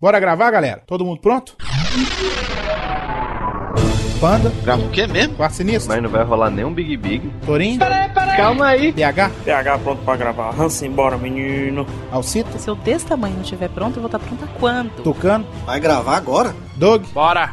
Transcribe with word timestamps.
Bora 0.00 0.18
gravar, 0.18 0.50
galera? 0.50 0.82
Todo 0.86 1.04
mundo 1.04 1.20
pronto? 1.20 1.56
Panda, 4.20 4.52
Grava 4.62 4.82
o 4.82 4.90
quê 4.90 5.06
mesmo? 5.06 5.34
Quarto 5.34 5.54
Sinistro, 5.54 5.88
Mas 5.92 6.02
não 6.02 6.10
vai 6.10 6.22
rolar 6.24 6.50
nenhum 6.50 6.72
Big 6.72 6.96
Big. 6.96 7.30
Torinho, 7.44 7.78
Calma 8.36 8.66
aí. 8.68 8.92
PH, 8.92 9.30
PH 9.44 9.78
pronto 9.78 10.02
pra 10.04 10.16
gravar. 10.16 10.54
Hansen, 10.58 10.90
bora, 10.90 11.16
menino. 11.16 11.86
Alcita, 12.10 12.58
Se 12.58 12.68
eu 12.68 12.74
desse 12.76 13.06
tamanho 13.06 13.34
não 13.34 13.42
estiver 13.42 13.68
pronto, 13.70 13.96
eu 13.96 14.02
vou 14.02 14.06
estar 14.06 14.18
pronta 14.18 14.46
quando? 14.58 14.90
Tucano, 15.02 15.46
Vai 15.66 15.80
gravar 15.80 16.16
agora? 16.16 16.54
Doug, 16.76 17.04
Bora. 17.12 17.52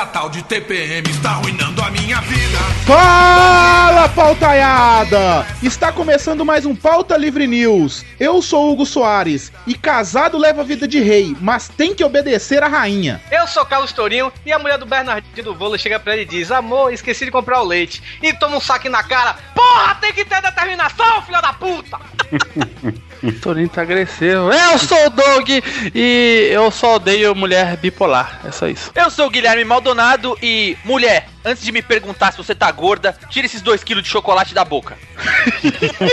Essa 0.00 0.06
tal 0.06 0.30
de 0.30 0.42
TPM 0.42 1.10
está 1.10 1.32
arruinando 1.32 1.82
a 1.82 1.90
minha 1.90 2.22
vida. 2.22 2.58
Fala, 2.86 4.08
pautaiada! 4.08 5.46
Está 5.62 5.92
começando 5.92 6.42
mais 6.42 6.64
um 6.64 6.74
Pauta 6.74 7.18
Livre 7.18 7.46
News. 7.46 8.02
Eu 8.18 8.40
sou 8.40 8.72
Hugo 8.72 8.86
Soares 8.86 9.52
e 9.66 9.74
casado 9.74 10.38
leva 10.38 10.64
vida 10.64 10.88
de 10.88 11.00
rei, 11.00 11.36
mas 11.38 11.68
tem 11.68 11.94
que 11.94 12.02
obedecer 12.02 12.62
à 12.62 12.68
rainha. 12.68 13.20
Eu 13.30 13.46
sou 13.46 13.64
Carlos 13.66 13.92
Tourinho 13.92 14.32
e 14.46 14.50
a 14.50 14.58
mulher 14.58 14.78
do 14.78 14.86
Bernardinho 14.86 15.44
do 15.44 15.54
Vôlei 15.54 15.78
chega 15.78 16.00
pra 16.00 16.14
ele 16.14 16.22
e 16.22 16.26
diz: 16.26 16.50
Amor, 16.50 16.94
esqueci 16.94 17.26
de 17.26 17.30
comprar 17.30 17.60
o 17.60 17.66
leite. 17.66 18.02
E 18.22 18.32
toma 18.32 18.56
um 18.56 18.60
saque 18.60 18.88
na 18.88 19.02
cara. 19.02 19.36
Porra, 19.54 19.96
tem 19.96 20.14
que 20.14 20.24
ter 20.24 20.40
determinação, 20.40 21.20
filha 21.22 21.42
da 21.42 21.52
puta! 21.52 22.00
Torinho 23.42 23.68
tá 23.68 23.82
agressivo. 23.82 24.50
Eu 24.50 24.78
sou 24.78 25.06
o 25.06 25.10
Doug 25.10 25.48
e 25.94 26.48
eu 26.50 26.70
só 26.70 26.96
odeio 26.96 27.34
mulher 27.34 27.76
bipolar. 27.76 28.40
É 28.44 28.50
só 28.50 28.66
isso. 28.66 28.90
Eu 28.94 29.10
sou 29.10 29.26
o 29.26 29.30
Guilherme 29.30 29.64
Maldonado 29.64 30.38
e, 30.42 30.76
mulher, 30.84 31.26
antes 31.44 31.62
de 31.62 31.70
me 31.72 31.82
perguntar 31.82 32.32
se 32.32 32.38
você 32.38 32.54
tá 32.54 32.70
gorda, 32.70 33.14
tira 33.28 33.44
esses 33.46 33.62
2kg 33.62 34.00
de 34.00 34.08
chocolate 34.08 34.54
da 34.54 34.64
boca. 34.64 34.96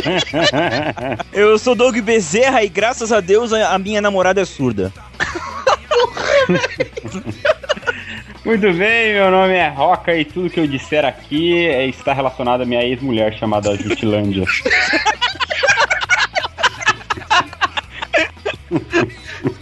Eu 1.31 1.57
sou 1.57 1.75
Doug 1.75 1.97
Bezerra 1.99 2.63
e 2.63 2.69
graças 2.69 3.11
a 3.11 3.19
Deus 3.21 3.53
a 3.53 3.67
a 3.73 3.79
minha 3.79 4.01
namorada 4.01 4.41
é 4.41 4.45
surda. 4.45 4.91
Muito 8.45 8.71
bem, 8.73 9.13
meu 9.13 9.29
nome 9.29 9.53
é 9.55 9.67
Roca 9.67 10.15
e 10.15 10.23
tudo 10.23 10.49
que 10.49 10.57
eu 10.59 10.65
disser 10.67 11.03
aqui 11.03 11.67
é- 11.67 11.85
está 11.87 12.13
relacionado 12.13 12.61
à 12.61 12.65
minha 12.65 12.81
ex-mulher 12.81 13.37
chamada 13.37 13.75
Jutilândia. 13.75 14.45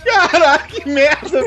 Caraca, 0.03 0.67
que 0.67 0.89
merda! 0.89 1.41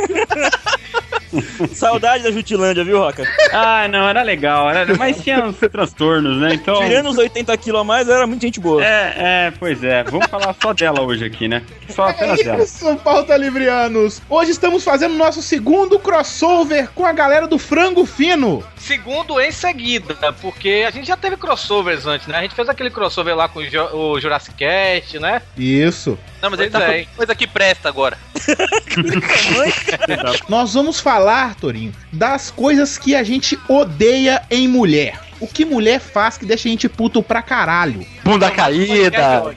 Saudade 1.73 2.25
da 2.25 2.31
Jutilândia, 2.31 2.85
viu, 2.85 2.99
Roca? 2.99 3.25
ah, 3.53 3.87
não, 3.89 4.09
era 4.09 4.23
legal, 4.23 4.71
era, 4.71 4.95
mas 4.97 5.23
tinha 5.23 5.45
uns 5.45 5.57
transtornos, 5.57 6.41
né? 6.41 6.55
Então. 6.55 6.77
Tirando 6.77 7.11
os 7.11 7.19
80 7.19 7.57
quilos 7.59 7.81
a 7.81 7.85
mais, 7.85 8.09
era 8.09 8.27
muito 8.27 8.43
gente 8.43 8.61
boa. 8.61 8.85
É, 8.85 9.15
é, 9.17 9.53
pois 9.59 9.83
é. 9.85 10.05
Vamos 10.05 10.27
falar 10.27 10.55
só 10.61 10.73
dela 10.73 11.03
hoje 11.03 11.25
aqui, 11.25 11.49
né? 11.49 11.63
Só 11.89 12.09
apenas 12.09 12.43
dela. 12.43 12.63
Isso, 12.63 12.97
Pauta 12.97 13.37
Livrianos! 13.37 14.23
Hoje 14.29 14.53
estamos 14.53 14.85
fazendo 14.85 15.15
nosso 15.15 15.43
segundo 15.43 15.99
crossover 15.99 16.89
com 16.95 17.05
a 17.05 17.13
galera 17.13 17.47
do 17.47 17.59
Frango 17.59 18.07
Fino. 18.07 18.65
Segundo 18.77 19.41
em 19.41 19.53
seguida, 19.53 20.33
porque 20.41 20.85
a 20.87 20.91
gente 20.91 21.07
já 21.07 21.17
teve 21.17 21.37
crossovers 21.37 22.07
antes, 22.07 22.27
né? 22.27 22.39
A 22.39 22.43
gente 22.43 22.55
fez 22.55 22.69
aquele 22.69 22.91
crossover 22.91 23.37
lá 23.37 23.49
com 23.49 23.61
o, 23.61 24.21
Jurassic 24.21 24.57
Cast, 24.57 25.19
né? 25.19 25.43
Isso. 25.57 26.19
Não, 26.41 26.51
mas 26.51 26.61
ele 26.61 26.71
tá 26.71 26.95
é. 26.95 27.05
coisa 27.17 27.35
que 27.35 27.47
presta 27.47 27.89
agora. 27.89 28.17
Nós 30.49 30.75
vamos 30.79 31.01
falar, 31.01 31.57
Torinho, 31.57 31.93
das 32.13 32.51
coisas 32.51 32.97
que 32.97 33.15
a 33.15 33.23
gente 33.25 33.59
odeia 33.69 34.43
em 34.51 34.69
mulher. 34.69 35.19
O 35.41 35.47
que 35.47 35.65
mulher 35.65 36.01
faz 36.01 36.39
que 36.39 36.47
deixa 36.47 36.69
a 36.69 36.71
gente 36.71 36.89
puto 36.89 37.23
pra 37.23 37.43
caralho. 37.43 38.07
Bunda 38.25 38.51
caída, 38.51 39.55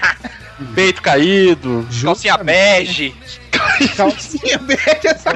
peito 0.74 1.02
caído. 1.02 1.86
Calcinha 2.02 2.36
bege. 2.38 3.14
Calcinha 3.96 4.58
bege 4.58 5.06
essa 5.08 5.30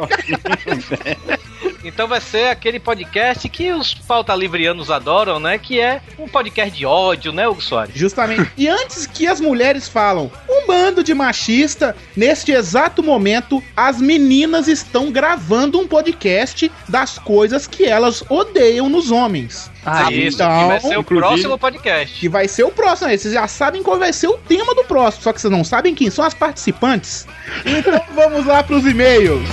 Então 1.84 2.06
vai 2.06 2.20
ser 2.20 2.48
aquele 2.48 2.78
podcast 2.78 3.48
que 3.48 3.72
os 3.72 3.92
pauta 3.94 4.34
livrianos 4.34 4.90
adoram, 4.90 5.40
né? 5.40 5.58
Que 5.58 5.80
é 5.80 6.00
um 6.18 6.28
podcast 6.28 6.76
de 6.76 6.86
ódio, 6.86 7.32
né, 7.32 7.48
Hugo 7.48 7.60
Soares? 7.60 7.94
Justamente. 7.94 8.50
E 8.56 8.68
antes 8.68 9.06
que 9.06 9.26
as 9.26 9.40
mulheres 9.40 9.88
falam 9.88 10.30
um 10.48 10.66
bando 10.66 11.02
de 11.02 11.12
machista, 11.12 11.96
neste 12.16 12.52
exato 12.52 13.02
momento, 13.02 13.62
as 13.76 14.00
meninas 14.00 14.68
estão 14.68 15.10
gravando 15.10 15.80
um 15.80 15.86
podcast 15.88 16.70
das 16.88 17.18
coisas 17.18 17.66
que 17.66 17.84
elas 17.84 18.22
odeiam 18.28 18.88
nos 18.88 19.10
homens. 19.10 19.70
Ah, 19.84 20.12
Isso, 20.12 20.36
então, 20.36 20.60
que 20.60 20.66
vai 20.68 20.80
ser 20.80 20.96
o 20.96 21.00
inclusive- 21.00 21.26
próximo 21.28 21.58
podcast. 21.58 22.20
Que 22.20 22.28
vai 22.28 22.46
ser 22.46 22.62
o 22.62 22.70
próximo. 22.70 23.08
né? 23.08 23.16
Vocês 23.16 23.34
já 23.34 23.48
sabem 23.48 23.82
qual 23.82 23.98
vai 23.98 24.12
ser 24.12 24.28
o 24.28 24.38
tema 24.38 24.72
do 24.76 24.84
próximo, 24.84 25.24
só 25.24 25.32
que 25.32 25.40
vocês 25.40 25.50
não 25.50 25.64
sabem 25.64 25.92
quem 25.92 26.08
são 26.08 26.24
as 26.24 26.34
participantes. 26.34 27.26
Então 27.66 28.00
vamos 28.14 28.46
lá 28.46 28.62
pros 28.62 28.84
e-mails. 28.86 29.48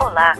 Olá, 0.00 0.32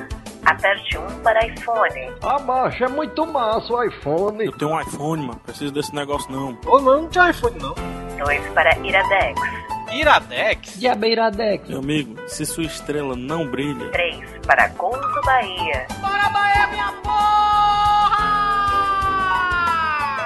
aperte 0.45 0.99
1 0.99 1.07
para 1.23 1.47
iPhone, 1.47 2.13
Ah, 2.23 2.39
macho, 2.41 2.85
é 2.85 2.89
muito 2.89 3.27
massa 3.27 3.73
o 3.73 3.83
iPhone. 3.85 4.45
Eu 4.45 4.53
tenho 4.53 4.73
um 4.73 4.81
iPhone, 4.81 5.27
mano. 5.27 5.41
Preciso 5.45 5.73
desse 5.73 5.95
negócio 5.95 6.31
não. 6.31 6.59
Ou 6.67 6.81
não, 6.81 7.03
não 7.03 7.09
tinha 7.09 7.31
iPhone, 7.31 7.59
não. 7.61 7.75
2 8.19 8.49
para 8.51 8.77
Iradex, 8.79 9.41
Iradex? 9.93 10.79
Diabeiradex. 10.79 11.69
Meu 11.69 11.79
amigo, 11.79 12.17
se 12.29 12.47
sua 12.47 12.65
estrela 12.65 13.17
não 13.17 13.47
brilha, 13.49 13.89
3 13.91 14.21
para 14.47 14.69
Gonzo 14.69 15.21
Bahia, 15.25 15.87
Bora, 16.01 16.29
Bahia, 16.31 16.67
minha 16.69 16.93
porra! 17.03 17.52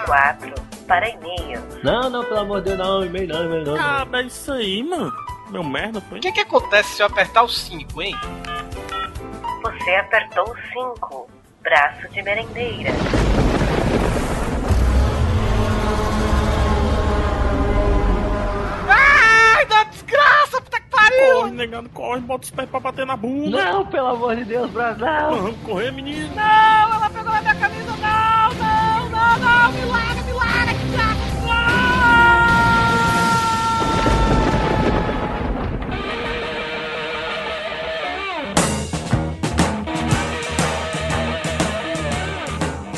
4 0.07 0.55
para 0.87 1.09
e-mail, 1.09 1.61
Não, 1.83 2.09
não, 2.09 2.25
pelo 2.25 2.39
amor 2.41 2.61
de 2.63 2.69
Deus, 2.75 2.79
não. 2.79 3.05
E-mail 3.05 3.29
não, 3.29 3.45
e-mail 3.45 3.65
não. 3.67 3.77
cara, 3.77 4.09
é 4.21 4.23
isso 4.23 4.53
aí, 4.53 4.83
mano. 4.83 5.13
Meu 5.51 5.65
merda, 5.65 6.01
foi. 6.01 6.19
O 6.19 6.21
que 6.21 6.33
que 6.33 6.41
acontece 6.41 6.95
se 6.95 7.03
eu 7.03 7.07
apertar 7.07 7.43
o 7.43 7.49
5, 7.49 8.03
hein? 8.03 8.15
você 9.63 9.91
apertou 9.97 10.55
5, 10.73 11.29
braço 11.61 12.09
de 12.11 12.23
merendeira, 12.23 12.91
Ai, 18.89 19.67
da 19.67 19.85
desgraça, 19.85 20.61
puta 20.61 20.81
que 20.81 20.89
pariu! 20.89 21.35
Corre, 21.41 21.51
negando, 21.53 21.89
corre, 21.91 22.21
bota 22.21 22.45
os 22.45 22.51
pés 22.51 22.69
pra 22.69 22.81
bater 22.81 23.07
na 23.07 23.17
bunda. 23.17 23.65
Não, 23.65 23.87
pelo 23.87 24.09
amor 24.09 24.37
de 24.37 24.45
Deus, 24.45 24.71
Brasil. 24.71 25.05
Vamos 25.07 25.57
correr, 25.63 25.91
menino. 25.93 26.35
Não, 26.35 26.95
ela 26.95 27.11
pegou 27.11 27.33
na 27.33 27.41
minha 27.41 27.55
camisa, 27.55 27.91
não, 27.97 27.97
não, 29.39 29.49
não, 29.49 29.63
não, 29.63 29.73
me 29.73 29.85
larga, 29.85 30.23
me 30.23 30.33
larga, 30.33 30.73
que! 30.75 30.87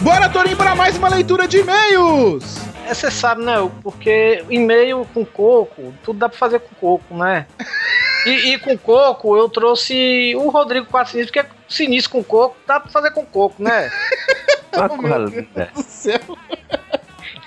Bora, 0.00 0.28
Torinho, 0.28 0.56
para 0.56 0.74
mais 0.74 0.96
uma 0.96 1.08
leitura 1.08 1.46
de 1.48 1.58
e-mails. 1.58 2.58
É, 2.86 2.94
você 2.94 3.10
sabe, 3.10 3.44
né? 3.44 3.54
Porque 3.82 4.44
e-mail 4.48 5.06
com 5.12 5.24
coco, 5.24 5.92
tudo 6.02 6.20
dá 6.20 6.28
pra 6.28 6.38
fazer 6.38 6.60
com 6.60 6.74
coco, 6.76 7.14
né? 7.14 7.46
E, 8.24 8.54
e 8.54 8.58
com 8.58 8.76
coco 8.78 9.36
eu 9.36 9.48
trouxe 9.48 10.34
o 10.36 10.48
Rodrigo 10.48 10.86
4 10.86 11.12
Sinistro, 11.12 11.32
porque 11.42 11.54
sinistro 11.68 12.12
com 12.12 12.24
coco 12.24 12.56
dá 12.66 12.80
pra 12.80 12.90
fazer 12.90 13.10
com 13.10 13.26
coco, 13.26 13.62
né? 13.62 13.90
Uma 14.74 14.88
coisa 14.88 15.18
linda. 15.18 15.70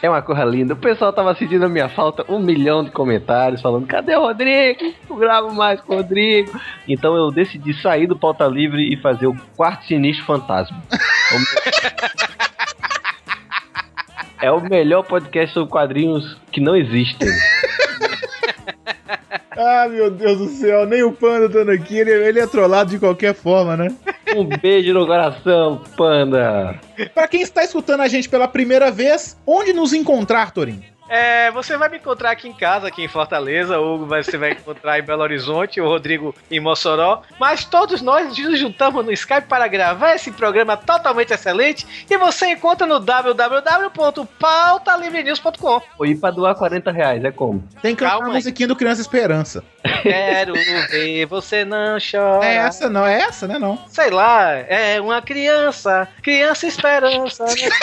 É 0.02 0.10
uma 0.10 0.22
coisa 0.22 0.44
linda. 0.44 0.74
O 0.74 0.78
pessoal 0.78 1.14
tava 1.14 1.36
sentindo 1.36 1.66
a 1.66 1.70
minha 1.70 1.88
falta, 1.88 2.26
um 2.28 2.40
milhão 2.40 2.84
de 2.84 2.90
comentários 2.90 3.62
falando: 3.62 3.86
cadê 3.86 4.16
o 4.16 4.22
Rodrigo? 4.22 4.94
Não 5.10 5.18
gravo 5.18 5.54
mais 5.54 5.80
com 5.82 5.94
o 5.94 5.98
Rodrigo. 5.98 6.60
Então 6.88 7.16
eu 7.16 7.32
decidi 7.32 7.74
sair 7.74 8.08
do 8.08 8.18
pauta 8.18 8.48
livre 8.48 8.92
e 8.92 8.98
fazer 8.98 9.28
o 9.28 9.36
quarto 9.56 9.86
sinistro 9.86 10.26
fantasma. 10.26 10.82
É 10.92 11.36
o 11.36 11.40
É 14.42 14.52
o 14.52 14.60
melhor 14.60 15.04
podcast 15.04 15.54
sobre 15.54 15.70
quadrinhos 15.70 16.36
que 16.52 16.60
não 16.60 16.76
existem. 16.76 17.30
Ah, 19.58 19.88
meu 19.90 20.10
Deus 20.10 20.38
do 20.38 20.48
céu, 20.48 20.86
nem 20.86 21.04
o 21.04 21.12
Panda 21.12 21.48
estando 21.48 21.72
aqui, 21.72 21.98
ele, 21.98 22.12
ele 22.12 22.40
é 22.40 22.48
trollado 22.48 22.90
de 22.90 23.00
qualquer 23.00 23.34
forma, 23.34 23.76
né? 23.76 23.94
Um 24.36 24.46
beijo 24.46 24.94
no 24.94 25.06
coração, 25.06 25.82
panda. 25.98 26.80
Pra 27.14 27.28
quem 27.28 27.42
está 27.42 27.62
escutando 27.64 28.00
a 28.00 28.08
gente 28.08 28.30
pela 28.30 28.48
primeira 28.48 28.90
vez, 28.90 29.38
onde 29.46 29.74
nos 29.74 29.92
encontrar, 29.92 30.52
Torinho? 30.52 30.84
É, 31.12 31.52
você 31.52 31.76
vai 31.76 31.90
me 31.90 31.98
encontrar 31.98 32.32
aqui 32.32 32.48
em 32.48 32.54
casa, 32.54 32.88
aqui 32.88 33.04
em 33.04 33.08
Fortaleza, 33.10 33.78
o 33.78 33.96
Hugo 33.96 34.06
você 34.06 34.38
vai 34.38 34.52
encontrar 34.52 34.98
em 34.98 35.04
Belo 35.04 35.22
Horizonte, 35.22 35.82
o 35.82 35.86
Rodrigo 35.86 36.34
em 36.50 36.62
Mossoró. 36.62 37.24
Mas 37.38 37.66
todos 37.66 38.02
nós 38.02 38.38
nos 38.38 38.58
juntamos 38.58 39.04
no 39.04 39.12
Skype 39.12 39.50
para 39.50 39.68
gravar 39.68 40.16
esse 40.16 40.32
programa 40.32 40.78
totalmente 40.78 41.34
excelente 41.34 41.86
e 42.10 42.18
você 42.18 42.52
encontra 42.52 42.88
no 42.88 42.98
www.pautalivrenews.com. 42.98 45.82
Ou 46.00 46.06
ir 46.06 46.16
pra 46.16 46.32
doar 46.32 46.56
40 46.56 46.90
reais, 46.94 47.26
é 47.26 47.32
como? 47.32 47.62
Tem 47.82 47.94
que 47.94 48.06
cantar 48.06 48.20
Calma 48.20 48.30
a 48.30 48.34
musiquinha 48.36 48.70
do 48.70 48.76
Criança 48.78 49.02
Esperança. 49.02 49.66
Quero 50.04 50.54
ver 50.54 51.26
você 51.26 51.66
não 51.66 52.00
chorar. 52.00 52.46
É 52.46 52.56
essa, 52.56 52.90
não, 52.90 53.06
é 53.06 53.20
essa, 53.20 53.50
né, 53.50 53.60
não? 53.60 53.78
Sei 53.90 54.10
lá, 54.10 54.54
é 54.54 55.02
uma 55.02 55.22
criança, 55.22 56.08
criança 56.24 56.66
esperança. 56.66 57.44
Né? 57.52 57.52
Sei 57.52 57.68
lá. 57.68 57.82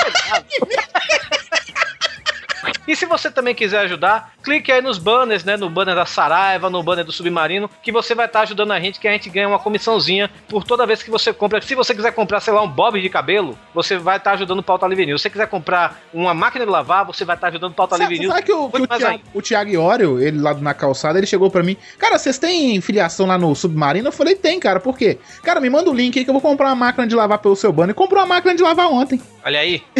E 2.88 2.96
se 2.96 3.04
você 3.04 3.30
também 3.30 3.54
quiser 3.54 3.80
ajudar, 3.80 4.32
clique 4.42 4.72
aí 4.72 4.80
nos 4.80 4.96
banners, 4.96 5.44
né? 5.44 5.58
No 5.58 5.68
banner 5.68 5.94
da 5.94 6.06
Saraiva, 6.06 6.70
no 6.70 6.82
banner 6.82 7.04
do 7.04 7.12
Submarino, 7.12 7.68
que 7.82 7.92
você 7.92 8.14
vai 8.14 8.24
estar 8.24 8.40
ajudando 8.40 8.72
a 8.72 8.80
gente, 8.80 8.98
que 8.98 9.06
a 9.06 9.12
gente 9.12 9.28
ganha 9.28 9.46
uma 9.46 9.58
comissãozinha 9.58 10.30
por 10.48 10.64
toda 10.64 10.86
vez 10.86 11.02
que 11.02 11.10
você 11.10 11.30
compra. 11.30 11.60
Se 11.60 11.74
você 11.74 11.94
quiser 11.94 12.12
comprar, 12.12 12.40
sei 12.40 12.54
lá, 12.54 12.62
um 12.62 12.68
bob 12.68 12.98
de 12.98 13.10
cabelo, 13.10 13.58
você 13.74 13.98
vai 13.98 14.16
estar 14.16 14.32
ajudando 14.32 14.60
o 14.60 14.62
Pauta 14.62 14.86
Livre 14.86 15.04
News. 15.04 15.20
Se 15.20 15.24
você 15.24 15.30
quiser 15.30 15.48
comprar 15.48 16.00
uma 16.14 16.32
máquina 16.32 16.64
de 16.64 16.70
lavar, 16.70 17.04
você 17.04 17.26
vai 17.26 17.36
estar 17.36 17.48
ajudando 17.48 17.72
o 17.72 17.74
Pauta 17.74 17.98
Livre 17.98 18.20
News. 18.20 18.32
sabe 18.32 18.46
que, 18.46 18.52
o, 18.52 18.70
que 18.70 18.80
o, 18.80 18.86
Thiago, 18.86 19.20
o 19.34 19.42
Thiago 19.42 19.70
Iório, 19.70 20.18
ele 20.18 20.40
lá 20.40 20.54
na 20.54 20.72
calçada, 20.72 21.18
ele 21.18 21.26
chegou 21.26 21.50
pra 21.50 21.62
mim. 21.62 21.76
Cara, 21.98 22.16
vocês 22.16 22.38
têm 22.38 22.80
filiação 22.80 23.26
lá 23.26 23.36
no 23.36 23.54
Submarino? 23.54 24.08
Eu 24.08 24.12
falei, 24.12 24.34
tem, 24.34 24.58
cara. 24.58 24.80
Por 24.80 24.96
quê? 24.96 25.18
Cara, 25.42 25.60
me 25.60 25.68
manda 25.68 25.90
o 25.90 25.94
link 25.94 26.18
aí 26.18 26.24
que 26.24 26.30
eu 26.30 26.34
vou 26.34 26.40
comprar 26.40 26.68
uma 26.68 26.74
máquina 26.74 27.06
de 27.06 27.14
lavar 27.14 27.38
pelo 27.38 27.54
seu 27.54 27.70
banner. 27.70 27.94
Comprou 27.94 28.22
uma 28.22 28.34
máquina 28.34 28.54
de 28.54 28.62
lavar 28.62 28.90
ontem. 28.90 29.20
Olha 29.44 29.60
aí. 29.60 29.82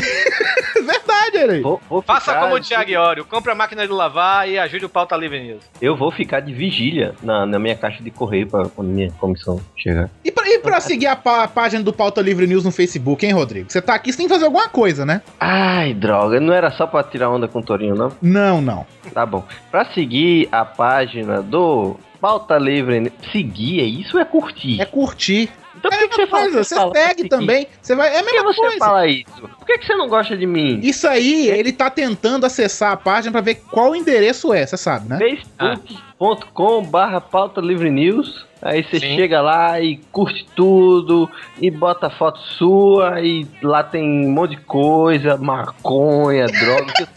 Verdade, 0.74 1.36
ele. 1.36 1.62
Faça 2.06 2.34
como 2.34 2.54
o 2.54 2.60
Thiago 2.60 2.77
Iório, 2.86 3.24
compre 3.24 3.52
a 3.52 3.54
máquina 3.54 3.86
de 3.86 3.92
lavar 3.92 4.48
e 4.48 4.58
ajude 4.58 4.84
o 4.84 4.88
Pauta 4.88 5.16
Livre 5.16 5.40
News. 5.42 5.62
Eu 5.80 5.96
vou 5.96 6.10
ficar 6.10 6.40
de 6.40 6.52
vigília 6.52 7.14
na, 7.22 7.46
na 7.46 7.58
minha 7.58 7.74
caixa 7.76 8.02
de 8.02 8.10
correio 8.10 8.46
pra 8.46 8.66
quando 8.68 8.88
minha 8.88 9.10
comissão 9.12 9.60
chegar. 9.76 10.10
E 10.24 10.30
pra, 10.30 10.48
e 10.48 10.58
pra 10.58 10.80
seguir 10.80 11.06
a, 11.06 11.16
pá- 11.16 11.44
a 11.44 11.48
página 11.48 11.82
do 11.82 11.92
Pauta 11.92 12.20
Livre 12.20 12.46
News 12.46 12.64
no 12.64 12.70
Facebook, 12.70 13.24
hein, 13.26 13.32
Rodrigo? 13.32 13.70
Você 13.70 13.80
tá 13.82 13.94
aqui, 13.94 14.10
você 14.12 14.18
tem 14.18 14.26
que 14.26 14.32
fazer 14.32 14.44
alguma 14.46 14.68
coisa, 14.68 15.04
né? 15.06 15.22
Ai, 15.40 15.94
droga, 15.94 16.40
não 16.40 16.52
era 16.52 16.70
só 16.70 16.86
pra 16.86 17.02
tirar 17.02 17.30
onda 17.30 17.48
com 17.48 17.58
o 17.60 17.62
Torinho, 17.62 17.94
não? 17.94 18.12
Não, 18.22 18.60
não. 18.60 18.86
Tá 19.12 19.24
bom. 19.26 19.44
Pra 19.70 19.84
seguir 19.86 20.48
a 20.52 20.64
página 20.64 21.42
do 21.42 21.96
Pauta 22.20 22.58
Livre, 22.58 23.12
seguir, 23.32 23.80
é 23.80 23.84
isso 23.84 24.16
ou 24.16 24.22
é 24.22 24.24
curtir? 24.24 24.80
É 24.80 24.84
curtir. 24.84 25.50
Então 25.78 25.90
É 25.92 25.94
a 26.04 26.08
mesma 26.08 26.26
coisa, 26.26 26.64
você 26.64 26.74
fala 26.74 26.92
pra 26.92 27.00
segue 27.02 27.16
seguir? 27.18 27.28
também. 27.28 27.66
Você 27.80 27.94
vai, 27.94 28.08
é 28.14 28.18
a 28.18 28.22
Por 28.22 28.28
que 28.30 28.36
mesma 28.36 28.52
você 28.52 28.60
coisa. 28.60 28.78
fala 28.78 29.06
isso? 29.06 29.24
Por 29.58 29.66
que, 29.66 29.78
que 29.78 29.86
você 29.86 29.94
não 29.94 30.08
gosta 30.08 30.36
de 30.36 30.46
mim? 30.46 30.80
Isso 30.82 31.06
aí, 31.08 31.48
ele 31.48 31.72
tá 31.72 31.88
tentando 31.88 32.44
acessar 32.44 32.92
a 32.92 32.96
página 32.96 33.32
pra 33.32 33.40
ver 33.40 33.56
qual 33.70 33.94
endereço 33.94 34.52
é, 34.52 34.66
você 34.66 34.76
sabe, 34.76 35.08
né? 35.08 35.18
facebook.com 35.18 36.82
barra 36.84 37.20
pauta 37.20 37.60
livre 37.60 37.90
news 37.90 38.46
Aí 38.60 38.82
você 38.82 38.98
Sim. 38.98 39.14
chega 39.14 39.40
lá 39.40 39.80
e 39.80 39.98
curte 40.10 40.44
tudo, 40.56 41.30
e 41.60 41.70
bota 41.70 42.10
foto 42.10 42.40
sua, 42.40 43.20
e 43.20 43.46
lá 43.62 43.84
tem 43.84 44.02
um 44.26 44.32
monte 44.32 44.56
de 44.56 44.62
coisa, 44.62 45.36
maconha, 45.36 46.46
droga. 46.46 47.08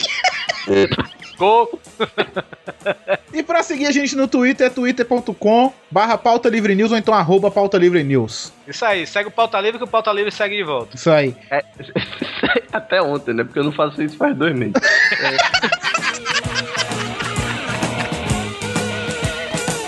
Coco. 1.36 1.80
E 3.32 3.42
pra 3.42 3.62
seguir 3.62 3.86
a 3.86 3.90
gente 3.90 4.14
no 4.14 4.28
Twitter 4.28 4.66
é 4.66 4.70
twitter.com 4.70 5.72
barra 5.90 6.18
pauta 6.18 6.50
livre 6.50 6.74
news 6.74 6.92
ou 6.92 6.98
então 6.98 7.14
arroba 7.14 7.50
pauta 7.50 7.78
livre 7.78 8.02
news. 8.04 8.52
Isso 8.68 8.84
aí, 8.84 9.06
segue 9.06 9.28
o 9.28 9.32
Pauta 9.32 9.58
Livre 9.58 9.78
que 9.78 9.84
o 9.84 9.88
Pauta 9.88 10.12
Livre 10.12 10.30
segue 10.30 10.56
de 10.56 10.62
volta. 10.62 10.94
Isso 10.94 11.10
aí. 11.10 11.34
É, 11.50 11.64
até 12.72 13.00
ontem, 13.00 13.32
né? 13.32 13.42
Porque 13.42 13.58
eu 13.58 13.64
não 13.64 13.72
faço 13.72 14.02
isso 14.02 14.16
faz 14.16 14.36
dois 14.36 14.54
meses. 14.54 14.74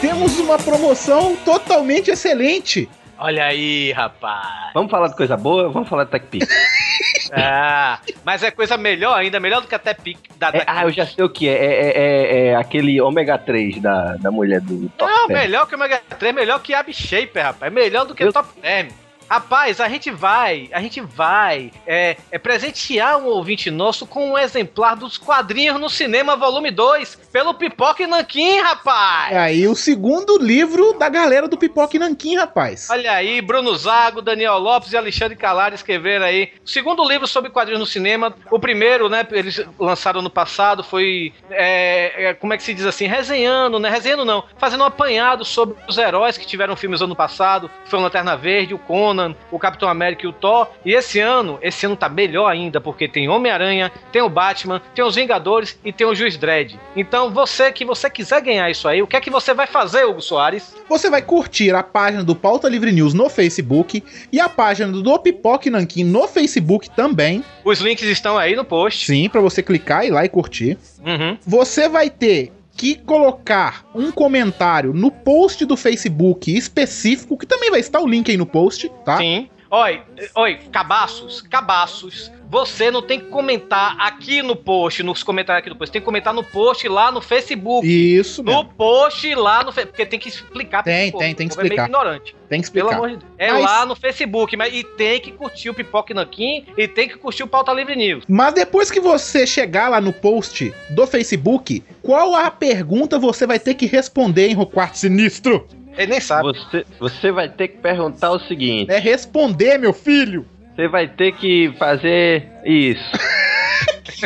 Temos 0.00 0.38
uma 0.38 0.58
promoção 0.58 1.36
totalmente 1.44 2.10
excelente. 2.10 2.88
Olha 3.18 3.44
aí, 3.44 3.92
rapaz. 3.92 4.72
Vamos 4.72 4.90
falar 4.90 5.08
de 5.08 5.16
coisa 5.16 5.36
boa? 5.36 5.68
Vamos 5.68 5.88
falar 5.88 6.04
de 6.04 6.10
TechPix. 6.10 6.48
Ah, 7.36 7.98
mas 8.24 8.42
é 8.42 8.50
coisa 8.50 8.76
melhor 8.76 9.18
ainda, 9.18 9.40
melhor 9.40 9.60
do 9.60 9.66
que 9.68 9.74
até 9.74 9.92
pique 9.92 10.30
da, 10.36 10.50
da 10.50 10.58
É, 10.58 10.64
ah, 10.66 10.82
eu 10.84 10.90
já 10.90 11.06
sei 11.06 11.24
o 11.24 11.28
que 11.28 11.48
é. 11.48 11.52
É, 11.52 11.64
é- 11.64 11.92
é- 11.96 12.46
é 12.48 12.56
aquele 12.56 13.00
ômega 13.00 13.36
3 13.38 13.80
da, 13.80 14.14
da 14.16 14.30
mulher 14.30 14.60
do 14.60 14.88
Top 14.90 15.10
Não, 15.10 15.26
Term. 15.26 15.40
melhor 15.40 15.66
que 15.66 15.74
o 15.74 15.78
Mega 15.78 16.00
3, 16.18 16.34
melhor 16.34 16.60
que 16.62 16.74
Ab 16.74 16.92
Shaper, 16.92 17.44
rapaz. 17.44 17.72
Melhor 17.72 18.04
do 18.06 18.14
que 18.14 18.24
o 18.24 18.32
Top 18.32 18.48
Term. 18.60 18.88
Rapaz, 19.28 19.80
a 19.80 19.88
gente 19.88 20.10
vai, 20.10 20.68
a 20.72 20.80
gente 20.80 21.00
vai 21.00 21.70
é, 21.86 22.16
é 22.30 22.38
presentear 22.38 23.18
um 23.18 23.26
ouvinte 23.26 23.70
nosso 23.70 24.06
com 24.06 24.32
um 24.32 24.38
exemplar 24.38 24.96
dos 24.96 25.18
quadrinhos 25.18 25.80
no 25.80 25.88
cinema 25.88 26.36
volume 26.36 26.70
2, 26.70 27.16
pelo 27.32 27.54
Pipoca 27.54 28.02
e 28.02 28.06
Nanquim, 28.06 28.60
rapaz! 28.60 29.32
É 29.32 29.38
aí 29.38 29.66
o 29.66 29.74
segundo 29.74 30.38
livro 30.38 30.92
da 30.94 31.08
galera 31.08 31.48
do 31.48 31.56
Pipoca 31.56 31.96
e 31.96 31.98
Nanquim, 31.98 32.36
rapaz. 32.36 32.88
Olha 32.90 33.12
aí, 33.12 33.40
Bruno 33.40 33.74
Zago, 33.74 34.20
Daniel 34.20 34.58
Lopes 34.58 34.92
e 34.92 34.96
Alexandre 34.96 35.36
Calari 35.36 35.74
escreveram 35.74 36.26
aí. 36.26 36.50
O 36.64 36.68
segundo 36.68 37.06
livro 37.08 37.26
sobre 37.26 37.50
quadrinhos 37.50 37.80
no 37.80 37.86
cinema. 37.86 38.34
O 38.50 38.58
primeiro, 38.58 39.08
né, 39.08 39.26
eles 39.32 39.64
lançaram 39.78 40.22
no 40.22 40.30
passado, 40.30 40.82
foi. 40.82 41.32
é, 41.50 42.28
é, 42.30 42.34
como 42.34 42.52
é 42.52 42.56
que 42.56 42.62
se 42.62 42.74
diz 42.74 42.86
assim? 42.86 43.06
Resenhando, 43.06 43.78
né? 43.78 43.88
Resenhando 43.88 44.24
não. 44.24 44.44
Fazendo 44.58 44.82
um 44.82 44.86
apanhado 44.86 45.44
sobre 45.44 45.76
os 45.88 45.96
heróis 45.98 46.36
que 46.36 46.46
tiveram 46.46 46.76
filmes 46.76 47.00
ano 47.00 47.16
passado. 47.16 47.70
Foi 47.86 47.98
o 47.98 48.02
Lanterna 48.02 48.36
Verde, 48.36 48.74
o 48.74 48.78
Conan, 48.78 49.13
o 49.50 49.58
Capitão 49.58 49.88
América 49.88 50.26
e 50.26 50.28
o 50.28 50.32
Thor. 50.32 50.68
E 50.84 50.92
esse 50.92 51.20
ano, 51.20 51.58
esse 51.62 51.86
ano 51.86 51.96
tá 51.96 52.08
melhor 52.08 52.46
ainda, 52.46 52.80
porque 52.80 53.08
tem 53.08 53.28
Homem-Aranha, 53.28 53.90
tem 54.12 54.22
o 54.22 54.28
Batman, 54.28 54.80
tem 54.94 55.04
os 55.04 55.14
Vingadores 55.14 55.78
e 55.84 55.92
tem 55.92 56.06
o 56.06 56.14
Juiz 56.14 56.36
Dredd. 56.36 56.78
Então, 56.96 57.30
você 57.30 57.70
que 57.72 57.84
você 57.84 58.10
quiser 58.10 58.40
ganhar 58.40 58.70
isso 58.70 58.88
aí, 58.88 59.02
o 59.02 59.06
que 59.06 59.16
é 59.16 59.20
que 59.20 59.30
você 59.30 59.54
vai 59.54 59.66
fazer, 59.66 60.04
Hugo 60.04 60.20
Soares? 60.20 60.74
Você 60.88 61.08
vai 61.10 61.22
curtir 61.22 61.74
a 61.74 61.82
página 61.82 62.24
do 62.24 62.34
Pauta 62.34 62.68
Livre 62.68 62.92
News 62.92 63.14
no 63.14 63.28
Facebook 63.28 64.02
e 64.32 64.40
a 64.40 64.48
página 64.48 64.92
do 64.92 65.18
Pipoca 65.18 65.68
e 65.68 65.70
Nanquim 65.70 66.04
no 66.04 66.26
Facebook 66.26 66.90
também. 66.90 67.44
Os 67.64 67.80
links 67.80 68.06
estão 68.08 68.36
aí 68.36 68.54
no 68.54 68.64
post. 68.64 69.06
Sim, 69.06 69.28
pra 69.28 69.40
você 69.40 69.62
clicar 69.62 70.04
e 70.04 70.08
ir 70.08 70.10
lá 70.10 70.24
e 70.24 70.28
curtir. 70.28 70.76
Uhum. 71.04 71.38
Você 71.46 71.88
vai 71.88 72.10
ter 72.10 72.52
que 72.76 72.96
colocar 72.96 73.86
um 73.94 74.10
comentário 74.10 74.92
no 74.92 75.10
post 75.10 75.64
do 75.64 75.76
Facebook 75.76 76.54
específico, 76.54 77.36
que 77.36 77.46
também 77.46 77.70
vai 77.70 77.80
estar 77.80 78.00
o 78.00 78.06
link 78.06 78.30
aí 78.30 78.36
no 78.36 78.46
post, 78.46 78.90
tá? 79.04 79.18
Sim. 79.18 79.48
Oi, 79.70 80.02
oi, 80.36 80.58
cabaços, 80.70 81.40
cabaços. 81.42 82.30
Você 82.48 82.90
não 82.90 83.02
tem 83.02 83.18
que 83.18 83.26
comentar 83.26 83.96
aqui 83.98 84.40
no 84.40 84.54
post, 84.54 85.02
nos 85.02 85.24
comentários 85.24 85.60
aqui 85.60 85.68
do 85.70 85.74
post. 85.76 85.90
Tem 85.92 86.00
que 86.00 86.04
comentar 86.04 86.32
no 86.32 86.44
post 86.44 86.86
lá 86.86 87.10
no 87.10 87.20
Facebook. 87.20 87.84
Isso 87.84 88.42
No 88.44 88.52
mesmo. 88.52 88.64
post 88.76 89.34
lá 89.34 89.64
no 89.64 89.72
Facebook. 89.72 89.88
Porque 89.96 90.06
tem 90.06 90.20
que 90.20 90.28
explicar 90.28 90.84
pro 90.84 90.92
Tem, 90.92 91.10
povo. 91.10 91.24
tem, 91.24 91.34
tem 91.34 91.48
que 91.48 91.54
povo 91.56 91.66
É 91.66 91.68
meio 91.70 91.80
explicar. 91.80 91.88
ignorante. 92.00 92.36
Tem 92.48 92.60
que 92.62 92.70
Pelo 92.70 92.88
explicar. 92.90 92.94
amor 92.96 93.08
de 93.10 93.16
Deus. 93.16 93.32
É 93.38 93.52
Mas- 93.52 93.62
lá 93.64 93.86
no 93.86 93.96
Facebook. 93.96 94.56
Mas, 94.56 94.72
e 94.74 94.84
tem 94.84 95.20
que 95.20 95.32
curtir 95.32 95.70
o 95.70 95.74
Pipoca 95.74 96.12
e 96.12 96.14
Nanquim 96.14 96.66
e 96.76 96.86
tem 96.86 97.08
que 97.08 97.16
curtir 97.16 97.42
o 97.42 97.48
Pauta 97.48 97.72
Livre 97.72 97.96
News. 97.96 98.24
Mas 98.28 98.54
depois 98.54 98.90
que 98.92 99.00
você 99.00 99.44
chegar 99.46 99.88
lá 99.88 100.00
no 100.00 100.12
post 100.12 100.72
do 100.90 101.06
Facebook, 101.08 101.82
qual 102.02 102.36
a 102.36 102.50
pergunta 102.50 103.18
você 103.18 103.46
vai 103.46 103.58
ter 103.58 103.74
que 103.74 103.86
responder, 103.86 104.48
hein, 104.48 104.56
Quarto 104.72 104.98
Sinistro? 104.98 105.66
Ele 105.96 106.12
nem 106.12 106.20
sabe. 106.20 106.42
Você, 106.42 106.84
você 106.98 107.30
vai 107.32 107.48
ter 107.48 107.68
que 107.68 107.78
perguntar 107.78 108.30
o 108.32 108.38
seguinte: 108.40 108.90
É 108.90 108.98
responder, 108.98 109.78
meu 109.78 109.92
filho. 109.92 110.46
você 110.74 110.88
vai 110.88 111.06
ter 111.08 111.32
que 111.32 111.72
fazer 111.78 112.48
isso. 112.64 113.10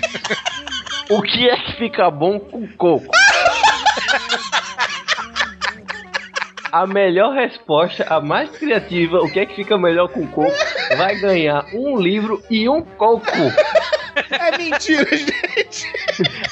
o 1.11 1.23
que 1.23 1.49
é 1.49 1.57
que 1.57 1.73
fica 1.77 2.11
bom 2.11 2.39
com 2.39 2.67
coco? 2.77 3.07
A 6.71 6.87
melhor 6.87 7.33
resposta, 7.35 8.05
a 8.09 8.21
mais 8.21 8.51
criativa, 8.51 9.19
o 9.19 9.31
que 9.31 9.41
é 9.41 9.47
que 9.47 9.57
fica 9.57 9.79
melhor 9.79 10.09
com 10.09 10.27
coco, 10.27 10.53
vai 10.99 11.17
ganhar 11.17 11.65
um 11.73 11.99
livro 11.99 12.43
e 12.51 12.69
um 12.69 12.83
coco. 12.83 13.27
É 14.31 14.59
mentira, 14.59 15.07
gente. 15.17 15.87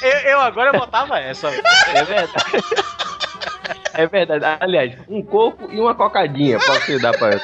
Eu, 0.01 0.31
eu 0.31 0.41
agora 0.41 0.73
botava 0.73 1.19
essa. 1.19 1.49
É 1.49 2.05
verdade. 2.05 2.33
É 3.97 4.07
verdade. 4.07 4.45
Aliás, 4.61 4.95
um 5.09 5.23
coco 5.23 5.73
e 5.73 5.81
uma 5.81 5.95
cocadinha 5.95 6.59
pode 6.59 6.85
ser 6.85 7.01
dar 7.01 7.17
pra. 7.17 7.41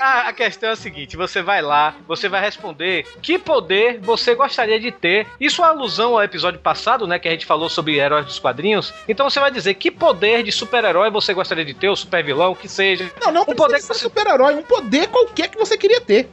A, 0.00 0.28
a 0.28 0.32
questão 0.32 0.70
é 0.70 0.72
a 0.72 0.76
seguinte: 0.76 1.16
você 1.16 1.42
vai 1.42 1.62
lá, 1.62 1.96
você 2.06 2.28
vai 2.28 2.40
responder 2.40 3.06
que 3.22 3.38
poder 3.38 3.98
você 4.00 4.34
gostaria 4.34 4.78
de 4.78 4.90
ter. 4.92 5.26
Isso 5.40 5.62
é 5.64 5.66
alusão 5.66 6.12
ao 6.12 6.22
episódio 6.22 6.60
passado, 6.60 7.06
né? 7.06 7.18
Que 7.18 7.28
a 7.28 7.30
gente 7.30 7.46
falou 7.46 7.68
sobre 7.68 7.98
heróis 7.98 8.26
dos 8.26 8.38
quadrinhos. 8.38 8.92
Então 9.08 9.28
você 9.28 9.40
vai 9.40 9.50
dizer 9.50 9.74
que 9.74 9.90
poder 9.90 10.42
de 10.42 10.52
super-herói 10.52 11.10
você 11.10 11.32
gostaria 11.32 11.64
de 11.64 11.74
ter, 11.74 11.88
ou 11.88 11.96
super 11.96 12.22
vilão, 12.22 12.54
que 12.54 12.68
seja. 12.68 13.10
Não, 13.20 13.32
não 13.32 13.42
Um 13.42 13.54
poder 13.54 13.80
ser 13.80 13.94
super-herói, 13.94 14.54
um 14.54 14.62
poder 14.62 15.08
qualquer 15.08 15.48
que 15.48 15.58
você 15.58 15.76
queria 15.76 16.00
ter. 16.00 16.28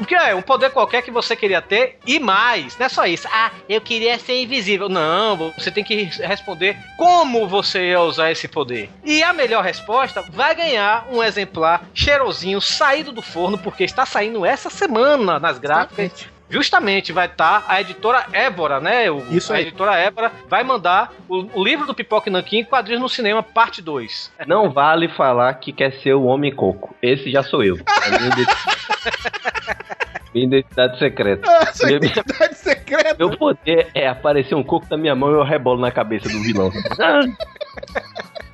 O 0.00 0.04
que 0.04 0.14
é? 0.14 0.34
Um 0.34 0.42
poder 0.42 0.70
qualquer 0.70 1.02
que 1.02 1.10
você 1.10 1.34
queria 1.34 1.62
ter 1.62 1.98
e 2.06 2.18
mais. 2.18 2.76
Não 2.76 2.86
é 2.86 2.88
só 2.88 3.06
isso. 3.06 3.28
Ah, 3.30 3.50
eu 3.68 3.80
queria 3.80 4.18
ser 4.18 4.42
invisível. 4.42 4.88
Não, 4.88 5.52
você 5.56 5.70
tem 5.70 5.84
que 5.84 6.04
responder 6.20 6.76
como 6.96 7.48
você 7.48 7.90
ia 7.90 8.00
usar 8.00 8.30
esse 8.30 8.48
poder. 8.48 8.90
E 9.04 9.22
a 9.22 9.32
melhor 9.32 9.64
resposta 9.64 10.22
vai 10.30 10.54
ganhar 10.54 11.06
um 11.10 11.22
exemplar 11.22 11.84
cheirosinho 11.94 12.60
saído 12.60 13.12
do 13.12 13.22
forno, 13.22 13.56
porque 13.56 13.84
está 13.84 14.04
saindo 14.04 14.44
essa 14.44 14.68
semana 14.68 15.38
nas 15.38 15.58
gráficas. 15.58 16.31
Justamente 16.52 17.12
vai 17.12 17.24
estar 17.26 17.64
a 17.66 17.80
editora 17.80 18.26
Évora, 18.30 18.78
né? 18.78 19.10
O, 19.10 19.24
Isso 19.34 19.52
a 19.52 19.56
aí. 19.56 19.62
editora 19.62 19.96
Évora 19.96 20.30
vai 20.50 20.62
mandar 20.62 21.10
o, 21.26 21.46
o 21.58 21.64
livro 21.64 21.86
do 21.86 21.94
Pipoca 21.94 22.28
e 22.28 22.32
Nanquim 22.32 22.62
Quadrinhos 22.62 23.00
no 23.00 23.08
Cinema, 23.08 23.42
parte 23.42 23.80
2. 23.80 24.30
Não 24.46 24.70
vale 24.70 25.08
falar 25.08 25.54
que 25.54 25.72
quer 25.72 25.92
ser 26.02 26.12
o 26.12 26.24
Homem 26.24 26.54
Coco. 26.54 26.94
Esse 27.00 27.30
já 27.30 27.42
sou 27.42 27.64
eu. 27.64 27.76
Minha 27.76 28.26
identi- 28.32 28.52
minha 30.34 30.46
identidade 30.46 30.98
secreta. 30.98 31.72
Sua 31.72 31.86
Meu- 31.88 31.96
identidade 31.96 32.54
secreta. 32.54 33.16
Meu 33.18 33.30
poder 33.36 33.88
é 33.94 34.06
aparecer 34.06 34.54
um 34.54 34.62
coco 34.62 34.86
na 34.90 34.98
minha 34.98 35.14
mão 35.16 35.30
e 35.30 35.34
eu 35.34 35.42
rebolo 35.44 35.80
na 35.80 35.90
cabeça 35.90 36.28
do 36.28 36.38
vilão. 36.42 36.70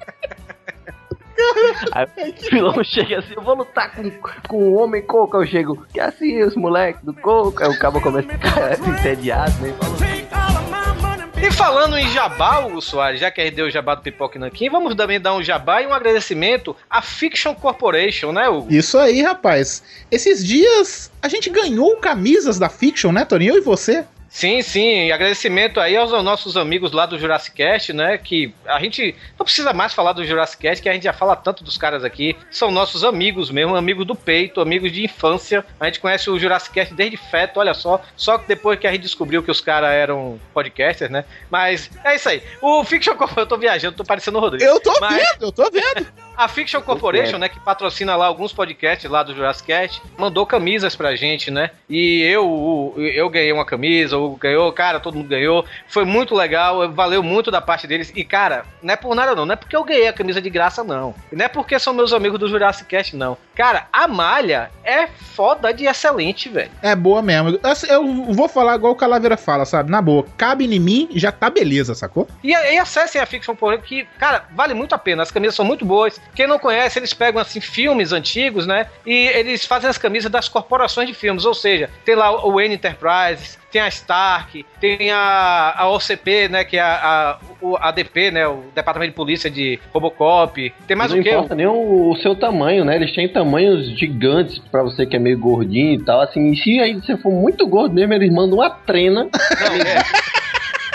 Aí 1.92 2.06
o 2.46 2.50
vilão 2.50 2.84
chega 2.84 3.18
assim, 3.18 3.34
eu 3.36 3.42
vou 3.42 3.54
lutar 3.54 3.92
com, 3.94 4.10
com 4.48 4.56
o 4.56 4.74
homem 4.74 5.02
coco. 5.02 5.36
Eu 5.36 5.46
chego, 5.46 5.86
que 5.92 6.00
assim, 6.00 6.42
os 6.42 6.56
moleques 6.56 7.02
do 7.02 7.14
coco. 7.14 7.62
Aí 7.62 7.68
o 7.68 7.78
cabo 7.78 8.00
começa 8.00 8.28
a 8.28 8.32
ficar 8.32 8.78
entediado, 8.88 9.52
né? 9.62 9.70
e 9.70 10.32
fala, 10.32 11.30
E 11.40 11.52
falando 11.52 11.96
em 11.96 12.08
jabá, 12.08 12.60
Hugo 12.60 12.82
Soares, 12.82 13.20
já 13.20 13.30
que 13.30 13.40
a 13.40 13.44
gente 13.44 13.54
deu 13.54 13.66
o 13.66 13.70
jabá 13.70 13.94
do 13.94 14.02
Pipoca 14.02 14.36
e 14.36 14.40
Nanquim, 14.40 14.68
vamos 14.68 14.94
também 14.94 15.20
dar 15.20 15.34
um 15.34 15.42
jabá 15.42 15.82
e 15.82 15.86
um 15.86 15.94
agradecimento 15.94 16.74
à 16.90 17.00
Fiction 17.00 17.54
Corporation, 17.54 18.32
né, 18.32 18.48
Hugo? 18.48 18.72
Isso 18.72 18.98
aí, 18.98 19.22
rapaz. 19.22 19.82
Esses 20.10 20.44
dias 20.44 21.10
a 21.22 21.28
gente 21.28 21.48
ganhou 21.50 21.96
camisas 21.96 22.58
da 22.58 22.68
Fiction, 22.68 23.12
né, 23.12 23.24
Toninho? 23.24 23.54
Eu 23.54 23.58
e 23.58 23.60
você. 23.62 24.04
Sim, 24.28 24.60
sim, 24.62 25.06
e 25.06 25.12
agradecimento 25.12 25.80
aí 25.80 25.96
aos 25.96 26.10
nossos 26.22 26.56
amigos 26.56 26.92
lá 26.92 27.06
do 27.06 27.18
Jurassic 27.18 27.56
Cast, 27.56 27.92
né? 27.92 28.18
Que 28.18 28.54
a 28.66 28.78
gente 28.78 29.14
não 29.38 29.44
precisa 29.44 29.72
mais 29.72 29.94
falar 29.94 30.12
do 30.12 30.24
Jurassic 30.24 30.60
Cast, 30.62 30.82
que 30.82 30.88
a 30.88 30.92
gente 30.92 31.04
já 31.04 31.12
fala 31.12 31.34
tanto 31.34 31.64
dos 31.64 31.78
caras 31.78 32.04
aqui. 32.04 32.36
São 32.50 32.70
nossos 32.70 33.02
amigos 33.04 33.50
mesmo, 33.50 33.74
amigos 33.74 34.06
do 34.06 34.14
peito, 34.14 34.60
amigos 34.60 34.92
de 34.92 35.02
infância. 35.04 35.64
A 35.80 35.86
gente 35.86 35.98
conhece 36.00 36.28
o 36.30 36.38
Jurassic 36.38 36.74
Cast 36.74 36.94
desde 36.94 37.16
feto, 37.16 37.58
olha 37.58 37.72
só. 37.72 38.02
Só 38.16 38.36
que 38.38 38.46
depois 38.46 38.78
que 38.78 38.86
a 38.86 38.92
gente 38.92 39.02
descobriu 39.02 39.42
que 39.42 39.50
os 39.50 39.60
caras 39.60 39.90
eram 39.90 40.38
podcasters, 40.52 41.10
né? 41.10 41.24
Mas 41.50 41.90
é 42.04 42.14
isso 42.14 42.28
aí. 42.28 42.42
O 42.60 42.84
Fiction 42.84 43.14
Corporation, 43.14 43.40
eu 43.40 43.46
tô 43.46 43.56
viajando, 43.56 43.96
tô 43.96 44.04
parecendo 44.04 44.38
o 44.38 44.40
Rodrigo. 44.40 44.64
Eu 44.64 44.78
tô 44.78 44.92
Mas- 45.00 45.16
vendo, 45.16 45.46
eu 45.46 45.52
tô 45.52 45.70
vendo. 45.70 46.06
A 46.38 46.46
Fiction 46.46 46.80
Corporation, 46.80 47.36
né, 47.36 47.48
que 47.48 47.58
patrocina 47.58 48.14
lá 48.14 48.26
alguns 48.26 48.52
podcasts 48.52 49.10
lá 49.10 49.24
do 49.24 49.34
Jurassic 49.34 49.66
Cast, 49.66 50.00
mandou 50.16 50.46
camisas 50.46 50.94
pra 50.94 51.16
gente, 51.16 51.50
né? 51.50 51.72
E 51.90 52.22
eu, 52.22 52.94
eu 52.96 53.28
ganhei 53.28 53.52
uma 53.52 53.64
camisa, 53.64 54.16
ganhou, 54.40 54.72
cara, 54.72 55.00
todo 55.00 55.16
mundo 55.16 55.28
ganhou. 55.28 55.64
Foi 55.86 56.04
muito 56.04 56.34
legal, 56.34 56.90
valeu 56.92 57.22
muito 57.22 57.50
da 57.50 57.60
parte 57.60 57.86
deles. 57.86 58.12
E, 58.14 58.24
cara, 58.24 58.64
não 58.82 58.94
é 58.94 58.96
por 58.96 59.14
nada 59.14 59.34
não, 59.34 59.46
não 59.46 59.52
é 59.52 59.56
porque 59.56 59.76
eu 59.76 59.84
ganhei 59.84 60.08
a 60.08 60.12
camisa 60.12 60.40
de 60.40 60.50
graça, 60.50 60.82
não. 60.82 61.14
Não 61.32 61.44
é 61.44 61.48
porque 61.48 61.78
são 61.78 61.92
meus 61.92 62.12
amigos 62.12 62.38
do 62.38 62.48
Jurassic 62.48 62.88
Cast, 62.88 63.16
não. 63.16 63.36
Cara, 63.54 63.88
a 63.92 64.06
malha 64.06 64.70
é 64.84 65.08
foda 65.08 65.72
de 65.72 65.86
excelente, 65.86 66.48
velho. 66.48 66.70
É 66.80 66.94
boa 66.94 67.20
mesmo. 67.20 67.58
Assim, 67.62 67.90
Eu 67.90 68.32
vou 68.32 68.48
falar 68.48 68.76
igual 68.76 68.92
o 68.92 68.96
Calaveira 68.96 69.36
fala, 69.36 69.64
sabe? 69.64 69.90
Na 69.90 70.00
boa. 70.00 70.24
Cabe 70.36 70.64
em 70.64 70.78
mim, 70.78 71.08
já 71.12 71.32
tá 71.32 71.50
beleza, 71.50 71.94
sacou? 71.94 72.28
E, 72.42 72.50
e 72.50 72.78
acessem 72.78 73.20
a 73.20 73.26
Fiction 73.26 73.54
Corporation, 73.54 73.82
que, 73.82 74.04
cara, 74.18 74.44
vale 74.52 74.74
muito 74.74 74.94
a 74.94 74.98
pena. 74.98 75.22
As 75.22 75.30
camisas 75.30 75.56
são 75.56 75.64
muito 75.64 75.84
boas. 75.84 76.20
Quem 76.34 76.46
não 76.46 76.58
conhece, 76.58 76.98
eles 76.98 77.12
pegam, 77.12 77.40
assim, 77.40 77.60
filmes 77.60 78.12
antigos, 78.12 78.66
né? 78.66 78.86
E 79.04 79.28
eles 79.28 79.66
fazem 79.66 79.90
as 79.90 79.98
camisas 79.98 80.30
das 80.30 80.48
corporações 80.48 81.08
de 81.08 81.14
filmes. 81.14 81.44
Ou 81.44 81.54
seja, 81.54 81.90
tem 82.04 82.14
lá 82.14 82.46
o 82.46 82.60
N 82.60 82.74
Enterprises, 82.74 83.58
tem 83.70 83.80
a 83.80 83.88
Stark, 83.88 84.64
tem 84.80 85.10
a, 85.10 85.74
a 85.76 85.90
OCP, 85.90 86.48
né? 86.48 86.64
Que 86.64 86.76
é 86.76 86.80
a, 86.80 86.94
a, 86.94 87.38
o 87.60 87.76
ADP, 87.76 88.30
né? 88.30 88.46
O 88.46 88.64
Departamento 88.74 89.10
de 89.10 89.16
Polícia 89.16 89.50
de 89.50 89.78
Robocop. 89.92 90.72
Tem 90.86 90.96
mais 90.96 91.12
não 91.12 91.20
o 91.20 91.22
quê? 91.22 91.30
importa 91.30 91.54
nem 91.54 91.66
o, 91.66 92.10
o 92.10 92.16
seu 92.16 92.34
tamanho, 92.34 92.84
né? 92.84 92.96
Eles 92.96 93.12
têm 93.14 93.28
tamanhos 93.28 93.98
gigantes 93.98 94.58
pra 94.58 94.82
você 94.82 95.06
que 95.06 95.16
é 95.16 95.18
meio 95.18 95.38
gordinho 95.38 95.94
e 95.94 96.02
tal. 96.02 96.20
Assim, 96.20 96.52
e 96.52 96.56
se 96.56 96.80
aí 96.80 96.94
você 96.94 97.16
for 97.16 97.32
muito 97.32 97.66
gordo 97.66 97.94
mesmo, 97.94 98.14
eles 98.14 98.32
mandam 98.32 98.58
uma 98.58 98.70
trena. 98.70 99.24
Não, 99.60 99.76
é. 99.76 100.02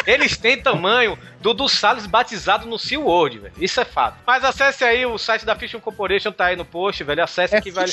Eles 0.06 0.36
têm 0.38 0.58
tamanho 0.58 1.18
do 1.42 1.54
do 1.54 1.70
Salles 1.70 2.06
batizado 2.06 2.68
no 2.68 2.78
SeaWorld, 2.78 3.40
velho. 3.40 3.54
Isso 3.60 3.80
é 3.80 3.86
fato. 3.86 4.18
Mas 4.26 4.44
acesse 4.44 4.84
aí 4.84 5.06
o 5.06 5.18
site 5.18 5.46
da 5.46 5.56
Fiction 5.56 5.80
Corporation, 5.80 6.32
tá 6.32 6.46
aí 6.46 6.56
no 6.56 6.66
post, 6.66 7.04
velho. 7.04 7.24
Acesse 7.24 7.56
É 7.56 7.62
que 7.62 7.72
vale. 7.72 7.88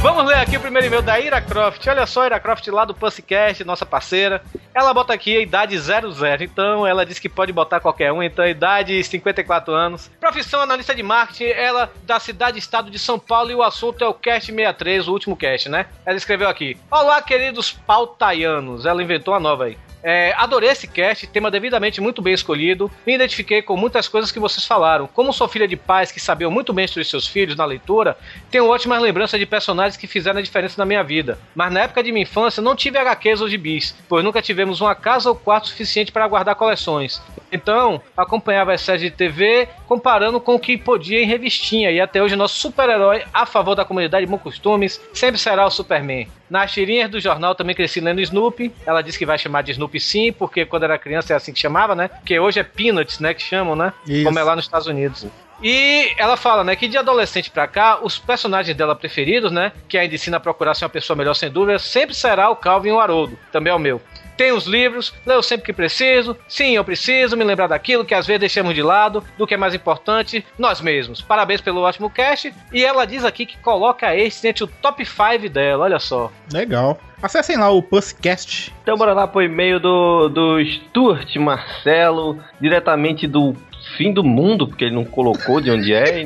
Vamos 0.00 0.24
ler 0.26 0.36
aqui 0.36 0.56
o 0.56 0.60
primeiro 0.60 0.86
e-mail 0.86 1.02
da 1.02 1.18
Ira 1.18 1.40
Croft. 1.40 1.84
Olha 1.88 2.06
só, 2.06 2.24
Ira 2.24 2.38
Croft 2.38 2.64
lá 2.68 2.84
do 2.84 2.94
Pussycast, 2.94 3.64
nossa 3.64 3.84
parceira. 3.84 4.40
Ela 4.72 4.94
bota 4.94 5.12
aqui 5.12 5.36
a 5.36 5.40
idade 5.40 5.76
00, 5.76 6.44
então 6.44 6.86
ela 6.86 7.04
diz 7.04 7.18
que 7.18 7.28
pode 7.28 7.52
botar 7.52 7.80
qualquer 7.80 8.12
um, 8.12 8.22
então 8.22 8.46
idade 8.46 9.02
54 9.02 9.74
anos. 9.74 10.08
Profissão 10.20 10.60
analista 10.60 10.94
de 10.94 11.02
marketing, 11.02 11.50
ela 11.50 11.90
da 12.04 12.20
cidade 12.20 12.58
e 12.58 12.60
estado 12.60 12.92
de 12.92 12.98
São 12.98 13.18
Paulo 13.18 13.50
e 13.50 13.56
o 13.56 13.62
assunto 13.62 14.04
é 14.04 14.06
o 14.06 14.14
Cast 14.14 14.52
63, 14.52 15.08
o 15.08 15.12
último 15.12 15.36
cast, 15.36 15.68
né? 15.68 15.86
Ela 16.06 16.16
escreveu 16.16 16.48
aqui: 16.48 16.76
Olá, 16.88 17.20
queridos 17.20 17.72
pautaianos. 17.72 18.86
Ela 18.86 19.02
inventou 19.02 19.34
a 19.34 19.40
nova 19.40 19.64
aí. 19.64 19.76
É, 20.02 20.32
adorei 20.36 20.70
esse 20.70 20.86
cast, 20.86 21.26
tema 21.26 21.50
devidamente 21.50 22.00
muito 22.00 22.22
bem 22.22 22.34
escolhido. 22.34 22.90
Me 23.06 23.14
identifiquei 23.14 23.62
com 23.62 23.76
muitas 23.76 24.08
coisas 24.08 24.30
que 24.30 24.38
vocês 24.38 24.64
falaram. 24.64 25.06
Como 25.06 25.32
sou 25.32 25.48
filha 25.48 25.66
de 25.66 25.76
pais 25.76 26.12
que 26.12 26.20
sabiam 26.20 26.50
muito 26.50 26.72
bem 26.72 26.84
instruir 26.84 27.04
seus 27.04 27.26
filhos 27.26 27.56
na 27.56 27.64
leitura, 27.64 28.16
tenho 28.50 28.68
ótimas 28.68 29.02
lembranças 29.02 29.38
de 29.38 29.46
personagens 29.46 29.96
que 29.96 30.06
fizeram 30.06 30.38
a 30.38 30.42
diferença 30.42 30.74
na 30.78 30.84
minha 30.84 31.02
vida. 31.02 31.38
Mas 31.54 31.72
na 31.72 31.80
época 31.80 32.02
de 32.02 32.12
minha 32.12 32.22
infância 32.22 32.62
não 32.62 32.76
tive 32.76 32.98
HQs 32.98 33.40
ou 33.40 33.48
gibis, 33.48 33.94
pois 34.08 34.24
nunca 34.24 34.42
tivemos 34.42 34.80
uma 34.80 34.94
casa 34.94 35.28
ou 35.28 35.34
quarto 35.34 35.68
suficiente 35.68 36.12
para 36.12 36.28
guardar 36.28 36.54
coleções. 36.54 37.20
Então, 37.50 38.00
acompanhava 38.16 38.72
as 38.72 38.82
séries 38.82 39.02
de 39.02 39.10
TV 39.10 39.68
comparando 39.88 40.38
com 40.38 40.54
o 40.54 40.60
que 40.60 40.76
podia 40.76 41.22
em 41.22 41.26
revistinha. 41.26 41.90
E 41.90 42.00
até 42.00 42.22
hoje, 42.22 42.36
nosso 42.36 42.60
super-herói 42.60 43.24
a 43.32 43.46
favor 43.46 43.74
da 43.74 43.84
comunidade 43.84 44.26
de 44.26 44.30
bons 44.30 44.42
costumes 44.42 45.00
sempre 45.14 45.38
será 45.38 45.66
o 45.66 45.70
Superman. 45.70 46.28
Nas 46.50 46.72
tirinhas 46.72 47.10
do 47.10 47.18
jornal 47.18 47.54
também 47.54 47.74
cresci 47.74 48.00
lendo 48.00 48.20
Snoopy. 48.20 48.72
Ela 48.86 49.02
disse 49.02 49.18
que 49.18 49.26
vai 49.26 49.38
chamar 49.38 49.62
de 49.62 49.72
Snoopy 49.72 49.98
sim, 49.98 50.32
porque 50.32 50.66
quando 50.66 50.84
era 50.84 50.98
criança 50.98 51.32
é 51.32 51.36
assim 51.36 51.52
que 51.52 51.58
chamava, 51.58 51.94
né? 51.94 52.08
Porque 52.08 52.38
hoje 52.38 52.60
é 52.60 52.62
Peanuts, 52.62 53.18
né? 53.18 53.32
Que 53.32 53.42
chamam, 53.42 53.74
né? 53.74 53.92
Isso. 54.06 54.24
Como 54.24 54.38
é 54.38 54.42
lá 54.42 54.54
nos 54.54 54.66
Estados 54.66 54.86
Unidos. 54.86 55.26
E 55.62 56.12
ela 56.16 56.36
fala, 56.36 56.62
né, 56.62 56.76
que 56.76 56.88
de 56.88 56.96
adolescente 56.96 57.50
pra 57.50 57.66
cá, 57.66 57.98
os 58.02 58.18
personagens 58.18 58.76
dela 58.76 58.94
preferidos, 58.94 59.50
né, 59.50 59.72
que 59.88 59.98
ainda 59.98 60.14
ensina 60.14 60.36
a 60.36 60.40
procurar 60.40 60.74
ser 60.74 60.84
uma 60.84 60.90
pessoa 60.90 61.16
melhor 61.16 61.34
sem 61.34 61.50
dúvida, 61.50 61.78
sempre 61.78 62.14
será 62.14 62.48
o 62.48 62.56
Calvin 62.56 62.90
e 62.90 62.92
o 62.92 63.00
Haroldo, 63.00 63.38
também 63.50 63.72
é 63.72 63.74
o 63.74 63.78
meu. 63.78 64.00
Tem 64.38 64.52
os 64.52 64.66
livros, 64.66 65.12
leio 65.26 65.42
sempre 65.42 65.66
que 65.66 65.72
preciso. 65.72 66.36
Sim, 66.48 66.76
eu 66.76 66.84
preciso 66.84 67.36
me 67.36 67.42
lembrar 67.42 67.66
daquilo 67.66 68.04
que 68.04 68.14
às 68.14 68.24
vezes 68.24 68.38
deixamos 68.38 68.72
de 68.72 68.80
lado, 68.80 69.24
do 69.36 69.48
que 69.48 69.54
é 69.54 69.56
mais 69.56 69.74
importante, 69.74 70.46
nós 70.56 70.80
mesmos. 70.80 71.20
Parabéns 71.20 71.60
pelo 71.60 71.80
ótimo 71.80 72.08
cast. 72.08 72.54
E 72.72 72.84
ela 72.84 73.04
diz 73.04 73.24
aqui 73.24 73.44
que 73.44 73.58
coloca 73.58 74.14
este 74.14 74.46
entre 74.46 74.62
o 74.62 74.68
top 74.68 75.04
5 75.04 75.48
dela, 75.48 75.86
olha 75.86 75.98
só. 75.98 76.30
Legal. 76.52 77.00
Acessem 77.20 77.56
lá 77.56 77.68
o 77.68 77.82
Puscast. 77.82 78.72
Então 78.80 78.96
bora 78.96 79.12
lá 79.12 79.26
pro 79.26 79.42
e-mail 79.42 79.80
do, 79.80 80.28
do 80.28 80.64
Stuart 80.64 81.34
Marcelo, 81.34 82.38
diretamente 82.60 83.26
do 83.26 83.56
fim 83.98 84.12
do 84.12 84.22
mundo, 84.22 84.68
porque 84.68 84.84
ele 84.84 84.94
não 84.94 85.04
colocou 85.04 85.60
de 85.60 85.72
onde 85.72 85.92
é. 85.92 86.24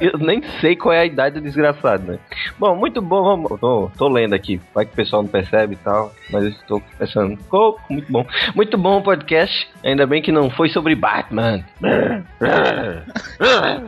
Eu 0.00 0.18
nem 0.18 0.42
sei 0.60 0.74
qual 0.74 0.92
é 0.92 0.98
a 0.98 1.06
idade 1.06 1.36
do 1.36 1.40
desgraçado, 1.40 2.02
né? 2.02 2.18
Bom, 2.58 2.74
muito 2.74 3.00
bom, 3.00 3.22
vamos. 3.22 3.60
Tô, 3.60 3.88
tô 3.96 4.08
lendo 4.08 4.34
aqui, 4.34 4.60
vai 4.74 4.84
que 4.84 4.92
o 4.92 4.96
pessoal 4.96 5.22
não 5.22 5.30
percebe 5.30 5.74
e 5.74 5.76
tal, 5.76 6.12
mas 6.30 6.42
eu 6.42 6.50
estou 6.50 6.82
pensando. 6.98 7.38
Oh, 7.52 7.76
muito 7.88 8.12
bom. 8.12 8.26
Muito 8.56 8.76
bom 8.76 8.98
o 8.98 9.02
podcast. 9.02 9.68
Ainda 9.84 10.04
bem 10.04 10.20
que 10.20 10.32
não 10.32 10.50
foi 10.50 10.68
sobre 10.70 10.96
Batman. 10.96 11.64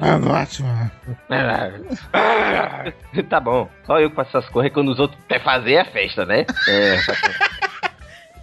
Ah, 0.00 0.40
ótimo. 0.40 0.68
tá 3.28 3.40
bom. 3.40 3.68
Só 3.84 4.00
eu 4.00 4.10
que 4.10 4.16
faço 4.16 4.36
essas 4.36 4.50
coisas 4.50 4.72
quando 4.72 4.92
os 4.92 5.00
outros 5.00 5.20
querem 5.28 5.42
fazer 5.42 5.74
é 5.74 5.84
festa, 5.84 6.24
né? 6.24 6.46
É. 6.68 6.98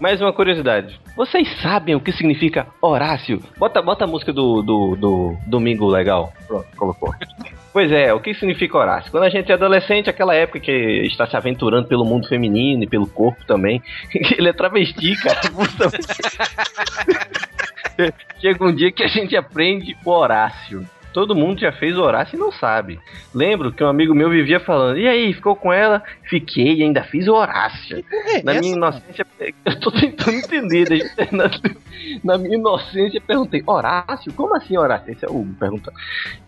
Mais 0.02 0.20
uma 0.20 0.34
curiosidade. 0.34 1.00
Vocês 1.16 1.48
sabem 1.62 1.94
o 1.94 2.00
que 2.00 2.12
significa 2.12 2.66
Horácio? 2.82 3.40
Bota, 3.56 3.84
bota 3.84 4.06
a 4.06 4.08
música 4.08 4.34
do, 4.34 4.64
do, 4.64 4.96
do 4.96 5.38
Domingo 5.46 5.88
Legal. 5.88 6.34
Pronto, 6.48 6.66
colocou. 6.76 7.14
Pois 7.74 7.90
é, 7.90 8.14
o 8.14 8.20
que 8.20 8.34
significa 8.34 8.78
Horácio? 8.78 9.10
Quando 9.12 9.24
a 9.24 9.30
gente 9.30 9.50
é 9.50 9.56
adolescente, 9.56 10.10
aquela 10.10 10.36
época 10.36 10.60
que 10.60 10.74
está 11.06 11.26
se 11.26 11.38
aventurando 11.38 11.88
pelo 11.88 12.04
mundo 12.04 12.28
feminino 12.28 12.84
e 12.84 12.88
pelo 12.88 13.08
corpo 13.08 13.46
também. 13.46 13.82
Ele 14.38 14.50
é 14.50 14.52
travesti, 14.52 15.16
cara. 15.16 15.40
Chega 18.42 18.66
um 18.66 18.76
dia 18.76 18.92
que 18.92 19.04
a 19.04 19.08
gente 19.08 19.38
aprende 19.38 19.96
o 20.04 20.10
Horácio. 20.10 20.86
Todo 21.14 21.36
mundo 21.36 21.60
já 21.60 21.72
fez 21.72 21.98
Horácio 21.98 22.36
e 22.36 22.40
não 22.40 22.52
sabe. 22.52 23.00
Lembro 23.34 23.72
que 23.72 23.84
um 23.84 23.88
amigo 23.88 24.14
meu 24.14 24.30
vivia 24.30 24.60
falando: 24.60 24.98
E 24.98 25.08
aí, 25.08 25.34
ficou 25.34 25.56
com 25.56 25.72
ela? 25.72 26.04
Fiquei 26.24 26.76
e 26.76 26.84
ainda 26.84 27.04
fiz 27.04 27.28
Horácio. 27.28 28.04
É, 28.12 28.44
Na 28.44 28.54
essa, 28.54 28.62
minha 28.62 28.76
inocência, 28.76 29.26
eu 29.66 29.80
tô 29.80 29.92
tentando 29.92 30.38
entender. 30.38 31.12
Na, 31.32 31.50
na 32.24 32.38
minha 32.38 32.58
inocência, 32.58 33.18
eu 33.18 33.22
perguntei: 33.22 33.64
Horácio? 33.66 34.34
Como 34.34 34.56
assim 34.56 34.78
Horácio? 34.78 35.12
Esse 35.12 35.26
é 35.26 35.30
o 35.30 35.42
Hugo 35.42 35.54
perguntando. 35.60 35.98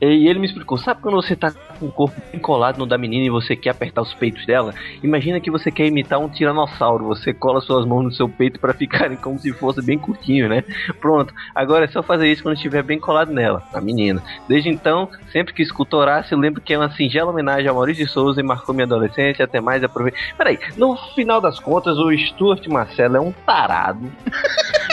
E 0.01 0.27
ele 0.27 0.39
me 0.39 0.45
explicou: 0.45 0.77
Sabe 0.77 1.01
quando 1.01 1.15
você 1.15 1.35
tá 1.35 1.51
com 1.51 1.87
o 1.87 1.91
corpo 1.91 2.21
bem 2.31 2.39
colado 2.39 2.77
no 2.77 2.85
da 2.85 2.97
menina 2.97 3.25
e 3.25 3.29
você 3.29 3.55
quer 3.55 3.71
apertar 3.71 4.01
os 4.01 4.13
peitos 4.13 4.45
dela? 4.45 4.73
Imagina 5.01 5.39
que 5.39 5.51
você 5.51 5.71
quer 5.71 5.85
imitar 5.85 6.19
um 6.19 6.29
tiranossauro. 6.29 7.05
Você 7.05 7.33
cola 7.33 7.61
suas 7.61 7.85
mãos 7.85 8.03
no 8.03 8.11
seu 8.11 8.29
peito 8.29 8.59
pra 8.59 8.73
ficarem 8.73 9.17
como 9.17 9.37
se 9.39 9.51
fosse 9.53 9.81
bem 9.81 9.97
curtinho, 9.97 10.47
né? 10.47 10.63
Pronto. 10.99 11.33
Agora 11.53 11.85
é 11.85 11.87
só 11.87 12.01
fazer 12.01 12.31
isso 12.31 12.43
quando 12.43 12.55
estiver 12.55 12.83
bem 12.83 12.99
colado 12.99 13.31
nela, 13.31 13.63
a 13.73 13.81
menina. 13.81 14.21
Desde 14.53 14.69
então, 14.69 15.09
sempre 15.31 15.51
que 15.51 15.63
escuto 15.63 15.97
Horácio, 15.97 16.37
lembro 16.37 16.61
que 16.61 16.75
é 16.75 16.77
uma 16.77 16.91
singela 16.91 17.31
homenagem 17.31 17.67
a 17.67 17.73
Maurício 17.73 18.05
de 18.05 18.11
Souza 18.11 18.39
e 18.39 18.43
marcou 18.43 18.75
minha 18.75 18.85
adolescência. 18.85 19.45
Até 19.45 19.59
mais, 19.59 19.83
aproveita. 19.83 20.15
Peraí, 20.37 20.59
no 20.77 20.95
final 21.15 21.41
das 21.41 21.59
contas, 21.59 21.97
o 21.97 22.15
Stuart 22.15 22.67
Marcelo 22.67 23.17
é 23.17 23.19
um 23.19 23.31
tarado. 23.31 24.11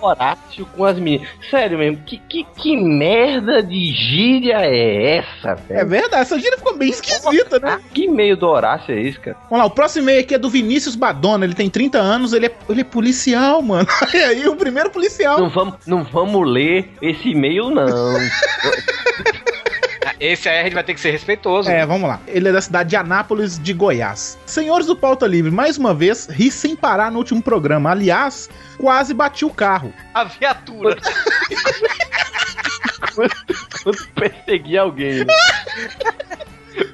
Horácio 0.00 0.66
com 0.76 0.84
as 0.84 0.98
meninas. 0.98 1.28
Sério 1.50 1.78
mesmo, 1.78 1.98
que, 2.04 2.18
que, 2.18 2.44
que 2.56 2.76
merda 2.76 3.62
de 3.62 3.92
gíria 3.92 4.58
é 4.60 5.18
essa, 5.18 5.54
velho? 5.54 5.80
É 5.80 5.84
verdade, 5.84 6.22
essa 6.22 6.38
gíria 6.38 6.58
ficou 6.58 6.76
bem 6.76 6.90
esquisita, 6.90 7.58
né? 7.58 7.80
Que 7.92 8.08
meio 8.08 8.36
do 8.36 8.46
Horácio 8.46 8.94
é 8.94 9.00
esse, 9.00 9.18
cara? 9.18 9.36
Vamos 9.50 9.58
lá, 9.58 9.64
o 9.66 9.70
próximo 9.70 10.04
e-mail 10.04 10.20
aqui 10.20 10.34
é 10.34 10.38
do 10.38 10.50
Vinícius 10.50 10.96
Badona. 10.96 11.44
Ele 11.44 11.54
tem 11.54 11.68
30 11.68 11.98
anos, 11.98 12.32
ele 12.32 12.46
é, 12.46 12.52
ele 12.68 12.80
é 12.80 12.84
policial, 12.84 13.62
mano. 13.62 13.88
E 14.14 14.16
aí, 14.16 14.46
o 14.46 14.54
primeiro 14.54 14.90
policial. 14.90 15.40
Não 15.40 15.50
vamos, 15.50 15.74
não 15.86 16.04
vamos 16.04 16.48
ler 16.48 16.88
esse 17.02 17.30
e-mail, 17.30 17.70
não. 17.70 17.84
Esse 20.20 20.48
aí 20.48 20.60
a 20.60 20.64
gente 20.64 20.74
vai 20.74 20.84
ter 20.84 20.94
que 20.94 21.00
ser 21.00 21.10
respeitoso. 21.10 21.68
É, 21.70 21.84
vamos 21.84 22.08
lá. 22.08 22.20
Ele 22.26 22.48
é 22.48 22.52
da 22.52 22.60
cidade 22.60 22.90
de 22.90 22.96
Anápolis, 22.96 23.58
de 23.58 23.72
Goiás. 23.72 24.38
Senhores 24.46 24.86
do 24.86 24.96
Pauta 24.96 25.26
Livre, 25.26 25.50
mais 25.50 25.76
uma 25.76 25.92
vez, 25.92 26.26
ri 26.26 26.50
sem 26.50 26.76
parar 26.76 27.10
no 27.10 27.18
último 27.18 27.42
programa. 27.42 27.90
Aliás, 27.90 28.48
quase 28.78 29.12
bati 29.12 29.44
o 29.44 29.50
carro. 29.50 29.92
A 30.14 30.24
viatura. 30.24 30.96
Quando 33.82 34.06
perseguir 34.14 34.78
alguém. 34.78 35.24
né? 35.24 35.34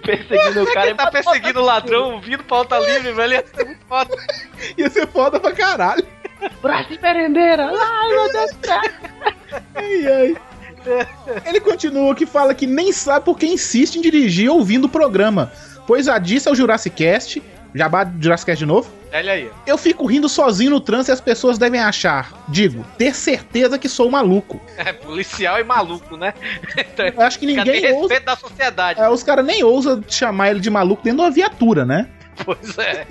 Perseguindo 0.04 0.62
o 0.62 0.72
cara 0.72 0.86
Ele 0.88 0.94
tá 0.94 1.10
perseguindo 1.10 1.60
o 1.60 1.64
ladrão, 1.64 2.20
vindo 2.20 2.42
pra 2.44 2.58
alta 2.58 2.78
livre, 2.78 3.12
velho. 3.12 3.34
Ia 3.34 3.44
ser 3.46 3.64
muito 3.64 3.86
foda. 3.86 4.16
Ia 4.76 4.90
ser 4.90 5.06
foda 5.08 5.40
pra 5.40 5.52
caralho. 5.52 6.06
Braço 6.62 6.88
de 6.90 7.00
merendeira. 7.00 7.70
Ai, 7.72 8.08
meu 8.08 8.32
Deus 8.32 8.50
do 8.52 8.66
céu. 8.66 8.80
Ai, 9.74 10.06
ai. 10.06 10.36
Ele 11.46 11.60
continua 11.60 12.14
que 12.14 12.26
fala 12.26 12.54
que 12.54 12.66
nem 12.66 12.92
sabe 12.92 13.24
por 13.24 13.38
que 13.38 13.46
insiste 13.46 13.96
em 13.96 14.00
dirigir 14.00 14.50
ouvindo 14.50 14.84
o 14.84 14.88
programa, 14.88 15.52
pois 15.86 16.06
já 16.06 16.18
disse 16.18 16.48
ao 16.48 16.54
Jurassic 16.54 16.96
Cast, 16.96 17.42
jabá 17.74 18.10
Jurassic 18.20 18.46
Cast 18.46 18.58
de 18.58 18.66
novo, 18.66 18.90
Olha 19.12 19.32
aí. 19.32 19.50
eu 19.66 19.76
fico 19.76 20.06
rindo 20.06 20.28
sozinho 20.28 20.70
no 20.70 20.80
trânsito 20.80 21.10
e 21.10 21.14
as 21.14 21.20
pessoas 21.20 21.58
devem 21.58 21.80
achar, 21.80 22.32
digo, 22.48 22.84
ter 22.96 23.14
certeza 23.14 23.78
que 23.78 23.88
sou 23.88 24.10
maluco. 24.10 24.60
É 24.78 24.92
policial 24.92 25.58
e 25.60 25.64
maluco, 25.64 26.16
né? 26.16 26.32
Então, 26.76 27.06
Eu 27.14 27.20
acho 27.22 27.38
que 27.38 27.46
ninguém 27.46 27.80
tem 27.82 27.92
ousa, 27.92 28.00
respeito 28.14 28.24
da 28.24 28.36
sociedade. 28.36 29.00
é, 29.00 29.08
os 29.08 29.22
caras 29.22 29.44
nem 29.44 29.62
ousam 29.64 30.02
chamar 30.08 30.50
ele 30.50 30.60
de 30.60 30.70
maluco 30.70 31.02
dentro 31.02 31.18
de 31.18 31.24
uma 31.24 31.30
viatura, 31.30 31.84
né? 31.84 32.08
Pois 32.44 32.78
é. 32.78 33.06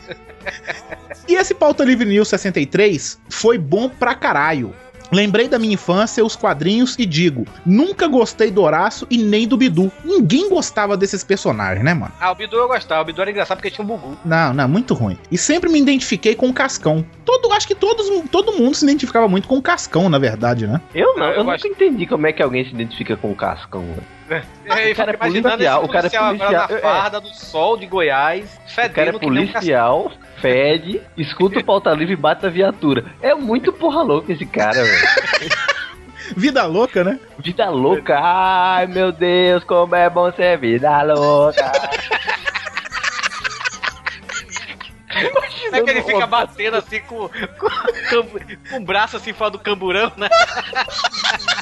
E 1.28 1.36
esse 1.36 1.54
Pauta 1.54 1.84
Livre 1.84 2.06
News 2.08 2.28
63 2.30 3.20
foi 3.30 3.58
bom 3.58 3.88
pra 3.88 4.16
caralho. 4.16 4.74
Lembrei 5.12 5.48
da 5.48 5.58
minha 5.58 5.74
infância, 5.74 6.24
os 6.24 6.36
quadrinhos 6.36 6.96
e 7.00 7.06
digo, 7.06 7.46
nunca 7.66 8.08
gostei 8.08 8.51
do 8.51 8.62
Horácio 8.62 9.08
e 9.10 9.18
nem 9.18 9.48
do 9.48 9.58
Bidu. 9.58 9.92
Ninguém 10.06 10.50
gostava 10.50 10.96
desses 10.96 11.24
personagens, 11.24 11.84
né, 11.84 11.94
mano? 11.94 12.13
Ah, 12.20 12.32
o 12.32 12.36
Bidu 12.36 12.56
eu 12.58 12.68
gostava. 12.68 13.01
O 13.01 13.06
Bidu 13.06 13.22
era 13.22 13.32
engraçado 13.32 13.58
porque 13.58 13.72
tinha 13.72 13.84
um 13.84 13.88
bugu. 13.88 14.18
Não, 14.24 14.54
não, 14.54 14.68
muito 14.68 14.94
ruim. 14.94 15.18
E 15.32 15.38
sempre 15.38 15.70
me 15.70 15.80
identifiquei 15.80 16.36
com 16.36 16.50
o 16.50 16.54
Cascão. 16.54 17.06
Todo, 17.25 17.51
acho 17.54 17.68
que 17.68 17.75
todos, 17.75 18.08
todo 18.32 18.54
mundo 18.54 18.75
se 18.75 18.84
identificava 18.86 19.28
muito 19.28 19.48
com 19.48 19.58
o 19.58 19.62
Cascão, 19.62 20.10
na 20.10 20.20
verdade, 20.20 20.68
né? 20.68 20.80
Eu 20.94 21.16
não, 21.18 21.25
Eu 21.28 21.34
eu, 21.39 21.44
gosto- 21.46 21.63
nunca 21.68 21.84
entendi 21.86 22.06
como 22.06 22.28
é 22.28 22.32
que 22.34 22.42
alguém 22.44 22.63
se 22.66 22.72
identifica 22.72 23.16
com 23.18 23.32
o 23.32 23.36
Cascão. 23.36 23.82
velho. 23.82 24.19
É, 24.29 24.91
o 24.91 24.95
cara 24.95 25.12
é 25.12 25.17
policial, 25.17 25.81
esse 25.81 25.89
o 25.89 25.91
cara 25.91 26.07
é 26.07 26.09
policial 26.09 26.25
agora 26.25 26.38
policial, 26.38 26.69
na 26.69 26.77
é. 26.77 26.81
farda 26.81 27.21
do 27.21 27.33
sol 27.33 27.77
de 27.77 27.88
Goiás, 27.88 28.59
O 28.63 28.75
cara 28.75 28.88
é 28.88 28.89
fedendo 28.89 29.19
que 29.19 29.29
nem 29.29 29.43
um 29.43 29.48
policial, 29.48 30.12
fede, 30.39 31.01
escuta 31.17 31.59
o 31.59 31.63
pauta 31.63 31.91
livre 31.91 32.13
e 32.13 32.17
bate 32.17 32.45
a 32.45 32.50
viatura. 32.50 33.05
É 33.21 33.33
muito 33.33 33.74
porra 33.74 34.03
louca 34.03 34.31
esse 34.31 34.45
cara, 34.45 34.83
velho. 34.83 35.07
Vida 36.38 36.63
louca, 36.65 37.03
né? 37.03 37.19
Vida 37.39 37.69
louca, 37.69 38.19
ai 38.19 38.86
meu 38.86 39.12
Deus, 39.12 39.63
como 39.63 39.95
é 39.95 40.07
bom 40.09 40.31
ser 40.31 40.59
vida 40.59 41.01
louca. 41.01 41.71
É 45.71 45.81
que 45.81 45.89
ele 45.89 46.03
fica 46.03 46.25
batendo 46.25 46.77
assim 46.77 47.00
com, 47.01 47.29
com, 47.29 47.69
com, 48.09 48.70
com 48.70 48.77
o 48.77 48.85
braço 48.85 49.18
assim 49.18 49.33
fora 49.33 49.51
do 49.51 49.59
camburão, 49.59 50.11
né? 50.18 50.29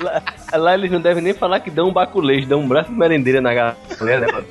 Lá, 0.00 0.22
lá 0.56 0.74
eles 0.74 0.90
não 0.90 1.00
devem 1.00 1.22
nem 1.22 1.32
falar 1.34 1.60
que 1.60 1.70
dão 1.70 1.88
um 1.88 1.92
baculejo, 1.92 2.46
dão 2.46 2.60
um 2.60 2.68
braço 2.68 2.90
de 2.90 2.96
merendeira 2.98 3.40
na 3.40 3.52
galera. 3.54 3.76
né, 4.20 4.26
mano? 4.32 4.46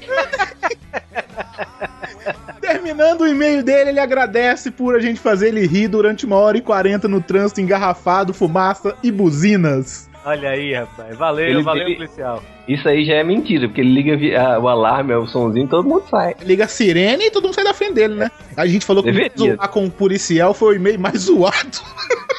Terminando 2.61 3.21
o 3.21 3.27
e-mail 3.27 3.63
dele, 3.63 3.89
ele 3.91 3.99
agradece 3.99 4.71
por 4.71 4.95
a 4.95 4.99
gente 4.99 5.19
fazer 5.19 5.49
ele 5.49 5.67
rir 5.67 5.87
durante 5.87 6.25
uma 6.25 6.37
hora 6.37 6.57
e 6.57 6.61
quarenta 6.61 7.07
no 7.07 7.21
trânsito 7.21 7.59
engarrafado, 7.61 8.33
fumaça 8.33 8.95
e 9.03 9.11
buzinas. 9.11 10.09
Olha 10.25 10.49
aí, 10.51 10.73
rapaz. 10.73 11.17
Valeu, 11.17 11.45
Ele- 11.45 11.61
valeu, 11.61 11.85
ele- 11.85 11.95
policial. 11.95 12.41
Isso 12.65 12.87
aí 12.87 13.03
já 13.03 13.15
é 13.15 13.23
mentira, 13.25 13.67
porque 13.67 13.81
ele 13.81 13.91
liga 13.93 14.39
a- 14.41 14.57
o 14.57 14.69
alarme, 14.69 15.13
o 15.13 15.27
somzinho, 15.27 15.67
todo 15.67 15.85
mundo 15.87 16.05
sai. 16.09 16.33
Liga 16.43 16.63
a 16.63 16.67
sirene 16.67 17.25
e 17.25 17.31
todo 17.31 17.43
mundo 17.43 17.55
sai 17.55 17.65
da 17.65 17.73
frente 17.73 17.95
dele, 17.95 18.15
né? 18.15 18.31
A 18.55 18.65
gente 18.65 18.85
falou 18.85 19.03
que 19.03 19.11
Deveria. 19.11 19.55
zoar 19.55 19.67
com 19.67 19.85
o 19.85 19.91
policial 19.91 20.53
foi 20.53 20.75
o 20.75 20.77
e-mail 20.77 20.97
mais 20.97 21.23
zoado. 21.23 21.53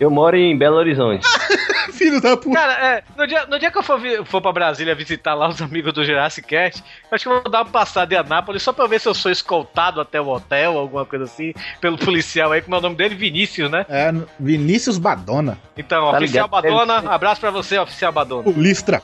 Eu 0.00 0.10
moro 0.10 0.36
em 0.36 0.56
Belo 0.56 0.76
Horizonte. 0.76 1.26
Filho 1.92 2.20
da 2.20 2.36
puta. 2.36 2.56
Cara, 2.56 2.72
é, 2.72 3.02
no, 3.16 3.26
dia, 3.26 3.46
no 3.46 3.58
dia 3.58 3.70
que 3.70 3.78
eu 3.78 3.82
for, 3.82 4.00
for 4.24 4.40
pra 4.40 4.52
Brasília 4.52 4.94
visitar 4.94 5.34
lá 5.34 5.48
os 5.48 5.60
amigos 5.62 5.92
do 5.92 6.04
Jurassic 6.04 6.46
Cast, 6.48 6.82
eu 6.82 7.14
acho 7.14 7.24
que 7.24 7.28
eu 7.28 7.42
vou 7.42 7.50
dar 7.50 7.62
uma 7.62 7.70
passada 7.70 8.14
em 8.14 8.18
Anápolis 8.18 8.62
só 8.62 8.72
pra 8.72 8.86
ver 8.86 9.00
se 9.00 9.08
eu 9.08 9.14
sou 9.14 9.30
escoltado 9.30 10.00
até 10.00 10.20
o 10.20 10.28
hotel, 10.28 10.76
alguma 10.76 11.04
coisa 11.04 11.24
assim, 11.24 11.52
pelo 11.80 11.96
policial 11.96 12.52
aí, 12.52 12.62
como 12.62 12.74
é 12.74 12.78
o 12.78 12.82
nome 12.82 12.96
dele? 12.96 13.14
Vinícius, 13.14 13.70
né? 13.70 13.86
É, 13.88 14.12
Vinícius 14.40 14.98
Badona. 14.98 15.58
Então, 15.76 16.10
Tá 16.10 16.18
oficial 16.18 16.46
ligado? 16.46 16.62
Badona, 16.62 17.00
Deve 17.00 17.14
abraço 17.14 17.40
pra 17.40 17.50
você, 17.50 17.78
oficial 17.78 18.12
Badona. 18.12 18.48
O 18.48 18.52
Listra. 18.52 19.02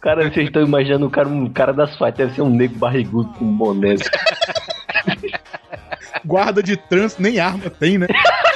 Cara, 0.00 0.28
vocês 0.30 0.46
estão 0.46 0.62
imaginando 0.62 1.06
um 1.06 1.10
cara, 1.10 1.28
um 1.28 1.48
cara 1.48 1.72
das 1.72 1.96
fights, 1.96 2.16
deve 2.16 2.34
ser 2.34 2.42
um 2.42 2.50
negro 2.50 2.78
barrigudo 2.78 3.32
com 3.34 3.44
um 3.44 3.56
boné. 3.56 3.94
Guarda 6.24 6.62
de 6.62 6.76
trânsito, 6.76 7.22
nem 7.22 7.40
arma 7.40 7.68
tem, 7.70 7.98
né? 7.98 8.06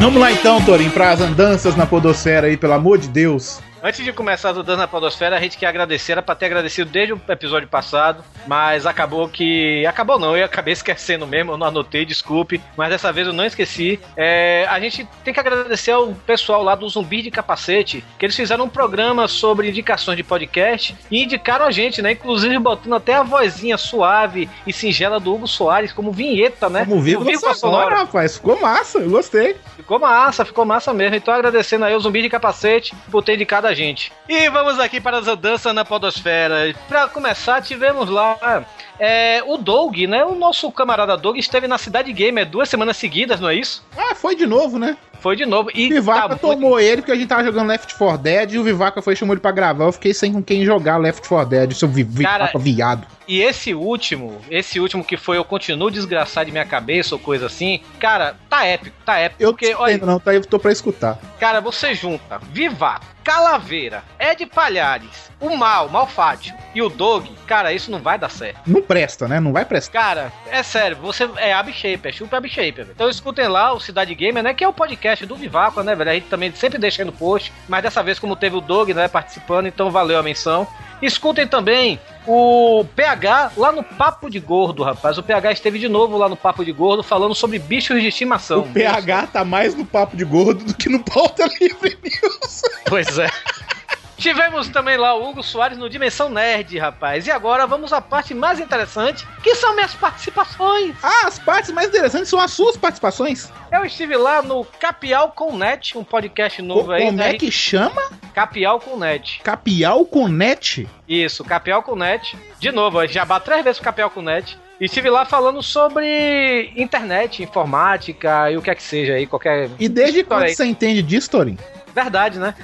Vamos 0.00 0.20
lá 0.20 0.32
então, 0.32 0.60
Torinho, 0.62 0.90
para 0.90 1.10
as 1.10 1.20
andanças 1.20 1.76
na 1.76 1.84
podosfera 1.84 2.46
aí, 2.46 2.56
pelo 2.56 2.72
amor 2.72 2.98
de 2.98 3.08
Deus. 3.08 3.60
Antes 3.82 4.04
de 4.04 4.12
começar 4.12 4.50
o 4.56 4.62
Dando 4.62 4.78
na 4.78 4.88
Podosfera, 4.88 5.36
a 5.36 5.40
gente 5.40 5.56
quer 5.56 5.66
agradecer, 5.66 6.12
era 6.12 6.22
pra 6.22 6.34
ter 6.34 6.46
agradecido 6.46 6.90
desde 6.90 7.12
o 7.12 7.20
episódio 7.28 7.68
passado, 7.68 8.24
mas 8.46 8.86
acabou 8.86 9.28
que. 9.28 9.86
Acabou 9.86 10.18
não, 10.18 10.36
eu 10.36 10.44
acabei 10.44 10.72
esquecendo 10.74 11.26
mesmo, 11.26 11.52
eu 11.52 11.56
não 11.56 11.68
anotei, 11.68 12.04
desculpe, 12.04 12.60
mas 12.76 12.90
dessa 12.90 13.12
vez 13.12 13.28
eu 13.28 13.32
não 13.32 13.44
esqueci. 13.44 14.00
É, 14.16 14.66
a 14.68 14.80
gente 14.80 15.08
tem 15.22 15.32
que 15.32 15.38
agradecer 15.38 15.92
ao 15.92 16.08
pessoal 16.12 16.62
lá 16.62 16.74
do 16.74 16.88
Zumbi 16.88 17.22
de 17.22 17.30
Capacete, 17.30 18.04
que 18.18 18.26
eles 18.26 18.34
fizeram 18.34 18.64
um 18.64 18.68
programa 18.68 19.28
sobre 19.28 19.68
indicações 19.68 20.16
de 20.16 20.24
podcast 20.24 20.96
e 21.08 21.22
indicaram 21.22 21.64
a 21.64 21.70
gente, 21.70 22.02
né? 22.02 22.12
Inclusive 22.12 22.58
botando 22.58 22.96
até 22.96 23.14
a 23.14 23.22
vozinha 23.22 23.78
suave 23.78 24.50
e 24.66 24.72
singela 24.72 25.20
do 25.20 25.32
Hugo 25.32 25.46
Soares 25.46 25.92
como 25.92 26.10
vinheta, 26.10 26.68
né? 26.68 26.84
Como 26.84 27.00
vivo 27.00 27.24
vírgula 27.24 27.50
nessa 27.50 27.68
hora, 27.68 27.98
rapaz. 27.98 28.36
Ficou 28.36 28.60
massa, 28.60 28.98
eu 28.98 29.10
gostei. 29.10 29.56
Ficou 29.76 30.00
massa, 30.00 30.44
ficou 30.44 30.64
massa 30.64 30.92
mesmo. 30.92 31.14
Então 31.14 31.32
agradecendo 31.32 31.84
aí 31.84 31.94
o 31.94 32.00
Zumbi 32.00 32.22
de 32.22 32.28
Capacete 32.28 32.92
por 33.08 33.22
ter 33.22 33.34
indicado 33.34 33.67
a 33.68 33.74
gente. 33.74 34.12
E 34.28 34.48
vamos 34.50 34.78
aqui 34.78 35.00
para 35.00 35.18
as 35.18 35.28
andanças 35.28 35.74
na 35.74 35.84
podosfera. 35.84 36.74
Para 36.88 37.08
começar, 37.08 37.62
tivemos 37.62 38.08
lá 38.08 38.64
é, 38.98 39.42
o 39.46 39.56
Doug, 39.56 39.96
né? 40.00 40.24
O 40.24 40.34
nosso 40.34 40.70
camarada 40.72 41.16
Doug 41.16 41.36
esteve 41.36 41.68
na 41.68 41.78
Cidade 41.78 42.12
Gamer 42.12 42.46
duas 42.46 42.68
semanas 42.68 42.96
seguidas, 42.96 43.40
não 43.40 43.48
é 43.48 43.54
isso? 43.54 43.84
Ah, 43.96 44.14
foi 44.14 44.34
de 44.34 44.46
novo, 44.46 44.78
né? 44.78 44.96
Foi 45.20 45.34
de 45.34 45.44
novo. 45.44 45.70
E 45.74 45.86
O 45.86 45.94
Vivaca 45.94 46.28
tá 46.28 46.36
tomou 46.36 46.78
ele 46.78 47.02
porque 47.02 47.12
a 47.12 47.16
gente 47.16 47.26
tava 47.28 47.44
jogando 47.44 47.68
Left 47.68 47.96
4 47.96 48.18
Dead 48.18 48.52
e 48.52 48.58
o 48.58 48.62
Vivaca 48.62 49.02
foi 49.02 49.14
e 49.14 49.16
chamou 49.16 49.34
ele 49.34 49.40
pra 49.40 49.50
gravar. 49.50 49.84
Eu 49.84 49.92
fiquei 49.92 50.14
sem 50.14 50.32
com 50.32 50.42
quem 50.42 50.64
jogar 50.64 50.96
Left 50.96 51.26
4 51.28 51.48
Dead, 51.48 51.72
seu 51.72 51.88
vi 51.88 52.04
Cara, 52.22 52.46
Vivaca 52.46 52.58
viado. 52.58 53.06
E 53.26 53.42
esse 53.42 53.74
último, 53.74 54.40
esse 54.50 54.78
último 54.80 55.04
que 55.04 55.16
foi 55.16 55.36
Eu 55.36 55.44
Continuo 55.44 55.90
Desgraçado 55.90 56.46
de 56.46 56.52
Minha 56.52 56.64
Cabeça 56.64 57.14
ou 57.14 57.18
coisa 57.18 57.46
assim, 57.46 57.80
cara, 57.98 58.36
tá 58.48 58.64
épico, 58.64 58.96
tá 59.04 59.18
épico. 59.18 59.42
Eu 59.42 59.50
porque, 59.50 59.72
não 59.72 59.80
olha, 59.80 59.92
entendo 59.94 60.06
não, 60.06 60.20
tá 60.20 60.30
aí, 60.30 60.40
tô 60.40 60.58
pra 60.58 60.72
escutar. 60.72 61.18
cara, 61.38 61.60
você 61.60 61.94
junta 61.94 62.38
Vivaco, 62.52 63.04
Calaveira, 63.28 64.02
Ed 64.18 64.46
Palhares, 64.46 65.30
o 65.40 65.56
Mal, 65.56 65.88
Malfátio 65.88 66.54
e 66.74 66.82
o 66.82 66.88
Dog, 66.88 67.30
cara, 67.46 67.72
isso 67.72 67.90
não 67.90 68.00
vai 68.00 68.18
dar 68.18 68.30
certo. 68.30 68.60
Não 68.66 68.82
presta, 68.82 69.26
né? 69.26 69.40
Não 69.40 69.52
vai 69.52 69.64
prestar. 69.64 69.92
Cara, 69.92 70.32
é 70.50 70.62
sério, 70.62 70.96
você 70.96 71.28
é 71.36 71.52
Abshaper, 71.52 72.12
chupa 72.12 72.36
Abshaper, 72.36 72.84
velho. 72.84 72.90
Então 72.94 73.08
escutem 73.08 73.48
lá 73.48 73.72
o 73.72 73.80
Cidade 73.80 74.14
Gamer, 74.14 74.42
né? 74.42 74.54
Que 74.54 74.64
é 74.64 74.68
o 74.68 74.72
podcast 74.72 75.24
do 75.26 75.36
Vivaco, 75.36 75.82
né, 75.82 75.94
velho? 75.94 76.10
A 76.10 76.14
gente 76.14 76.28
também 76.28 76.52
sempre 76.52 76.78
deixa 76.78 77.02
aí 77.02 77.06
no 77.06 77.12
post, 77.12 77.52
mas 77.68 77.82
dessa 77.82 78.02
vez, 78.02 78.18
como 78.18 78.36
teve 78.36 78.56
o 78.56 78.60
Dog, 78.60 78.92
né, 78.92 79.08
participando, 79.08 79.66
então 79.66 79.90
valeu 79.90 80.18
a 80.18 80.22
menção. 80.22 80.66
Escutem 81.00 81.46
também 81.46 82.00
o 82.26 82.84
PH 82.96 83.52
lá 83.56 83.70
no 83.70 83.84
Papo 83.84 84.28
de 84.28 84.40
Gordo, 84.40 84.82
rapaz. 84.82 85.16
O 85.16 85.22
PH 85.22 85.52
esteve 85.52 85.78
de 85.78 85.88
novo 85.88 86.18
lá 86.18 86.28
no 86.28 86.36
Papo 86.36 86.64
de 86.64 86.72
Gordo 86.72 87.02
falando 87.02 87.34
sobre 87.34 87.58
bichos 87.58 88.00
de 88.00 88.08
estimação. 88.08 88.60
O 88.60 88.72
PH 88.72 89.28
tá 89.28 89.44
mais 89.44 89.74
no 89.74 89.86
papo 89.86 90.16
de 90.16 90.24
gordo 90.24 90.64
do 90.64 90.74
que 90.74 90.88
no 90.88 91.02
pauta 91.02 91.48
livre 91.60 91.96
news. 92.02 92.62
Pois 92.86 93.18
é. 93.18 93.28
Tivemos 94.18 94.68
também 94.68 94.96
lá 94.96 95.14
o 95.14 95.28
Hugo 95.30 95.42
Soares 95.44 95.78
no 95.78 95.88
Dimensão 95.88 96.28
Nerd, 96.28 96.76
rapaz. 96.76 97.26
E 97.26 97.30
agora 97.30 97.66
vamos 97.68 97.92
à 97.92 98.00
parte 98.00 98.34
mais 98.34 98.58
interessante, 98.58 99.26
que 99.42 99.54
são 99.54 99.74
minhas 99.76 99.94
participações. 99.94 100.96
Ah, 101.02 101.26
as 101.26 101.38
partes 101.38 101.70
mais 101.70 101.88
interessantes 101.88 102.28
são 102.28 102.40
as 102.40 102.50
suas 102.50 102.76
participações. 102.76 103.50
Eu 103.70 103.84
estive 103.84 104.16
lá 104.16 104.42
no 104.42 104.64
Capial 104.64 105.30
com 105.30 105.56
Net, 105.56 105.96
um 105.96 106.02
podcast 106.02 106.60
novo 106.60 106.86
Co- 106.86 106.92
aí. 106.92 107.04
como 107.06 107.18
né? 107.18 107.30
é 107.30 107.34
que 107.34 107.50
chama? 107.50 108.02
Capial 108.34 108.80
com 108.80 108.96
Net. 108.98 109.40
Capial 109.42 110.04
com 110.04 110.26
net? 110.28 110.88
Isso, 111.08 111.44
Capial 111.44 111.82
com 111.82 111.94
Net. 111.94 112.36
De 112.58 112.72
novo, 112.72 113.06
já 113.06 113.24
bate 113.24 113.44
três 113.44 113.62
vezes 113.62 113.80
o 113.80 113.84
Capial 113.84 114.10
com 114.10 114.20
Net. 114.20 114.58
E 114.80 114.84
estive 114.84 115.10
lá 115.10 115.24
falando 115.24 115.62
sobre 115.62 116.72
internet, 116.76 117.42
informática 117.42 118.50
e 118.50 118.56
o 118.56 118.62
que 118.62 118.70
é 118.70 118.74
que 118.74 118.82
seja 118.82 119.14
aí, 119.14 119.26
qualquer. 119.26 119.68
E 119.78 119.88
desde 119.88 120.22
quando 120.24 120.44
aí. 120.44 120.54
você 120.54 120.64
entende 120.64 121.02
disso, 121.02 121.30
Torin? 121.30 121.58
Verdade, 122.02 122.38
né? 122.38 122.54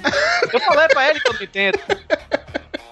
Eu 0.53 0.59
falei 0.61 0.87
pra 0.87 1.09
ele 1.09 1.19
que 1.19 1.27
eu 1.27 1.33
não 1.33 1.41
entendo. 1.43 1.79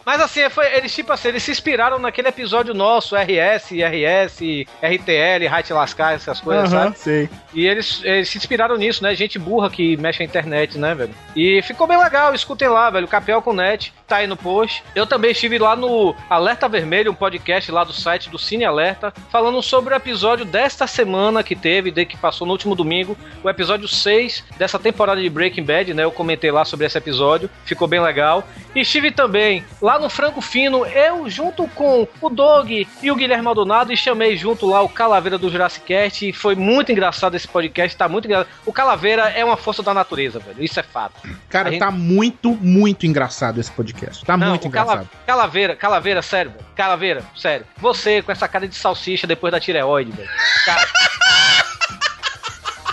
Mas 0.06 0.22
assim, 0.22 0.50
foi, 0.50 0.66
eles 0.76 0.94
tipo 0.94 1.12
assim, 1.12 1.30
eles 1.30 1.44
se 1.44 1.52
inspiraram 1.52 1.98
naquele 2.00 2.28
episódio 2.28 2.74
nosso, 2.74 3.16
RS, 3.16 3.72
RS, 3.72 4.40
RTL, 4.82 5.56
Right 5.56 5.74
Lascar, 5.74 6.14
essas 6.14 6.40
coisas, 6.40 6.74
Aham, 6.74 6.86
sabe? 6.86 7.00
sei. 7.00 7.30
E 7.54 7.66
eles, 7.68 8.02
eles 8.04 8.30
se 8.30 8.38
inspiraram 8.38 8.76
nisso, 8.76 9.04
né? 9.04 9.14
Gente 9.16 9.38
burra 9.40 9.70
que 9.70 9.96
mexe 9.98 10.20
na 10.20 10.26
internet, 10.26 10.78
né, 10.78 10.94
velho? 10.96 11.14
E 11.36 11.62
ficou 11.62 11.88
bem 11.88 11.98
legal, 11.98 12.34
escutem 12.34 12.68
lá, 12.68 12.90
velho. 12.90 13.08
Capel 13.08 13.42
com 13.42 13.54
Net, 13.54 13.94
tá 14.08 14.18
aí 14.18 14.28
no 14.28 14.36
post. 14.36 14.84
Eu 14.96 15.06
também 15.06 15.32
estive 15.32 15.58
lá 15.58 15.76
no 15.76 16.16
Alerta 16.30 16.68
Vermelho, 16.68 17.12
um 17.12 17.16
podcast 17.16 17.72
lá 17.72 17.84
do 17.84 17.94
site 17.94 18.30
do 18.30 18.40
Cine 18.40 18.66
Alerta, 18.66 19.14
falando 19.32 19.62
sobre 19.62 19.94
o 19.94 19.98
episódio 19.98 20.46
desta 20.46 20.88
semana 20.88 21.44
que 21.44 21.56
teve, 21.56 21.92
de 21.92 22.06
que 22.06 22.18
passou 22.18 22.46
no 22.46 22.54
último 22.54 22.76
domingo, 22.76 23.16
o 23.44 23.50
episódio 23.50 23.88
6 23.88 24.44
dessa 24.58 24.80
temporada 24.80 25.22
de 25.22 25.30
Breaking 25.30 25.64
Bad, 25.64 25.94
né? 25.94 26.04
Eu 26.04 26.12
comentei 26.12 26.52
lá 26.52 26.66
sobre 26.66 26.86
esse 26.88 26.98
episódio, 26.98 27.50
ficou 27.66 27.88
bem 27.88 28.02
legal. 28.02 28.44
E 28.76 28.82
estive 28.82 29.12
também 29.12 29.64
lá 29.82 29.93
no 30.00 30.10
Franco 30.10 30.42
Fino, 30.42 30.86
eu 30.86 31.30
junto 31.30 31.68
com 31.70 32.08
o 32.22 32.30
Dog 32.30 32.88
e 33.02 33.12
o 33.12 33.16
Guilherme 33.16 33.44
Maldonado, 33.44 33.92
e 33.94 33.98
chamei 33.98 34.36
junto 34.38 34.66
lá 34.68 34.82
o 34.82 34.90
Calaveira 34.90 35.38
do 35.38 35.50
Jurassic 35.50 35.86
Cast, 35.86 36.28
e 36.30 36.34
foi 36.34 36.56
muito 36.56 36.92
engraçado 36.92 37.36
esse 37.36 37.48
podcast, 37.48 37.96
tá 37.98 38.08
muito 38.10 38.26
engraçado. 38.26 38.50
O 38.66 38.74
Calaveira 38.74 39.24
é 39.30 39.44
uma 39.44 39.58
força 39.58 39.82
da 39.84 39.94
natureza, 39.94 40.40
velho, 40.40 40.64
isso 40.64 40.80
é 40.80 40.84
fato. 40.84 41.14
Cara, 41.50 41.70
gente- 41.70 41.80
tá 41.80 41.92
muito, 41.92 42.52
muito 42.56 43.06
engraçado 43.06 43.60
esse 43.60 43.72
podcast. 43.72 44.26
Tá 44.26 44.36
Não, 44.38 44.50
muito 44.50 44.68
engraçado. 44.68 45.10
Calaveira, 45.26 45.76
Calaveira, 45.76 46.22
sério, 46.22 46.52
velho. 46.52 46.66
Calaveira, 46.76 47.24
sério. 47.36 47.66
Você 47.78 48.22
com 48.22 48.32
essa 48.32 48.48
cara 48.48 48.68
de 48.68 48.76
salsicha 48.76 49.28
depois 49.28 49.52
da 49.52 49.60
tireoide, 49.60 50.12
velho. 50.12 50.30
Cara. 50.66 50.88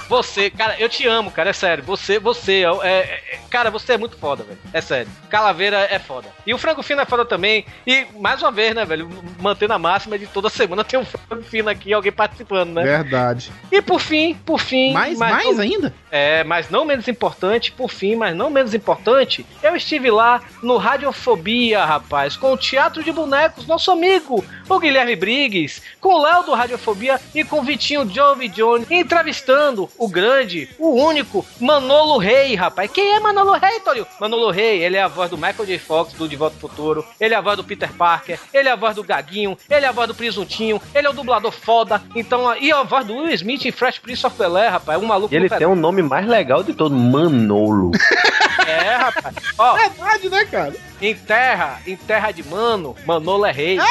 Você, 0.09 0.51
cara, 0.51 0.75
eu 0.81 0.89
te 0.89 1.07
amo, 1.07 1.31
cara, 1.31 1.51
é 1.51 1.53
sério. 1.53 1.85
Você, 1.85 2.19
você, 2.19 2.65
é, 2.83 2.89
é- 2.89 3.30
cara, 3.51 3.71
você 3.71 3.95
é 3.95 3.99
muito 3.99 4.17
foda, 4.17 4.45
velho. 4.45 4.59
É 4.73 4.81
sério. 4.81 5.11
Calaveira 5.29 5.79
é 5.91 5.99
foda. 5.99 6.29
E 6.47 6.55
o 6.55 6.59
Franco 6.59 6.83
Fino 6.83 7.01
é 7.01 7.05
foda 7.05 7.25
também. 7.25 7.65
E, 7.87 8.07
mais 8.19 8.41
uma 8.43 8.51
vez, 8.53 8.75
né, 8.75 8.85
velho, 8.85 9.09
mantendo 9.41 9.73
a 9.75 9.79
máxima 9.79 10.19
de 10.19 10.27
toda 10.27 10.49
semana 10.49 10.85
tem 10.85 10.99
um 10.99 11.05
Franco 11.05 11.43
Fino 11.43 11.69
aqui, 11.69 11.93
alguém 11.93 12.13
participando, 12.13 12.71
né? 12.73 12.83
Verdade. 12.83 13.51
E 13.71 13.83
por 13.83 14.01
fim, 14.01 14.35
por 14.35 14.61
fim. 14.61 14.93
Mais, 14.93 15.19
mais 15.19 15.57
não- 15.57 15.63
ainda? 15.63 15.95
é, 16.11 16.45
mas 16.45 16.71
não 16.71 16.85
menos 16.85 17.07
importante, 17.09 17.73
por 17.73 17.91
fim, 17.91 18.15
mas 18.17 18.35
não 18.37 18.51
menos 18.51 18.75
importante, 18.75 19.45
eu 19.63 19.75
estive 19.77 20.11
lá 20.11 20.41
no 20.63 20.77
Radiofobia, 20.77 21.85
rapaz, 21.85 22.37
com 22.37 22.53
o 22.53 22.57
Teatro 22.57 23.03
de 23.03 23.13
Bonecos, 23.13 23.67
nosso 23.67 23.91
amigo, 23.91 24.45
o 24.77 24.81
Guilherme 24.81 25.17
Briggs, 25.17 25.83
com 26.01 26.15
o 26.15 26.23
Léo 26.23 26.43
do 26.45 26.55
Radiofobia 26.55 27.21
e 27.35 27.45
com 27.45 27.61
o 27.61 27.63
Vitinho 27.63 28.09
Jovi 28.09 28.49
Jones, 28.49 28.91
entrevistando 28.91 29.89
o 29.99 30.09
grande, 30.09 30.69
o 30.79 31.03
único 31.03 31.45
Manolo 31.61 32.19
Rey, 32.19 32.55
rapaz. 32.55 32.91
Quem 32.91 33.13
é 33.13 33.21
Manolo 33.21 33.53
Rey, 33.53 33.81
Torio? 33.81 34.07
Manolo 34.21 34.51
Rey, 34.51 34.83
ele 34.83 34.97
é 34.97 35.03
a 35.03 35.09
voz 35.09 35.31
do 35.31 35.37
Michael 35.37 35.67
J. 35.67 35.79
Fox, 35.79 36.13
do 36.15 36.29
De 36.29 36.37
Volta 36.37 36.57
ao 36.57 36.61
Futuro, 36.61 37.05
ele 37.21 37.35
é 37.35 37.37
a 37.37 37.41
voz 37.41 37.57
do 37.57 37.65
Peter 37.65 37.93
Parker, 37.93 38.39
ele 38.53 38.69
é 38.69 38.73
a 38.73 38.77
voz 38.77 38.95
do 38.97 39.03
Gaguinho, 39.03 39.57
ele 39.69 39.85
é 39.85 39.89
a 39.89 39.93
voz 39.93 40.09
do 40.09 40.15
Presuntinho, 40.15 40.81
ele 40.95 41.07
é 41.07 41.11
o 41.11 41.13
dublador 41.13 41.53
foda, 41.53 42.03
então, 42.15 42.57
e 42.57 42.73
a 42.73 42.83
voz 42.83 43.07
do 43.07 43.17
Will 43.17 43.35
Smith 43.35 43.65
em 43.65 43.73
Fresh 43.73 43.99
Prince 43.99 44.27
of 44.27 44.37
Bel-Air, 44.37 44.73
rapaz, 44.73 45.01
um 45.01 45.07
maluco 45.07 45.33
E 45.33 45.37
ele 45.37 45.49
tem 45.49 45.67
um 45.67 45.75
nome 45.75 46.03
mais 46.03 46.27
legal 46.27 46.63
de 46.63 46.73
todo, 46.73 46.95
Manolo. 46.95 47.93
é, 48.67 48.97
rapaz. 48.97 49.35
Ó, 49.59 49.75
Verdade, 49.75 50.29
né, 50.29 50.45
cara? 50.45 50.90
Em 51.01 51.15
terra, 51.15 51.81
em 51.87 51.97
terra 51.97 52.31
de 52.33 52.43
mano, 52.43 52.95
Manolo 53.07 53.47
é 53.47 53.53
rei. 53.53 53.79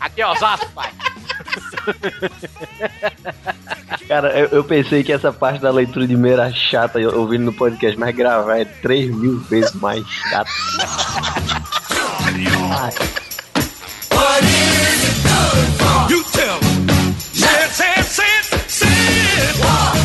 Aqui 0.00 0.20
é 0.20 0.26
Osasco, 0.26 0.68
pai. 0.74 0.90
Cara, 4.08 4.38
eu, 4.38 4.48
eu 4.48 4.64
pensei 4.64 5.02
que 5.04 5.12
essa 5.12 5.32
parte 5.32 5.60
da 5.60 5.70
leitura 5.70 6.06
de 6.06 6.14
e-mail 6.14 6.34
era 6.34 6.52
chata 6.52 6.98
eu- 7.00 7.18
ouvindo 7.18 7.44
no 7.44 7.52
podcast, 7.52 7.98
mas 7.98 8.14
gravar 8.14 8.58
é 8.58 8.64
3 8.64 9.14
mil 9.14 9.38
vezes 9.40 9.72
mais 9.74 10.04
chato. 10.06 10.50
You 16.08 16.22
tell 16.32 16.58
me. 16.60 17.14
Say 17.32 17.64
it, 17.64 17.70
say 17.72 17.92
it, 17.96 18.04
say 18.04 18.24
it, 18.52 18.70
say 18.70 18.88
it. 18.88 20.01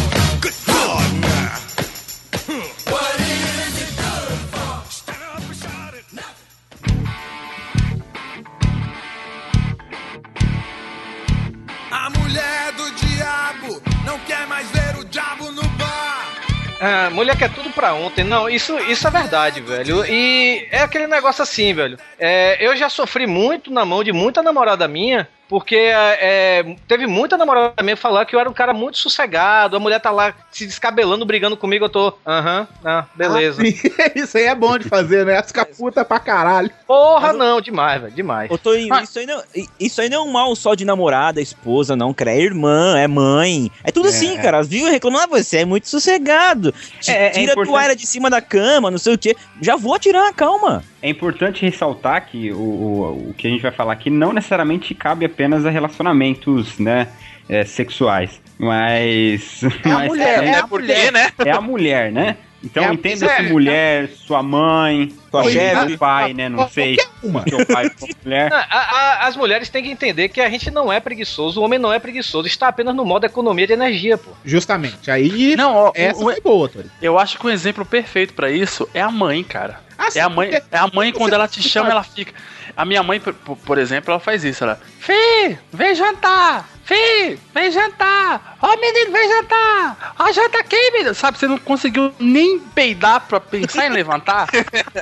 Ah, 16.80 17.10
mulher 17.10 17.36
quer 17.38 17.52
tudo 17.52 17.70
pra 17.72 17.94
ontem. 17.94 18.24
Não, 18.24 18.50
isso, 18.50 18.78
isso 18.80 19.08
é 19.08 19.12
verdade, 19.12 19.62
velho. 19.62 20.06
E 20.06 20.68
é 20.72 20.82
aquele 20.82 21.08
negócio 21.08 21.42
assim, 21.42 21.74
velho. 21.74 21.98
É, 22.20 22.58
eu 22.66 22.76
já 22.76 22.90
sofri 22.90 23.26
muito 23.26 23.72
na 23.72 23.84
mão 23.84 24.04
de 24.04 24.12
muita 24.14 24.44
namorada 24.44 24.88
minha. 24.88 25.28
Porque 25.50 25.76
é, 25.78 26.76
teve 26.88 27.08
muita 27.08 27.38
namorada 27.38 27.82
minha 27.82 27.96
falar 27.96 28.26
que 28.26 28.36
eu 28.36 28.40
era 28.40 28.50
um 28.50 28.54
cara 28.54 28.74
muito 28.74 28.98
sossegado. 28.98 29.78
A 29.78 29.80
mulher 29.80 30.00
tá 30.00 30.12
lá 30.12 30.34
se 30.52 30.66
descabelando, 30.66 31.26
brigando 31.26 31.56
comigo. 31.56 31.86
Eu 31.86 31.90
tô, 31.90 32.14
aham, 32.26 32.68
ah, 32.84 33.06
beleza. 33.16 33.62
Isso 34.16 34.38
aí 34.38 34.44
é 34.46 34.56
bom 34.56 34.78
de 34.78 34.88
fazer, 34.90 35.26
né? 35.26 35.42
Fica 35.44 35.66
puta 35.78 36.04
pra 36.04 36.20
caralho. 36.20 36.70
Porra, 36.86 37.32
não, 37.34 37.62
demais, 37.62 38.02
velho, 38.02 38.14
demais. 38.14 38.52
Ô, 38.52 38.58
Torinho, 38.58 38.94
isso, 39.02 39.20
aí 39.20 39.26
não, 39.26 39.42
isso 39.80 40.02
aí 40.02 40.10
não 40.10 40.18
é 40.18 40.30
um 40.30 40.32
mal 40.32 40.56
só 40.56 40.74
de 40.76 40.84
namorada, 40.86 41.42
esposa, 41.42 41.96
não, 41.96 42.14
cara. 42.14 42.32
É 42.32 42.40
irmã, 42.42 42.98
é 42.98 43.08
mãe. 43.08 43.72
É 43.84 43.92
tudo 43.92 44.08
É, 44.08 44.10
assim, 44.10 44.38
é. 44.38 44.42
cara. 44.42 44.62
Viu? 44.64 44.90
Reclamando, 44.90 45.24
ah, 45.24 45.28
você 45.28 45.58
é 45.60 45.66
muito 45.66 45.88
sossegado. 45.90 46.74
Ti- 47.00 47.12
É, 47.12 47.28
é 47.28 47.30
Tira 47.30 47.40
a 47.40 47.44
importante- 47.54 47.68
toalha 47.70 47.96
de 47.96 48.06
cima 48.06 48.30
da 48.30 48.42
cama, 48.42 48.92
não 48.92 48.98
sei 48.98 49.14
o 49.14 49.18
quê. 49.18 49.36
Já 49.62 49.76
vou 49.76 49.98
tirar, 49.98 50.34
calma. 50.34 50.84
É 51.02 51.10
importante 51.10 51.64
ressaltar 51.64 52.28
que 52.28 52.52
o, 52.52 52.58
o, 52.58 53.30
o 53.30 53.34
que 53.38 53.48
a 53.48 53.50
gente 53.50 53.62
vai 53.62 53.72
falar 53.72 53.94
aqui 53.94 54.10
não 54.10 54.34
necessariamente 54.34 54.94
cabe 54.96 55.26
apenas 55.38 55.68
a 55.68 55.70
relacionamentos, 55.70 56.80
né, 56.80 57.08
é, 57.48 57.64
sexuais, 57.64 58.42
mas... 58.58 59.62
É 59.86 59.90
a 59.92 59.94
mas 59.94 60.08
mulher, 60.08 60.44
é 60.44 60.56
a 60.56 60.66
mulher. 60.68 61.12
né? 61.12 61.30
É 61.46 61.52
a 61.52 61.62
mulher, 61.62 62.12
né? 62.12 62.38
Então 62.64 62.84
É 62.86 62.88
a- 62.88 62.94
entenda 62.94 63.28
é- 63.28 63.38
se 63.38 63.44
mulher, 63.54 64.10
sua 64.10 64.42
mãe, 64.42 65.14
seu 65.30 65.44
chefe. 65.52 65.96
pai, 65.96 66.34
né, 66.34 66.50
não 66.50 66.68
sei, 66.68 66.98
uma. 67.22 67.44
seu 67.48 67.64
pai, 67.68 67.88
sua 67.96 68.10
mulher... 68.26 68.52
Ah, 68.52 68.66
a- 68.68 68.80
a- 68.80 69.28
as 69.28 69.38
mulheres 69.38 69.70
têm 69.70 69.84
que 69.84 69.92
entender 69.92 70.28
que 70.30 70.42
a 70.42 70.50
gente 70.50 70.72
não 70.72 70.92
é 70.92 71.00
preguiçoso, 71.00 71.62
o 71.62 71.64
homem 71.64 71.78
não 71.78 71.94
é 71.94 72.00
preguiçoso, 72.00 72.48
está 72.48 72.68
apenas 72.68 72.96
no 72.96 73.06
modo 73.06 73.28
economia 73.28 73.68
de 73.68 73.74
energia, 73.74 74.18
pô. 74.18 74.32
Justamente. 74.44 75.12
Aí, 75.12 75.56
Não, 75.56 75.76
ó, 75.76 75.92
essa 75.94 76.20
o- 76.20 76.24
foi 76.24 76.42
boa, 76.42 76.68
Tori. 76.68 76.90
eu 77.00 77.20
acho 77.20 77.38
que 77.38 77.46
um 77.46 77.50
exemplo 77.52 77.86
perfeito 77.86 78.34
pra 78.34 78.50
isso 78.50 78.90
é 78.92 79.02
a 79.02 79.12
mãe, 79.12 79.44
cara. 79.44 79.86
É 80.16 80.22
a 80.22 80.30
mãe, 80.30 80.52
é 80.72 80.78
a 80.78 80.88
mãe 80.88 81.12
quando 81.12 81.34
ela 81.34 81.48
te 81.48 81.62
chama, 81.62 81.90
ela 81.90 82.04
fica. 82.04 82.34
A 82.76 82.86
minha 82.86 83.02
mãe, 83.02 83.20
por, 83.20 83.34
por 83.34 83.78
exemplo, 83.78 84.12
ela 84.12 84.20
faz 84.20 84.44
isso, 84.44 84.64
ela. 84.64 84.80
Fê, 85.00 85.58
vem 85.72 85.96
jantar! 85.96 86.77
Fi, 86.88 87.38
vem 87.54 87.70
jantar! 87.70 88.58
Ó, 88.62 88.78
menino, 88.78 89.12
vem 89.12 89.28
jantar! 89.28 90.16
Ó, 90.18 90.32
janta 90.32 90.60
aqui, 90.60 90.92
menino! 90.92 91.14
Sabe, 91.14 91.38
você 91.38 91.46
não 91.46 91.58
conseguiu 91.58 92.14
nem 92.18 92.60
peidar 92.60 93.28
pra 93.28 93.42
pensar 93.42 93.88
em 93.88 93.90
levantar? 93.90 94.48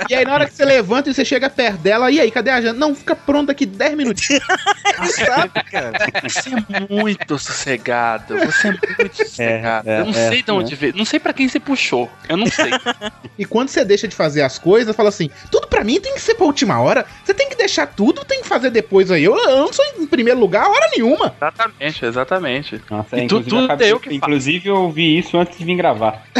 E 0.09 0.13
aí, 0.13 0.25
na 0.25 0.33
hora 0.33 0.45
que 0.45 0.53
você 0.53 0.65
levanta 0.65 1.09
e 1.09 1.13
você 1.13 1.23
chega 1.23 1.49
perto 1.49 1.77
dela, 1.77 2.11
e 2.11 2.19
aí, 2.19 2.29
cadê 2.29 2.49
a 2.49 2.61
janta? 2.61 2.79
Não, 2.79 2.93
fica 2.93 3.15
pronto 3.15 3.51
aqui 3.51 3.65
10 3.65 3.95
minutinhos. 3.95 4.43
Sabe, 5.15 5.63
cara? 5.71 5.91
Você 6.21 6.49
é 6.49 6.93
muito 6.93 7.39
sossegado. 7.39 8.35
Você 8.37 8.67
é 8.67 8.71
muito 8.71 9.15
sossegado. 9.15 9.89
é, 9.89 10.01
eu 10.01 10.05
não 10.05 10.11
é, 10.11 10.29
sei 10.29 10.43
de 10.43 10.51
onde 10.51 10.73
é. 10.73 10.77
veio. 10.77 10.95
Não 10.95 11.05
sei 11.05 11.19
pra 11.19 11.33
quem 11.33 11.47
você 11.47 11.59
puxou. 11.59 12.09
Eu 12.27 12.37
não 12.37 12.47
sei. 12.47 12.71
E 13.37 13.45
quando 13.45 13.69
você 13.69 13.83
deixa 13.83 14.07
de 14.07 14.15
fazer 14.15 14.41
as 14.41 14.59
coisas, 14.59 14.95
fala 14.95 15.09
assim: 15.09 15.29
tudo 15.51 15.67
pra 15.67 15.83
mim 15.83 15.99
tem 15.99 16.13
que 16.13 16.21
ser 16.21 16.35
pra 16.35 16.45
última 16.45 16.79
hora. 16.79 17.05
Você 17.23 17.33
tem 17.33 17.49
que 17.49 17.55
deixar 17.55 17.87
tudo, 17.87 18.25
tem 18.25 18.41
que 18.41 18.47
fazer 18.47 18.69
depois 18.69 19.09
aí. 19.11 19.23
Eu, 19.23 19.35
eu 19.37 19.57
não 19.57 19.73
sou 19.73 19.85
em 19.97 20.05
primeiro 20.05 20.39
lugar 20.39 20.67
hora 20.67 20.89
nenhuma. 20.91 21.33
exatamente, 21.37 21.74
exatamente. 21.79 22.81
Nossa, 22.89 23.17
E 23.17 23.19
é, 23.19 23.27
tu- 23.27 23.37
inclusive, 23.37 23.49
tudo 23.49 23.65
acabei- 23.65 23.91
eu 23.91 23.99
que 23.99 24.13
inclusive 24.15 24.69
eu 24.69 24.75
ouvi 24.75 25.17
isso 25.17 25.37
antes 25.37 25.57
de 25.57 25.65
vir 25.65 25.75
gravar. 25.75 26.23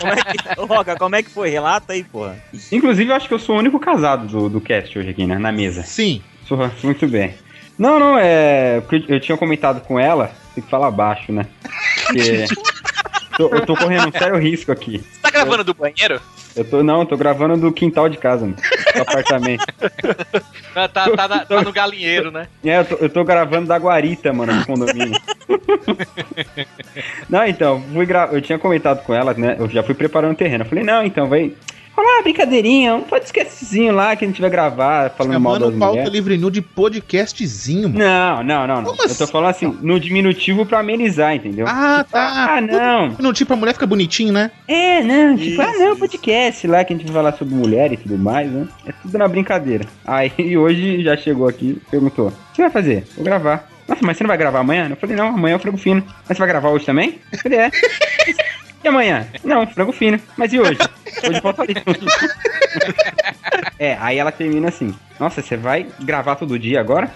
Como 0.00 0.12
é 0.12 0.16
que, 0.24 0.60
Ô, 0.60 0.66
Roca, 0.66 0.96
como 0.96 1.16
é 1.16 1.22
que 1.22 1.30
foi? 1.30 1.48
Relata 1.50 1.92
aí, 1.92 2.02
porra. 2.04 2.36
Inclusive, 2.72 3.10
eu 3.10 3.14
acho 3.16 3.28
que 3.28 3.34
eu 3.34 3.38
sou 3.38 3.56
o 3.56 3.58
único 3.58 3.78
casado 3.78 4.26
do, 4.26 4.48
do 4.48 4.60
cast 4.60 4.98
hoje 4.98 5.10
aqui, 5.10 5.26
né? 5.26 5.38
Na 5.38 5.52
mesa. 5.52 5.82
Sim. 5.82 6.22
Sou, 6.46 6.58
muito 6.82 7.06
bem. 7.08 7.34
Não, 7.78 7.98
não, 7.98 8.18
é. 8.18 8.80
porque 8.80 9.04
Eu 9.12 9.20
tinha 9.20 9.36
comentado 9.36 9.80
com 9.82 9.98
ela, 9.98 10.32
tem 10.54 10.64
que 10.64 10.70
falar 10.70 10.90
baixo, 10.90 11.32
né? 11.32 11.46
Porque 12.06 12.44
tô- 13.36 13.48
eu 13.54 13.66
tô 13.66 13.76
correndo 13.76 14.08
um 14.08 14.12
sério 14.12 14.36
risco 14.38 14.72
aqui. 14.72 14.98
Você 14.98 15.20
tá 15.22 15.30
gravando 15.30 15.64
do 15.64 15.74
banheiro? 15.74 16.20
Eu 16.54 16.64
tô, 16.64 16.82
não, 16.82 17.00
eu 17.00 17.06
tô 17.06 17.16
gravando 17.16 17.56
do 17.56 17.70
quintal 17.72 18.08
de 18.08 18.16
casa, 18.16 18.42
mano, 18.46 18.56
do 18.94 19.02
apartamento. 19.02 19.64
Tá, 20.72 20.88
tá, 20.88 21.10
tá 21.10 21.28
na- 21.28 21.44
tá 21.44 21.62
no 21.62 21.72
galinheiro, 21.72 22.30
né? 22.30 22.48
É, 22.64 22.78
eu 22.78 22.84
tô, 22.86 22.94
eu 22.96 23.08
tô 23.10 23.24
gravando 23.24 23.66
da 23.66 23.76
guarita, 23.78 24.32
mano, 24.32 24.54
do 24.54 24.64
condomínio. 24.66 25.20
não, 27.28 27.44
então, 27.46 27.82
fui 27.92 28.06
gra... 28.06 28.28
eu 28.32 28.40
tinha 28.40 28.58
comentado 28.58 29.02
com 29.04 29.12
ela, 29.14 29.34
né? 29.34 29.56
Eu 29.58 29.68
já 29.68 29.82
fui 29.82 29.94
preparando 29.94 30.32
o 30.32 30.36
terreno. 30.36 30.64
Eu 30.64 30.68
falei, 30.68 30.82
não, 30.84 31.04
então, 31.04 31.28
vai 31.28 31.52
rolar 31.96 32.16
uma 32.18 32.22
brincadeirinha, 32.22 32.94
um 32.94 33.02
podcastzinho 33.02 33.94
lá 33.94 34.14
que 34.14 34.24
a 34.24 34.28
gente 34.28 34.40
vai 34.40 34.50
gravar 34.50 35.10
falando 35.10 35.40
mal 35.40 35.54
Chamando 35.54 35.66
das 35.70 35.76
o 35.76 35.78
Pauta 35.78 35.92
mulheres. 35.92 36.12
Livre 36.12 36.36
Nu 36.36 36.50
de 36.50 36.60
podcastzinho, 36.60 37.88
mano. 37.88 37.98
Não, 37.98 38.42
não, 38.42 38.66
não, 38.66 38.76
não. 38.82 38.84
Como 38.90 39.02
Eu 39.02 39.08
tô 39.16 39.24
assim? 39.24 39.32
falando 39.32 39.50
assim, 39.50 39.78
no 39.80 39.98
diminutivo 39.98 40.66
pra 40.66 40.80
amenizar, 40.80 41.34
entendeu? 41.34 41.66
Ah, 41.68 42.04
tá. 42.10 42.56
Ah, 42.56 42.60
não. 42.60 43.16
Não, 43.18 43.32
tipo, 43.32 43.52
a 43.52 43.56
mulher 43.56 43.72
fica 43.72 43.86
bonitinho, 43.86 44.32
né? 44.32 44.50
É, 44.68 45.02
não, 45.02 45.36
tipo, 45.36 45.50
Isso, 45.50 45.62
ah, 45.62 45.72
não, 45.78 45.96
podcast 45.96 46.66
lá 46.66 46.84
que 46.84 46.92
a 46.92 46.96
gente 46.96 47.06
vai 47.06 47.14
falar 47.14 47.36
sobre 47.36 47.54
mulher 47.54 47.92
e 47.92 47.96
tudo 47.96 48.18
mais, 48.18 48.50
né? 48.50 48.66
É 48.86 48.92
tudo 48.92 49.16
na 49.16 49.26
brincadeira. 49.26 49.86
Aí 50.04 50.32
hoje 50.56 51.02
já 51.02 51.16
chegou 51.16 51.48
aqui, 51.48 51.80
perguntou: 51.90 52.28
O 52.28 52.30
que 52.30 52.56
você 52.56 52.62
vai 52.62 52.70
fazer? 52.70 53.04
Vou 53.14 53.24
gravar. 53.24 53.68
Nossa, 53.88 54.00
mas 54.04 54.16
você 54.16 54.24
não 54.24 54.28
vai 54.28 54.36
gravar 54.36 54.60
amanhã? 54.60 54.88
Eu 54.90 54.96
falei: 54.96 55.16
Não, 55.16 55.28
amanhã 55.28 55.54
é 55.54 55.56
o 55.56 55.60
frango 55.60 55.78
fino. 55.78 56.02
Mas 56.28 56.36
você 56.36 56.40
vai 56.40 56.48
gravar 56.48 56.68
hoje 56.70 56.84
também? 56.84 57.18
Eu 57.32 57.38
falei: 57.38 57.58
É. 57.58 57.70
E 58.86 58.88
amanhã? 58.88 59.26
Não, 59.42 59.66
frango 59.66 59.90
fino. 59.90 60.20
Mas 60.36 60.52
e 60.52 60.60
hoje? 60.60 60.78
Hoje 61.28 61.40
falta 61.40 61.62
ali. 61.66 61.74
É, 63.80 63.96
aí 64.00 64.16
ela 64.16 64.30
termina 64.30 64.68
assim: 64.68 64.94
Nossa, 65.18 65.42
você 65.42 65.56
vai 65.56 65.88
gravar 66.00 66.36
todo 66.36 66.56
dia 66.56 66.78
agora? 66.78 67.10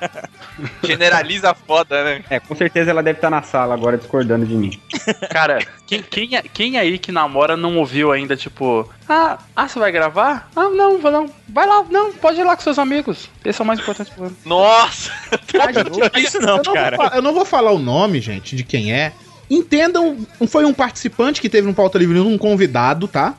Generaliza 0.82 1.52
foda, 1.54 2.02
né? 2.02 2.24
É, 2.30 2.40
com 2.40 2.54
certeza 2.56 2.92
ela 2.92 3.02
deve 3.02 3.18
estar 3.18 3.28
na 3.28 3.42
sala 3.42 3.74
agora 3.74 3.98
discordando 3.98 4.46
de 4.46 4.54
mim. 4.54 4.80
Cara, 5.28 5.58
quem, 5.86 6.02
quem, 6.02 6.30
quem 6.54 6.78
aí 6.78 6.98
que 6.98 7.12
namora 7.12 7.58
não 7.58 7.76
ouviu 7.76 8.10
ainda, 8.10 8.34
tipo, 8.34 8.88
ah, 9.06 9.38
ah, 9.54 9.68
você 9.68 9.78
vai 9.78 9.92
gravar? 9.92 10.48
Ah, 10.56 10.70
não, 10.70 10.98
vou 10.98 11.10
não. 11.10 11.28
Vai 11.48 11.66
lá, 11.66 11.84
não, 11.90 12.12
pode 12.12 12.40
ir 12.40 12.44
lá 12.44 12.56
com 12.56 12.62
seus 12.62 12.78
amigos. 12.78 13.28
Esse 13.44 13.60
é 13.60 13.64
o 13.64 13.66
mais 13.66 13.80
importante 13.80 14.10
pro 14.12 14.24
ano. 14.24 14.36
Nossa! 14.46 15.12
Ah, 15.60 16.18
Isso 16.18 16.40
não, 16.40 16.56
eu, 16.56 16.62
não 16.64 16.72
cara. 16.72 16.96
Vou, 16.96 17.06
eu 17.06 17.22
não 17.22 17.34
vou 17.34 17.44
falar 17.44 17.72
o 17.72 17.78
nome, 17.78 18.18
gente, 18.20 18.56
de 18.56 18.64
quem 18.64 18.94
é. 18.94 19.12
Entendam, 19.50 20.16
foi 20.48 20.64
um 20.64 20.74
participante 20.74 21.40
que 21.40 21.48
teve 21.48 21.66
no 21.66 21.74
Pauta 21.74 21.98
Livre, 21.98 22.18
um 22.20 22.36
convidado, 22.38 23.06
tá? 23.06 23.34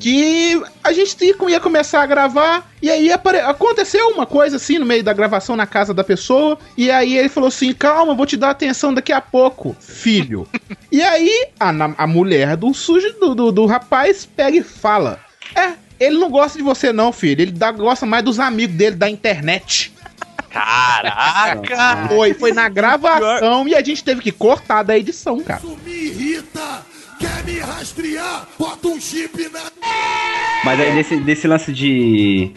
Que 0.00 0.60
a 0.84 0.92
gente 0.92 1.16
ia- 1.24 1.58
começar 1.60 2.02
a 2.02 2.06
gravar, 2.06 2.70
e 2.80 2.88
aí 2.88 3.10
aconteceu 3.10 4.08
uma 4.10 4.24
coisa 4.26 4.56
assim 4.56 4.78
no 4.78 4.86
meio 4.86 5.02
da 5.02 5.12
gravação 5.12 5.56
na 5.56 5.66
casa 5.66 5.92
da 5.92 6.04
pessoa, 6.04 6.56
e 6.76 6.88
aí 6.90 7.16
ele 7.16 7.28
falou 7.28 7.48
assim: 7.48 7.72
calma, 7.72 8.14
vou 8.14 8.24
te 8.26 8.36
dar 8.36 8.50
atenção 8.50 8.94
daqui 8.94 9.12
a 9.12 9.20
pouco, 9.20 9.74
filho. 9.80 10.46
e 10.92 11.02
aí 11.02 11.48
a, 11.58 11.70
a 11.98 12.06
mulher 12.06 12.56
do 12.56 12.72
sujo 12.72 13.12
do, 13.18 13.34
do, 13.34 13.50
do 13.50 13.66
rapaz 13.66 14.24
pega 14.24 14.58
e 14.58 14.62
fala: 14.62 15.18
É, 15.56 15.72
ele 15.98 16.16
não 16.18 16.30
gosta 16.30 16.56
de 16.56 16.62
você, 16.62 16.92
não, 16.92 17.12
filho. 17.12 17.42
Ele 17.42 17.50
dá- 17.50 17.72
gosta 17.72 18.06
mais 18.06 18.22
dos 18.24 18.38
amigos 18.38 18.76
dele 18.76 18.94
da 18.94 19.10
internet. 19.10 19.92
Caraca! 20.50 22.08
Foi, 22.08 22.34
foi 22.34 22.52
na 22.52 22.68
gravação 22.68 23.68
e 23.68 23.74
a 23.74 23.82
gente 23.82 24.02
teve 24.02 24.20
que 24.20 24.32
cortar 24.32 24.82
da 24.82 24.96
edição, 24.96 25.40
cara. 25.42 25.60
Me 25.84 25.92
irrita, 25.92 26.86
quer 27.18 27.44
me 27.44 27.58
rastrear, 27.58 28.46
bota 28.58 28.88
um 28.88 29.00
chip 29.00 29.48
na. 29.50 29.60
Mas 30.64 30.80
aí 30.80 30.94
desse, 30.94 31.16
desse 31.18 31.46
lance 31.46 31.72
de, 31.72 32.52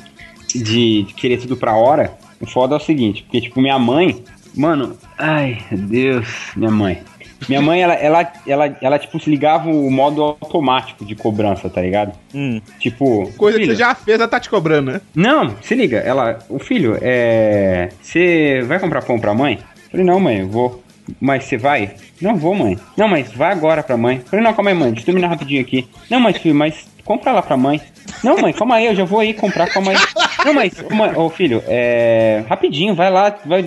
de 0.48 1.06
querer 1.16 1.38
tudo 1.40 1.58
pra 1.58 1.76
hora, 1.76 2.18
o 2.40 2.48
foda 2.48 2.76
é 2.76 2.78
o 2.78 2.82
seguinte, 2.82 3.24
porque 3.24 3.42
tipo, 3.42 3.62
minha 3.62 3.78
mãe, 3.78 4.24
mano, 4.56 4.98
ai, 5.18 5.64
Deus, 5.72 6.28
minha 6.56 6.72
mãe. 6.72 7.04
Minha 7.48 7.62
mãe, 7.62 7.82
ela, 7.82 7.94
ela, 7.94 8.34
ela, 8.46 8.78
ela, 8.82 9.00
tipo, 9.00 9.20
se 9.20 9.30
ligava 9.30 9.70
o 9.70 9.90
modo 9.90 10.24
automático 10.24 11.04
de 11.06 11.16
cobrança, 11.16 11.70
tá 11.70 11.82
ligado? 11.82 12.14
Hum. 12.34 12.62
Tipo. 12.80 13.32
Coisa 13.38 13.58
que 13.58 13.64
filho, 13.64 13.76
você 13.76 13.80
já 13.80 13.96
fez, 13.96 14.20
ela 14.20 14.28
tá 14.28 14.40
te 14.40 14.50
cobrando, 14.50 14.92
né? 14.92 15.02
Não, 15.16 15.56
se 15.62 15.76
liga, 15.76 15.98
ela, 15.98 16.40
o 16.50 16.60
filho, 16.60 16.98
é. 17.02 17.90
Você 18.02 18.64
vai 18.68 18.80
comprar 18.80 19.02
pão 19.02 19.20
pra 19.20 19.34
mãe? 19.34 19.60
Eu 19.86 19.92
Falei, 19.92 20.06
não, 20.06 20.20
mãe, 20.20 20.40
eu 20.40 20.48
vou. 20.48 20.84
Mas 21.20 21.46
você 21.46 21.58
vai? 21.58 21.96
Não 22.22 22.38
vou, 22.38 22.54
mãe. 22.54 22.78
Não, 22.96 23.08
mas 23.08 23.32
vai 23.34 23.52
agora 23.52 23.84
pra 23.84 23.98
mãe. 23.98 24.18
Eu 24.18 24.26
Falei, 24.26 24.46
não, 24.46 24.54
calma 24.54 24.70
aí, 24.70 24.76
mãe, 24.76 24.90
deixa 24.90 25.02
eu 25.02 25.06
terminar 25.06 25.28
rapidinho 25.28 25.62
aqui. 25.62 25.88
Não, 26.10 26.20
mas 26.20 26.38
filho, 26.38 26.56
mas 26.56 26.88
compra 27.04 27.32
lá 27.32 27.42
pra 27.42 27.58
mãe. 27.58 27.82
Não, 28.24 28.38
mãe, 28.38 28.54
calma 28.54 28.76
aí, 28.76 28.86
eu 28.86 28.96
já 28.96 29.04
vou 29.04 29.20
aí 29.20 29.34
comprar, 29.34 29.68
calma 29.68 29.92
aí. 29.92 29.98
Não, 30.46 30.54
mas, 30.54 30.74
ô, 30.80 30.94
mãe, 30.94 31.12
ô 31.16 31.30
filho, 31.30 31.64
é. 31.68 32.44
Rapidinho, 32.48 32.94
vai 32.94 33.10
lá, 33.12 33.36
vai, 33.46 33.66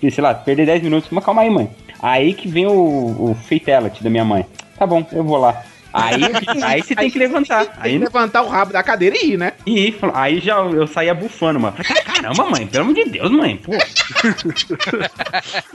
sei 0.00 0.22
lá, 0.22 0.34
perder 0.34 0.66
10 0.66 0.82
minutos. 0.82 1.10
Mas 1.10 1.24
calma 1.24 1.42
aí, 1.42 1.50
mãe. 1.50 1.68
Aí 2.00 2.34
que 2.34 2.48
vem 2.48 2.66
o, 2.66 3.30
o 3.30 3.34
fatality 3.34 4.02
da 4.02 4.10
minha 4.10 4.24
mãe. 4.24 4.46
Tá 4.76 4.86
bom, 4.86 5.04
eu 5.12 5.24
vou 5.24 5.38
lá. 5.38 5.64
Aí, 5.96 6.20
aí 6.62 6.82
você 6.82 6.94
tem 6.94 7.10
que 7.10 7.18
levantar. 7.18 7.64
Tem 7.66 7.74
Aí 7.80 7.92
que 7.92 7.98
levantar 8.04 8.42
o 8.42 8.48
rabo 8.48 8.72
da 8.72 8.82
cadeira 8.82 9.16
e 9.16 9.32
ir, 9.32 9.36
né? 9.38 9.52
e 9.64 9.78
aí, 9.78 9.96
aí 10.14 10.40
já 10.40 10.56
eu 10.58 10.86
saía 10.86 11.14
bufando, 11.14 11.60
mano. 11.60 11.76
Falei, 11.82 12.02
Caramba, 12.02 12.44
mãe, 12.50 12.66
pelo 12.66 12.84
amor 12.84 12.94
de 12.94 13.04
Deus, 13.04 13.30
mãe. 13.30 13.56
Pô. 13.56 13.72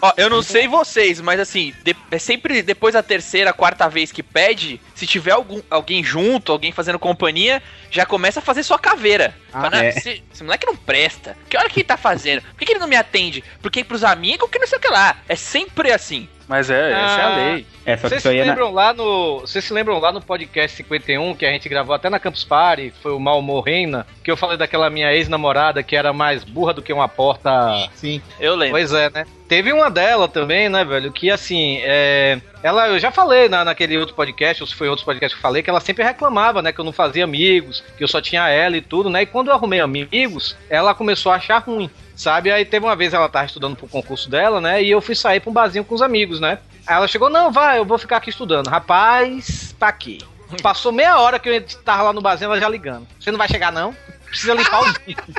Ó, 0.02 0.14
eu 0.18 0.30
não 0.30 0.42
sei 0.42 0.68
vocês, 0.68 1.20
mas 1.22 1.40
assim, 1.40 1.74
de- 1.84 1.96
é 2.10 2.18
sempre 2.18 2.62
depois 2.62 2.94
da 2.94 3.04
terceira, 3.04 3.54
quarta 3.54 3.88
vez 3.90 4.12
que 4.12 4.24
pede, 4.24 4.80
se 4.96 5.06
tiver 5.08 5.32
algum, 5.32 5.62
alguém 5.70 6.04
junto, 6.04 6.52
alguém 6.52 6.72
fazendo 6.72 7.00
companhia, 7.00 7.62
já 7.90 8.06
começa 8.06 8.40
a 8.40 8.44
fazer 8.44 8.64
sua 8.64 8.80
caveira. 8.80 9.34
Ah, 9.54 9.62
Fala, 9.62 9.70
"Não, 9.78 9.84
é. 9.84 9.90
esse, 9.90 10.24
esse 10.34 10.44
moleque 10.44 10.66
não 10.66 10.76
presta. 10.76 11.38
Que 11.50 11.58
hora 11.58 11.70
que 11.70 11.80
ele 11.82 11.88
tá 11.88 11.98
fazendo? 11.98 12.42
Por 12.42 12.56
que, 12.60 12.66
que 12.66 12.72
ele 12.74 12.80
não 12.80 12.88
me 12.88 12.96
atende? 12.96 13.44
Porque 13.62 13.84
pros 13.84 14.04
amigos 14.04 14.50
que 14.50 14.60
não 14.60 14.68
sei 14.68 14.78
o 14.78 14.82
que 14.82 14.88
lá. 14.90 15.18
É 15.28 15.36
sempre 15.36 15.92
assim. 15.92 16.28
Mas 16.52 16.70
é, 16.70 16.92
essa 16.92 16.98
é 17.00 17.24
a 17.24 17.28
Ah. 17.28 17.36
lei. 17.54 17.66
É, 17.86 17.96
só 17.96 18.02
que 18.04 18.10
Vocês 18.10 18.20
isso 18.20 18.30
se 18.30 18.38
é 18.38 18.44
na... 18.44 18.52
lembram 18.52 18.74
lá 18.74 18.94
no. 18.94 19.40
Vocês 19.40 19.64
se 19.64 19.74
lembram 19.74 19.98
lá 20.00 20.12
no 20.12 20.22
podcast 20.22 20.76
51 20.76 21.34
que 21.34 21.46
a 21.46 21.50
gente 21.50 21.70
gravou 21.70 21.96
até 21.96 22.10
na 22.10 22.20
Campus 22.20 22.44
Party, 22.44 22.94
foi 23.02 23.14
o 23.14 23.20
Malmor 23.22 23.64
Reina, 23.64 24.06
que 24.22 24.30
eu 24.30 24.36
falei 24.36 24.58
daquela 24.58 24.90
minha 24.90 25.14
ex-namorada 25.14 25.82
que 25.82 25.96
era 25.96 26.12
mais 26.12 26.44
burra 26.44 26.74
do 26.74 26.82
que 26.82 26.92
uma 26.92 27.08
porta. 27.08 27.88
Sim. 27.96 28.22
Eu 28.38 28.54
lembro. 28.58 28.74
Pois 28.74 28.92
é, 28.92 29.10
né? 29.10 29.26
Teve 29.48 29.72
uma 29.72 29.90
dela 29.90 30.28
também, 30.28 30.68
né, 30.68 30.84
velho? 30.84 31.10
Que 31.10 31.32
assim, 31.32 31.80
é... 31.84 32.42
ela, 32.62 32.90
eu 32.90 33.00
já 33.00 33.12
falei 33.12 33.48
na, 33.48 33.64
naquele 33.64 33.98
outro 33.98 34.14
podcast, 34.14 34.62
ou 34.62 34.68
se 34.68 34.76
foi 34.76 34.90
outros 34.90 35.06
podcasts 35.06 35.34
que 35.34 35.40
eu 35.40 35.42
falei, 35.42 35.64
que 35.64 35.70
ela 35.70 35.80
sempre 35.80 36.04
reclamava, 36.04 36.62
né? 36.62 36.74
Que 36.74 36.80
eu 36.82 36.86
não 36.86 36.92
fazia 36.92 37.24
amigos, 37.24 37.82
que 37.98 38.04
eu 38.04 38.10
só 38.10 38.20
tinha 38.20 38.50
ela 38.50 38.76
e 38.76 38.82
tudo, 38.82 39.10
né? 39.10 39.22
E 39.22 39.26
quando 39.26 39.48
eu 39.48 39.54
arrumei 39.54 39.80
amigos, 39.80 40.58
ela 40.70 40.94
começou 40.94 41.32
a 41.32 41.36
achar 41.36 41.60
ruim, 41.60 41.90
sabe? 42.22 42.52
Aí 42.52 42.64
teve 42.64 42.86
uma 42.86 42.96
vez 42.96 43.14
ela 43.14 43.28
tava 43.28 43.46
estudando 43.46 43.76
pro 43.76 43.88
concurso 43.88 44.30
dela, 44.30 44.62
né? 44.62 44.82
E 44.82 44.92
eu 44.92 45.02
fui 45.02 45.16
sair 45.16 45.40
pra 45.40 45.50
um 45.50 45.54
barzinho 45.54 45.84
com 45.84 45.96
os 45.96 46.02
amigos, 46.02 46.40
né? 46.40 46.60
Aí 46.86 46.96
ela 46.96 47.08
chegou, 47.08 47.30
não, 47.30 47.52
vai, 47.52 47.80
eu 47.80 47.86
vou 47.86 47.98
ficar 47.98 48.18
aqui 48.18 48.30
estudando. 48.30 48.68
Rapaz, 48.68 49.76
tá 49.78 49.88
aqui. 49.88 50.20
Passou 50.62 50.92
meia 50.92 51.20
hora 51.20 51.40
que 51.40 51.50
eu 51.50 51.62
tava 51.84 52.04
lá 52.04 52.14
no 52.14 52.22
barzinho, 52.22 52.50
ela 52.50 52.60
já 52.60 52.70
ligando. 52.70 53.08
Você 53.20 53.32
não 53.32 53.38
vai 53.38 53.48
chegar, 53.48 53.72
não? 53.72 53.96
Precisa 54.26 54.54
limpar 54.54 54.82
os 54.82 54.98
vidros. 55.06 55.36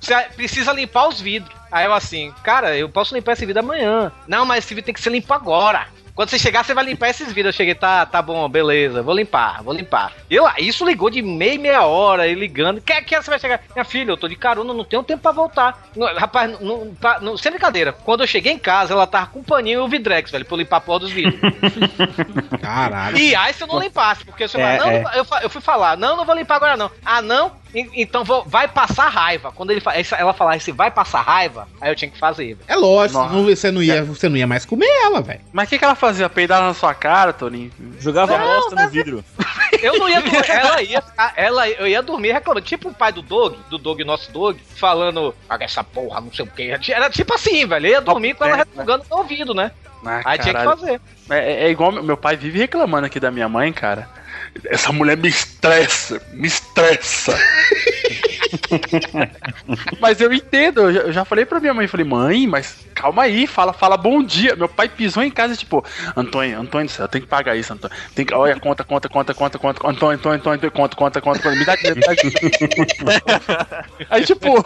Precisa 0.36 0.72
limpar 0.72 1.08
os 1.08 1.20
vidros. 1.20 1.54
Aí 1.72 1.86
eu 1.86 1.92
assim, 1.92 2.32
cara, 2.42 2.76
eu 2.76 2.88
posso 2.88 3.14
limpar 3.14 3.32
esse 3.32 3.46
vidro 3.46 3.60
amanhã. 3.60 4.12
Não, 4.28 4.44
mas 4.46 4.64
esse 4.64 4.74
vidro 4.74 4.86
tem 4.86 4.94
que 4.94 5.00
ser 5.00 5.10
limpo 5.10 5.32
agora. 5.32 5.88
Quando 6.14 6.28
você 6.30 6.38
chegar, 6.38 6.64
você 6.64 6.72
vai 6.72 6.84
limpar 6.84 7.08
esses 7.08 7.32
vidros. 7.32 7.54
Eu 7.54 7.56
cheguei, 7.56 7.74
tá, 7.74 8.06
tá 8.06 8.22
bom, 8.22 8.48
beleza, 8.48 9.02
vou 9.02 9.14
limpar, 9.16 9.62
vou 9.64 9.74
limpar. 9.74 10.12
E 10.30 10.38
lá, 10.38 10.54
isso 10.58 10.84
ligou 10.86 11.10
de 11.10 11.20
meia, 11.20 11.58
meia 11.58 11.82
hora, 11.84 12.28
e 12.28 12.34
ligando. 12.34 12.80
Que 12.80 13.02
que 13.02 13.20
você 13.20 13.28
vai 13.30 13.38
chegar? 13.40 13.60
Minha 13.74 13.84
filha, 13.84 14.12
eu 14.12 14.16
tô 14.16 14.28
de 14.28 14.36
carona, 14.36 14.72
não 14.72 14.84
tenho 14.84 15.02
tempo 15.02 15.22
pra 15.22 15.32
voltar. 15.32 15.88
Não, 15.96 16.06
rapaz, 16.14 16.60
não, 16.60 16.94
pra- 16.94 17.18
não- 17.20 17.36
sem 17.36 17.50
brincadeira. 17.50 17.92
Quando 17.92 18.22
eu 18.22 18.28
cheguei 18.28 18.52
em 18.52 18.58
casa, 18.58 18.92
ela 18.94 19.08
tava 19.08 19.26
com 19.26 19.40
um 19.40 19.42
paninho 19.42 19.80
e 19.80 19.82
o 19.82 19.88
vidrex, 19.88 20.30
velho, 20.30 20.44
pra 20.44 20.54
eu 20.54 20.58
limpar 20.58 20.76
a 20.76 20.80
porra 20.80 21.00
dos 21.00 21.10
vidros. 21.10 21.34
Caralho. 22.62 23.16
E 23.18 23.34
aí 23.34 23.52
se 23.52 23.62
eu 23.62 23.66
não 23.66 23.80
limpasse, 23.80 24.24
porque 24.24 24.46
você 24.46 24.60
É, 24.60 24.78
fala, 24.78 24.90
não, 24.90 24.96
é. 25.10 25.18
eu, 25.18 25.26
eu 25.42 25.50
fui 25.50 25.60
falar, 25.60 25.96
não, 25.96 26.16
não 26.16 26.24
vou 26.24 26.34
limpar 26.36 26.56
agora 26.56 26.76
não. 26.76 26.90
Ah, 27.04 27.20
não? 27.20 27.52
En- 27.74 27.90
Então 27.94 28.22
vou- 28.24 28.44
vai 28.46 28.68
passar 28.68 29.08
raiva. 29.08 29.50
Quando 29.52 29.70
ele 29.70 29.82
ela 30.16 30.32
falasse 30.32 30.70
vai 30.72 30.90
passar 30.90 31.20
raiva, 31.22 31.66
aí 31.80 31.90
eu 31.90 31.96
tinha 31.96 32.10
que 32.10 32.18
fazer. 32.18 32.54
velho. 32.54 32.58
É 32.68 32.76
lógico, 32.76 33.18
não- 33.20 33.44
você, 33.44 33.70
não 33.70 33.82
ia, 33.82 34.04
você 34.04 34.28
não 34.28 34.36
ia 34.36 34.46
mais 34.46 34.64
comer 34.64 34.86
ela, 35.02 35.20
velho. 35.20 35.40
Mas 35.52 35.66
o 35.66 35.70
que, 35.70 35.78
que 35.78 35.84
ela 35.84 35.94
fazia? 35.94 36.28
Peidar 36.28 36.60
na 36.62 36.72
sua 36.74 36.94
cara, 36.94 37.32
Toninho? 37.32 37.70
Jogava 37.98 38.38
bosta 38.38 38.76
no 38.76 38.88
vidro. 38.90 39.24
Eu 39.82 39.98
não 39.98 40.08
ia 40.08 40.20
dormir, 40.22 40.50
ela 40.50 40.82
ia 40.82 41.02
ela, 41.36 41.68
eu 41.68 41.86
ia 41.86 42.00
dormir 42.02 42.32
reclamando. 42.32 42.64
Tipo 42.64 42.88
o 42.90 42.94
pai 42.94 43.12
do 43.12 43.22
Dog, 43.22 43.58
do 43.68 43.76
Dog, 43.78 44.02
nosso 44.04 44.30
Dog, 44.30 44.60
falando, 44.76 45.34
paga 45.48 45.64
essa 45.64 45.82
porra, 45.82 46.20
não 46.20 46.32
sei 46.32 46.44
o 46.44 46.48
que. 46.48 46.70
Era 46.92 47.10
tipo 47.10 47.34
assim, 47.34 47.66
velho. 47.66 47.86
Eu 47.86 47.90
ia 47.92 48.00
dormir 48.00 48.34
com 48.34 48.44
ela 48.44 48.56
resmungando 48.56 49.04
no 49.10 49.16
ouvido, 49.18 49.52
né? 49.54 49.70
Ah, 50.06 50.20
Aí 50.24 50.38
tinha 50.38 50.52
que 50.54 50.60
caralho. 50.60 50.78
fazer. 50.78 51.00
É, 51.30 51.64
é 51.66 51.70
igual 51.70 51.90
meu 51.90 52.02
meu 52.02 52.16
pai 52.16 52.36
vive 52.36 52.58
reclamando 52.58 53.06
aqui 53.06 53.18
da 53.18 53.30
minha 53.30 53.48
mãe, 53.48 53.72
cara. 53.72 54.06
Essa 54.66 54.92
mulher 54.92 55.16
me 55.16 55.28
estressa, 55.28 56.20
me 56.32 56.46
estressa. 56.46 57.36
mas 60.00 60.20
eu 60.20 60.32
entendo, 60.32 60.90
eu 60.90 61.12
já, 61.12 61.20
eu 61.22 61.24
falei 61.24 61.44
pra 61.44 61.60
minha 61.60 61.74
mãe, 61.74 61.86
falei, 61.86 62.06
mãe, 62.06 62.46
mas 62.46 62.76
calma 62.94 63.22
aí, 63.22 63.46
fala, 63.46 63.72
fala 63.72 63.96
bom 63.96 64.22
dia. 64.22 64.54
Meu 64.56 64.68
pai 64.68 64.88
pisou 64.88 65.22
em 65.22 65.30
casa, 65.30 65.56
tipo, 65.56 65.84
Antônio, 66.16 66.58
Antônio 66.58 66.86
do 66.86 66.92
céu, 66.92 67.08
tem 67.08 67.20
que 67.20 67.26
pagar 67.26 67.56
isso, 67.56 67.72
Antônio. 67.72 67.96
Tem 68.14 68.24
que, 68.24 68.34
olha, 68.34 68.58
conta, 68.58 68.84
conta, 68.84 69.08
conta, 69.08 69.34
conta, 69.34 69.58
conta, 69.58 69.88
Antônio, 69.88 70.16
Antônio, 70.16 70.38
Antônio, 70.38 70.56
Antônio, 70.56 70.72
conta, 70.72 70.96
conta, 70.96 71.20
conta, 71.20 71.40
conta, 71.40 71.56
me 71.56 71.64
dá 71.64 71.74
dinheiro, 71.76 71.96
me 71.96 72.06
dá 72.06 72.14
dinheiro. 72.14 72.40
Aí, 74.10 74.24
tipo, 74.24 74.64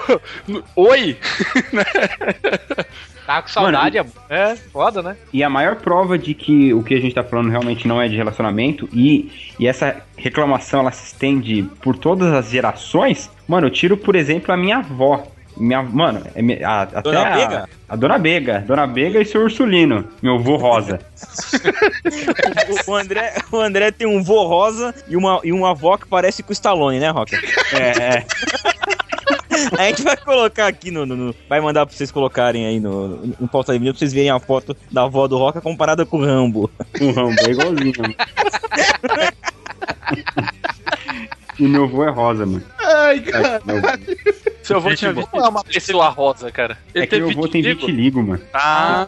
oi. 0.76 1.18
Tá 3.28 3.42
com 3.42 3.48
saudade, 3.48 3.98
é, 3.98 4.06
é 4.30 4.56
foda, 4.56 5.02
né? 5.02 5.14
E 5.30 5.44
a 5.44 5.50
maior 5.50 5.76
prova 5.76 6.16
de 6.16 6.32
que 6.32 6.72
o 6.72 6.82
que 6.82 6.94
a 6.94 6.98
gente 6.98 7.14
tá 7.14 7.22
falando 7.22 7.50
realmente 7.50 7.86
não 7.86 8.00
é 8.00 8.08
de 8.08 8.16
relacionamento 8.16 8.88
e, 8.90 9.30
e 9.60 9.66
essa 9.66 9.96
reclamação 10.16 10.80
ela 10.80 10.92
se 10.92 11.08
estende 11.08 11.62
por 11.82 11.94
todas 11.94 12.32
as 12.32 12.48
gerações, 12.48 13.30
mano, 13.46 13.66
eu 13.66 13.70
tiro, 13.70 13.98
por 13.98 14.16
exemplo, 14.16 14.50
a 14.50 14.56
minha 14.56 14.78
avó. 14.78 15.26
Minha, 15.58 15.82
mano, 15.82 16.22
é 16.34 16.64
a, 16.64 16.82
até 16.82 17.02
Dona 17.02 17.20
a, 17.20 17.36
Bega? 17.36 17.68
a 17.86 17.96
Dona 17.96 18.18
Bega, 18.18 18.64
Dona 18.66 18.86
Bega 18.86 19.20
e 19.20 19.26
seu 19.26 19.42
Ursulino, 19.42 20.08
meu 20.22 20.38
vô 20.38 20.56
rosa. 20.56 20.98
O, 22.86 22.92
o 22.92 22.94
André, 22.94 23.34
o 23.52 23.60
André 23.60 23.90
tem 23.90 24.06
um 24.06 24.22
vô 24.22 24.46
rosa 24.46 24.94
e 25.06 25.14
uma, 25.14 25.38
e 25.44 25.52
uma 25.52 25.72
avó 25.72 25.98
que 25.98 26.08
parece 26.08 26.42
com 26.42 26.48
o 26.48 26.52
Stallone, 26.54 26.98
né, 26.98 27.10
Rocker? 27.10 27.38
É, 27.74 28.18
é. 28.20 28.26
A 29.78 29.84
gente 29.88 30.02
vai 30.02 30.16
colocar 30.16 30.66
aqui 30.66 30.90
no, 30.90 31.04
no- 31.06 31.16
no- 31.16 31.34
Vai 31.48 31.60
mandar 31.60 31.86
pra 31.86 31.94
vocês 31.94 32.10
colocarem 32.10 32.66
aí 32.66 32.80
no, 32.80 33.08
no, 33.08 33.34
no 33.40 33.48
pauta 33.48 33.72
livre 33.72 33.90
pra 33.90 33.98
vocês 33.98 34.12
verem 34.12 34.30
a 34.30 34.38
foto 34.38 34.76
da 34.90 35.02
avó 35.04 35.26
do 35.28 35.36
Roca 35.38 35.60
comparada 35.60 36.04
com 36.06 36.18
o 36.18 36.24
Rambo. 36.24 36.70
O 37.00 37.10
Rambo 37.12 37.36
é 37.46 37.50
igualzinho. 37.50 37.92
E 41.58 41.62
meu 41.64 41.88
vô 41.88 42.04
é 42.04 42.10
rosa, 42.10 42.46
mano. 42.46 42.62
Ai, 42.78 43.18
É, 43.18 43.20
cara. 43.32 43.62
Seu 44.62 44.76
avô 44.76 44.94
tinha 44.94 45.12
Não 45.12 45.22
é 45.32 45.48
uma 45.48 45.64
pessoa 45.64 46.08
rosa, 46.08 46.50
cara. 46.52 46.76
Ele 46.94 47.04
é 47.04 47.06
que 47.06 47.16
meu 47.18 47.28
teve 47.28 47.40
vô 47.40 47.48
tem 47.48 47.62
vitiligo? 47.62 48.22
mano. 48.22 48.42
Ah, 48.52 49.06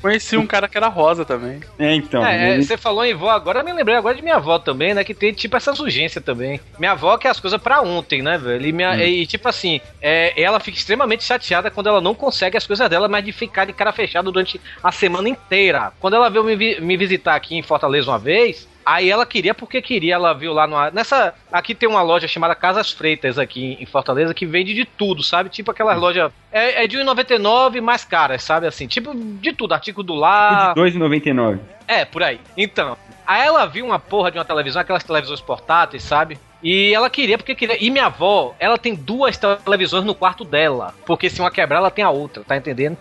conheci 0.00 0.36
um 0.36 0.46
cara 0.46 0.68
que 0.68 0.76
era 0.76 0.88
rosa 0.88 1.24
também. 1.24 1.60
É, 1.78 1.94
então. 1.94 2.24
É, 2.24 2.54
ele- 2.54 2.64
você 2.64 2.76
falou 2.76 3.04
em 3.04 3.14
vó 3.14 3.30
agora, 3.30 3.60
eu 3.60 3.64
me 3.64 3.72
lembrei 3.72 3.96
agora 3.96 4.14
de 4.14 4.22
minha 4.22 4.36
avó 4.36 4.58
também, 4.58 4.94
né? 4.94 5.04
Que 5.04 5.14
tem 5.14 5.32
tipo 5.32 5.56
essa 5.56 5.72
urgência 5.72 6.20
também. 6.20 6.60
Minha 6.78 6.92
avó 6.92 7.16
quer 7.18 7.28
as 7.28 7.40
coisas 7.40 7.60
pra 7.60 7.80
ontem, 7.82 8.22
né, 8.22 8.38
velho? 8.38 8.66
E, 8.66 8.72
minha- 8.72 8.96
e, 9.04 9.26
tipo 9.26 9.48
assim, 9.48 9.80
é, 10.00 10.40
ela 10.40 10.58
fica 10.60 10.78
extremamente 10.78 11.24
chateada 11.24 11.70
quando 11.70 11.88
ela 11.88 12.00
não 12.00 12.14
consegue 12.14 12.56
as 12.56 12.66
coisas 12.66 12.88
dela, 12.88 13.08
mas 13.08 13.24
de 13.24 13.32
ficar 13.32 13.64
de 13.66 13.72
cara 13.72 13.92
fechada 13.92 14.30
durante 14.30 14.60
a 14.82 14.90
semana 14.92 15.28
inteira. 15.28 15.92
Quando 16.00 16.14
ela 16.14 16.28
veio 16.30 16.44
me, 16.44 16.56
vi- 16.56 16.80
me 16.80 16.96
visitar 16.96 17.34
aqui 17.34 17.56
em 17.56 17.62
Fortaleza 17.62 18.10
uma 18.10 18.18
vez. 18.18 18.66
Aí 18.88 19.10
ela 19.10 19.26
queria 19.26 19.52
porque 19.52 19.82
queria, 19.82 20.14
ela 20.14 20.32
viu 20.32 20.54
lá 20.54 20.66
numa, 20.66 20.90
nessa, 20.90 21.34
aqui 21.52 21.74
tem 21.74 21.86
uma 21.86 22.00
loja 22.00 22.26
chamada 22.26 22.54
Casas 22.54 22.90
Freitas 22.90 23.38
aqui 23.38 23.76
em 23.78 23.84
Fortaleza 23.84 24.32
que 24.32 24.46
vende 24.46 24.72
de 24.72 24.86
tudo, 24.86 25.22
sabe? 25.22 25.50
Tipo 25.50 25.70
aquelas 25.70 26.00
lojas 26.00 26.32
é, 26.50 26.84
é 26.84 26.86
de 26.86 26.96
1,99 26.96 27.82
mais 27.82 28.02
caras, 28.06 28.42
sabe 28.42 28.66
assim? 28.66 28.86
Tipo 28.86 29.14
de 29.14 29.52
tudo, 29.52 29.74
artigo 29.74 30.02
do 30.02 30.14
lar, 30.14 30.74
R$ 30.74 30.80
2,99. 30.80 31.58
é, 31.86 32.06
por 32.06 32.22
aí. 32.22 32.40
Então, 32.56 32.96
aí 33.26 33.46
ela 33.46 33.66
viu 33.66 33.84
uma 33.84 33.98
porra 33.98 34.30
de 34.30 34.38
uma 34.38 34.44
televisão, 34.46 34.80
aquelas 34.80 35.04
televisões 35.04 35.42
portáteis, 35.42 36.02
sabe? 36.02 36.38
E 36.60 36.92
ela 36.92 37.08
queria, 37.08 37.38
porque 37.38 37.54
queria. 37.54 37.76
E 37.82 37.88
minha 37.88 38.06
avó, 38.06 38.52
ela 38.58 38.76
tem 38.76 38.92
duas 38.94 39.38
televisões 39.38 40.04
no 40.04 40.12
quarto 40.14 40.44
dela. 40.44 40.92
Porque 41.06 41.30
se 41.30 41.40
uma 41.40 41.52
quebrar, 41.52 41.78
ela 41.78 41.90
tem 41.90 42.04
a 42.04 42.10
outra, 42.10 42.42
tá 42.42 42.56
entendendo? 42.56 42.96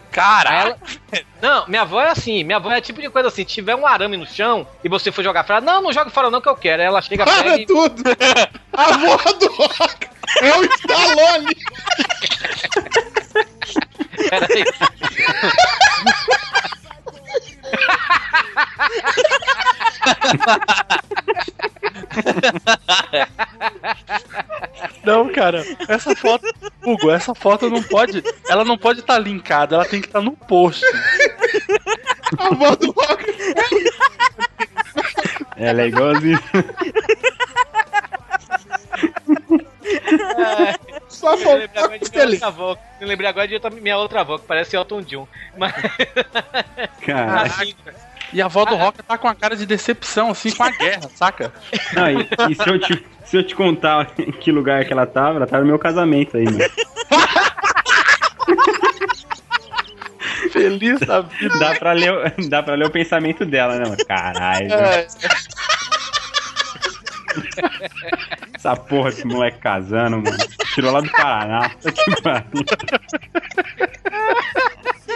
Aí 0.51 0.59
ela- 0.61 0.77
Não, 1.41 1.67
minha 1.67 1.81
avó 1.81 1.99
é 2.01 2.09
assim. 2.09 2.43
Minha 2.43 2.57
avó 2.57 2.71
é 2.71 2.79
tipo 2.81 3.01
de 3.01 3.09
coisa 3.09 3.29
assim: 3.29 3.41
se 3.41 3.45
tiver 3.55 3.75
um 3.75 3.87
arame 3.87 4.15
no 4.15 4.27
chão 4.27 4.67
e 4.83 4.89
você 4.89 5.11
for 5.11 5.23
jogar 5.23 5.43
fora, 5.43 5.59
não, 5.59 5.81
não 5.81 5.91
joga 5.91 6.11
fora 6.11 6.29
não 6.29 6.39
que 6.39 6.47
eu 6.49 6.55
quero. 6.55 6.83
Aí 6.83 6.87
ela 6.87 7.01
chega 7.01 7.25
pega 7.25 7.43
Para 7.43 7.57
e. 7.57 7.65
tudo! 7.65 8.03
A 8.73 8.83
avó 8.93 9.17
do 9.33 9.51
Rock 9.53 10.07
é 10.43 10.53
o 10.55 10.63
Stallone! 10.65 11.57
Peraí. 14.29 14.65
Não, 25.03 25.29
cara, 25.29 25.63
essa 25.87 26.15
foto, 26.15 26.45
Hugo, 26.85 27.11
essa 27.11 27.33
foto 27.33 27.69
não 27.69 27.81
pode, 27.83 28.23
ela 28.49 28.63
não 28.65 28.77
pode 28.77 28.99
estar 28.99 29.17
linkada, 29.19 29.75
ela 29.75 29.85
tem 29.85 30.01
que 30.01 30.07
estar 30.07 30.21
no 30.21 30.31
post. 30.33 30.83
A 32.37 32.47
avó 32.47 32.75
do 32.75 32.91
Rock. 32.91 33.25
Ela 35.55 35.81
é 35.83 35.87
igualzinho. 35.87 36.39
Só 41.07 41.35
Eu 41.35 41.57
lembrei 41.57 41.83
agora 41.83 41.99
de 41.99 42.11
minha 42.11 42.25
outra 42.27 42.47
avó. 42.47 42.77
Eu 42.99 43.07
lembrei 43.07 43.29
agora 43.29 43.47
de 43.47 43.53
outra- 43.55 43.69
minha 43.71 43.97
outra 43.97 44.21
avó, 44.21 44.37
que 44.37 44.45
parece 44.45 44.75
Elton 44.75 45.01
John. 45.01 45.27
Mas. 45.57 45.73
Cara. 47.05 47.43
E 48.33 48.41
a 48.41 48.45
avó 48.45 48.65
do 48.65 48.75
Rock 48.75 49.01
tá 49.03 49.17
com 49.17 49.27
a 49.27 49.33
cara 49.35 49.55
de 49.55 49.65
decepção, 49.65 50.29
assim, 50.31 50.51
com 50.51 50.63
a 50.63 50.69
guerra, 50.71 51.09
saca? 51.15 51.53
Não, 51.93 52.09
e, 52.09 52.27
e 52.51 52.55
se, 52.55 52.69
eu 52.69 52.79
te, 52.79 53.05
se 53.25 53.37
eu 53.37 53.43
te 53.45 53.55
contar 53.55 54.11
em 54.19 54.31
que 54.33 54.51
lugar 54.51 54.83
que 54.85 54.91
ela 54.93 55.05
tava, 55.05 55.37
ela 55.37 55.47
tava 55.47 55.63
no 55.63 55.69
meu 55.69 55.79
casamento 55.79 56.35
aí, 56.37 56.45
mano. 56.45 56.57
Feliz 60.51 60.99
da 61.01 61.21
vida. 61.21 61.57
Dá 61.59 61.75
pra 61.75 61.91
ler, 61.93 62.11
o- 62.13 62.49
dá 62.49 62.63
pra 62.63 62.75
ler 62.75 62.85
o 62.87 62.91
pensamento 62.91 63.45
dela, 63.45 63.75
né, 63.77 63.83
mano? 63.85 63.97
Caralho. 64.07 64.73
É. 64.73 65.07
Essa 68.53 68.75
porra 68.75 69.09
desse 69.11 69.25
moleque 69.25 69.59
casando, 69.59 70.17
mano. 70.17 70.37
Tirou 70.73 70.91
lá 70.91 71.01
do 71.01 71.09
Paraná. 71.11 71.69
Que 71.69 72.21
pariu. 72.21 72.65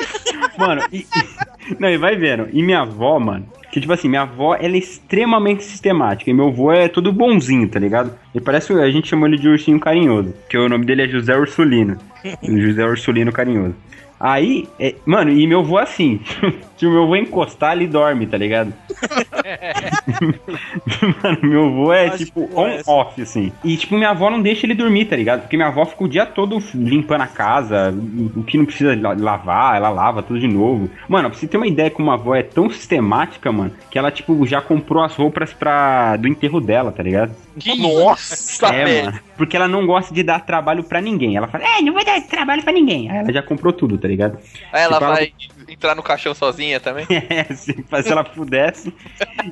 Mano, 0.57 0.81
e, 0.91 0.97
e- 0.99 1.75
Não, 1.79 1.89
e 1.89 1.97
vai 1.97 2.15
vendo. 2.15 2.47
E 2.51 2.61
minha 2.61 2.81
avó, 2.81 3.19
mano. 3.19 3.45
Que 3.71 3.79
tipo 3.79 3.93
assim, 3.93 4.09
minha 4.09 4.23
avó, 4.23 4.55
ela 4.55 4.75
é 4.75 4.79
extremamente 4.79 5.63
sistemática. 5.63 6.29
E 6.29 6.33
meu 6.33 6.47
avô 6.49 6.71
é 6.73 6.87
todo 6.89 7.11
bonzinho, 7.13 7.67
tá 7.69 7.79
ligado? 7.79 8.13
E 8.35 8.41
parece 8.41 8.73
a 8.73 8.91
gente 8.91 9.07
chamou 9.07 9.27
ele 9.27 9.37
de 9.37 9.47
ursinho 9.47 9.79
carinhoso. 9.79 10.33
Que 10.49 10.57
o 10.57 10.67
nome 10.67 10.85
dele 10.85 11.03
é 11.03 11.07
José 11.07 11.37
Ursulino. 11.37 11.97
José 12.43 12.85
Ursulino 12.85 13.31
carinhoso. 13.31 13.75
Aí, 14.19 14.67
é, 14.79 14.93
mano, 15.05 15.31
e 15.31 15.47
meu 15.47 15.61
avô 15.61 15.79
é 15.79 15.83
assim. 15.83 16.19
Se 16.81 16.87
o 16.87 16.89
meu 16.89 17.03
avô 17.03 17.15
encostar, 17.15 17.73
ele 17.73 17.85
dorme, 17.85 18.25
tá 18.25 18.35
ligado? 18.39 18.73
Mano, 21.23 21.37
meu 21.43 21.65
avô 21.67 21.93
é 21.93 22.09
tipo 22.09 22.49
on-off, 22.59 23.21
assim. 23.21 23.51
E 23.63 23.77
tipo, 23.77 23.95
minha 23.95 24.09
avó 24.09 24.31
não 24.31 24.41
deixa 24.41 24.65
ele 24.65 24.73
dormir, 24.73 25.05
tá 25.05 25.15
ligado? 25.15 25.41
Porque 25.41 25.55
minha 25.55 25.69
avó 25.69 25.85
fica 25.85 26.03
o 26.03 26.07
dia 26.09 26.25
todo 26.25 26.57
limpando 26.73 27.21
a 27.21 27.27
casa, 27.27 27.93
o 28.35 28.41
que 28.43 28.57
não 28.57 28.65
precisa 28.65 28.97
la- 28.99 29.13
lavar, 29.15 29.75
ela 29.75 29.89
lava 29.89 30.23
tudo 30.23 30.39
de 30.39 30.47
novo. 30.47 30.89
Mano, 31.07 31.29
pra 31.29 31.37
você 31.37 31.45
ter 31.47 31.57
uma 31.57 31.67
ideia 31.67 31.91
que 31.91 32.01
uma 32.01 32.15
avó 32.15 32.33
é 32.33 32.41
tão 32.41 32.67
sistemática, 32.67 33.51
mano, 33.51 33.71
que 33.91 33.99
ela, 33.99 34.09
tipo, 34.09 34.43
já 34.47 34.59
comprou 34.59 35.03
as 35.03 35.15
roupas 35.15 35.53
pra... 35.53 36.17
do 36.17 36.27
enterro 36.27 36.59
dela, 36.59 36.91
tá 36.91 37.03
ligado? 37.03 37.35
Que 37.59 37.79
Nossa, 37.79 38.65
é, 38.73 38.85
velho. 38.85 39.05
mano. 39.05 39.19
Porque 39.37 39.55
ela 39.55 39.67
não 39.67 39.85
gosta 39.85 40.11
de 40.13 40.23
dar 40.23 40.39
trabalho 40.39 40.83
pra 40.83 40.99
ninguém. 40.99 41.37
Ela 41.37 41.47
fala, 41.47 41.63
é, 41.63 41.81
não 41.81 41.93
vou 41.93 42.03
dar 42.03 42.19
trabalho 42.21 42.63
pra 42.63 42.73
ninguém. 42.73 43.09
Aí 43.09 43.17
ela 43.19 43.31
já 43.31 43.43
comprou 43.43 43.71
tudo, 43.71 43.97
tá 43.99 44.07
ligado? 44.07 44.39
Aí 44.73 44.81
ela 44.83 44.93
Tipo, 44.93 45.05
ela- 45.05 45.15
vai 45.15 45.31
entrar 45.71 45.95
no 45.95 46.03
caixão 46.03 46.33
sozinha 46.33 46.79
também? 46.79 47.05
É, 47.29 47.43
se, 47.53 47.73
se 48.03 48.11
ela 48.11 48.23
pudesse. 48.23 48.93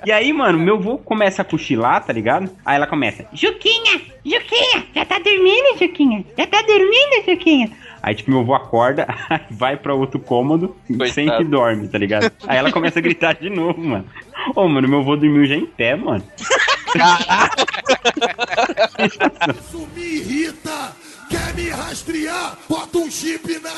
E 0.05 0.11
aí, 0.11 0.33
mano, 0.33 0.59
meu 0.59 0.75
avô 0.75 0.97
começa 0.97 1.41
a 1.41 1.45
cochilar, 1.45 2.03
tá 2.03 2.11
ligado? 2.11 2.49
Aí 2.65 2.75
ela 2.75 2.87
começa, 2.87 3.25
Juquinha, 3.33 4.01
Juquinha, 4.25 4.85
já 4.93 5.05
tá 5.05 5.19
dormindo, 5.19 5.77
Juquinha? 5.79 6.25
Já 6.37 6.47
tá 6.47 6.61
dormindo, 6.61 7.25
Juquinha? 7.25 7.71
Aí, 8.01 8.15
tipo, 8.15 8.31
meu 8.31 8.41
avô 8.41 8.53
acorda, 8.53 9.07
vai 9.51 9.77
pra 9.77 9.93
outro 9.93 10.19
cômodo, 10.19 10.75
Coitado. 10.87 11.11
sente 11.11 11.41
e 11.41 11.45
dorme, 11.45 11.87
tá 11.87 11.97
ligado? 11.97 12.31
Aí 12.47 12.57
ela 12.57 12.71
começa 12.71 12.99
a 12.99 13.01
gritar 13.01 13.35
de 13.35 13.49
novo, 13.49 13.81
mano. 13.81 14.05
Ô, 14.55 14.67
mano, 14.67 14.87
meu 14.87 14.99
avô 14.99 15.15
dormiu 15.15 15.45
já 15.45 15.55
em 15.55 15.65
pé, 15.65 15.95
mano. 15.95 16.23
Isso 19.59 19.87
me 19.95 20.01
irrita! 20.01 20.95
Quer 21.29 21.53
me 21.55 21.69
rastrear? 21.69 22.57
Bota 22.67 22.97
um 22.97 23.09
chip 23.11 23.59
na. 23.59 23.69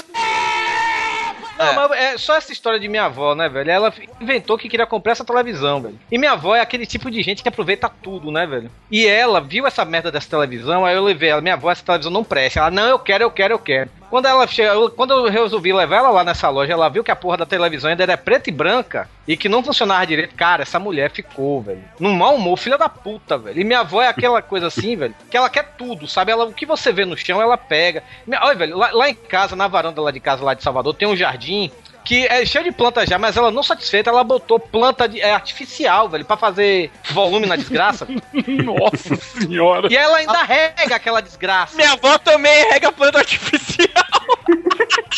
Não, 1.58 1.76
mas 1.76 1.92
é 1.92 2.18
só 2.18 2.36
essa 2.36 2.52
história 2.52 2.80
de 2.80 2.88
minha 2.88 3.04
avó, 3.06 3.36
né, 3.36 3.48
velho? 3.48 3.70
Ela 3.70 3.94
inventou 4.20 4.58
que 4.58 4.68
queria 4.68 4.88
comprar 4.88 5.12
essa 5.12 5.24
televisão, 5.24 5.80
velho. 5.80 6.00
E 6.12 6.18
minha 6.18 6.32
avó 6.32 6.56
é 6.56 6.60
aquele 6.60 6.88
tipo 6.88 7.12
de 7.12 7.22
gente 7.22 7.44
que 7.44 7.50
aproveita 7.50 7.88
tudo, 8.02 8.32
né, 8.32 8.48
velho? 8.48 8.72
E 8.90 9.06
ela 9.06 9.40
viu 9.40 9.68
essa 9.68 9.86
merda 9.86 10.12
dessa 10.12 10.28
televisão, 10.30 10.84
aí 10.84 10.96
eu 10.96 11.04
levei 11.04 11.30
ela, 11.30 11.42
minha 11.42 11.54
avó, 11.54 11.70
essa 11.70 11.84
televisão 11.86 12.12
não 12.12 12.24
presta. 12.24 12.62
Ela, 12.62 12.72
não, 12.72 12.88
eu 12.88 12.98
quero, 12.98 13.24
eu 13.26 13.30
quero, 13.32 13.54
eu 13.54 13.60
quero. 13.60 13.92
Quando 14.10 14.26
ela 14.26 14.46
chega, 14.48 14.72
eu- 14.74 14.90
quando 14.90 15.12
eu 15.14 15.30
resolvi 15.30 15.72
levar 15.72 15.98
ela 15.98 16.10
lá 16.10 16.24
nessa 16.24 16.50
loja, 16.50 16.74
ela 16.74 16.90
viu 16.90 17.04
que 17.04 17.12
a 17.12 17.16
porra 17.16 17.38
da 17.38 17.46
televisão 17.46 17.90
ainda 17.92 18.04
era 18.04 18.18
preta 18.18 18.50
e 18.50 18.54
branca 18.54 19.08
e 19.26 19.38
que 19.38 19.48
não 19.48 19.64
funcionava 19.64 20.06
direito. 20.06 20.36
Cara, 20.36 20.64
essa 20.64 20.80
mulher 20.80 21.12
ficou, 21.12 21.62
velho. 21.62 21.82
Num 21.98 22.14
mau 22.14 22.36
humor, 22.36 22.58
filha 22.58 22.78
da 22.78 22.90
puta, 22.90 23.38
velho. 23.38 23.62
E 23.62 23.64
minha 23.64 23.80
avó 23.82 24.02
é 24.02 24.08
aquela 24.08 24.42
coisa 24.42 24.68
assim, 24.68 24.98
velho, 24.98 25.16
que 25.30 25.38
ela 25.38 25.50
quer 25.50 25.76
tudo, 25.78 26.08
sabe? 26.08 26.30
Ela, 26.32 26.44
o 26.46 26.52
que 26.54 26.66
você 26.66 26.92
vê 26.92 27.06
no 27.06 27.16
chão, 27.16 27.41
ela 27.42 27.58
pega. 27.58 28.04
Olha, 28.42 28.56
velho, 28.56 28.78
lá, 28.78 28.89
lá 28.92 29.10
em 29.10 29.16
casa, 29.16 29.56
na 29.56 29.68
varanda 29.68 30.02
lá 30.02 30.12
de 30.12 30.20
casa, 30.20 30.44
lá 30.44 30.54
de 30.54 30.64
Salvador, 30.64 30.94
tem 30.96 31.08
um 31.08 31.16
jardim 31.16 31.72
que 32.04 32.26
é 32.26 32.44
cheio 32.46 32.64
de 32.64 32.72
planta 32.72 33.06
já, 33.06 33.20
mas 33.20 33.38
ela 33.38 33.52
não 33.52 33.62
satisfeita, 33.62 34.10
ela 34.10 34.24
botou 34.24 34.60
planta 34.60 35.08
de- 35.08 35.22
é, 35.22 35.32
artificial, 35.34 36.10
velho, 36.10 36.26
pra 36.26 36.36
fazer 36.36 36.89
volume 37.12 37.46
na 37.46 37.56
desgraça. 37.56 38.08
Nossa 38.48 39.16
senhora. 39.16 39.88
E 39.92 39.96
ela 39.96 40.18
ainda 40.18 40.42
rega 40.42 40.96
aquela 40.96 41.22
desgraça. 41.22 41.76
Minha 41.76 41.92
avó 41.94 42.18
também 42.18 42.70
rega 42.72 42.92
planta 42.92 43.20
artificial. 43.20 43.88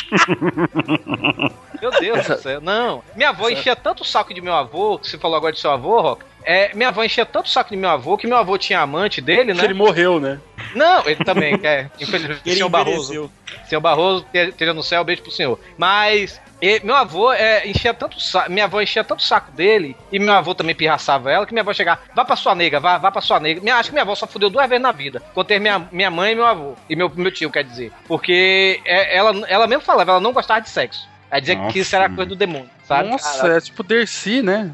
Meu 1.84 1.92
Deus 2.00 2.26
do 2.26 2.38
céu. 2.40 2.62
Não. 2.62 3.04
Minha 3.16 3.30
avó 3.30 3.50
enchia 3.50 3.76
tanto 3.76 4.04
o 4.04 4.06
saco 4.06 4.34
de 4.34 4.40
meu 4.42 4.54
avô, 4.54 4.98
que 4.98 5.08
você 5.10 5.18
falou 5.18 5.36
agora 5.36 5.52
de 5.52 5.60
seu 5.60 5.70
avô, 5.72 6.00
Rock. 6.00 6.24
É, 6.46 6.74
minha 6.74 6.90
avó 6.90 7.04
enchia 7.04 7.26
tanto 7.26 7.46
o 7.46 7.50
saco 7.50 7.70
de 7.72 7.78
meu 7.78 7.90
avô 7.90 8.18
que 8.18 8.28
meu 8.28 8.36
avô 8.38 8.58
tinha 8.58 8.80
amante 8.82 9.22
dele, 9.22 9.54
né? 9.54 9.60
Que 9.60 9.66
ele 9.66 9.74
morreu, 9.74 10.20
né? 10.20 10.40
Não, 10.76 11.02
ele 11.06 11.24
também, 11.24 11.58
é. 11.64 11.90
Infelizmente, 12.00 12.42
Ele 12.46 12.56
senhor 12.56 12.70
Barroso. 12.70 13.32
Senhor 13.68 13.82
Barroso, 13.82 14.26
te- 14.32 14.50
esteja 14.50 14.74
no 14.74 14.84
céu, 14.84 15.04
beijo 15.04 15.22
pro 15.22 15.32
senhor. 15.32 15.58
Mas. 15.78 16.42
e- 16.62 16.82
meu 16.84 16.96
avô 16.96 17.32
é, 17.32 17.66
enchia 17.68 17.94
tanto 17.94 18.18
o 18.18 18.20
saco, 18.20 18.52
minha 18.52 18.66
avó 18.66 18.82
enchia 18.82 19.04
tanto 19.06 19.20
o 19.20 19.24
saco 19.24 19.52
dele, 19.54 19.96
e 20.12 20.20
meu 20.20 20.34
avô 20.34 20.54
também 20.54 20.76
pirraçava 20.76 21.32
ela, 21.32 21.46
que 21.46 21.54
minha 21.54 21.62
avó 21.62 21.72
chegava, 21.74 22.02
vá 22.14 22.26
pra 22.26 22.36
sua 22.36 22.54
nega, 22.56 22.78
vá, 22.80 22.98
vá 22.98 23.10
pra 23.12 23.22
sua 23.22 23.40
nega. 23.40 23.62
Minha, 23.62 23.76
acho 23.78 23.90
que 23.90 23.94
minha 23.94 24.04
avó 24.04 24.14
só 24.16 24.28
fudeu 24.28 24.50
duas 24.50 24.68
vezes 24.68 24.82
na 24.84 24.92
vida. 24.92 25.22
Contei 25.34 25.60
minha, 25.60 25.88
minha 25.94 26.12
mãe 26.12 26.34
e 26.34 26.36
meu 26.36 26.46
avô. 26.46 26.74
E 26.90 26.96
meu, 26.96 27.10
meu 27.16 27.32
tio, 27.32 27.50
quer 27.52 27.64
dizer. 27.64 27.92
Porque 28.06 28.82
é, 28.86 29.16
ela, 29.18 29.32
ela 29.48 29.66
mesmo 29.68 29.84
falava, 29.84 30.12
ela 30.12 30.20
não 30.20 30.34
gostava 30.34 30.60
de 30.62 30.70
sexo. 30.70 31.08
Aí 31.34 31.42
dizia 31.42 31.68
que 31.72 31.80
isso 31.80 31.96
era 31.96 32.08
coisa 32.10 32.30
do 32.30 32.36
demônio, 32.36 32.70
sabe? 32.88 33.10
Nossa, 33.10 33.38
Caralho. 33.40 33.58
é 33.58 33.62
tipo 33.62 33.82
Dercy, 33.82 34.44
né? 34.44 34.70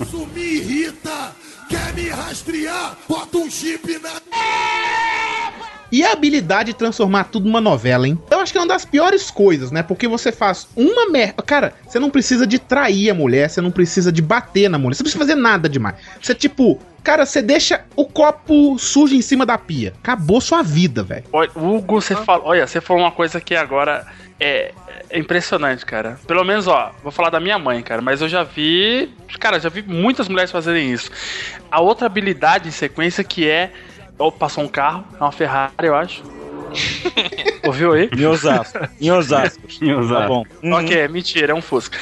Isso 0.00 0.26
me 0.28 0.40
irrita! 0.40 1.36
Quer 1.68 1.92
me 1.92 2.08
rastrear? 2.08 2.96
Bota 3.06 3.36
um 3.36 3.50
chip 3.50 3.98
na. 3.98 4.10
E 5.92 6.04
a 6.04 6.12
habilidade 6.12 6.72
de 6.72 6.78
transformar 6.78 7.24
tudo 7.24 7.46
numa 7.46 7.60
novela, 7.60 8.06
hein? 8.06 8.18
Eu 8.30 8.40
acho 8.40 8.52
que 8.52 8.58
é 8.58 8.60
uma 8.60 8.66
das 8.66 8.84
piores 8.84 9.30
coisas, 9.30 9.70
né? 9.70 9.82
Porque 9.82 10.06
você 10.06 10.30
faz 10.30 10.68
uma 10.76 11.10
merda. 11.10 11.42
Cara, 11.42 11.74
você 11.86 11.98
não 11.98 12.10
precisa 12.10 12.46
de 12.46 12.58
trair 12.58 13.10
a 13.10 13.14
mulher, 13.14 13.48
você 13.48 13.60
não 13.60 13.70
precisa 13.70 14.12
de 14.12 14.22
bater 14.22 14.68
na 14.68 14.78
mulher, 14.78 14.94
você 14.94 15.02
não 15.02 15.10
precisa 15.10 15.24
fazer 15.24 15.34
nada 15.34 15.68
demais. 15.68 15.96
Você, 16.20 16.34
tipo, 16.34 16.78
cara, 17.02 17.26
você 17.26 17.42
deixa 17.42 17.84
o 17.96 18.04
copo 18.04 18.78
sujo 18.78 19.14
em 19.14 19.22
cima 19.22 19.44
da 19.44 19.58
pia. 19.58 19.94
Acabou 20.02 20.40
sua 20.40 20.62
vida, 20.62 21.02
velho. 21.02 21.24
Olha, 21.32 21.50
Hugo, 21.54 22.00
você 22.00 22.14
fala, 22.14 22.42
olha, 22.44 22.66
você 22.66 22.80
falou 22.80 23.02
uma 23.02 23.12
coisa 23.12 23.40
que 23.40 23.56
agora 23.56 24.06
é, 24.38 24.72
é 25.10 25.18
impressionante, 25.18 25.84
cara. 25.84 26.18
Pelo 26.26 26.44
menos, 26.44 26.66
ó, 26.66 26.92
vou 27.02 27.12
falar 27.12 27.30
da 27.30 27.38
minha 27.38 27.58
mãe, 27.58 27.82
cara, 27.82 28.00
mas 28.00 28.22
eu 28.22 28.28
já 28.28 28.42
vi, 28.42 29.10
cara, 29.38 29.58
já 29.58 29.68
vi 29.68 29.82
muitas 29.82 30.28
mulheres 30.28 30.50
fazerem 30.50 30.92
isso. 30.92 31.10
A 31.70 31.80
outra 31.80 32.06
habilidade 32.06 32.68
em 32.68 32.72
sequência 32.72 33.22
que 33.22 33.48
é, 33.48 33.72
ó, 34.20 34.30
passou 34.30 34.62
um 34.62 34.68
carro, 34.68 35.04
é 35.18 35.22
uma 35.22 35.32
Ferrari, 35.32 35.72
eu 35.82 35.94
acho. 35.94 36.22
Ouviu 37.66 37.92
aí? 37.92 38.10
Em 38.16 38.26
Osasco. 38.26 38.78
Em 39.00 39.10
Osasco. 39.10 39.60
Em 39.82 39.92
Osasco. 39.92 40.20
Tá 40.20 40.28
bom. 40.28 40.44
Uhum. 40.62 40.72
Ok, 40.74 40.96
é 40.96 41.08
mentira, 41.08 41.52
é 41.52 41.54
um 41.54 41.62
Fusca. 41.62 41.98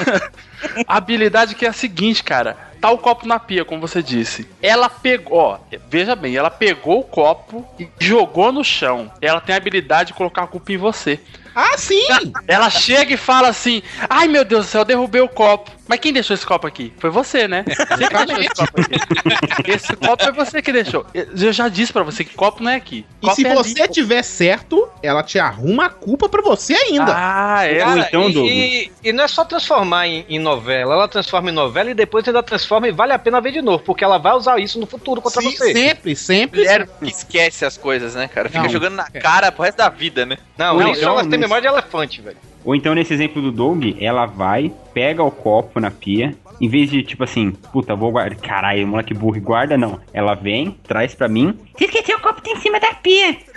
a 0.86 0.96
habilidade 0.96 1.54
que 1.54 1.66
é 1.66 1.68
a 1.68 1.72
seguinte, 1.72 2.22
cara. 2.22 2.56
Tá 2.80 2.90
o 2.90 2.98
copo 2.98 3.28
na 3.28 3.38
pia, 3.38 3.64
como 3.64 3.80
você 3.80 4.02
disse. 4.02 4.48
Ela 4.60 4.88
pegou, 4.88 5.38
ó, 5.38 5.58
veja 5.88 6.16
bem, 6.16 6.34
ela 6.34 6.50
pegou 6.50 6.98
o 6.98 7.04
copo 7.04 7.64
e 7.78 7.88
jogou 8.00 8.50
no 8.50 8.64
chão. 8.64 9.08
Ela 9.20 9.40
tem 9.40 9.54
a 9.54 9.58
habilidade 9.58 10.08
de 10.08 10.14
colocar 10.14 10.42
a 10.42 10.46
culpa 10.48 10.72
em 10.72 10.76
você. 10.76 11.20
Ah, 11.54 11.76
sim! 11.76 12.02
Ela 12.48 12.70
chega 12.70 13.14
e 13.14 13.16
fala 13.16 13.48
assim: 13.48 13.82
Ai 14.08 14.28
meu 14.28 14.44
Deus 14.44 14.66
do 14.66 14.68
céu, 14.70 14.80
eu 14.82 14.84
derrubei 14.84 15.20
o 15.20 15.28
copo. 15.28 15.70
Mas 15.88 15.98
quem 16.00 16.12
deixou 16.12 16.32
esse 16.34 16.46
copo 16.46 16.66
aqui? 16.66 16.92
Foi 16.98 17.10
você, 17.10 17.46
né? 17.46 17.64
Você 17.68 18.08
que 18.08 18.24
deixou 18.24 18.40
esse 18.40 18.54
copo 18.54 18.80
aqui. 18.80 19.70
Esse 19.70 19.96
copo 19.96 20.24
é 20.24 20.32
você 20.32 20.62
que 20.62 20.72
deixou. 20.72 21.04
Eu 21.12 21.52
já 21.52 21.68
disse 21.68 21.92
pra 21.92 22.02
você 22.02 22.24
que 22.24 22.34
copo 22.34 22.62
não 22.62 22.70
é 22.70 22.76
aqui. 22.76 23.04
E 23.20 23.26
Copo 23.26 23.34
se 23.36 23.46
é 23.46 23.54
você 23.54 23.82
ali. 23.82 23.92
tiver 23.92 24.22
certo, 24.22 24.88
ela 25.02 25.22
te 25.22 25.38
arruma 25.38 25.86
a 25.86 25.88
culpa 25.90 26.28
pra 26.28 26.40
você 26.40 26.72
ainda. 26.74 27.12
Ah, 27.14 27.64
é. 27.66 27.78
Cara, 27.80 28.00
então, 28.00 28.30
e, 28.30 28.32
Douglas. 28.32 28.52
e, 28.54 28.92
e 29.04 29.12
não 29.12 29.24
é 29.24 29.28
só 29.28 29.44
transformar 29.44 30.06
em, 30.06 30.24
em 30.28 30.38
novela, 30.38 30.94
ela 30.94 31.08
transforma 31.08 31.50
em 31.50 31.54
novela 31.54 31.90
e 31.90 31.94
depois 31.94 32.26
ainda 32.26 32.42
transforma 32.42 32.88
e 32.88 32.92
vale 32.92 33.12
a 33.12 33.18
pena 33.18 33.40
ver 33.40 33.52
de 33.52 33.60
novo, 33.60 33.82
porque 33.84 34.04
ela 34.04 34.18
vai 34.18 34.32
usar 34.32 34.58
isso 34.60 34.78
no 34.78 34.86
futuro 34.86 35.20
contra 35.20 35.42
Sim, 35.42 35.50
você. 35.50 35.72
sempre, 35.72 36.16
sempre. 36.16 36.60
Mulher 36.60 36.86
que 36.86 37.10
esquece 37.10 37.64
as 37.66 37.76
coisas, 37.76 38.14
né, 38.14 38.28
cara? 38.28 38.48
Fica 38.48 38.62
Não, 38.62 38.68
jogando 38.70 38.94
na 38.94 39.10
cara 39.10 39.52
pro 39.52 39.64
resto 39.64 39.78
da 39.78 39.88
vida, 39.90 40.24
né? 40.24 40.38
Não, 40.56 40.78
Não, 40.78 40.92
isso 40.92 41.02
não, 41.02 41.12
elas 41.12 41.26
têm 41.26 41.38
mas- 41.38 41.41
memória 41.42 41.62
de 41.62 41.68
elefante, 41.68 42.20
velho. 42.20 42.36
Ou 42.64 42.74
então, 42.74 42.94
nesse 42.94 43.12
exemplo 43.12 43.42
do 43.42 43.50
Doug, 43.50 43.84
ela 44.00 44.26
vai, 44.26 44.72
pega 44.94 45.22
o 45.22 45.30
copo 45.30 45.80
na 45.80 45.90
pia, 45.90 46.34
em 46.60 46.68
vez 46.68 46.88
de, 46.90 47.02
tipo 47.02 47.24
assim, 47.24 47.50
puta, 47.50 47.94
vou 47.96 48.12
guardar. 48.12 48.38
Caralho, 48.38 48.86
moleque 48.86 49.12
burro, 49.12 49.36
e 49.36 49.40
guarda 49.40 49.76
não. 49.76 50.00
Ela 50.12 50.34
vem, 50.34 50.76
traz 50.86 51.14
pra 51.14 51.28
mim. 51.28 51.58
Você 51.76 51.86
esqueceu 51.86 52.18
o 52.18 52.20
copo 52.20 52.40
tá 52.40 52.50
em 52.50 52.56
cima 52.56 52.78
da 52.78 52.94
pia. 52.94 53.36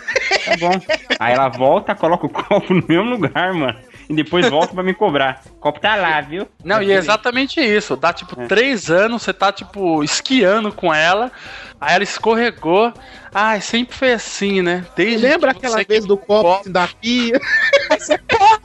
Tá 0.46 0.56
bom. 0.58 0.72
Aí 1.20 1.34
ela 1.34 1.50
volta, 1.50 1.96
coloca 1.96 2.28
o 2.28 2.30
copo 2.30 2.74
no 2.74 2.84
mesmo 2.88 3.10
lugar, 3.10 3.54
mano. 3.54 3.76
E 4.10 4.14
depois 4.14 4.50
volta 4.50 4.74
pra 4.74 4.84
me 4.84 4.94
cobrar. 4.94 5.42
O 5.52 5.60
copo 5.60 5.80
tá 5.80 5.96
lá, 5.96 6.22
viu? 6.22 6.48
Não, 6.64 6.82
e 6.82 6.92
é 6.92 6.96
exatamente 6.96 7.60
isso. 7.60 7.96
Dá 7.96 8.14
tipo 8.14 8.36
três 8.48 8.90
anos, 8.90 9.24
você 9.24 9.34
tá 9.34 9.52
tipo 9.52 10.04
esquiando 10.04 10.72
com 10.72 10.94
ela, 10.94 11.32
aí 11.80 11.96
ela 11.96 12.04
escorregou. 12.04 12.94
Ai, 13.34 13.60
sempre 13.62 13.96
foi 13.96 14.14
assim, 14.14 14.62
né? 14.62 14.86
Desde 14.96 15.26
Lembra 15.26 15.54
que 15.54 15.66
aquela 15.66 15.84
vez 15.84 16.06
do 16.06 16.18
copo 16.18 16.70
da 16.70 16.88
pia? 16.88 17.40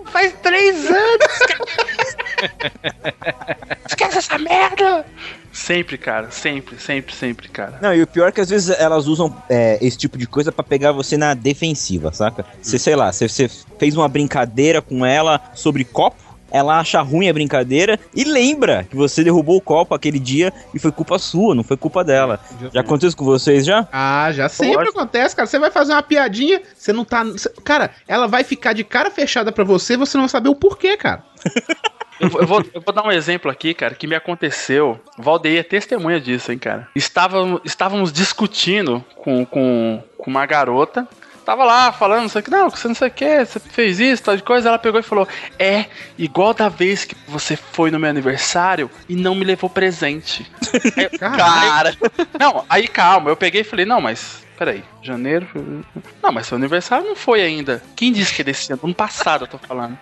faz 0.07 0.33
três 0.43 0.87
anos. 0.87 1.41
Esquece 3.87 4.19
essa 4.19 4.39
merda. 4.39 5.07
Sempre, 5.61 5.99
cara, 5.99 6.31
sempre, 6.31 6.79
sempre, 6.81 7.15
sempre, 7.15 7.49
cara. 7.49 7.79
Não, 7.83 7.95
e 7.95 8.03
o 8.03 8.07
pior 8.07 8.29
é 8.29 8.33
que 8.33 8.41
às 8.41 8.49
vezes 8.49 8.71
elas 8.81 9.07
usam 9.07 9.37
é, 9.49 9.79
esse 9.85 9.97
tipo 9.99 10.17
de 10.17 10.27
coisa 10.27 10.51
pra 10.51 10.65
pegar 10.65 10.91
você 10.91 11.19
na 11.19 11.35
defensiva, 11.35 12.11
saca? 12.13 12.47
Você, 12.63 12.79
sei 12.79 12.97
lá, 12.97 13.13
você, 13.13 13.29
você 13.29 13.49
fez 13.79 13.95
uma 13.95 14.09
brincadeira 14.09 14.81
com 14.81 15.05
ela 15.05 15.39
sobre 15.55 15.85
copo, 15.85 16.17
ela 16.51 16.81
acha 16.81 17.01
ruim 17.03 17.29
a 17.29 17.33
brincadeira 17.33 18.01
e 18.17 18.25
lembra 18.25 18.85
que 18.85 18.97
você 18.97 19.23
derrubou 19.23 19.59
o 19.59 19.61
copo 19.61 19.95
aquele 19.95 20.19
dia 20.19 20.51
e 20.75 20.79
foi 20.79 20.91
culpa 20.91 21.19
sua, 21.19 21.55
não 21.55 21.63
foi 21.63 21.77
culpa 21.77 22.03
dela. 22.03 22.41
Já 22.73 22.81
aconteceu 22.81 23.09
isso 23.09 23.17
com 23.19 23.25
vocês 23.27 23.65
já? 23.67 23.87
Ah, 23.93 24.33
já 24.33 24.49
sempre 24.49 24.77
Lógico. 24.77 24.99
acontece, 24.99 25.37
cara. 25.37 25.47
Você 25.47 25.59
vai 25.59 25.71
fazer 25.71 25.93
uma 25.93 26.03
piadinha, 26.03 26.63
você 26.75 26.91
não 26.93 27.05
tá. 27.05 27.23
cê- 27.37 27.53
cara, 27.63 27.91
ela 28.09 28.27
vai 28.27 28.43
ficar 28.45 28.73
de 28.73 28.83
cara 28.83 29.11
fechada 29.11 29.53
pra 29.53 29.63
você, 29.63 29.95
você 29.97 30.17
não 30.17 30.23
vai 30.25 30.31
saber 30.31 30.49
o 30.49 30.57
porquê, 30.57 30.97
cara. 30.97 31.23
Eu, 32.21 32.29
vou- 32.29 32.41
eu 32.43 32.47
vou, 32.47 32.65
eu 32.75 32.81
vou 32.81 32.95
dar 32.95 33.03
um 33.05 33.11
exemplo 33.11 33.51
aqui, 33.51 33.73
cara, 33.75 33.95
que 33.95 34.07
me 34.07 34.15
aconteceu. 34.15 35.01
Valdeir 35.19 35.61
é 35.61 35.63
testemunha 35.63 36.21
disso, 36.21 36.53
hein, 36.53 36.59
cara. 36.59 36.89
Estávamos, 36.95 37.61
estávamos 37.65 38.13
discutindo 38.13 39.05
com, 39.17 39.45
com, 39.45 40.03
com 40.19 40.31
uma 40.31 40.45
garota. 40.47 41.07
Tava 41.45 41.65
lá 41.65 41.91
falando, 41.91 42.23
não 42.23 42.29
sei 42.29 42.43
o 42.43 42.45
que, 42.45 42.51
não, 42.51 42.71
você 42.71 42.87
não 42.87 42.95
sei 42.95 43.09
o 43.09 43.11
que, 43.11 43.45
você 43.45 43.59
fez 43.59 43.99
isso, 43.99 44.23
tal 44.23 44.37
de 44.37 44.43
coisa. 44.43 44.69
Ela 44.69 44.79
pegou 44.79 45.01
e 45.01 45.03
falou: 45.03 45.27
É, 45.59 45.87
igual 46.19 46.53
da 46.55 46.69
vez 46.69 47.05
que 47.05 47.17
você 47.27 47.57
foi 47.57 47.91
no 47.91 47.99
meu 47.99 48.11
aniversário 48.11 48.89
e 49.09 49.17
não 49.17 49.35
me 49.35 49.45
levou 49.45 49.69
presente. 49.69 50.49
Aí 50.97 51.19
Cara, 51.19 51.97
Não, 52.39 52.65
aí 52.69 52.87
calma, 52.87 53.31
eu 53.31 53.37
peguei 53.37 53.63
e 53.63 53.65
falei: 53.65 53.85
Não, 53.87 54.01
mas 54.01 54.43
peraí, 54.61 54.85
janeiro. 55.01 55.47
Não, 56.23 56.31
mas 56.31 56.47
seu 56.47 56.59
aniversário 56.59 57.07
não 57.07 57.17
foi 57.17 57.41
ainda. 57.41 57.83
Quem 57.97 58.13
disse 58.13 58.35
que 58.35 58.43
é 58.43 58.45
desse 58.45 58.71
ano? 58.71 58.81
Ano 58.85 58.95
passado 58.95 59.45
eu 59.45 59.49
tô 59.49 59.57
falando. 59.57 59.99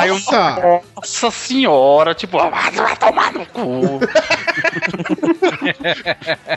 Aí 0.00 0.08
eu, 0.08 0.14
Nossa! 0.16 0.80
nossa 0.96 1.30
senhora, 1.30 2.12
tipo, 2.12 2.36
ah, 2.36 2.50
vai 2.50 2.96
tomar 2.96 3.32
no 3.32 3.46
cu. 3.46 4.00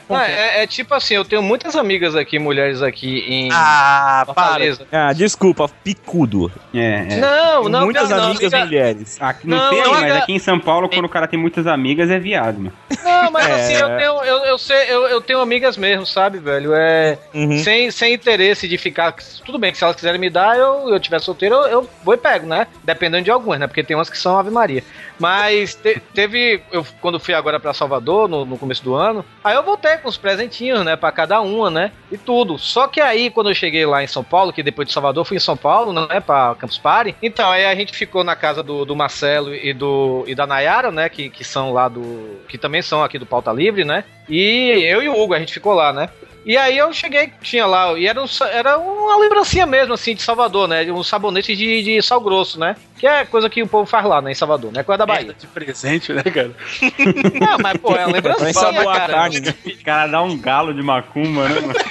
Não, 0.10 0.20
é, 0.20 0.64
é 0.64 0.68
tipo 0.68 0.94
assim, 0.96 1.14
eu 1.16 1.26
tenho 1.26 1.42
muitas 1.44 1.76
amigas 1.76 2.16
aqui, 2.16 2.40
mulheres 2.40 2.82
aqui 2.82 3.20
em 3.28 3.50
Ah, 3.52 4.24
para. 4.26 4.34
Fortaleza. 4.36 4.88
Ah, 4.92 5.14
desculpa, 5.14 5.70
picudo. 5.84 6.52
É, 6.74 7.08
é. 7.12 7.18
Não, 7.18 7.70
não, 7.70 7.86
muitas 7.86 8.10
não, 8.10 8.26
amigas 8.26 8.54
amiga- 8.54 8.66
mulheres. 8.66 9.18
Aqui, 9.22 9.48
não, 9.48 9.58
Não, 9.58 9.70
tem, 9.70 9.84
não, 9.84 9.92
mas 9.94 10.16
aqui 10.16 10.34
em 10.34 10.40
São 10.40 10.60
Paulo, 10.60 10.90
quando 10.90 11.06
o 11.06 11.10
cara 11.10 11.28
tem 11.28 11.40
muitas 11.40 11.68
amigas, 11.68 12.10
é 12.10 12.18
viado, 12.20 12.58
mano. 12.58 12.74
Não, 13.04 13.32
mas 13.32 13.48
É. 13.48 13.54
assim, 13.54 13.74
eu 13.74 13.88
tenho, 13.98 14.24
eu, 14.24 14.38
eu, 14.46 14.58
sei, 14.58 14.90
eu, 14.90 15.08
eu 15.08 15.22
tenho 15.22 15.40
amigas 15.40 15.78
mesmo, 15.78 16.06
sabe, 16.06 16.40
velho? 16.40 16.74
É. 16.74 17.18
Uhum. 17.36 17.58
Sem, 17.60 17.92
sem 17.92 18.14
interesse 18.14 18.68
de 18.68 18.78
ficar. 18.78 19.14
Tudo 19.46 19.60
bem 19.60 19.72
que 19.72 19.78
se 19.78 19.84
elas 19.84 19.96
quiserem 19.96 20.20
me 20.20 20.30
dar, 20.30 20.58
eu, 20.58 20.90
eu 20.90 21.00
tiver 21.00 21.20
solteiro, 21.20 21.56
eu, 21.56 21.68
eu 21.68 21.90
vou 22.04 22.14
e 22.14 22.18
pego, 22.18 22.48
né? 22.48 22.66
Dependendo 22.84 23.24
de 23.26 23.32
algumas, 23.32 23.60
né? 23.60 23.68
Porque 23.68 23.84
tem 23.84 23.96
umas 23.96 24.10
que 24.10 24.18
são 24.18 24.40
Ave 24.40 24.50
Maria. 24.50 24.84
Mas 25.20 25.76
te- 25.76 26.02
teve. 26.14 26.62
Eu, 26.72 26.86
quando 27.02 27.20
fui 27.20 27.34
agora 27.34 27.60
pra 27.60 27.74
Salvador. 27.74 28.28
No, 28.30 28.46
no 28.46 28.58
começo 28.58 28.84
do 28.84 28.96
ano. 28.96 29.26
Aí 29.44 29.56
eu 29.56 29.64
voltei 29.64 29.98
com 29.98 30.08
os 30.08 30.18
presentinhos, 30.18 30.84
né, 30.86 30.96
pra 30.96 31.12
cada 31.12 31.42
uma, 31.42 31.70
né, 31.70 31.92
e 32.12 32.18
tudo. 32.18 32.58
Só 32.58 32.88
que 32.88 33.02
aí, 33.02 33.30
quando 33.30 33.50
eu 33.50 33.56
cheguei 33.56 33.86
lá 33.86 34.04
em 34.04 34.08
São 34.08 34.24
Paulo, 34.24 34.54
que 34.54 34.64
depois 34.64 34.88
de 34.88 34.94
Salvador 34.94 35.26
fui 35.26 35.38
em 35.38 35.40
São 35.40 35.58
Paulo, 35.58 35.92
né, 35.94 36.20
pra 36.20 36.56
Campus 36.58 36.78
Party, 36.78 37.16
então 37.22 37.50
aí 37.52 37.66
a 37.66 37.76
gente 37.76 37.94
ficou 37.94 38.24
na 38.24 38.36
casa 38.36 38.64
do, 38.64 38.86
do 38.86 38.96
Marcelo 38.96 39.54
e, 39.54 39.74
do, 39.74 40.24
e 40.28 40.34
da 40.34 40.48
Nayara, 40.48 40.92
né, 40.92 41.10
que, 41.10 41.30
que 41.30 41.44
são 41.44 41.72
lá 41.74 41.88
do... 41.88 42.40
que 42.48 42.58
também 42.58 42.82
são 42.82 43.04
aqui 43.04 43.20
do 43.20 43.26
Pauta 43.26 43.52
Livre, 43.52 43.84
né, 43.84 44.04
e 44.30 44.82
eu 44.86 45.04
e 45.04 45.10
o 45.10 45.20
Hugo, 45.22 45.34
a 45.34 45.40
gente 45.40 45.54
ficou 45.54 45.74
lá, 45.74 45.92
né. 45.94 46.10
E 46.46 46.56
aí 46.56 46.78
eu 46.78 46.94
cheguei, 46.94 47.34
tinha 47.42 47.66
lá, 47.66 47.98
e 47.98 48.06
era, 48.06 48.22
um, 48.22 48.28
era 48.52 48.78
uma 48.78 49.18
lembrancinha 49.18 49.66
mesmo, 49.66 49.96
assim, 49.96 50.14
de 50.14 50.22
Salvador, 50.22 50.68
né? 50.68 50.84
Um 50.92 51.02
sabonete 51.02 51.56
de, 51.56 51.82
de 51.82 52.02
sal 52.04 52.22
grosso, 52.22 52.60
né? 52.60 52.76
Que 53.00 53.08
é 53.08 53.26
coisa 53.26 53.50
que 53.50 53.64
o 53.64 53.68
povo 53.68 53.88
faz 53.88 54.06
lá, 54.06 54.22
né, 54.22 54.32
em 54.32 54.36
Salvador, 54.36 54.72
né? 54.72 54.84
Coisa 54.84 55.00
da 55.00 55.06
Bahia. 55.08 55.34
De 55.34 55.48
presente, 55.48 56.14
né, 56.14 56.22
cara? 56.22 56.52
Não, 57.42 57.58
mas, 57.58 57.78
pô, 57.78 57.96
é 57.96 58.06
uma 58.06 58.14
lembrancinha, 58.14 58.54
cara. 58.54 59.28
O 59.28 59.84
cara 59.84 60.08
dá 60.08 60.22
um 60.22 60.38
galo 60.38 60.72
de 60.72 60.84
macumba, 60.84 61.50
né, 61.50 61.62
mano? 61.62 61.74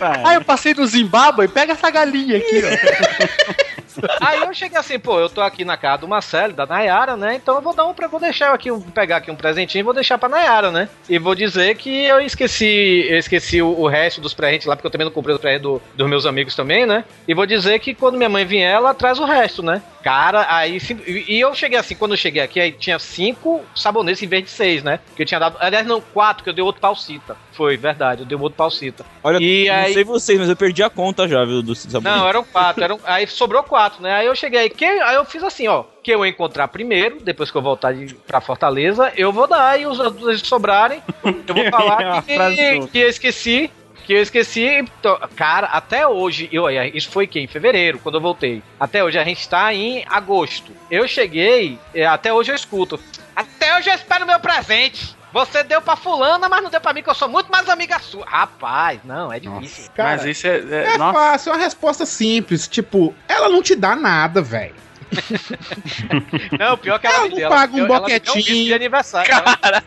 Ah, 0.00 0.34
eu 0.34 0.44
passei 0.44 0.72
no 0.72 0.86
Zimbábue, 0.86 1.48
pega 1.48 1.72
essa 1.72 1.90
galinha 1.90 2.38
aqui, 2.38 2.62
ó. 2.64 3.72
Aí 4.20 4.40
eu 4.42 4.54
cheguei 4.54 4.78
assim, 4.78 4.98
pô, 4.98 5.18
eu 5.20 5.28
tô 5.28 5.40
aqui 5.40 5.64
na 5.64 5.76
casa 5.76 5.98
do 5.98 6.08
Marcelo, 6.08 6.52
da 6.52 6.66
Nayara, 6.66 7.16
né? 7.16 7.34
Então 7.34 7.54
eu 7.56 7.60
vou 7.62 7.74
dar 7.74 7.84
um 7.86 7.92
vou 8.10 8.20
deixar 8.20 8.52
aqui, 8.52 8.70
um, 8.70 8.80
pegar 8.80 9.18
aqui 9.18 9.30
um 9.30 9.36
presentinho 9.36 9.80
e 9.80 9.84
vou 9.84 9.94
deixar 9.94 10.18
pra 10.18 10.28
Nayara, 10.28 10.70
né? 10.70 10.88
E 11.08 11.18
vou 11.18 11.34
dizer 11.34 11.76
que 11.76 12.04
eu 12.04 12.20
esqueci, 12.20 13.06
eu 13.08 13.18
esqueci 13.18 13.62
o, 13.62 13.68
o 13.80 13.86
resto 13.88 14.20
dos 14.20 14.34
presentes 14.34 14.66
lá, 14.66 14.74
porque 14.76 14.86
eu 14.86 14.90
também 14.90 15.04
não 15.04 15.12
comprei 15.12 15.34
os 15.34 15.40
presentes 15.40 15.62
do- 15.62 15.80
dos 15.94 16.08
meus 16.08 16.26
amigos 16.26 16.54
também, 16.54 16.84
né? 16.86 17.04
E 17.26 17.34
vou 17.34 17.46
dizer 17.46 17.78
que 17.78 17.94
quando 17.94 18.16
minha 18.16 18.28
mãe 18.28 18.44
vier, 18.44 18.72
ela 18.72 18.94
traz 18.94 19.18
o 19.18 19.24
resto, 19.24 19.62
né? 19.62 19.82
Cara, 20.02 20.46
aí 20.48 20.80
sim- 20.80 21.00
e 21.06 21.38
eu 21.38 21.54
cheguei 21.54 21.78
assim, 21.78 21.94
quando 21.94 22.12
eu 22.12 22.16
cheguei 22.16 22.42
aqui, 22.42 22.58
aí 22.60 22.72
tinha 22.72 22.98
cinco 22.98 23.64
sabonetes 23.74 24.22
em 24.22 24.26
vez 24.26 24.44
de 24.44 24.50
seis, 24.50 24.82
né? 24.82 24.98
Que 25.14 25.22
eu 25.22 25.26
tinha 25.26 25.38
dado, 25.38 25.56
aliás, 25.60 25.86
não, 25.86 26.00
quatro, 26.00 26.42
que 26.42 26.50
eu 26.50 26.54
dei 26.54 26.64
outro 26.64 26.80
palcita. 26.80 27.36
Foi, 27.52 27.76
verdade, 27.76 28.22
eu 28.22 28.26
dei 28.26 28.36
outro 28.36 28.56
palcita. 28.56 29.04
Olha, 29.22 29.38
E 29.40 29.68
não 29.68 29.74
aí- 29.76 29.94
sei 29.94 30.04
vocês, 30.04 30.38
mas 30.38 30.48
eu 30.48 30.56
perdi 30.56 30.82
a 30.82 30.90
conta 30.90 31.28
já, 31.28 31.44
viu, 31.44 31.62
do 31.62 31.74
sabonete. 31.74 32.04
Não, 32.18 32.28
eram 32.28 32.42
quatro. 32.44 32.82
Eram, 32.82 32.98
aí 33.04 33.26
sobrou 33.26 33.62
quatro, 33.62 34.02
né? 34.02 34.12
Aí 34.14 34.26
eu 34.26 34.34
cheguei, 34.34 34.68
que, 34.68 34.84
aí 34.84 35.14
eu 35.14 35.24
fiz 35.24 35.42
assim, 35.44 35.68
ó. 35.68 35.84
Que 36.02 36.10
eu 36.10 36.26
encontrar 36.26 36.66
primeiro, 36.68 37.18
depois 37.22 37.50
que 37.50 37.56
eu 37.56 37.62
voltar 37.62 37.92
de, 37.94 38.14
pra 38.26 38.40
Fortaleza, 38.40 39.12
eu 39.16 39.32
vou 39.32 39.46
dar. 39.46 39.78
E 39.80 39.86
os 39.86 40.00
outros 40.00 40.42
que 40.42 40.48
sobrarem, 40.48 41.00
eu 41.24 41.54
vou 41.54 41.62
É 41.62 41.70
falar 41.70 42.02
uma 42.14 42.22
que, 42.22 42.86
que, 42.88 42.98
eu 42.98 43.08
esqueci. 43.08 43.70
Que 44.04 44.14
eu 44.14 44.22
esqueci. 44.22 44.64
Então, 44.64 45.18
cara, 45.36 45.66
até 45.68 46.06
hoje, 46.06 46.48
eu, 46.52 46.68
isso 46.94 47.10
foi 47.10 47.26
que? 47.26 47.38
Em 47.40 47.46
fevereiro, 47.46 47.98
quando 47.98 48.16
eu 48.16 48.20
voltei. 48.20 48.62
Até 48.78 49.02
hoje, 49.04 49.18
a 49.18 49.24
gente 49.24 49.48
tá 49.48 49.72
em 49.72 50.04
agosto. 50.08 50.72
Eu 50.90 51.06
cheguei, 51.06 51.78
é, 51.94 52.04
até 52.06 52.32
hoje 52.32 52.50
eu 52.50 52.56
escuto. 52.56 52.98
Até 53.34 53.76
hoje 53.78 53.88
eu 53.90 53.94
espero 53.94 54.24
o 54.24 54.26
meu 54.26 54.40
presente. 54.40 55.16
Você 55.32 55.62
deu 55.62 55.80
pra 55.80 55.96
fulana, 55.96 56.46
mas 56.46 56.62
não 56.62 56.68
deu 56.68 56.80
pra 56.80 56.92
mim, 56.92 57.02
que 57.02 57.08
eu 57.08 57.14
sou 57.14 57.26
muito 57.28 57.50
mais 57.50 57.66
amiga 57.68 57.98
sua. 57.98 58.26
Rapaz, 58.26 59.00
não, 59.02 59.32
é 59.32 59.40
difícil. 59.40 59.90
Cara, 59.94 60.10
Mas 60.10 60.24
isso 60.26 60.46
é. 60.46 60.56
é- 60.58 60.94
É 60.94 60.98
nossa. 60.98 61.18
fácil, 61.18 61.50
é 61.50 61.56
uma 61.56 61.62
resposta 61.62 62.04
simples. 62.04 62.68
Tipo, 62.68 63.14
ela 63.26 63.48
não 63.48 63.62
te 63.62 63.74
dá 63.74 63.96
nada, 63.96 64.42
velho. 64.42 64.74
Não, 66.58 66.76
pior 66.78 66.98
que 66.98 67.06
ela, 67.06 67.16
Ela 67.16 67.24
me 67.24 67.28
não 67.30 67.36
deu. 67.36 67.48
paga 67.50 67.72
um 67.74 67.78
ela 67.80 67.86
me 67.86 67.88
deu 67.88 68.00
boquetinho. 68.00 68.34
whisky 68.36 68.64
de 68.64 68.74
aniversário. 68.74 69.30
Cara, 69.30 69.84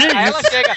aí 0.00 0.26
ela 0.26 0.42
chega. 0.50 0.76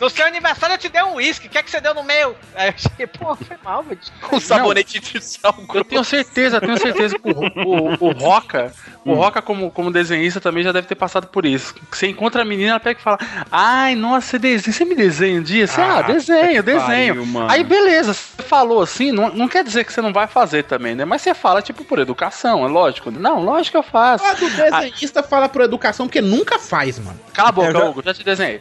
No 0.00 0.10
seu 0.10 0.26
aniversário 0.26 0.74
eu 0.74 0.78
te 0.78 0.88
dei 0.88 1.02
um 1.02 1.14
uísque. 1.14 1.46
O 1.46 1.50
que 1.50 1.58
é 1.58 1.62
que 1.62 1.70
você 1.70 1.80
deu 1.80 1.94
no 1.94 2.02
meu? 2.02 2.36
Aí 2.54 2.68
eu 2.68 2.74
cheguei, 2.76 3.06
pô, 3.06 3.34
foi 3.36 3.56
mal, 3.64 3.82
velho. 3.82 3.98
Um 4.32 4.38
sabonete 4.40 4.98
de 5.00 5.20
sal 5.24 5.54
Eu 5.74 5.84
tenho 5.84 6.04
certeza, 6.04 6.60
tenho 6.60 6.78
certeza 6.78 7.18
que 7.18 7.30
o, 7.30 7.40
o, 7.64 8.08
o 8.08 8.12
Roca, 8.12 8.72
o 9.04 9.14
Roca 9.14 9.40
como, 9.40 9.70
como 9.70 9.90
desenhista 9.90 10.40
também 10.40 10.62
já 10.62 10.72
deve 10.72 10.86
ter 10.86 10.94
passado 10.94 11.26
por 11.28 11.46
isso. 11.46 11.74
Você 11.90 12.06
encontra 12.06 12.42
a 12.42 12.44
menina, 12.44 12.70
ela 12.72 12.80
pega 12.80 13.00
e 13.00 13.02
fala: 13.02 13.18
Ai, 13.50 13.94
nossa, 13.94 14.26
você 14.28 14.38
desenha, 14.38 14.72
você 14.74 14.84
me 14.84 14.94
desenha 14.94 15.40
um 15.40 15.42
dia? 15.42 15.66
Você, 15.66 15.80
ah, 15.80 15.98
Ah, 15.98 16.02
desenho, 16.02 16.62
desenho. 16.62 17.14
pariu, 17.14 17.26
mano. 17.26 17.50
Aí 17.50 17.64
beleza, 17.64 18.12
você 18.12 18.42
falou 18.42 18.82
assim, 18.82 19.10
não, 19.12 19.30
não 19.30 19.48
quer 19.48 19.64
dizer 19.64 19.84
que 19.84 19.92
você 19.92 20.00
não 20.00 20.12
vai 20.12 20.26
fazer 20.26 20.64
também, 20.64 20.94
né? 20.94 21.04
Mas 21.04 21.22
você 21.22 21.34
fala, 21.34 21.62
tipo, 21.62 21.84
por 21.84 21.98
educação, 21.98 22.64
é 22.64 22.68
lógico. 22.68 23.10
Não, 23.10 23.42
lógico 23.42 23.72
que 23.72 23.76
eu 23.78 23.82
faço. 23.82 24.24
A 24.24 24.34
do 24.34 24.48
desenhista 24.50 25.22
fala 25.22 25.48
por 25.48 25.62
educação, 25.62 26.06
porque 26.06 26.20
nunca 26.20 26.58
faz, 26.58 26.98
mano. 26.98 27.18
Cala 27.32 27.48
a 27.48 27.52
boca, 27.52 27.68
Eu 27.68 27.72
já- 27.72 27.84
Hugo, 27.84 28.02
já 28.04 28.14
te 28.14 28.24
desenhei. 28.24 28.60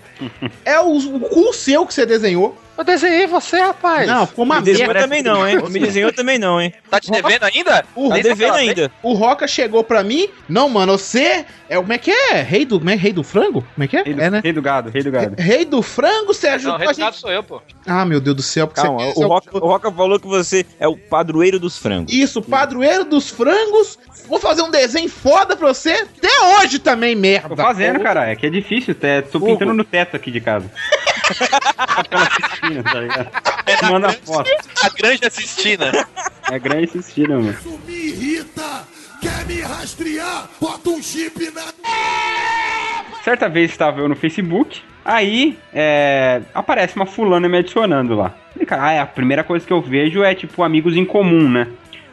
É 0.63 0.79
o, 0.79 1.16
o 1.17 1.29
cu 1.29 1.53
seu 1.53 1.85
que 1.85 1.93
você 1.93 2.05
desenhou. 2.05 2.57
Eu 2.77 2.83
desenhei 2.83 3.25
você, 3.25 3.59
rapaz. 3.59 4.05
Não, 4.07 4.27
ficou 4.27 4.45
uma 4.45 4.61
Me 4.61 4.71
merda. 4.71 4.99
também 4.99 5.23
não, 5.23 5.47
hein? 5.47 5.57
Me 5.67 5.79
desenhou 5.79 6.13
também 6.13 6.37
não, 6.37 6.61
hein? 6.61 6.71
Tá 6.91 6.99
te 6.99 7.09
devendo 7.09 7.43
ainda? 7.43 7.83
O, 7.95 8.09
Tá 8.09 8.19
devendo 8.19 8.53
ainda. 8.53 8.91
o 9.01 9.13
Roca 9.13 9.47
chegou 9.47 9.83
pra 9.83 10.03
mim. 10.03 10.29
Não, 10.47 10.69
mano, 10.69 10.95
você 10.95 11.43
é. 11.67 11.77
Como 11.77 11.91
é 11.91 11.97
que 11.97 12.11
é? 12.11 12.43
Rei 12.43 12.65
do, 12.65 12.77
como 12.77 12.91
é? 12.91 12.95
Rei 12.95 13.11
do 13.11 13.23
frango? 13.23 13.65
Como 13.73 13.83
é 13.83 13.87
que 13.87 13.97
é? 13.97 14.03
Rei 14.03 14.13
do, 14.13 14.21
É, 14.21 14.29
né? 14.29 14.41
rei 14.43 14.53
do 14.53 14.61
gado, 14.61 14.91
rei 14.91 15.01
do 15.01 15.09
gado. 15.09 15.35
Rei 15.41 15.65
do 15.65 15.81
frango, 15.81 16.31
você 16.35 16.49
ajudou 16.49 16.73
Não, 16.77 16.79
o 16.79 16.83
a 16.83 16.87
resultado 16.89 17.13
gente. 17.13 17.21
sou 17.21 17.31
eu, 17.31 17.41
pô. 17.41 17.63
Ah, 17.83 18.05
meu 18.05 18.21
Deus 18.21 18.35
do 18.35 18.43
céu. 18.43 18.67
Porque 18.67 18.79
Calma, 18.79 19.05
você 19.11 19.23
o 19.23 19.27
Roca, 19.27 19.57
o 19.57 19.67
Roca 19.67 19.91
falou 19.91 20.19
que 20.19 20.27
você 20.27 20.63
é 20.79 20.87
o 20.87 20.95
padroeiro 20.95 21.59
dos 21.59 21.79
frangos. 21.79 22.13
Isso, 22.13 22.43
padroeiro 22.43 23.03
dos 23.05 23.27
frangos. 23.27 23.97
Vou 24.27 24.39
fazer 24.39 24.61
um 24.61 24.69
desenho 24.69 25.09
foda 25.09 25.55
pra 25.55 25.69
você. 25.69 25.93
Até 25.93 26.29
hoje 26.61 26.77
também, 26.77 27.15
merda. 27.15 27.49
Tô 27.49 27.55
fazendo, 27.55 27.99
cara. 28.01 28.29
É 28.29 28.35
que 28.35 28.45
é 28.45 28.49
difícil. 28.51 28.95
Tô 29.31 29.39
pintando 29.39 29.73
no 29.73 29.83
teto 29.83 30.15
aqui 30.15 30.29
de 30.29 30.39
casa. 30.41 30.69
Aquela 31.77 32.29
Sistina, 32.29 32.83
tá 32.83 32.99
ligado? 32.99 33.29
Manda 33.91 34.13
foto. 34.13 34.49
A 34.83 34.89
grande 34.89 35.25
assistina. 35.25 35.91
É 36.49 36.59
grande 36.59 36.91
Sistina, 36.91 37.35
mano. 37.35 37.51
Isso 37.51 37.79
me 37.85 37.93
irrita! 37.93 38.87
Quer 39.21 39.45
me 39.45 39.61
rastrear? 39.61 40.49
Bota 40.61 40.89
um 40.89 41.01
chip 41.01 41.51
na. 41.51 41.63
Certa 43.23 43.49
vez 43.49 43.71
estava 43.71 43.99
eu 43.99 44.07
no 44.07 44.15
Facebook, 44.15 44.81
aí 45.03 45.57
é, 45.73 46.41
aparece 46.53 46.95
uma 46.95 47.05
fulana 47.05 47.49
me 47.49 47.57
adicionando 47.57 48.15
lá. 48.15 48.33
Falei, 48.53 48.65
cara, 48.65 48.85
ah, 48.85 48.91
é, 48.93 48.99
a 48.99 49.05
primeira 49.05 49.43
coisa 49.43 49.65
que 49.65 49.73
eu 49.73 49.81
vejo 49.81 50.23
é 50.23 50.33
tipo 50.33 50.63
amigos 50.63 50.95
em 50.95 51.03
comum, 51.03 51.49
né? 51.49 51.67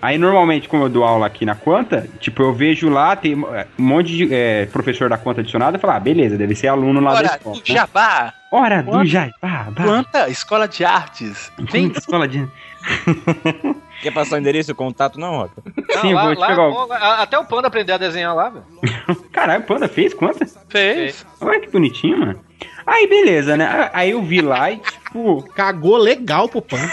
Aí 0.05 0.19
normalmente, 0.19 0.69
como 0.69 0.85
eu 0.85 0.89
dou 0.91 1.03
aula 1.03 1.25
aqui 1.27 1.47
na 1.47 1.55
Quanta, 1.55 2.07
tipo, 2.21 2.43
eu 2.43 2.53
vejo 2.53 2.91
lá, 2.91 3.17
tem 3.17 3.33
é, 3.33 3.67
um 3.79 3.83
monte 3.83 4.09
de 4.15 4.35
é, 4.35 4.67
professor 4.67 5.09
da 5.09 5.17
Quanta 5.17 5.41
adicionado, 5.41 5.79
eu 5.79 5.81
falo, 5.81 5.95
ah, 5.95 6.01
beleza, 6.01 6.37
deve 6.37 6.55
ser 6.55 6.69
aluno 6.69 7.01
lá 7.01 7.13
da 7.13 7.17
Hora 7.17 7.27
escola. 7.27 7.55
do 7.57 7.59
né? 7.61 7.65
jabá. 7.75 8.35
Hora 8.53 8.83
do 8.83 8.91
Quanta? 8.91 9.07
Jabá. 9.07 9.33
bah. 9.71 9.83
Quanta 9.83 10.29
escola 10.29 10.69
de 10.69 10.85
artes. 10.85 11.51
Vem. 11.73 11.89
Quanta 11.89 11.99
escola 12.05 12.29
de... 12.29 12.47
Quer 14.03 14.13
passar 14.13 14.37
o 14.37 14.39
endereço 14.39 14.71
e 14.71 14.73
o 14.73 14.77
contato, 14.77 15.19
não, 15.19 15.39
Roca? 15.39 15.63
Não, 15.95 16.01
Sim, 16.03 16.13
lá, 16.13 16.25
vou 16.27 16.35
te 16.35 16.39
lá, 16.41 16.47
pegar 16.49 16.69
o- 16.69 16.93
até 17.23 17.39
o 17.39 17.45
Panda 17.47 17.69
aprender 17.69 17.93
a 17.93 17.97
desenhar 17.97 18.35
lá, 18.37 18.51
velho. 18.51 18.65
Caralho, 19.33 19.63
Panda 19.65 19.89
fez 19.89 20.13
Quanta? 20.13 20.45
Fez. 20.69 21.25
Olha 21.41 21.61
que 21.61 21.71
bonitinho, 21.71 22.19
mano. 22.19 22.41
Aí, 22.87 23.07
beleza, 23.07 23.57
né? 23.57 23.91
Aí 23.93 24.11
eu 24.11 24.23
vi 24.23 24.41
lá 24.41 24.71
e, 24.71 24.77
tipo, 24.79 25.43
Cagou 25.55 25.97
legal 25.97 26.49
pro 26.49 26.61
pano. 26.63 26.89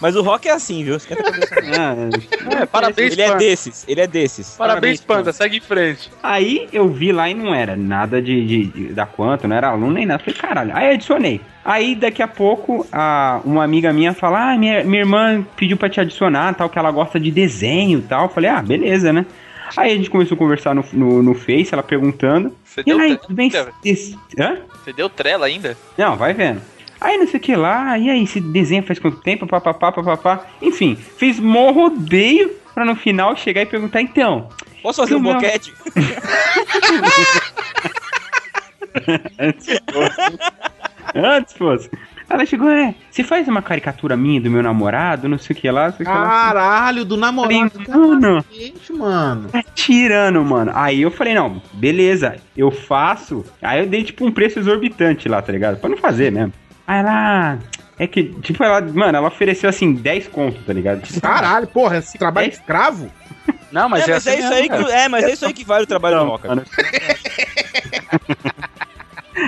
Mas 0.00 0.16
o 0.16 0.22
Rock 0.22 0.48
é 0.48 0.52
assim, 0.52 0.82
viu? 0.84 0.96
Esquenta 0.96 1.20
a 1.22 1.24
cabeça. 1.32 1.54
ah, 1.78 2.60
É, 2.62 2.66
parabéns, 2.66 3.12
Ele 3.12 3.22
é 3.22 3.26
Panda. 3.28 3.38
desses, 3.38 3.84
ele 3.88 4.00
é 4.00 4.06
desses. 4.06 4.56
Parabéns, 4.56 5.00
Panda. 5.00 5.32
Segue 5.32 5.58
em 5.58 5.60
frente. 5.60 6.10
Aí 6.22 6.68
eu 6.72 6.88
vi 6.88 7.12
lá 7.12 7.28
e 7.30 7.34
não 7.34 7.54
era 7.54 7.76
nada 7.76 8.20
de, 8.20 8.44
de- 8.46 8.64
de- 8.66 8.92
da 8.92 9.06
quanto, 9.06 9.46
não 9.46 9.54
era 9.56 9.68
aluno 9.68 9.92
nem 9.92 10.06
nada. 10.06 10.18
Falei, 10.22 10.38
caralho. 10.38 10.76
Aí 10.76 10.92
adicionei. 10.94 11.40
Aí 11.64 11.94
daqui 11.94 12.20
a 12.22 12.26
pouco 12.28 12.84
a, 12.90 13.40
uma 13.44 13.62
amiga 13.62 13.92
minha 13.92 14.12
fala: 14.12 14.52
Ah, 14.52 14.58
minha, 14.58 14.82
minha 14.82 15.02
irmã 15.02 15.44
pediu 15.56 15.76
pra 15.76 15.88
te 15.88 16.00
adicionar, 16.00 16.52
tal, 16.54 16.68
que 16.68 16.78
ela 16.78 16.90
gosta 16.90 17.20
de 17.20 17.30
desenho 17.30 18.00
e 18.00 18.02
tal. 18.02 18.24
Eu 18.24 18.28
falei, 18.28 18.50
ah, 18.50 18.60
beleza, 18.60 19.12
né? 19.12 19.24
Aí 19.76 19.92
a 19.92 19.96
gente 19.96 20.10
começou 20.10 20.34
a 20.34 20.38
conversar 20.38 20.74
no, 20.74 20.84
no, 20.92 21.22
no 21.22 21.34
Face, 21.34 21.72
ela 21.72 21.82
perguntando. 21.82 22.54
Você 22.64 22.80
E 22.82 22.84
deu, 22.84 22.98
aí, 22.98 23.16
tudo 23.16 23.34
bem? 23.34 23.50
Você 23.50 23.66
Esse- 23.84 24.18
Hã? 24.38 24.58
deu 24.94 25.08
trela 25.08 25.46
ainda? 25.46 25.76
Não, 25.96 26.16
vai 26.16 26.34
vendo. 26.34 26.60
Aí 27.00 27.16
não 27.18 27.26
sei 27.26 27.38
o 27.40 27.42
que 27.42 27.56
lá, 27.56 27.98
e 27.98 28.08
aí, 28.10 28.22
esse 28.22 28.40
desenho 28.40 28.82
faz 28.84 28.98
quanto 28.98 29.20
tempo? 29.20 29.46
Papapá, 29.46 29.90
papapá. 29.90 30.46
Enfim, 30.60 30.94
fiz 30.96 31.40
mó 31.40 31.70
rodeio 31.72 32.50
pra 32.74 32.84
no 32.84 32.94
final 32.94 33.34
chegar 33.36 33.62
e 33.62 33.66
perguntar, 33.66 34.00
então. 34.02 34.48
Posso 34.82 35.00
fazer 35.02 35.14
um 35.16 35.22
boquete? 35.22 35.72
Antes 39.38 39.66
fosse. 39.92 40.38
Antes 41.14 41.54
fosse. 41.54 41.90
Ela 42.32 42.46
chegou, 42.46 42.68
é, 42.70 42.94
você 43.10 43.22
faz 43.22 43.46
uma 43.46 43.60
caricatura 43.60 44.16
minha 44.16 44.40
do 44.40 44.50
meu 44.50 44.62
namorado, 44.62 45.28
não 45.28 45.36
sei 45.38 45.54
o 45.54 45.58
que 45.58 45.70
lá, 45.70 45.92
sei 45.92 46.06
o 46.06 46.08
que 46.08 46.14
lá. 46.14 46.24
Caralho, 46.24 47.04
do 47.04 47.16
namorado. 47.16 47.70
Falei, 47.70 47.86
mano, 47.88 48.44
Gente, 48.50 48.92
mano. 48.92 49.48
tá 49.50 49.62
tirando, 49.74 50.42
mano. 50.42 50.72
Aí 50.74 51.02
eu 51.02 51.10
falei, 51.10 51.34
não, 51.34 51.60
beleza, 51.74 52.36
eu 52.56 52.70
faço. 52.70 53.44
Aí 53.60 53.80
eu 53.80 53.86
dei 53.86 54.02
tipo 54.02 54.24
um 54.24 54.32
preço 54.32 54.58
exorbitante 54.58 55.28
lá, 55.28 55.42
tá 55.42 55.52
ligado? 55.52 55.76
Pra 55.78 55.90
não 55.90 55.98
fazer 55.98 56.32
mesmo. 56.32 56.52
Aí 56.86 57.00
ela. 57.00 57.58
É 57.98 58.06
que, 58.06 58.24
tipo, 58.40 58.64
ela, 58.64 58.80
mano, 58.80 59.18
ela 59.18 59.28
ofereceu 59.28 59.68
assim 59.68 59.92
10 59.92 60.28
contos, 60.28 60.64
tá 60.64 60.72
ligado? 60.72 61.02
Tipo, 61.02 61.20
Caralho, 61.20 61.66
porra, 61.66 61.98
esse 61.98 62.16
trabalho 62.18 62.48
escravo? 62.48 63.10
Não, 63.70 63.88
mas 63.88 64.08
é, 64.08 64.10
é, 64.10 64.14
mas 64.14 64.26
é 64.26 64.30
assim 64.30 64.40
isso 64.40 64.48
mesmo, 64.48 64.54
aí 64.54 64.62
que, 64.62 64.84
cara. 64.84 65.00
é, 65.00 65.08
mas 65.08 65.24
é 65.24 65.32
isso 65.32 65.46
aí 65.46 65.52
que 65.52 65.64
vale 65.64 65.84
o 65.84 65.86
trabalho 65.86 66.18
do 66.18 66.24
Roca. 66.24 66.48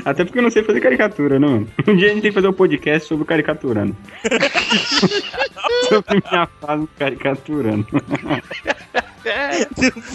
Até 0.05 0.25
porque 0.25 0.39
eu 0.39 0.43
não 0.43 0.51
sei 0.51 0.63
fazer 0.63 0.81
caricatura, 0.81 1.39
né, 1.39 1.47
mano? 1.47 1.69
Um 1.87 1.97
dia 1.97 2.09
a 2.09 2.13
gente 2.13 2.23
tem 2.23 2.31
que 2.31 2.35
fazer 2.35 2.49
um 2.49 2.53
podcast 2.53 3.09
sobre 3.09 3.25
caricaturando. 3.25 3.97
sobre 5.89 6.23
minha 6.31 6.47
fase 6.61 6.89
caricaturando. 6.99 7.87
Não 7.93 8.01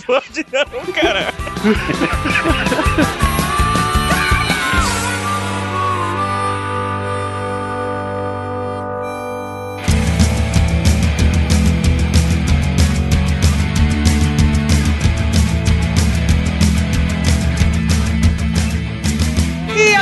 pode 0.06 0.46
não, 0.52 0.94
cara. 0.94 1.34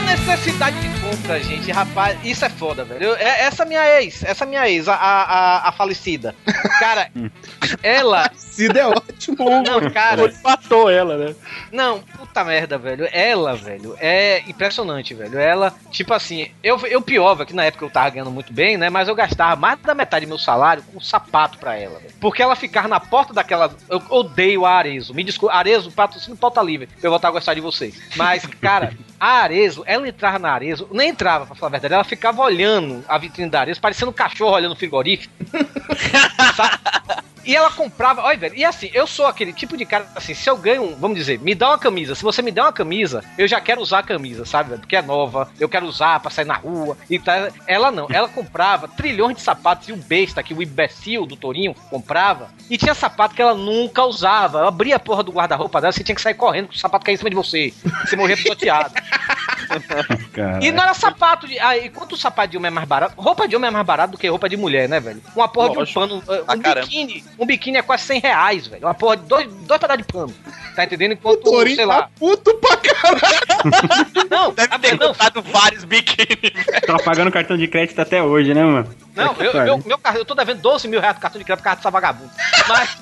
necessidade 0.08 0.80
de 0.80 1.00
compra, 1.02 1.40
gente, 1.42 1.72
rapaz, 1.72 2.18
isso 2.24 2.46
é 2.46 2.50
foda, 2.50 2.84
velho. 2.86 3.04
Eu- 3.04 3.16
é- 3.16 3.42
essa 3.44 3.66
minha 3.66 4.02
ex, 4.02 4.24
essa 4.24 4.46
minha 4.46 4.68
ex, 4.70 4.88
a, 4.88 4.96
a, 4.96 5.68
a- 5.68 5.72
falecida. 5.74 6.34
Cara, 6.80 7.10
ela. 7.84 8.30
Cida 8.36 8.80
é 8.80 8.88
ótimo. 8.88 9.38
Não, 9.62 9.92
cara. 9.92 10.24
Ele 10.24 10.36
matou 10.44 10.90
ela, 10.90 11.16
né? 11.18 11.36
Não, 11.72 12.00
puta 12.00 12.44
merda, 12.44 12.78
velho. 12.78 13.08
Ela, 13.12 13.56
velho, 13.56 13.96
é 14.00 14.40
impressionante, 14.48 15.14
velho. 15.14 15.38
Ela, 15.38 15.72
tipo 15.92 16.12
assim, 16.14 16.50
eu, 16.64 16.80
eu 16.88 17.00
pior, 17.02 17.36
velho, 17.36 17.46
que 17.48 17.54
na 17.54 17.66
época 17.66 17.86
eu 17.86 17.90
tava 17.90 18.10
ganhando 18.10 18.32
muito 18.32 18.52
bem, 18.52 18.76
né? 18.78 18.90
Mas 18.90 19.08
eu 19.08 19.14
gastava 19.16 19.56
mais 19.56 19.80
da 19.82 19.94
metade 19.94 20.26
do 20.26 20.30
meu 20.30 20.40
salário 20.40 20.82
com 20.92 21.00
sapato 21.00 21.60
pra 21.60 21.76
ela, 21.78 22.00
velho. 22.00 22.14
Porque 22.20 22.42
ela 22.42 22.56
ficava 22.56 22.88
na 22.88 23.00
porta 23.00 23.32
daquela. 23.34 23.72
Eu 23.90 24.02
odeio 24.10 24.66
a 24.66 24.72
Arezo. 24.72 25.14
Me 25.14 25.24
desculpa, 25.24 25.54
Arezo, 25.54 25.92
patrocínio 25.92 26.38
pauta 26.38 26.62
livre. 26.62 26.90
Eu 27.04 27.12
voltar 27.12 27.28
a 27.28 27.32
gostar 27.32 27.54
de 27.54 27.62
vocês. 27.62 27.96
Mas, 28.16 28.44
cara, 28.60 28.92
a 29.20 29.42
Arezo, 29.42 29.84
ela 29.86 30.08
entrava 30.08 30.40
na 30.40 30.52
Arezo, 30.52 30.88
nem 30.92 31.10
entrava, 31.10 31.46
pra 31.46 31.56
falar 31.56 31.70
a 31.70 31.72
verdade, 31.72 31.94
ela 31.94 32.04
ficava 32.04 32.42
olhando 32.42 33.04
a 33.08 33.18
vitrine 33.18 33.50
da 33.50 33.62
Arezo, 33.62 33.82
parecendo 33.82 34.12
um 34.12 34.14
cachorro 34.14 34.56
olhando 34.56 34.74
o 34.74 34.76
frigorífico. 34.76 35.34
E 37.48 37.56
ela 37.56 37.72
comprava, 37.72 38.22
olha, 38.24 38.38
velho, 38.38 38.56
e 38.56 38.66
assim, 38.66 38.92
eu 38.94 39.08
sou 39.08 39.26
aquele 39.26 39.54
tipo 39.54 39.78
de 39.78 39.86
cara, 39.86 40.06
assim, 40.16 40.34
se 40.34 40.50
eu 40.50 40.58
ganho, 40.58 40.84
um- 40.84 40.96
vamos 40.96 41.18
dizer, 41.18 41.40
me 41.40 41.56
dá 41.56 41.70
uma 41.70 41.78
camisa, 41.80 42.14
se 42.14 42.22
você 42.22 42.42
me 42.42 42.52
der 42.52 42.62
uma 42.62 42.74
camisa, 42.74 43.24
eu 43.38 43.48
já 43.48 43.62
quero 43.62 43.82
usar 43.82 44.00
a 44.00 44.04
camisa, 44.04 44.46
sabe, 44.46 44.70
velho, 44.72 44.82
porque 44.82 44.98
é 44.98 45.02
nova, 45.02 45.50
eu 45.60 45.70
quero 45.70 45.86
usar 45.86 46.20
pra 46.20 46.30
sair 46.30 46.46
na 46.46 46.56
rua 46.56 46.98
e 47.10 47.18
tal. 47.18 47.48
Ela 47.66 47.90
não, 47.90 48.08
ela 48.12 48.28
comprava 48.28 48.88
trilhões 48.90 49.38
de 49.38 49.42
sapatos 49.42 49.88
e 49.88 49.94
o 49.94 49.96
besta, 49.98 50.44
que 50.44 50.54
o 50.54 50.62
imbecil 50.62 51.26
do 51.26 51.38
Torinho 51.38 51.74
comprava, 51.90 52.50
e 52.70 52.78
tinha 52.78 52.94
sapato 52.94 53.34
que 53.34 53.42
ela 53.42 53.54
nunca 53.54 54.04
usava. 54.04 54.60
Ela 54.60 54.68
abria 54.68 54.98
a 54.98 55.00
porra 55.00 55.24
do 55.24 55.32
guarda-roupa 55.32 55.80
dela, 55.80 55.94
você 55.94 56.04
tinha 56.04 56.16
que 56.16 56.22
sair 56.22 56.34
correndo 56.34 56.68
com 56.68 56.74
o 56.74 56.78
sapato 56.78 57.06
cair 57.06 57.16
em 57.16 57.18
cima 57.18 57.30
de 57.30 57.36
você, 57.38 57.74
você 58.06 58.16
morria 58.18 58.36
pisoteado. 58.36 58.94
E 60.62 60.72
não 60.72 60.84
era 60.84 60.94
sapato 60.94 61.48
de. 61.48 61.60
Ah, 61.60 61.78
e 61.78 61.90
quanto 61.90 62.14
o 62.14 62.18
sapato 62.18 62.50
de 62.52 62.58
homem 62.58 62.68
é 62.68 62.72
mais 62.72 62.88
barato? 62.88 63.20
Roupa 63.20 63.48
de 63.48 63.56
homem 63.56 63.68
é 63.68 63.72
mais 63.72 63.86
barato 63.86 64.12
do 64.12 64.18
que 64.18 64.28
roupa 64.28 64.48
de 64.48 64.56
mulher, 64.56 64.88
né, 64.88 65.00
velho? 65.00 65.22
Uma 65.36 65.48
porra 65.48 65.70
Lógico. 65.74 65.86
de 65.86 66.14
um 66.14 66.22
pano. 66.22 66.44
Ah, 66.48 66.54
Um 66.56 66.60
caramba. 66.62 66.86
biquíni. 66.88 67.24
Um 67.40 67.46
biquíni 67.46 67.78
é 67.78 67.82
quase 67.82 68.04
100 68.04 68.20
reais, 68.20 68.68
velho. 68.68 68.86
Uma 68.88 68.94
porra 68.94 69.18
de 69.18 69.24
dois, 69.24 69.48
dois 69.48 69.80
pedaços 69.80 70.06
de 70.06 70.12
pano. 70.12 70.34
Tá 70.76 70.84
entendendo? 70.84 71.12
Enquanto, 71.14 71.42
Torinho 71.44 71.76
sei 71.76 71.86
tá 71.86 71.96
lá. 71.98 72.10
puto 72.20 72.54
pra 72.56 72.78
caralho. 72.78 74.28
Não, 74.30 74.52
Deve 74.56 74.80
ter 74.80 74.98
não, 75.00 75.08
comprado 75.10 75.42
vários 75.44 75.84
biquíni. 75.84 76.52
Tá 76.86 76.98
pagando 77.00 77.32
cartão 77.32 77.56
de 77.58 77.68
crédito 77.68 78.00
até 78.00 78.22
hoje, 78.24 78.54
né, 78.54 78.64
mano? 78.64 78.90
não, 79.16 79.30
Puta 79.36 79.44
eu, 79.46 79.68
eu, 79.68 79.78
meu 79.86 80.00
eu 80.16 80.26
tô 80.26 80.34
devendo 80.36 80.62
12 80.62 80.88
mil 80.88 81.00
reais 81.00 81.16
do 81.16 81.22
cartão 81.22 81.38
de 81.40 81.46
crédito 81.46 81.62
por 81.62 81.66
causa 81.66 81.78
dessa 81.78 81.92
vagabundo. 81.92 82.32
Mas. 82.68 82.98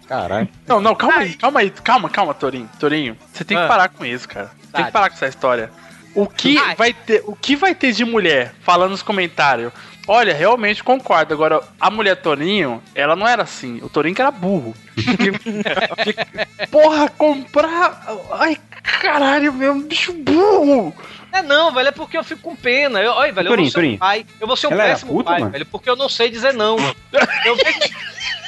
Caralho. 0.09 0.49
Não, 0.67 0.81
não, 0.81 0.95
calma 0.95 1.19
aí, 1.19 1.35
calma 1.35 1.61
aí, 1.61 1.71
calma, 1.71 2.09
calma, 2.09 2.33
Torinho. 2.33 2.69
Torinho, 2.81 3.17
você 3.33 3.45
tem 3.45 3.57
que 3.57 3.63
Ah. 3.63 3.69
parar 3.69 3.89
com 3.91 4.05
isso, 4.07 4.27
cara. 4.27 4.51
Tem 4.73 4.81
Tá. 4.81 4.85
que 4.85 4.93
parar 4.93 5.11
com 5.11 5.17
essa 5.17 5.27
história. 5.29 5.71
O 6.15 6.27
que 6.27 6.57
Ai. 6.59 6.75
vai 6.75 6.93
ter, 6.95 7.23
o 7.27 7.37
que 7.37 7.55
vai 7.55 7.75
ter 7.75 7.93
de 7.93 8.05
mulher 8.05 8.55
falando 8.63 8.93
nos 8.93 9.03
comentários? 9.03 9.71
Olha, 10.09 10.35
realmente 10.35 10.83
concordo. 10.83 11.35
Agora, 11.35 11.61
a 11.79 11.91
mulher 11.91 12.17
Torinho, 12.17 12.83
ela 12.95 13.15
não 13.15 13.29
era 13.29 13.43
assim. 13.43 13.79
O 13.83 13.91
Torinho 13.91 14.15
que 14.15 14.23
era 14.23 14.31
burro. 14.31 14.75
Porra, 16.73 17.11
comprar. 17.11 18.07
Ai, 18.33 18.57
caralho, 18.83 19.53
meu 19.53 19.75
bicho 19.81 20.15
burro. 20.15 20.95
É 21.33 21.43
não, 21.43 21.73
velho, 21.73 21.89
é 21.89 21.93
porque 21.93 22.17
eu 22.17 22.25
fico 22.25 22.43
com 22.43 22.57
pena. 22.57 23.01
Eu, 23.01 23.13
olha, 23.13 23.33
velho, 23.33 23.49
eu 23.49 23.57
vou 23.57 23.71
ser 23.71 23.85
um 23.85 23.97
pai. 23.99 24.27
Eu 24.41 24.47
vou 24.47 24.57
ser 24.57 24.67
um 24.69 24.73
Ela 24.73 24.83
péssimo 24.85 25.13
puta, 25.13 25.31
pai, 25.31 25.41
mano? 25.41 25.53
velho, 25.53 25.67
porque 25.67 25.89
eu 25.91 25.97
não 25.97 26.09
sei 26.09 26.31
dizer 26.31 26.53
não. 26.55 26.77
Eu 27.45 27.55
vejo, 27.57 27.79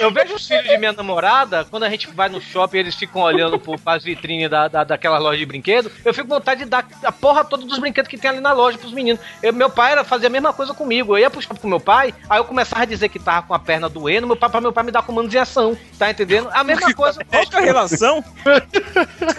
eu 0.01 0.11
vejo 0.11 0.35
os 0.35 0.47
filhos 0.47 0.64
de 0.64 0.76
minha 0.78 0.93
namorada, 0.93 1.64
quando 1.64 1.83
a 1.85 1.91
gente 1.91 2.09
vai 2.09 2.28
no 2.28 2.41
shopping 2.41 2.78
eles 2.78 2.95
ficam 2.95 3.20
olhando 3.22 3.59
pro, 3.59 3.78
pras 3.78 4.03
vitrines 4.03 4.49
da, 4.51 4.66
da, 4.68 4.83
daquela 4.85 5.18
loja 5.18 5.39
de 5.39 5.47
brinquedo, 5.47 5.91
eu 6.05 6.12
fico 6.14 6.26
com 6.28 6.35
vontade 6.35 6.64
de 6.64 6.70
dar 6.70 6.87
a 7.05 7.12
porra 7.12 7.45
toda 7.45 7.64
dos 7.66 7.78
brinquedos 7.78 8.09
que 8.09 8.16
tem 8.18 8.31
ali 8.31 8.41
na 8.41 8.53
loja 8.53 8.78
pros 8.78 8.93
meninos. 8.93 9.20
Eu- 9.43 9.53
meu 9.53 9.68
pai 9.70 9.93
era 9.93 10.03
fazer 10.05 10.26
a 10.28 10.31
mesma 10.31 10.53
coisa 10.53 10.72
comigo. 10.74 11.14
Eu 11.14 11.20
ia 11.20 11.31
pro 11.31 11.41
shopping 11.43 11.61
com 11.61 11.68
meu 11.68 11.81
pai, 11.81 12.14
aí 12.28 12.39
eu 12.39 12.45
começava 12.45 12.83
a 12.83 12.87
dizer 12.87 13.09
que 13.11 13.18
tava 13.18 13.47
com 13.47 13.55
a 13.55 13.59
perna 13.59 13.89
doendo, 13.89 14.26
meu 14.26 14.37
pai, 14.37 14.49
pra 14.49 14.61
meu 14.61 14.72
pai 14.72 14.85
me 14.85 14.91
dar 14.91 15.03
comandos 15.03 15.31
de 15.31 15.39
ação. 15.39 15.76
Tá 15.99 16.11
entendendo? 16.11 16.49
A 16.53 16.64
mesma 16.64 16.93
coisa. 16.95 17.22
Qual 17.24 17.47
que 17.47 17.55
é 17.57 17.59
a 17.59 17.62
relação? 17.62 18.24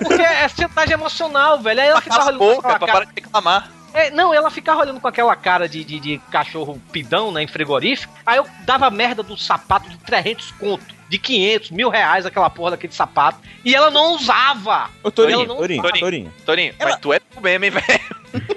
Porque 0.03 0.21
é 0.21 0.47
chantagem 0.49 0.93
emocional, 0.93 1.59
velho. 1.59 1.81
Aí 1.81 1.87
ela 1.87 2.01
ficava 2.01 2.25
Cala 2.25 2.37
a 2.37 2.39
olhando 2.43 2.61
pra 2.61 2.79
cara- 2.79 2.91
parar 2.93 3.05
de 3.05 3.13
reclamar. 3.31 3.71
é, 3.93 4.09
não, 4.09 4.33
ela 4.33 4.49
ficava 4.51 4.81
olhando 4.81 4.99
com 4.99 5.07
aquela 5.07 5.35
cara 5.35 5.67
de, 5.67 5.83
de, 5.83 5.99
de 5.99 6.17
cachorro 6.31 6.81
pidão, 6.91 7.31
né, 7.31 7.43
em 7.43 7.47
frigorífico. 7.47 8.13
Aí 8.25 8.37
eu 8.37 8.45
dava 8.65 8.89
merda 8.89 9.23
do 9.23 9.37
sapato 9.37 9.89
de 9.89 9.97
300 9.97 10.51
conto, 10.51 10.83
de 11.09 11.17
500, 11.17 11.71
mil 11.71 11.89
reais, 11.89 12.25
aquela 12.25 12.49
porra 12.49 12.71
daquele 12.71 12.93
sapato. 12.93 13.39
E 13.63 13.73
ela 13.75 13.89
não 13.89 14.15
usava. 14.15 14.89
Ô, 15.03 15.11
Torinho, 15.11 15.45
não 15.45 15.57
Torinho, 15.57 15.81
faz. 15.81 15.99
Torinho. 15.99 16.33
Torinho, 16.45 16.75
Ela- 16.77 16.91
mas 16.91 16.99
tu 16.99 17.13
é 17.13 17.19
burro 17.19 17.41
mesmo, 17.41 17.65
hein, 17.65 17.71
velho? 17.71 18.01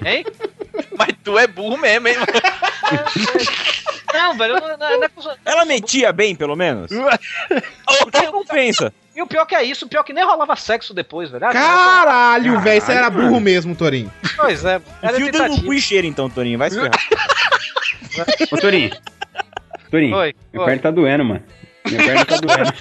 Hein? 0.05 0.25
Mas 0.97 1.09
tu 1.23 1.37
é 1.37 1.47
burro 1.47 1.77
mesmo, 1.77 2.07
hein? 2.07 2.15
Não, 4.13 4.37
velho, 4.37 4.53
não, 4.55 4.67
não, 4.77 4.77
não 4.77 5.03
é 5.03 5.37
Ela 5.43 5.65
mentia 5.65 6.11
bem, 6.13 6.35
pelo 6.35 6.55
menos? 6.55 6.89
Porque 7.99 8.27
compensa. 8.27 8.93
E 9.15 9.21
o 9.21 9.27
pior 9.27 9.45
que 9.45 9.55
é 9.55 9.63
isso, 9.63 9.85
o 9.85 9.87
pior 9.87 10.03
que 10.03 10.11
nem 10.11 10.25
rolava 10.25 10.55
sexo 10.57 10.93
depois, 10.93 11.29
velho. 11.29 11.45
Ah, 11.45 11.51
Caralho, 11.53 12.59
velho, 12.59 12.81
você 12.81 12.91
era 12.91 13.09
burro 13.09 13.39
mesmo, 13.39 13.73
Torinho. 13.75 14.11
Pois 14.35 14.65
é, 14.65 14.81
era 15.01 15.13
Enfia 15.13 15.25
o 15.27 15.31
dedo 15.31 15.37
no 15.37 15.43
tentativa. 15.45 15.65
cu 15.67 15.73
e 15.73 15.81
cheira, 15.81 16.05
então, 16.05 16.29
Torinho. 16.29 16.57
Vai 16.59 16.69
se 16.69 16.75
ferrar. 16.75 16.91
Ô, 18.51 18.57
Torinho. 18.57 18.91
Torinho, 19.89 20.15
Oi, 20.17 20.33
minha 20.51 20.61
oi. 20.61 20.65
perna 20.65 20.81
tá 20.81 20.91
doendo, 20.91 21.23
mano. 21.25 21.43
Minha 21.85 22.03
perna 22.03 22.25
tá 22.25 22.37
doendo. 22.37 22.73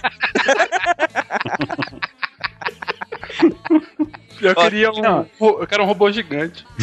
Eu 4.41 4.55
queria 4.57 4.91
um. 4.91 5.01
não. 5.01 5.27
Eu 5.41 5.67
quero 5.67 5.83
um 5.85 5.87
robô 5.87 6.11
gigante. 6.11 6.65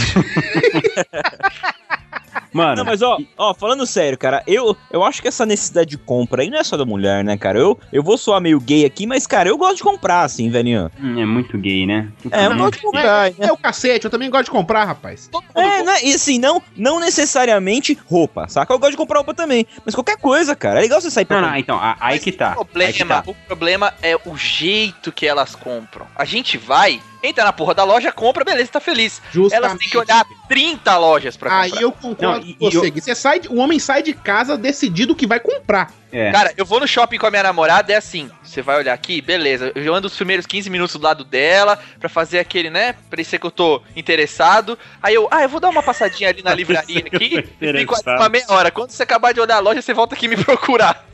Mano, 2.54 2.78
Não, 2.78 2.86
mas 2.86 3.02
ó, 3.02 3.18
ó, 3.38 3.54
falando 3.54 3.86
sério, 3.86 4.18
cara, 4.18 4.44
eu, 4.46 4.76
eu 4.92 5.04
acho 5.04 5.22
que 5.22 5.28
essa 5.28 5.46
necessidade 5.46 5.90
de 5.92 5.98
compra 5.98 6.42
aí 6.42 6.50
não 6.50 6.58
é 6.60 6.64
só 6.64 6.76
da 6.76 6.86
mulher, 6.86 7.24
né, 7.24 7.38
cara? 7.38 7.58
Eu, 7.58 7.80
eu 7.94 8.04
vou 8.04 8.18
soar 8.18 8.42
meio 8.42 8.60
gay 8.60 8.84
aqui, 8.86 9.08
mas, 9.08 9.26
cara, 9.26 9.48
eu 9.50 9.58
gosto 9.58 9.78
de 9.78 9.84
comprar, 9.84 10.24
assim, 10.24 10.50
velhinho. 10.50 10.92
hum, 11.00 11.20
é 11.22 11.26
muito 11.26 11.58
gay, 11.58 11.86
né? 11.86 12.12
É, 12.32 12.48
eu 12.48 12.56
gosto 12.58 12.74
de 12.76 12.82
comprar. 12.82 13.30
né? 13.32 13.36
É 13.40 13.52
o 13.52 13.58
cacete, 13.58 14.06
eu 14.06 14.12
também 14.12 14.30
gosto 14.30 14.46
de 14.46 14.52
comprar, 14.52 14.84
rapaz. 14.86 15.30
É, 15.56 15.84
né? 15.84 16.04
E 16.04 16.14
assim, 16.14 16.40
não, 16.40 16.62
não 16.76 17.00
necessariamente 17.00 17.98
roupa, 18.06 18.48
saca? 18.48 18.74
Eu 18.74 18.80
gosto 18.80 18.92
de 18.92 18.98
comprar 18.98 19.18
roupa 19.20 19.34
também. 19.34 19.66
Mas 19.86 19.96
qualquer 19.96 20.18
coisa, 20.18 20.56
cara. 20.56 20.80
É 20.80 20.82
legal 20.82 21.00
você 21.00 21.10
sair 21.10 21.26
pra 21.26 21.40
Não, 21.42 21.50
não, 21.50 21.56
então, 21.58 21.78
a- 21.78 21.96
aí 22.00 22.20
que 22.20 22.32
tá. 22.32 22.56
O 22.58 22.62
Aí 22.82 22.92
que 22.94 23.00
problema, 23.06 23.22
tá. 23.24 23.32
o 23.32 23.36
problema 23.48 23.94
é 24.02 24.16
o 24.26 24.36
jeito 24.36 25.12
que 25.12 25.26
elas 25.26 25.56
compram. 25.56 26.06
A 26.16 26.26
gente 26.26 26.58
vai, 26.58 27.00
entra 27.24 27.44
na 27.44 27.54
porra 27.54 27.74
da 27.74 27.84
loja, 27.84 28.12
compra, 28.12 28.44
beleza, 28.44 28.72
tá 28.72 28.80
feliz. 28.80 29.22
Justamente. 29.32 29.66
Elas 29.66 29.78
têm 29.80 29.90
que 29.90 29.98
olhar 29.98 30.26
30 30.48 30.98
lojas 30.98 31.38
pra 31.38 31.60
Aí 31.62 31.70
comprar. 31.72 31.84
eu 31.84 31.92
concordo 31.92 32.40
Não, 32.42 32.48
e- 32.48 32.54
com 32.56 32.70
você. 32.70 32.78
eu-. 32.90 32.94
Você 33.02 33.16
sai, 33.16 33.40
de- 33.40 33.48
o 33.50 33.58
homem 33.58 33.80
sai 33.80 34.02
de 34.04 34.14
casa 34.14 34.58
decidido 34.58 35.16
que 35.16 35.26
vai 35.28 35.40
comprar. 35.40 35.92
É. 36.14 36.30
Cara, 36.30 36.54
eu 36.58 36.66
vou 36.66 36.78
no 36.82 36.88
shopping 36.88 37.18
com 37.18 37.26
a 37.26 37.32
minha 37.32 37.44
namorada, 37.44 37.94
é 37.94 37.96
assim, 37.96 38.30
você 38.44 38.62
vai 38.62 38.76
olhar 38.78 38.94
aqui, 38.94 39.22
beleza, 39.22 39.72
eu 39.76 39.96
ando 39.96 40.08
os 40.08 40.16
primeiros 40.18 40.46
15 40.46 40.70
minutos 40.70 40.98
do 40.98 41.02
lado 41.02 41.24
dela, 41.24 41.80
pra 42.02 42.10
fazer 42.10 42.40
aquele, 42.40 42.70
né, 42.70 42.96
parecer 43.10 43.40
que 43.40 43.46
eu 43.46 43.52
tô 43.52 43.82
interessado, 43.96 44.78
aí 45.02 45.14
eu, 45.16 45.30
ah, 45.32 45.42
eu 45.44 45.48
vou 45.48 45.62
dar 45.62 45.70
uma 45.70 45.82
passadinha 45.82 46.28
ali 46.28 46.44
na 46.44 46.54
livraria 46.54 47.00
aqui, 47.00 47.48
e 47.62 47.74
fico 47.80 47.96
uma 48.06 48.28
meia 48.28 48.44
hora, 48.50 48.70
quando 48.72 48.92
você 48.92 49.04
acabar 49.04 49.34
de 49.34 49.40
olhar 49.40 49.56
a 49.56 49.60
loja, 49.60 49.82
você 49.82 49.94
volta 49.94 50.14
aqui 50.14 50.28
me 50.28 50.36
procurar. 50.36 51.06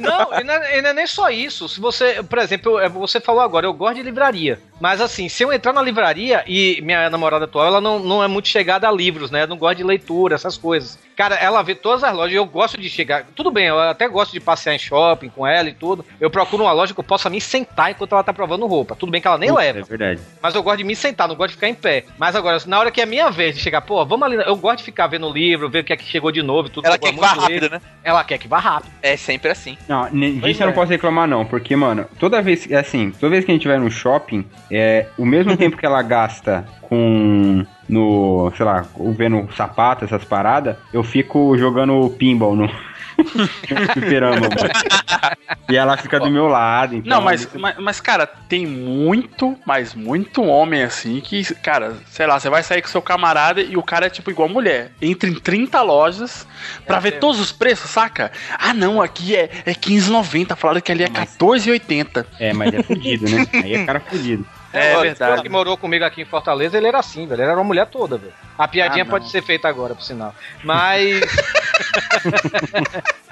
Não, 0.00 0.38
e 0.40 0.44
não, 0.44 0.54
é, 0.62 0.78
e 0.78 0.82
não 0.82 0.90
é 0.90 0.92
nem 0.92 1.06
só 1.08 1.28
isso. 1.30 1.68
Se 1.68 1.80
você, 1.80 2.22
por 2.22 2.38
exemplo, 2.38 2.78
eu- 2.78 2.90
você 2.90 3.20
falou 3.20 3.40
agora, 3.42 3.66
eu 3.66 3.72
gosto 3.74 3.96
de 3.96 4.02
livraria. 4.02 4.60
Mas 4.80 5.00
assim, 5.00 5.28
se 5.30 5.42
eu 5.44 5.52
entrar 5.52 5.72
na 5.72 5.80
livraria 5.82 6.44
e 6.46 6.80
minha 6.82 7.08
namorada 7.08 7.44
atual, 7.46 7.66
ela 7.66 7.80
não, 7.80 7.98
não 7.98 8.22
é 8.22 8.28
muito 8.28 8.48
chegada 8.48 8.88
a 8.88 8.92
livros, 8.92 9.30
né? 9.30 9.46
Não 9.46 9.56
gosta 9.56 9.76
de 9.76 9.84
leitura, 9.84 10.34
essas 10.34 10.58
coisas. 10.58 10.98
Cara, 11.16 11.34
ela 11.36 11.62
vê 11.62 11.74
todas 11.74 12.02
as 12.02 12.14
lojas, 12.14 12.34
eu 12.34 12.46
gosto 12.46 12.80
de 12.80 12.88
chegar. 12.88 13.24
Tudo 13.34 13.50
bem, 13.50 13.66
eu 13.66 13.78
até 13.78 14.08
gosto 14.08 14.32
de 14.32 14.40
passear 14.40 14.74
em 14.74 14.78
shopping 14.78 15.28
com 15.28 15.46
ela 15.46 15.68
e 15.68 15.74
tudo. 15.74 16.04
Eu 16.20 16.30
procuro 16.30 16.64
uma 16.64 16.72
loja 16.72 16.94
que 16.94 17.00
eu 17.00 17.04
possa 17.04 17.28
me 17.28 17.40
sentar 17.40 17.90
enquanto 17.90 18.12
ela 18.12 18.24
tá 18.24 18.32
provando 18.32 18.66
roupa. 18.66 18.94
Tudo 18.96 19.12
bem 19.12 19.20
que 19.20 19.26
ela 19.26 19.36
nem 19.38 19.50
Puta, 19.50 19.60
leva. 19.60 19.78
É 19.80 19.82
verdade. 19.82 20.20
Mas 20.42 20.54
eu 20.54 20.62
gosto 20.62 20.78
de 20.78 20.84
me 20.84 20.96
sentar, 20.96 21.28
não 21.28 21.34
gosto 21.34 21.50
de 21.50 21.54
ficar 21.56 21.68
em 21.68 21.74
pé. 21.74 22.04
Mas 22.18 22.34
agora, 22.34 22.58
na 22.66 22.78
hora 22.78 22.90
que 22.90 23.00
é 23.00 23.06
minha 23.06 23.30
vez 23.30 23.54
de 23.54 23.60
chegar, 23.62 23.82
pô, 23.82 24.04
vamos 24.06 24.26
ali. 24.26 24.36
Eu 24.36 24.56
gosto 24.56 24.78
de 24.78 24.84
ficar 24.84 25.06
vendo 25.08 25.26
o 25.26 25.32
livro, 25.32 25.68
ver 25.68 25.80
o 25.80 25.84
que 25.84 25.92
é 25.92 25.96
que 25.96 26.04
chegou 26.04 26.32
de 26.32 26.42
novo 26.42 26.68
e 26.68 26.70
tudo. 26.70 26.86
Ela 26.86 26.96
quer 26.98 27.12
que 27.12 27.20
vá 27.20 27.28
rápido, 27.28 27.68
né? 27.70 27.80
Ela 28.02 28.24
quer 28.24 28.38
que 28.38 28.48
vá 28.48 28.58
rápido. 28.58 28.90
É 29.02 29.16
sempre 29.16 29.50
assim. 29.50 29.76
Não, 29.86 30.08
disso 30.10 30.62
eu 30.62 30.66
não 30.66 30.72
é. 30.72 30.74
posso 30.74 30.90
reclamar 30.90 31.28
não, 31.28 31.44
porque, 31.44 31.76
mano, 31.76 32.06
toda 32.18 32.40
vez, 32.40 32.64
que- 32.66 32.74
assim, 32.74 33.10
toda 33.10 33.30
vez 33.30 33.44
que 33.44 33.50
a 33.50 33.54
gente 33.54 33.68
vai 33.68 33.78
no 33.78 33.90
shopping, 33.90 34.44
é 34.70 35.06
o 35.20 35.26
mesmo 35.26 35.56
tempo 35.58 35.76
que 35.76 35.86
ela 35.86 36.02
gasta 36.02 36.64
com 36.82 37.64
no, 37.88 38.52
sei 38.56 38.64
lá, 38.64 38.84
vendo 39.16 39.48
sapato, 39.54 40.04
essas 40.04 40.24
paradas, 40.24 40.76
eu 40.92 41.02
fico 41.02 41.56
jogando 41.58 42.08
pinball 42.18 42.54
no, 42.54 42.68
Fliperama. 43.92 44.48
E 45.68 45.76
ela 45.76 45.96
fica 45.96 46.18
do 46.18 46.30
meu 46.30 46.46
lado. 46.46 46.96
Então 46.96 47.18
Não, 47.18 47.24
mas, 47.24 47.48
mas, 47.54 47.76
mas, 47.78 48.00
cara, 48.00 48.26
tem 48.26 48.66
muito, 48.66 49.56
mas 49.64 49.94
muito 49.94 50.42
homem 50.42 50.82
assim 50.82 51.20
que, 51.20 51.54
cara, 51.56 51.94
sei 52.06 52.26
lá, 52.26 52.38
você 52.38 52.48
vai 52.48 52.62
sair 52.62 52.82
com 52.82 52.88
seu 52.88 53.02
camarada 53.02 53.60
e 53.60 53.76
o 53.76 53.82
cara 53.82 54.06
é 54.06 54.10
tipo 54.10 54.30
igual 54.30 54.48
mulher. 54.48 54.92
Entra 55.00 55.28
em 55.28 55.34
30 55.34 55.80
lojas 55.82 56.46
pra 56.86 56.96
É, 56.96 57.00
ver 57.00 57.14
é. 57.14 57.18
todos 57.18 57.40
os 57.40 57.52
preços, 57.52 57.90
saca? 57.90 58.30
Ah, 58.58 58.74
não, 58.74 59.00
aqui 59.00 59.36
é, 59.36 59.50
é 59.64 59.74
15,90. 59.74 60.56
Falaram 60.56 60.80
que 60.80 60.92
ali 60.92 61.04
é 61.04 61.08
14,80. 61.08 62.26
É, 62.38 62.52
mas 62.52 62.72
é 62.72 62.82
fudido, 62.82 63.28
né? 63.28 63.46
Aí 63.52 63.74
é 63.74 63.84
cara 63.84 64.00
fudido. 64.00 64.46
É 64.72 64.96
Olha, 64.96 65.10
verdade. 65.10 65.40
o 65.40 65.42
que 65.42 65.48
morou 65.48 65.76
comigo 65.76 66.04
aqui 66.04 66.22
em 66.22 66.24
Fortaleza, 66.24 66.76
ele 66.76 66.86
era 66.86 66.98
assim, 66.98 67.26
velho. 67.26 67.42
Ele 67.42 67.50
era 67.50 67.58
uma 67.58 67.64
mulher 67.64 67.86
toda, 67.86 68.16
velho. 68.16 68.32
A 68.56 68.68
piadinha 68.68 69.04
Ah, 69.04 69.08
pode 69.08 69.30
ser 69.30 69.42
feita 69.42 69.68
agora, 69.68 69.94
por 69.94 70.02
sinal. 70.02 70.34
Mas. 70.62 71.20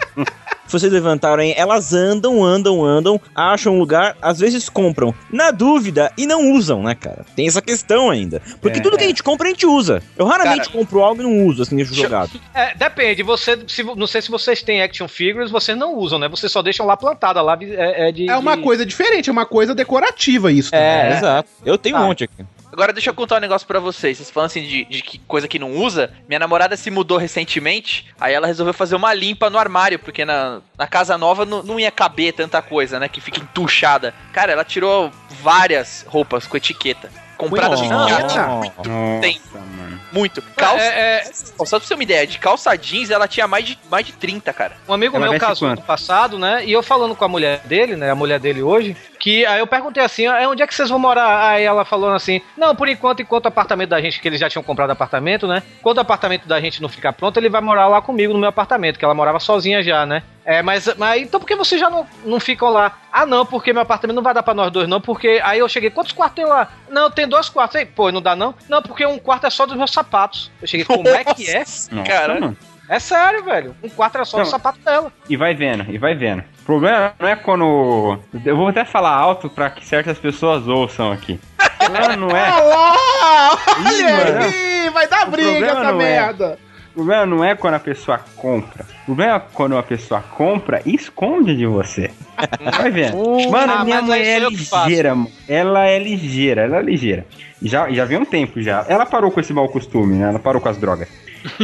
Vocês 0.67 0.93
levantaram 0.93 1.43
aí, 1.43 1.55
elas 1.57 1.95
andam, 1.95 2.45
andam, 2.45 2.85
andam, 2.85 3.19
acham 3.35 3.75
um 3.75 3.79
lugar, 3.79 4.15
às 4.21 4.39
vezes 4.39 4.69
compram 4.69 5.15
na 5.33 5.51
dúvida 5.51 6.13
e 6.19 6.27
não 6.27 6.53
usam, 6.53 6.83
né, 6.83 6.95
cara? 6.95 7.25
Tem 7.35 7.49
essa 7.49 7.63
questão 7.63 8.11
ainda. 8.11 8.43
Porque 8.61 8.79
É. 8.79 8.83
tudo 8.83 8.99
que 8.99 9.05
a 9.05 9.07
gente 9.07 9.23
compra, 9.23 9.47
a 9.47 9.51
gente 9.51 9.65
usa. 9.65 10.03
Eu 10.15 10.27
raramente 10.27 10.69
Cara, 10.69 10.79
compro 10.79 11.01
algo 11.03 11.23
e 11.23 11.25
não 11.25 11.47
uso, 11.47 11.63
assim, 11.63 11.83
jogado. 11.85 12.39
É, 12.55 12.75
depende, 12.75 13.23
você. 13.23 13.59
Se, 13.67 13.83
não 13.83 14.07
sei 14.07 14.21
se 14.21 14.31
vocês 14.31 14.63
têm 14.63 14.83
action 14.83 15.09
figures, 15.09 15.51
vocês 15.51 15.77
não 15.79 15.95
usam, 15.95 16.19
né? 16.19 16.29
Vocês 16.29 16.53
só 16.53 16.61
deixam 16.61 16.85
lá 16.85 16.99
plantada, 16.99 17.41
lá 17.41 17.57
é, 17.63 18.09
é 18.09 18.13
de. 18.13 18.29
É 18.29 18.37
uma 18.37 18.55
de- 18.55 18.63
coisa 18.63 18.85
diferente, 18.85 19.31
é 19.31 19.33
uma 19.33 19.47
coisa 19.47 19.75
decorativa 19.75 20.53
isso. 20.53 20.75
É, 20.75 20.97
também, 20.99 21.11
né? 21.13 21.17
exato. 21.17 21.49
Eu 21.65 21.79
tenho 21.79 21.97
Ah. 21.97 22.03
um 22.03 22.07
monte 22.09 22.25
aqui. 22.25 22.45
Agora 22.73 22.93
deixa 22.93 23.11
eu 23.11 23.15
contar 23.15 23.37
um 23.37 23.41
negócio 23.41 23.67
pra 23.67 23.81
vocês. 23.81 24.19
Vocês 24.19 24.31
falam 24.31 24.47
assim 24.47 24.63
de, 24.63 24.85
de 24.85 25.03
que 25.03 25.19
coisa 25.21 25.49
que 25.49 25.59
não 25.59 25.73
usa. 25.73 26.13
Minha 26.29 26.39
namorada 26.39 26.77
se 26.77 26.91
mudou 26.91 27.19
recentemente, 27.19 28.07
aí 28.21 28.35
ela 28.35 28.47
resolveu 28.47 28.75
fazer 28.75 28.95
uma 28.95 29.13
limpa 29.15 29.49
no 29.51 29.59
armário, 29.59 29.99
porque 29.99 30.25
na, 30.25 30.61
na 30.77 30.87
casa 30.87 31.17
nova 31.17 31.45
não, 31.45 31.63
não 31.63 31.81
ia 31.81 31.91
caber 31.91 32.33
tanta 32.33 32.61
coisa, 32.61 32.99
né? 33.01 33.09
Que 33.09 33.21
fica 33.21 33.41
entuchada. 33.41 34.15
Cara, 34.33 34.53
ela 34.53 34.65
tirou 34.65 35.11
várias 35.43 36.05
roupas 36.09 36.47
com 36.47 36.57
etiqueta. 36.57 37.11
Compradas 37.39 37.81
de 37.81 37.89
Nossa. 37.89 38.15
arte. 38.15 38.37
Nossa, 38.37 39.21
Tem. 39.21 39.41
mano. 39.55 40.01
Muito. 40.13 40.43
Calça. 40.57 40.83
É, 40.83 41.19
é, 41.19 41.25
Só 41.33 41.55
pra 41.57 41.67
você 41.67 41.81
ter 41.89 41.95
uma 41.95 42.03
ideia, 42.03 42.27
de 42.27 42.39
calça 42.39 42.75
jeans 42.77 43.11
ela 43.11 43.29
tinha 43.29 43.47
mais 43.47 43.65
de, 43.65 43.79
mais 43.91 44.05
de 44.07 44.13
30, 44.13 44.53
cara. 44.53 44.77
Um 44.89 44.93
amigo 44.95 45.17
Ela 45.17 45.31
meu 45.31 45.39
casou 45.39 45.69
quanto? 45.69 45.81
no 45.81 45.85
passado, 45.87 46.39
né? 46.39 46.65
E 46.65 46.73
eu 46.73 46.83
falando 46.83 47.15
com 47.15 47.25
a 47.25 47.29
mulher 47.29 47.61
dele, 47.65 47.95
né? 47.95 48.11
A 48.11 48.15
mulher 48.15 48.41
dele 48.41 48.63
hoje, 48.63 48.97
que 49.21 49.45
aí 49.47 49.61
eu 49.61 49.67
perguntei 49.67 50.03
assim: 50.03 50.27
"Ah, 50.27 50.49
onde 50.49 50.63
é 50.63 50.67
que 50.67 50.75
vocês 50.75 50.89
vão 50.89 50.99
morar? 50.99 51.51
Aí 51.51 51.63
ela 51.63 51.85
falou 51.85 52.11
assim: 52.13 52.41
não, 52.57 52.75
por 52.75 52.89
enquanto, 52.89 53.21
enquanto 53.23 53.45
o 53.45 53.49
apartamento 53.49 53.91
da 53.91 54.01
gente, 54.01 54.21
que 54.21 54.27
eles 54.29 54.41
já 54.41 54.49
tinham 54.49 54.63
comprado 54.63 54.91
apartamento, 54.91 55.47
né? 55.47 55.63
Quando 55.83 55.99
o 55.99 56.01
apartamento 56.01 56.49
da 56.49 56.61
gente 56.61 56.81
não 56.83 56.89
ficar 56.89 57.13
pronto, 57.13 57.37
ele 57.37 57.49
vai 57.51 57.61
morar 57.61 57.87
lá 57.87 58.01
comigo 58.01 58.33
no 58.33 58.39
meu 58.41 58.49
apartamento, 58.49 58.99
que 58.99 59.05
ela 59.05 59.15
morava 59.15 59.39
sozinha 59.39 59.83
já, 59.83 60.05
né? 60.07 60.23
É, 60.49 60.63
mas, 60.63 60.89
mas 60.97 61.21
então 61.21 61.39
por 61.39 61.45
que 61.45 61.55
vocês 61.55 61.79
já 61.79 61.91
não, 61.91 62.07
não 62.25 62.41
ficam 62.41 62.71
lá? 62.71 62.97
Ah, 63.13 63.27
não, 63.27 63.45
porque 63.45 63.71
meu 63.71 63.83
apartamento 63.83 64.17
não 64.17 64.23
vai 64.23 64.33
dar 64.33 64.43
pra 64.43 64.55
nós 64.55 64.73
dois, 64.73 64.89
não, 64.89 64.99
porque 64.99 65.39
aí 65.45 65.59
eu 65.59 65.69
cheguei, 65.69 65.91
quantos 65.91 66.13
quartos 66.13 66.37
tem 66.37 66.47
lá? 66.47 66.69
Não, 66.89 67.11
tem 67.11 67.29
dois 67.29 67.51
quartos. 67.51 67.77
Aí, 67.77 67.85
pô, 67.85 68.11
não 68.11 68.23
dá 68.23 68.35
não? 68.35 68.55
Não, 68.67 68.81
porque 68.81 69.05
um 69.05 69.19
quarto 69.19 69.47
é 69.47 69.51
só 69.51 69.67
dos 69.67 69.77
meus 69.77 69.93
sapatos. 69.93 70.51
Eu 70.63 70.67
cheguei, 70.67 70.87
como 70.87 71.07
é 71.07 71.23
que 71.23 71.51
é? 71.51 71.59
Nossa, 71.59 72.29
mano. 72.41 72.57
É 72.89 72.99
sério, 72.99 73.45
velho. 73.45 73.77
Um 73.83 73.91
quarto 73.91 74.15
era 74.15 74.25
só 74.25 74.39
Não. 74.39 74.45
do 74.45 74.51
sapato 74.51 74.79
dela. 74.79 75.13
E 75.29 75.37
vai 75.37 75.55
vendo, 75.55 75.85
e 75.93 75.99
vai 75.99 76.15
vendo. 76.15 76.43
O 76.63 76.65
problema 76.65 77.13
não 77.19 77.29
é 77.29 77.37
quando. 77.37 78.19
Eu 78.43 78.57
vou 78.57 78.69
até 78.69 78.87
falar 78.87 79.11
alto 79.13 79.51
pra 79.51 79.69
que 79.69 79.85
certas 79.85 80.17
pessoas 80.17 80.67
ouçam 80.67 81.13
aqui. 81.13 81.39
O 81.61 81.85
problema 81.85 82.17
não 82.17 82.31
é. 82.31 82.49
Olha 82.57 82.65
lá! 82.65 83.59
Ih, 83.93 84.05
Olha 84.05 84.39
aí! 84.39 84.91
Vai 84.91 85.07
dar 85.07 85.27
briga 85.27 85.67
essa 85.67 85.93
não 85.93 86.01
é. 86.01 86.57
Problema 86.99 87.27
não 87.27 87.45
é 87.45 87.55
quando 87.55 87.75
a 87.75 87.79
pessoa 87.79 88.19
compra. 88.37 88.85
O 89.03 89.05
problema 89.07 89.37
é 89.37 89.43
quando 89.53 89.77
a 89.79 89.83
pessoa 89.83 90.21
compra 90.21 90.83
e 90.85 90.95
esconde 90.95 91.57
de 91.57 91.65
você. 91.65 92.11
Vai 92.77 92.91
vendo. 92.91 93.17
Mano, 93.51 93.73
Ah, 93.73 93.85
minha 93.85 94.03
mãe 94.03 94.21
é 94.21 94.39
ligeira, 94.41 95.15
mano. 95.15 95.31
Ela 95.49 95.87
é 95.87 95.99
ligeira, 95.99 96.63
ela 96.63 96.79
é 96.79 96.83
ligeira. 96.83 97.25
Já, 97.63 97.91
já 97.91 98.05
vem 98.05 98.19
um 98.19 98.25
tempo 98.25 98.61
já. 98.61 98.85
Ela 98.89 99.07
parou 99.07 99.31
com 99.31 99.41
esse 99.41 99.53
mau 99.53 99.69
costume, 99.69 100.17
né? 100.17 100.29
Ela 100.29 100.39
parou 100.39 100.61
com 100.61 100.69
as 100.69 100.77
drogas. 100.77 101.09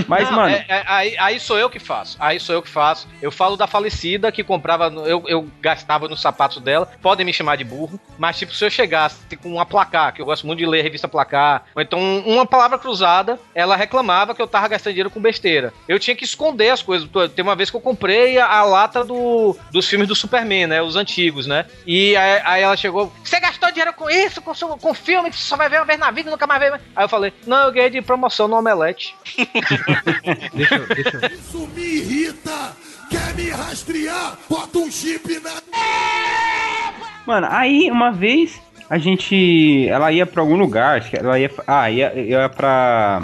Mas, 0.07 0.29
Não, 0.31 0.37
mano, 0.37 0.55
é- 0.55 0.65
é- 0.69 0.85
aí, 0.87 1.17
aí 1.19 1.41
sou 1.41 1.59
eu 1.59 1.69
que 1.71 1.79
faço. 1.79 2.17
Aí 2.21 2.39
sou 2.41 2.55
eu 2.55 2.63
que 2.63 2.69
faço. 2.69 3.07
Eu 3.23 3.31
falo 3.33 3.57
da 3.57 3.67
falecida 3.67 4.31
que 4.33 4.43
comprava. 4.45 4.91
no- 4.91 5.07
Eu, 5.07 5.23
eu 5.27 5.49
gastava 5.61 6.09
nos 6.09 6.21
sapatos 6.21 6.61
dela. 6.63 6.91
Podem 7.03 7.25
me 7.27 7.33
chamar 7.33 7.57
de 7.57 7.65
burro. 7.65 7.99
Mas, 8.19 8.39
tipo, 8.39 8.53
se 8.55 8.65
eu 8.65 8.71
chegasse 8.71 9.17
com 9.43 9.53
uma 9.55 9.67
placar, 9.67 10.13
que 10.15 10.21
eu 10.23 10.27
gosto 10.27 10.47
muito 10.47 10.59
de 10.59 10.67
ler 10.67 10.83
revista 10.83 11.09
placar, 11.09 11.65
ou 11.75 11.83
então 11.83 11.99
uma 12.27 12.47
palavra 12.47 12.79
cruzada, 12.79 13.39
ela 13.55 13.77
reclamava 13.77 14.35
que 14.35 14.43
eu 14.43 14.47
tava 14.47 14.69
gastando 14.69 14.93
dinheiro 14.93 15.11
com 15.11 15.21
besteira. 15.21 15.73
Eu 15.89 15.99
tinha 15.99 16.17
que 16.17 16.25
esconder 16.25 16.71
as 16.71 16.83
coisas. 16.83 17.09
Tem 17.35 17.43
uma 17.43 17.57
vez 17.57 17.71
que 17.71 17.77
eu 17.77 17.81
comprei 17.81 18.39
a, 18.39 18.47
a 18.47 18.63
lata 18.65 19.05
do, 19.05 19.57
dos 19.71 19.87
filmes 19.89 20.09
do 20.09 20.15
Superman, 20.15 20.67
né? 20.67 20.83
Os 20.83 20.97
antigos, 20.97 21.47
né? 21.47 21.67
E 21.87 22.17
aí, 22.17 22.43
aí 22.45 22.63
ela 22.63 22.77
chegou. 22.77 23.13
Você 23.23 23.41
gastou 23.41 23.71
dinheiro 23.71 23.93
com 23.93 24.09
isso, 24.11 24.41
com, 24.43 24.53
com 24.79 24.95
filme 24.95 25.31
que 25.31 25.37
você 25.37 25.43
só 25.45 25.57
vai 25.57 25.69
ver 25.69 25.79
uma 25.79 25.85
vez 25.87 25.99
na 25.99 26.11
vida 26.11 26.29
e 26.29 26.33
nunca 26.33 26.47
mais 26.47 26.61
vê. 26.61 26.71
mais?" 26.71 26.83
Aí 26.95 27.05
eu 27.05 27.09
falei, 27.09 27.33
não, 27.47 27.67
eu 27.67 27.73
ganhei 27.73 27.91
de 27.91 28.01
promoção 28.03 28.47
no 28.49 28.57
Omelete. 28.57 29.15
Deixa 30.55 30.79
deixa. 30.79 31.33
Isso 31.33 31.69
me 31.75 31.83
irrita! 31.83 32.77
Quer 33.11 33.35
me 33.35 33.51
rastrear? 33.51 34.39
Bota 34.49 34.79
um 34.79 34.91
chip 34.91 35.41
na. 35.41 35.51
Mano, 37.27 37.47
aí 37.51 37.91
uma 37.91 38.11
vez 38.11 38.61
a 38.89 38.99
gente. 38.99 39.89
Ela 39.89 40.13
ia 40.13 40.27
pra 40.27 40.43
algum 40.43 40.57
lugar, 40.57 40.99
acho 40.99 41.11
que 41.11 41.17
ela 41.17 41.39
ia. 41.39 41.51
Ah, 41.67 41.91
ia, 41.91 42.13
ia 42.15 42.49
pra. 42.49 43.23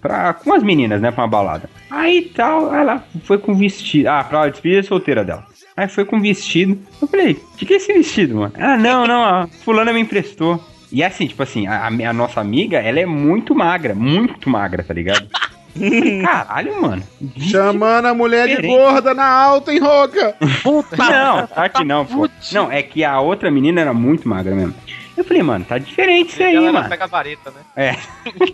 pra. 0.00 0.34
com 0.34 0.52
as 0.52 0.62
meninas, 0.62 1.00
né? 1.00 1.10
Pra 1.10 1.24
uma 1.24 1.28
balada. 1.28 1.70
Aí 1.90 2.30
tal, 2.34 2.74
ela 2.74 3.04
foi 3.24 3.38
com 3.38 3.54
vestido. 3.54 4.08
Ah, 4.08 4.24
pra 4.24 4.48
despedida 4.48 4.82
solteira 4.82 5.24
dela. 5.24 5.46
Aí 5.76 5.88
foi 5.88 6.04
com 6.04 6.20
vestido. 6.20 6.78
Eu 7.00 7.06
falei, 7.06 7.40
de 7.56 7.64
que 7.64 7.74
é 7.74 7.76
esse 7.76 7.92
vestido, 7.92 8.36
mano? 8.36 8.52
Ah, 8.56 8.76
não, 8.76 9.06
não, 9.06 9.24
a 9.24 9.46
fulana 9.64 9.92
me 9.92 10.00
emprestou. 10.00 10.62
E 10.90 11.04
assim, 11.04 11.26
tipo 11.26 11.42
assim, 11.42 11.66
a, 11.66 11.86
a 11.86 12.12
nossa 12.12 12.40
amiga, 12.40 12.78
ela 12.78 12.98
é 12.98 13.06
muito 13.06 13.54
magra, 13.54 13.94
muito 13.94 14.48
magra, 14.48 14.82
tá 14.82 14.92
ligado? 14.92 15.28
Caralho, 16.22 16.82
mano. 16.82 17.02
Chamando 17.38 18.06
a 18.06 18.14
mulher 18.14 18.46
de 18.48 18.56
Diferente. 18.56 18.76
gorda 18.76 19.14
na 19.14 19.26
alta, 19.26 19.72
hein, 19.72 19.78
Roca? 19.78 20.34
Não, 20.96 21.46
tá 21.46 21.68
que 21.68 21.84
não, 21.84 22.04
pô. 22.04 22.28
Não, 22.52 22.70
é 22.70 22.82
que 22.82 23.04
a 23.04 23.20
outra 23.20 23.50
menina 23.50 23.80
era 23.80 23.92
muito 23.92 24.28
magra 24.28 24.54
mesmo. 24.54 24.74
Eu 25.18 25.24
falei, 25.24 25.42
mano, 25.42 25.64
tá 25.64 25.78
diferente 25.78 26.30
isso 26.30 26.42
aí, 26.42 26.54
ela 26.54 26.72
mano. 26.72 26.88
pega 26.88 27.04
a 27.04 27.08
vareta, 27.08 27.50
né? 27.50 27.60
É. 27.74 27.96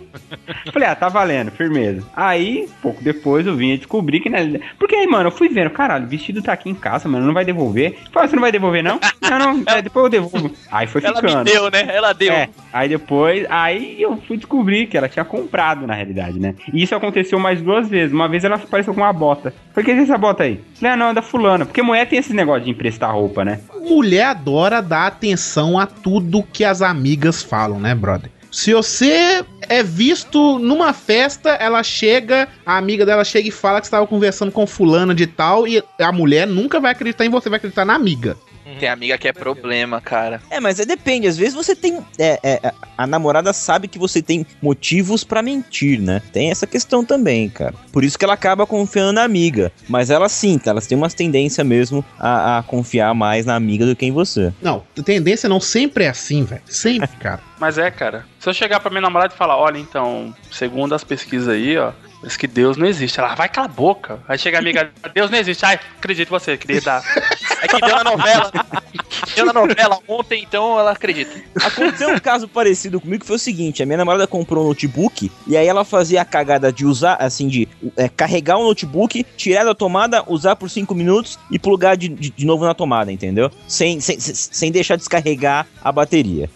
Falei, 0.73 0.87
ah, 0.89 0.95
tá 0.95 1.09
valendo, 1.09 1.51
firmeza. 1.51 2.03
Aí, 2.15 2.67
pouco 2.81 3.03
depois 3.03 3.45
eu 3.45 3.55
vim 3.55 3.77
descobrir 3.77 4.19
que. 4.19 4.29
Né, 4.29 4.59
porque 4.79 4.95
aí, 4.95 5.05
mano, 5.05 5.27
eu 5.27 5.31
fui 5.31 5.47
vendo, 5.47 5.69
caralho, 5.69 6.05
o 6.05 6.09
vestido 6.09 6.41
tá 6.41 6.53
aqui 6.53 6.67
em 6.69 6.73
casa, 6.73 7.07
mano, 7.07 7.25
não 7.27 7.33
vai 7.35 7.45
devolver. 7.45 7.97
Falei, 8.11 8.27
você 8.29 8.35
não 8.35 8.41
vai 8.41 8.51
devolver, 8.51 8.83
não? 8.83 8.99
Não, 9.25 9.39
não, 9.39 9.63
é, 9.65 9.81
depois 9.81 10.03
eu 10.05 10.09
devolvo. 10.09 10.51
Aí 10.71 10.85
foi 10.85 11.03
Ela 11.03 11.15
ficando. 11.15 11.37
me 11.39 11.43
deu, 11.45 11.71
né? 11.71 11.87
Ela 11.89 12.13
deu. 12.13 12.31
É, 12.31 12.47
aí 12.71 12.87
depois, 12.87 13.43
aí 13.49 13.99
eu 13.99 14.17
fui 14.17 14.37
descobrir 14.37 14.85
que 14.85 14.95
ela 14.95 15.09
tinha 15.09 15.25
comprado, 15.25 15.87
na 15.87 15.95
realidade, 15.95 16.39
né? 16.39 16.53
E 16.71 16.83
isso 16.83 16.93
aconteceu 16.93 17.39
mais 17.39 17.59
duas 17.59 17.89
vezes. 17.89 18.13
Uma 18.13 18.29
vez 18.29 18.43
ela 18.43 18.55
apareceu 18.55 18.93
com 18.93 19.01
uma 19.01 19.11
bota. 19.11 19.51
Falei, 19.73 19.83
que 19.83 19.91
é 19.99 20.03
essa 20.03 20.15
bota 20.17 20.43
aí? 20.43 20.61
Falei, 20.75 20.93
ah, 20.93 20.95
não, 20.97 21.09
é 21.09 21.13
da 21.15 21.23
fulana. 21.23 21.65
Porque 21.65 21.81
mulher 21.81 22.07
tem 22.07 22.19
esse 22.19 22.33
negócio 22.33 22.65
de 22.65 22.69
emprestar 22.69 23.11
roupa, 23.11 23.43
né? 23.43 23.59
Mulher 23.81 24.25
adora 24.25 24.79
dar 24.79 25.07
atenção 25.07 25.79
a 25.79 25.87
tudo 25.87 26.43
que 26.55 26.63
as 26.63 26.81
amigas 26.81 27.43
falam, 27.43 27.81
né, 27.81 27.93
brother? 27.93 28.31
Se 28.49 28.73
você 28.73 29.43
é 29.67 29.83
visto 29.83 30.57
numa 30.57 30.93
festa, 30.93 31.49
ela 31.49 31.83
chega, 31.83 32.47
a 32.65 32.77
amiga 32.77 33.05
dela 33.05 33.25
chega 33.25 33.49
e 33.49 33.51
fala 33.51 33.81
que 33.81 33.87
estava 33.87 34.07
conversando 34.07 34.53
com 34.53 34.65
fulana 34.65 35.13
de 35.13 35.27
tal, 35.27 35.67
e 35.67 35.83
a 35.99 36.11
mulher 36.13 36.47
nunca 36.47 36.79
vai 36.79 36.93
acreditar 36.93 37.25
em 37.25 37.29
você, 37.29 37.49
vai 37.49 37.57
acreditar 37.57 37.83
na 37.83 37.93
amiga. 37.93 38.37
Tem 38.79 38.89
amiga 38.89 39.17
que 39.17 39.27
é 39.27 39.33
problema, 39.33 40.01
cara. 40.01 40.41
É, 40.49 40.59
mas 40.59 40.79
é, 40.79 40.85
depende. 40.85 41.27
Às 41.27 41.37
vezes 41.37 41.53
você 41.53 41.75
tem. 41.75 42.05
é, 42.17 42.39
é, 42.43 42.73
a 42.97 43.07
namorada 43.07 43.53
sabe 43.53 43.87
que 43.87 43.99
você 43.99 44.21
tem 44.21 44.45
motivos 44.61 45.23
pra 45.23 45.41
mentir, 45.41 45.99
né? 46.01 46.21
Tem 46.31 46.51
essa 46.51 46.67
questão 46.67 47.03
também, 47.03 47.49
cara. 47.49 47.73
Por 47.91 48.03
isso 48.03 48.17
que 48.17 48.25
ela 48.25 48.33
acaba 48.33 48.65
confiando 48.65 49.13
na 49.13 49.23
amiga. 49.23 49.71
Mas 49.87 50.09
ela 50.09 50.29
sim, 50.29 50.57
tá? 50.57 50.71
Elas 50.71 50.87
têm 50.87 50.97
uma 50.97 51.09
tendência 51.09 51.63
mesmo 51.63 52.03
a, 52.19 52.59
a 52.59 52.63
confiar 52.63 53.13
mais 53.13 53.45
na 53.45 53.55
amiga 53.55 53.85
do 53.85 53.95
que 53.95 54.05
em 54.05 54.11
você. 54.11 54.53
Não, 54.61 54.83
tendência 55.03 55.47
não 55.49 55.59
sempre 55.59 56.05
é 56.05 56.09
assim, 56.09 56.43
velho. 56.43 56.61
Sempre, 56.65 57.09
cara. 57.19 57.41
Mas 57.59 57.77
é, 57.77 57.89
cara. 57.89 58.25
Se 58.39 58.49
eu 58.49 58.53
chegar 58.53 58.79
pra 58.79 58.91
minha 58.91 59.01
namorada 59.01 59.33
e 59.33 59.37
falar, 59.37 59.57
olha, 59.57 59.77
então, 59.77 60.33
segundo 60.51 60.93
as 60.93 61.03
pesquisas 61.03 61.47
aí, 61.47 61.77
ó, 61.77 61.91
diz 62.23 62.37
que 62.37 62.47
Deus 62.47 62.77
não 62.77 62.85
existe. 62.85 63.19
Ela, 63.19 63.33
vai 63.35 63.47
cala 63.47 63.67
a 63.67 63.69
boca. 63.69 64.19
Aí 64.27 64.37
chega 64.37 64.57
a 64.57 64.59
amiga, 64.59 64.91
Deus 65.13 65.31
não 65.31 65.37
existe. 65.37 65.65
Ai, 65.65 65.79
acredito 65.97 66.27
em 66.27 66.31
você, 66.31 66.57
querida. 66.57 67.01
É 67.61 67.67
que 67.67 67.79
deu 67.81 67.95
na 67.95 68.03
novela. 68.03 68.51
deu 69.35 69.45
na 69.45 69.53
novela 69.53 69.99
ontem, 70.07 70.43
então 70.43 70.79
ela 70.79 70.91
acredita. 70.91 71.31
Aconteceu 71.63 72.09
um 72.09 72.19
caso 72.19 72.47
parecido 72.47 72.99
comigo 72.99 73.21
que 73.21 73.27
foi 73.27 73.35
o 73.37 73.39
seguinte: 73.39 73.81
a 73.81 73.85
minha 73.85 73.97
namorada 73.97 74.27
comprou 74.27 74.63
um 74.65 74.67
notebook 74.69 75.31
e 75.47 75.57
aí 75.57 75.67
ela 75.67 75.83
fazia 75.85 76.21
a 76.21 76.25
cagada 76.25 76.71
de 76.71 76.85
usar, 76.85 77.15
assim, 77.15 77.47
de 77.47 77.67
é, 77.97 78.09
carregar 78.09 78.57
o 78.57 78.63
notebook, 78.63 79.25
tirar 79.37 79.63
da 79.63 79.73
tomada, 79.75 80.23
usar 80.27 80.55
por 80.55 80.69
5 80.69 80.93
minutos 80.93 81.39
e 81.51 81.57
plugar 81.59 81.95
de, 81.95 82.09
de, 82.09 82.29
de 82.29 82.45
novo 82.45 82.65
na 82.65 82.73
tomada, 82.73 83.11
entendeu? 83.11 83.49
Sem, 83.67 83.99
sem, 83.99 84.19
sem- 84.19 84.71
deixar 84.71 84.95
descarregar 84.97 85.65
a 85.83 85.91
bateria. 85.91 86.49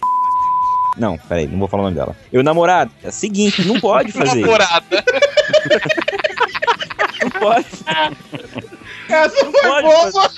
Não, 0.97 1.18
peraí, 1.18 1.47
não 1.47 1.60
vou 1.60 1.68
falar 1.68 1.84
o 1.84 1.86
nome 1.86 1.95
dela. 1.95 2.16
Eu, 2.34 2.43
namorada, 2.43 2.91
é 3.02 3.08
o 3.08 3.12
seguinte, 3.12 3.66
não 3.66 3.80
pode 3.80 4.12
fazer. 4.12 4.41
Namorada. 4.41 5.04
Não 7.22 7.30
pode. 7.32 7.68
Essa 9.10 9.45
Não 9.45 9.51
foi 9.51 9.82
boa. 9.82 10.12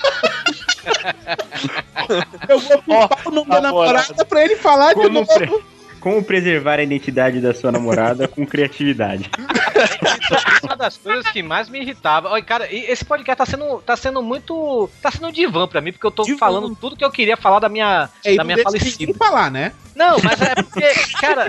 Eu 2.48 2.58
vou 2.58 2.78
pipar 2.82 3.28
o 3.28 3.30
nome 3.30 3.50
da 3.50 3.60
namorada 3.60 4.24
pra 4.24 4.42
ele 4.44 4.56
falar 4.56 4.88
de 4.94 5.02
Como, 5.02 5.08
novo. 5.10 5.34
pre- 5.34 5.62
como 6.00 6.24
preservar 6.24 6.80
a 6.80 6.82
identidade 6.82 7.40
da 7.40 7.54
sua 7.54 7.70
namorada 7.70 8.26
com 8.26 8.44
criatividade? 8.44 9.30
Uma 10.64 10.76
das 10.76 10.96
coisas 10.96 11.28
que 11.30 11.42
mais 11.44 11.68
me 11.68 11.80
irritava. 11.80 12.28
Olha, 12.28 12.42
cara, 12.42 12.66
esse 12.72 13.04
podcast 13.04 13.38
tá 13.38 13.46
sendo, 13.46 13.80
tá 13.82 13.96
sendo 13.96 14.20
muito. 14.20 14.90
Tá 15.00 15.12
sendo 15.12 15.28
um 15.28 15.32
divã 15.32 15.68
pra 15.68 15.80
mim, 15.80 15.92
porque 15.92 16.06
eu 16.06 16.10
tô 16.10 16.24
falando 16.36 16.74
tudo 16.74 16.96
que 16.96 17.04
eu 17.04 17.10
queria 17.10 17.36
falar 17.36 17.60
da 17.60 17.68
minha, 17.68 18.08
É, 18.24 18.34
da 18.34 18.42
minha 18.42 18.58
falecida. 18.62 19.14
falar, 19.14 19.48
né? 19.50 19.72
Não, 19.94 20.16
mas 20.22 20.40
é 20.40 20.54
porque, 20.54 20.82
cara, 21.20 21.48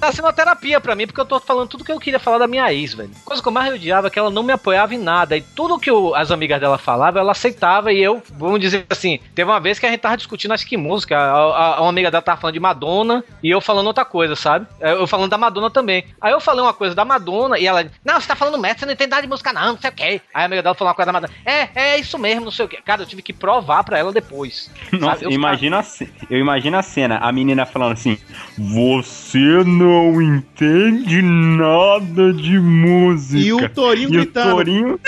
tá 0.00 0.12
sendo 0.12 0.24
uma 0.26 0.32
terapia 0.32 0.80
pra 0.80 0.94
mim, 0.94 1.06
porque 1.06 1.20
eu 1.20 1.24
tô 1.24 1.40
falando 1.40 1.68
tudo 1.68 1.84
que 1.84 1.92
eu 1.92 1.98
queria 1.98 2.18
falar 2.20 2.38
da 2.38 2.46
minha 2.46 2.72
ex, 2.72 2.94
velho. 2.94 3.10
Coisa 3.24 3.42
que 3.42 3.48
eu 3.48 3.52
mais 3.52 3.72
odiava 3.74 4.06
é 4.06 4.10
que 4.10 4.18
ela 4.18 4.30
não 4.30 4.42
me 4.42 4.52
apoiava 4.52 4.94
em 4.94 4.98
nada. 4.98 5.36
E 5.36 5.42
tudo 5.42 5.78
que 5.78 5.90
o- 5.90 6.14
as 6.14 6.30
amigas 6.30 6.60
dela 6.60 6.78
falavam, 6.78 7.20
ela 7.20 7.32
aceitava. 7.32 7.92
E 7.92 8.00
eu, 8.02 8.22
vamos 8.32 8.60
dizer 8.60 8.86
assim, 8.90 9.18
teve 9.34 9.50
uma 9.50 9.60
vez 9.60 9.78
que 9.78 9.86
a 9.86 9.90
gente 9.90 10.00
tava 10.00 10.16
discutindo, 10.16 10.52
acho 10.52 10.66
que 10.66 10.76
música. 10.76 11.16
A, 11.18 11.76
a- 11.76 11.80
uma 11.80 11.88
amiga 11.90 12.10
dela 12.10 12.22
tava 12.22 12.40
falando 12.40 12.54
de 12.54 12.60
Madonna 12.60 13.24
e 13.42 13.50
eu 13.50 13.60
falando 13.60 13.86
outra 13.86 14.04
coisa, 14.04 14.36
sabe? 14.36 14.66
É, 14.80 14.92
Eu 14.92 15.06
falando 15.06 15.30
da 15.30 15.38
Madonna 15.38 15.70
também. 15.70 16.04
Aí 16.20 16.32
eu 16.32 16.40
falei 16.40 16.62
uma 16.62 16.74
coisa 16.74 16.94
da 16.94 17.04
Madonna 17.04 17.58
e 17.58 17.66
ela, 17.66 17.84
não, 18.04 18.20
você 18.20 18.28
tá 18.28 18.36
falando 18.36 18.58
merda, 18.58 18.80
você 18.80 18.86
não 18.86 18.92
entende 18.92 19.10
nada 19.10 19.22
de 19.22 19.28
música, 19.28 19.52
não, 19.52 19.72
não 19.72 19.78
sei 19.78 19.90
o 19.90 19.92
quê. 19.92 20.20
Aí 20.34 20.42
a 20.42 20.44
amiga 20.44 20.62
dela 20.62 20.74
falou 20.74 20.88
uma 20.90 20.94
coisa 20.94 21.06
da 21.06 21.12
Madonna. 21.12 21.32
É, 21.44 21.68
é 21.74 21.98
isso 21.98 22.18
mesmo, 22.18 22.44
não 22.44 22.52
sei 22.52 22.64
o 22.64 22.68
quê. 22.68 22.78
Cara, 22.84 23.02
eu 23.02 23.06
tive 23.06 23.22
que 23.22 23.32
provar 23.32 23.82
pra 23.84 23.98
ela 23.98 24.12
depois. 24.12 24.70
Nossa? 24.92 25.24
Eu 25.24 25.30
imagina 25.30 25.78
a 25.78 25.82
ce- 25.82 26.12
eu 26.30 26.38
imagino 26.38 26.76
a 26.78 26.82
cena, 26.82 27.18
a 27.18 27.32
menina 27.32 27.64
falando 27.72 27.92
assim: 27.92 28.18
Você 28.58 29.64
não 29.64 30.20
entende 30.20 31.22
nada 31.22 32.32
de 32.32 32.58
música. 32.60 33.42
E 33.42 33.52
o 33.52 33.68
Torinho 33.68 34.04
E 34.04 34.06
o 34.06 34.10
gritando. 34.10 34.50
Torinho. 34.56 35.00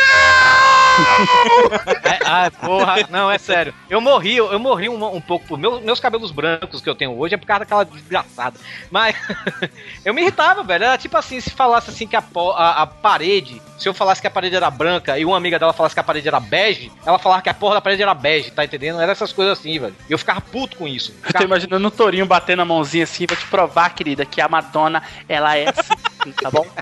É, 2.04 2.18
ah, 2.24 2.50
porra, 2.50 2.96
não, 3.10 3.30
é 3.30 3.38
sério. 3.38 3.74
Eu 3.88 4.00
morri, 4.00 4.36
eu, 4.36 4.52
eu 4.52 4.58
morri 4.58 4.88
um, 4.88 5.16
um 5.16 5.20
pouco 5.20 5.46
por 5.46 5.58
meus, 5.58 5.82
meus 5.82 6.00
cabelos 6.00 6.30
brancos 6.30 6.80
que 6.80 6.88
eu 6.88 6.94
tenho 6.94 7.18
hoje 7.18 7.34
é 7.34 7.38
por 7.38 7.46
causa 7.46 7.60
daquela 7.60 7.84
desgraçada. 7.84 8.58
Mas 8.90 9.16
eu 10.04 10.14
me 10.14 10.22
irritava, 10.22 10.62
velho. 10.62 10.84
Era 10.84 10.98
tipo 10.98 11.16
assim, 11.16 11.40
se 11.40 11.50
falasse 11.50 11.90
assim 11.90 12.06
que 12.06 12.16
a, 12.16 12.22
a, 12.56 12.82
a 12.82 12.86
parede, 12.86 13.60
se 13.78 13.88
eu 13.88 13.94
falasse 13.94 14.20
que 14.20 14.26
a 14.26 14.30
parede 14.30 14.56
era 14.56 14.70
branca 14.70 15.18
e 15.18 15.24
uma 15.24 15.36
amiga 15.36 15.58
dela 15.58 15.72
falasse 15.72 15.94
que 15.94 16.00
a 16.00 16.04
parede 16.04 16.28
era 16.28 16.40
bege, 16.40 16.92
ela 17.04 17.18
falava 17.18 17.42
que 17.42 17.48
a 17.48 17.54
porra 17.54 17.74
da 17.74 17.80
parede 17.80 18.02
era 18.02 18.14
bege, 18.14 18.50
tá 18.50 18.64
entendendo? 18.64 19.00
Era 19.00 19.12
essas 19.12 19.32
coisas 19.32 19.58
assim, 19.58 19.78
velho. 19.78 19.94
E 20.08 20.12
eu 20.12 20.18
ficava 20.18 20.40
puto 20.40 20.76
com 20.76 20.86
isso. 20.86 21.14
Eu 21.26 21.32
tô 21.32 21.44
imaginando 21.44 21.86
o 21.86 21.90
Torinho 21.90 22.26
batendo 22.26 22.62
a 22.62 22.64
mãozinha 22.64 23.04
assim, 23.04 23.26
vou 23.26 23.36
te 23.36 23.46
provar, 23.46 23.90
querida, 23.90 24.24
que 24.24 24.40
a 24.40 24.48
Madonna, 24.48 25.02
ela 25.28 25.56
é 25.56 25.68
assim, 25.68 25.94
tá 26.32 26.50
bom? 26.50 26.66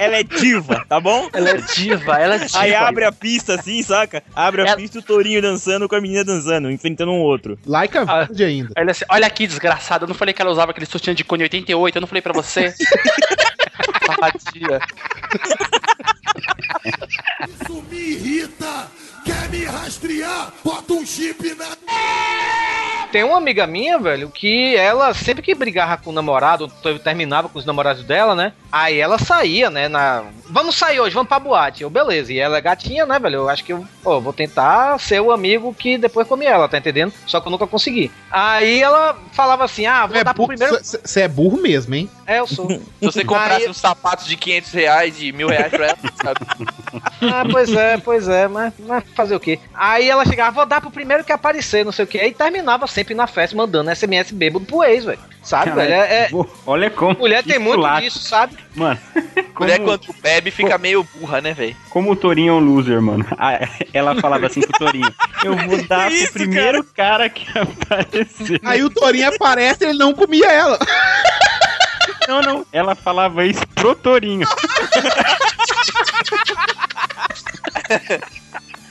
Ela 0.00 0.16
é 0.18 0.22
diva, 0.22 0.84
tá 0.88 1.00
bom? 1.00 1.28
Ela 1.32 1.50
é 1.50 1.56
diva, 1.56 2.16
ela 2.16 2.34
é 2.36 2.38
diva. 2.38 2.58
Aí 2.60 2.74
abre 2.74 3.04
a 3.04 3.12
pista 3.12 3.54
assim, 3.54 3.82
saca? 3.82 4.22
Abre 4.34 4.62
a 4.62 4.66
Ela- 4.66 4.76
pista 4.76 4.98
e 4.98 5.00
o 5.00 5.04
tourinho 5.04 5.40
dançando 5.42 5.88
com 5.88 5.94
a 5.94 6.00
menina 6.00 6.24
dançando, 6.24 6.70
enfrentando 6.70 7.12
um 7.12 7.20
outro. 7.20 7.58
Like 7.66 7.96
a 7.96 8.04
Verde 8.04 8.44
ainda. 8.44 8.72
Olha, 8.76 8.90
assim, 8.90 9.04
olha 9.10 9.26
aqui, 9.26 9.46
desgraçada, 9.46 10.04
eu 10.04 10.08
não 10.08 10.14
falei 10.14 10.34
que 10.34 10.42
ela 10.42 10.50
usava 10.50 10.70
aquele 10.70 10.86
sutiã 10.86 11.14
de 11.14 11.24
cone 11.24 11.42
88, 11.44 11.96
eu 11.96 12.00
não 12.00 12.08
falei 12.08 12.22
pra 12.22 12.32
você. 12.32 12.74
Safadinha. 14.06 14.80
Isso 17.48 17.84
me 17.90 17.98
irrita! 17.98 18.86
Quer 19.28 19.50
me 19.50 19.62
rastrear? 19.66 20.50
Bota 20.64 20.94
um 20.94 21.04
chip 21.04 21.54
na. 21.54 21.66
Tem 23.12 23.24
uma 23.24 23.36
amiga 23.38 23.66
minha, 23.66 23.98
velho, 23.98 24.30
que 24.30 24.76
ela 24.76 25.14
sempre 25.14 25.42
que 25.42 25.54
brigava 25.54 25.96
com 25.96 26.10
o 26.10 26.12
namorado, 26.12 26.68
terminava 27.02 27.48
com 27.48 27.58
os 27.58 27.64
namorados 27.64 28.04
dela, 28.04 28.34
né? 28.34 28.52
Aí 28.70 28.98
ela 28.98 29.18
saía, 29.18 29.70
né? 29.70 29.88
Na... 29.88 30.24
Vamos 30.50 30.76
sair 30.76 31.00
hoje, 31.00 31.14
vamos 31.14 31.28
pra 31.28 31.38
boate. 31.38 31.82
Eu, 31.82 31.88
beleza. 31.88 32.32
E 32.32 32.38
ela 32.38 32.58
é 32.58 32.60
gatinha, 32.60 33.06
né, 33.06 33.18
velho? 33.18 33.36
Eu 33.36 33.48
acho 33.48 33.64
que 33.64 33.72
eu 33.72 33.86
pô, 34.02 34.20
vou 34.20 34.32
tentar 34.34 34.98
ser 35.00 35.20
o 35.20 35.32
amigo 35.32 35.74
que 35.74 35.96
depois 35.96 36.28
come 36.28 36.44
ela, 36.44 36.68
tá 36.68 36.76
entendendo? 36.76 37.12
Só 37.26 37.40
que 37.40 37.48
eu 37.48 37.50
nunca 37.50 37.66
consegui. 37.66 38.10
Aí 38.30 38.82
ela 38.82 39.16
falava 39.32 39.64
assim: 39.64 39.86
ah, 39.86 40.04
vou 40.06 40.22
dar 40.22 40.34
pro 40.34 40.46
primeiro. 40.46 40.78
Você 40.82 41.22
é 41.22 41.28
burro 41.28 41.56
mesmo, 41.62 41.94
hein? 41.94 42.10
É, 42.26 42.40
eu 42.40 42.46
sou. 42.46 42.68
Se 42.70 42.82
você 43.00 43.24
comprasse 43.24 43.64
Aí- 43.64 43.70
uns 43.70 43.78
sapatos 43.78 44.26
de 44.26 44.36
500 44.36 44.72
reais, 44.72 45.16
de 45.16 45.32
mil 45.32 45.48
reais 45.48 45.70
pra 45.70 45.86
ela, 45.86 45.98
sabe? 46.22 46.40
Ah, 47.22 47.44
pois 47.50 47.72
é, 47.72 47.96
pois 47.96 48.28
é, 48.28 48.48
mas, 48.48 48.74
mas 48.80 49.04
fazer 49.18 49.34
o 49.36 49.40
quê? 49.40 49.58
Aí 49.74 50.08
ela 50.08 50.24
chegava, 50.24 50.52
vou 50.52 50.64
dar 50.66 50.80
pro 50.80 50.90
primeiro 50.90 51.24
que 51.24 51.32
aparecer, 51.32 51.84
não 51.84 51.92
sei 51.92 52.04
o 52.04 52.08
quê. 52.08 52.18
Aí 52.18 52.32
terminava 52.32 52.86
sempre 52.86 53.14
na 53.14 53.26
festa 53.26 53.56
mandando 53.56 53.94
SMS 53.94 54.30
bêbado 54.32 54.64
pro 54.64 54.82
ex, 54.84 55.04
velho. 55.04 55.18
Sabe, 55.42 55.70
velho? 55.72 55.92
É, 55.92 56.24
é- 56.24 56.30
Olha 56.66 56.90
como. 56.90 57.18
Mulher 57.18 57.42
tem 57.42 57.58
muito 57.58 57.76
esculacho. 57.80 58.00
disso, 58.02 58.18
sabe? 58.20 58.56
Mano, 58.74 58.98
Mulher 59.58 59.78
como, 59.78 59.98
quando 59.98 60.14
bebe 60.22 60.50
fica 60.50 60.76
meio 60.78 61.02
burra, 61.14 61.40
né, 61.40 61.52
velho? 61.54 61.74
como 61.90 62.10
o 62.12 62.16
Torinho 62.16 62.50
é 62.50 62.54
um 62.54 62.60
loser, 62.60 63.00
mano. 63.02 63.24
Ah, 63.38 63.58
Ela 63.92 64.14
falava 64.20 64.46
assim 64.46 64.60
pro 64.60 64.78
Torinho: 64.78 65.12
Eu 65.44 65.56
vou 65.56 65.82
dar 65.88 66.08
Que 66.10 66.16
pro 66.16 66.24
isso, 66.24 66.32
primeiro 66.34 66.84
cara, 66.84 67.28
que 67.28 67.46
aparecer. 67.58 68.60
Aí 68.64 68.82
o 68.82 68.90
Torinho 68.90 69.28
aparece 69.28 69.84
e 69.84 69.88
ele 69.88 69.98
não 69.98 70.12
comia 70.14 70.46
ela. 70.52 70.78
Não, 72.28 72.42
não. 72.42 72.66
Ela 72.72 72.94
falava 72.94 73.44
isso 73.46 73.66
pro 73.68 73.94
Torinho. 73.94 74.46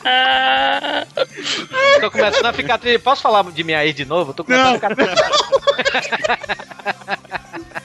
Tô 2.01 2.12
começando 2.12 2.45
a 2.45 2.53
ficar 2.53 2.78
triste. 2.78 2.99
Posso 2.99 3.22
falar 3.22 3.43
de 3.43 3.64
minha 3.64 3.86
ex 3.86 3.95
de 3.95 4.05
novo? 4.05 4.34
Tô 4.34 4.43
começando 4.43 4.70
a 4.70 4.74
ficar 4.74 4.95
triste. 4.95 5.24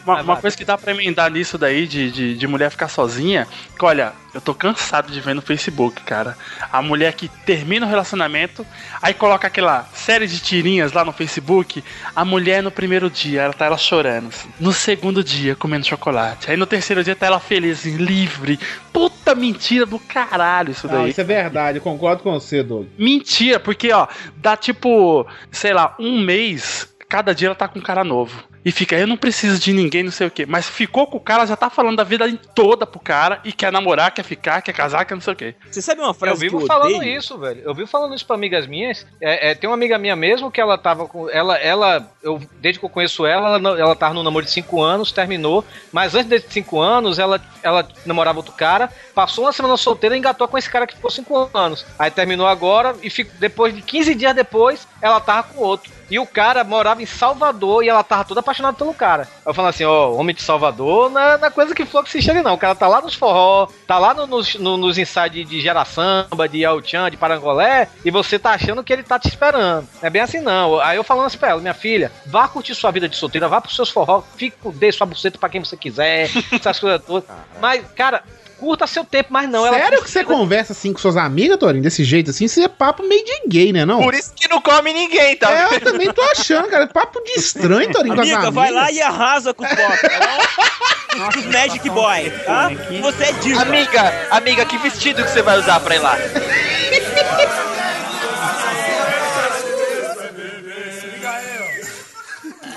Uma, 0.05 0.21
uma 0.21 0.37
coisa 0.37 0.57
que 0.57 0.65
dá 0.65 0.77
pra 0.77 0.91
emendar 0.93 1.31
nisso 1.31 1.57
daí, 1.57 1.87
de, 1.87 2.11
de, 2.11 2.35
de 2.37 2.47
mulher 2.47 2.71
ficar 2.71 2.89
sozinha, 2.89 3.47
que 3.79 3.85
olha, 3.85 4.13
eu 4.35 4.41
tô 4.41 4.55
cansado 4.55 5.13
de 5.13 5.21
ver 5.21 5.35
no 5.35 5.43
Facebook, 5.43 6.03
cara. 6.03 6.37
A 6.73 6.81
mulher 6.81 7.13
que 7.15 7.29
termina 7.29 7.87
o 7.87 7.89
relacionamento, 7.89 8.67
aí 9.01 9.13
coloca 9.13 9.47
aquela 9.47 9.85
série 9.95 10.27
de 10.27 10.41
tirinhas 10.41 10.93
lá 10.93 11.05
no 11.05 11.13
Facebook. 11.13 11.85
A 12.17 12.25
mulher 12.25 12.63
no 12.63 12.71
primeiro 12.71 13.11
dia, 13.11 13.43
ela 13.43 13.53
tá 13.53 13.67
ela 13.67 13.77
chorando. 13.77 14.29
assim. 14.29 14.49
No 14.59 14.73
segundo 14.73 15.23
dia, 15.23 15.55
comendo 15.55 15.87
chocolate. 15.87 16.51
Aí 16.51 16.57
no 16.57 16.67
terceiro 16.67 17.05
dia 17.05 17.15
tá 17.15 17.27
ela 17.27 17.41
feliz, 17.41 17.81
assim, 17.81 17.97
livre. 17.97 18.59
Puta 18.93 19.35
mentira 19.35 19.85
do 19.87 19.99
caralho 19.99 20.71
isso 20.73 20.87
Não, 20.87 21.03
daí. 21.03 21.11
isso 21.11 21.21
é 21.21 21.25
verdade, 21.25 21.79
eu 21.79 21.83
concordo 21.83 22.23
com 22.23 22.33
você, 22.33 22.63
Doug. 22.63 22.87
Mentira, 22.99 23.61
porque, 23.61 23.93
ó, 23.93 24.07
dá 24.37 24.57
tipo, 24.57 25.27
sei 25.51 25.73
lá, 25.73 25.95
um 25.99 26.21
mês, 26.21 26.89
cada 27.09 27.35
dia 27.35 27.49
ela 27.49 27.55
tá 27.55 27.69
com 27.69 27.79
um 27.79 27.83
cara 27.83 28.03
novo. 28.05 28.43
E 28.65 28.71
fica, 28.71 28.97
eu 28.97 29.07
não 29.07 29.17
preciso 29.17 29.59
de 29.59 29.73
ninguém, 29.73 30.03
não 30.03 30.13
sei 30.13 30.27
o 30.27 30.31
quê. 30.31 30.47
Mas 30.47 30.69
ficou 30.69 31.07
com 31.07 31.17
o 31.17 31.21
cara, 31.21 31.45
já 31.47 31.57
tá 31.57 31.69
falando 31.69 31.97
da 31.97 32.05
vida 32.05 32.33
toda 32.55 32.87
pro 32.87 33.01
cara 33.01 33.41
e 33.45 33.53
quer 33.53 33.73
namorar, 33.73 34.13
quer 34.13 34.23
ficar, 34.23 34.63
quer 34.63 34.73
casar, 34.73 35.05
quer 35.05 35.15
não 35.15 35.21
sei 35.21 35.33
o 35.33 35.37
quê. 35.37 35.55
Você 35.71 35.83
sabe 35.83 36.01
uma 36.01 36.11
Eu 36.11 36.15
frase 36.15 36.35
que 36.37 36.41
vivo 36.41 36.61
eu 36.61 36.67
falando 36.67 36.97
odeio? 36.97 37.19
isso, 37.19 37.37
velho. 37.39 37.63
Eu 37.65 37.75
vivo 37.75 37.89
falando 37.89 38.15
isso 38.15 38.25
pra 38.25 38.37
amigas 38.37 38.67
minhas. 38.67 39.05
É, 39.21 39.51
é, 39.51 39.55
tem 39.55 39.69
uma 39.69 39.75
amiga 39.75 39.99
minha 39.99 40.15
mesmo 40.15 40.51
que 40.51 40.61
ela 40.61 40.79
tava 40.79 41.07
com. 41.09 41.29
Ela, 41.29 41.57
ela 41.59 42.09
eu, 42.23 42.41
desde 42.61 42.79
que 42.79 42.85
eu 42.85 42.91
conheço 42.91 43.27
ela, 43.27 43.57
ela, 43.57 43.81
ela 43.81 43.97
tava 43.97 44.15
no 44.15 44.23
namoro 44.23 44.45
de 44.45 44.51
5 44.53 44.81
anos, 44.81 45.11
terminou. 45.11 45.65
Mas 45.91 46.15
antes 46.15 46.29
desses 46.29 46.53
5 46.53 46.81
anos, 46.81 47.19
ela, 47.19 47.41
ela 47.63 47.89
namorava 48.07 48.39
outro 48.39 48.53
cara, 48.53 48.91
passou 49.15 49.45
uma 49.45 49.53
semana 49.53 49.77
solteira 49.77 50.15
e 50.15 50.19
engatou 50.19 50.47
com 50.47 50.57
esse 50.57 50.71
cara 50.71 50.87
que 50.87 50.95
ficou 50.95 51.11
5 51.11 51.51
anos. 51.53 51.85
Aí 51.99 52.11
terminou 52.11 52.47
agora 52.47 52.95
e 53.03 53.11
fico, 53.11 53.33
depois 53.41 53.75
de 53.75 53.83
15 53.83 54.15
dias 54.15 54.35
depois, 54.35 54.87
ela 55.01 55.21
tava 55.21 55.43
com 55.45 55.61
outro. 55.63 55.91
E 56.11 56.19
o 56.19 56.27
cara 56.27 56.63
morava 56.63 57.03
em 57.03 57.07
Salvador 57.07 57.83
e 57.83 57.89
ela 57.89 58.05
tava 58.05 58.25
toda 58.25 58.43
apaixonada 58.53 58.77
pelo 58.77 58.95
cara. 58.95 59.27
Eu 59.45 59.55
falo 59.55 59.69
assim, 59.69 59.85
ó, 59.85 60.13
homem 60.13 60.35
de 60.35 60.43
Salvador 60.43 61.11
não 61.11 61.21
é, 61.21 61.39
não 61.39 61.47
é 61.49 61.51
coisa 61.51 61.75
que 61.75 61.85
que 61.85 62.11
se 62.11 62.23
chega, 62.23 62.43
não. 62.43 62.55
O 62.55 62.59
cara 62.59 62.75
tá 62.75 62.87
lá 62.87 63.01
nos 63.01 63.15
forró, 63.15 63.67
tá 63.87 63.99
lá 63.99 64.15
no- 64.15 64.27
nos, 64.27 64.55
no- 64.57 64.77
nos 64.77 64.99
ensaios 64.99 65.33
de, 65.35 65.45
de 65.45 65.61
Geraçamba, 65.61 66.49
de 66.49 66.63
El-Chan, 66.63 67.11
de 67.11 67.17
Parangolé, 67.17 67.89
e 68.05 68.11
você 68.11 68.39
tá 68.39 68.51
achando 68.53 68.83
que 68.85 68.93
ele 68.93 69.03
tá 69.03 69.19
te 69.19 69.29
esperando. 69.29 69.87
É 70.03 70.11
bem 70.11 70.23
assim, 70.23 70.41
não. 70.41 70.79
Aí 70.81 70.97
eu 70.97 71.05
falando 71.05 71.27
assim 71.27 71.39
pra 71.39 71.51
ela, 71.51 71.61
minha 71.61 71.75
filha, 71.75 72.13
vá 72.27 72.47
curtir 72.49 72.75
sua 72.75 72.91
vida 72.91 73.09
de 73.09 73.17
solteira, 73.17 73.49
vá 73.49 73.61
pros 73.61 73.75
seus 73.77 73.91
forró, 73.91 74.23
fique, 74.37 74.57
dê 74.75 74.93
sua 74.93 75.07
buceta 75.07 75.39
pra 75.39 75.49
quem 75.49 75.63
você 75.65 75.77
quiser, 75.77 76.31
essas 76.53 76.79
coisas 76.79 77.03
todas. 77.05 77.25
Mas, 77.61 77.85
cara, 77.93 78.23
curta 78.63 78.87
seu 78.87 79.05
tempo, 79.05 79.31
mas 79.33 79.51
não. 79.51 79.67
ela 79.67 79.77
Sério 79.77 80.03
que 80.05 80.09
você 80.09 80.23
conversa 80.23 80.73
assim 80.73 80.93
com 80.93 80.99
suas 81.01 81.17
amigas, 81.17 81.59
Torinho, 81.59 81.83
desse 81.83 82.05
jeito 82.05 82.31
assim? 82.31 82.47
Você 82.47 82.63
é 82.63 82.69
papo 82.69 83.03
meio 83.03 83.25
de 83.25 83.43
gay, 83.49 83.73
né, 83.73 83.85
não? 83.85 84.01
Por 84.01 84.15
isso 84.15 84.33
que 84.37 84.47
não 84.47 84.61
come 84.61 84.93
ninguém, 84.93 85.37
tá? 85.37 85.51
É, 85.51 85.75
eu 85.75 85.81
também 85.81 86.13
tô 86.13 86.23
achando, 86.23 86.69
cara. 86.69 86.87
Papo 86.87 87.21
de 87.25 87.33
estranho, 87.33 87.91
Torinho, 87.91 88.15
com 88.15 88.21
as 88.21 88.29
Amiga, 88.29 88.37
amigas. 88.49 88.55
vai 88.55 88.71
lá 88.71 88.93
e 88.93 89.03
arrasa 89.03 89.53
com 89.53 89.65
os 89.65 89.71
pop, 89.71 89.99
tá 90.01 90.21
bom? 90.21 91.33
Com 91.33 91.39
os 91.41 91.47
Magic 91.47 91.91
Boy, 91.91 92.31
tá? 92.47 92.71
Você 93.03 93.25
é 93.25 93.33
diva. 93.33 93.63
Amiga, 93.63 94.29
amiga, 94.31 94.65
que 94.65 94.79
vestido 94.79 95.25
que 95.25 95.31
você 95.31 95.43
vai 95.43 95.59
usar 95.59 95.81
pra 95.81 95.97
ir 95.97 95.99
lá? 95.99 96.17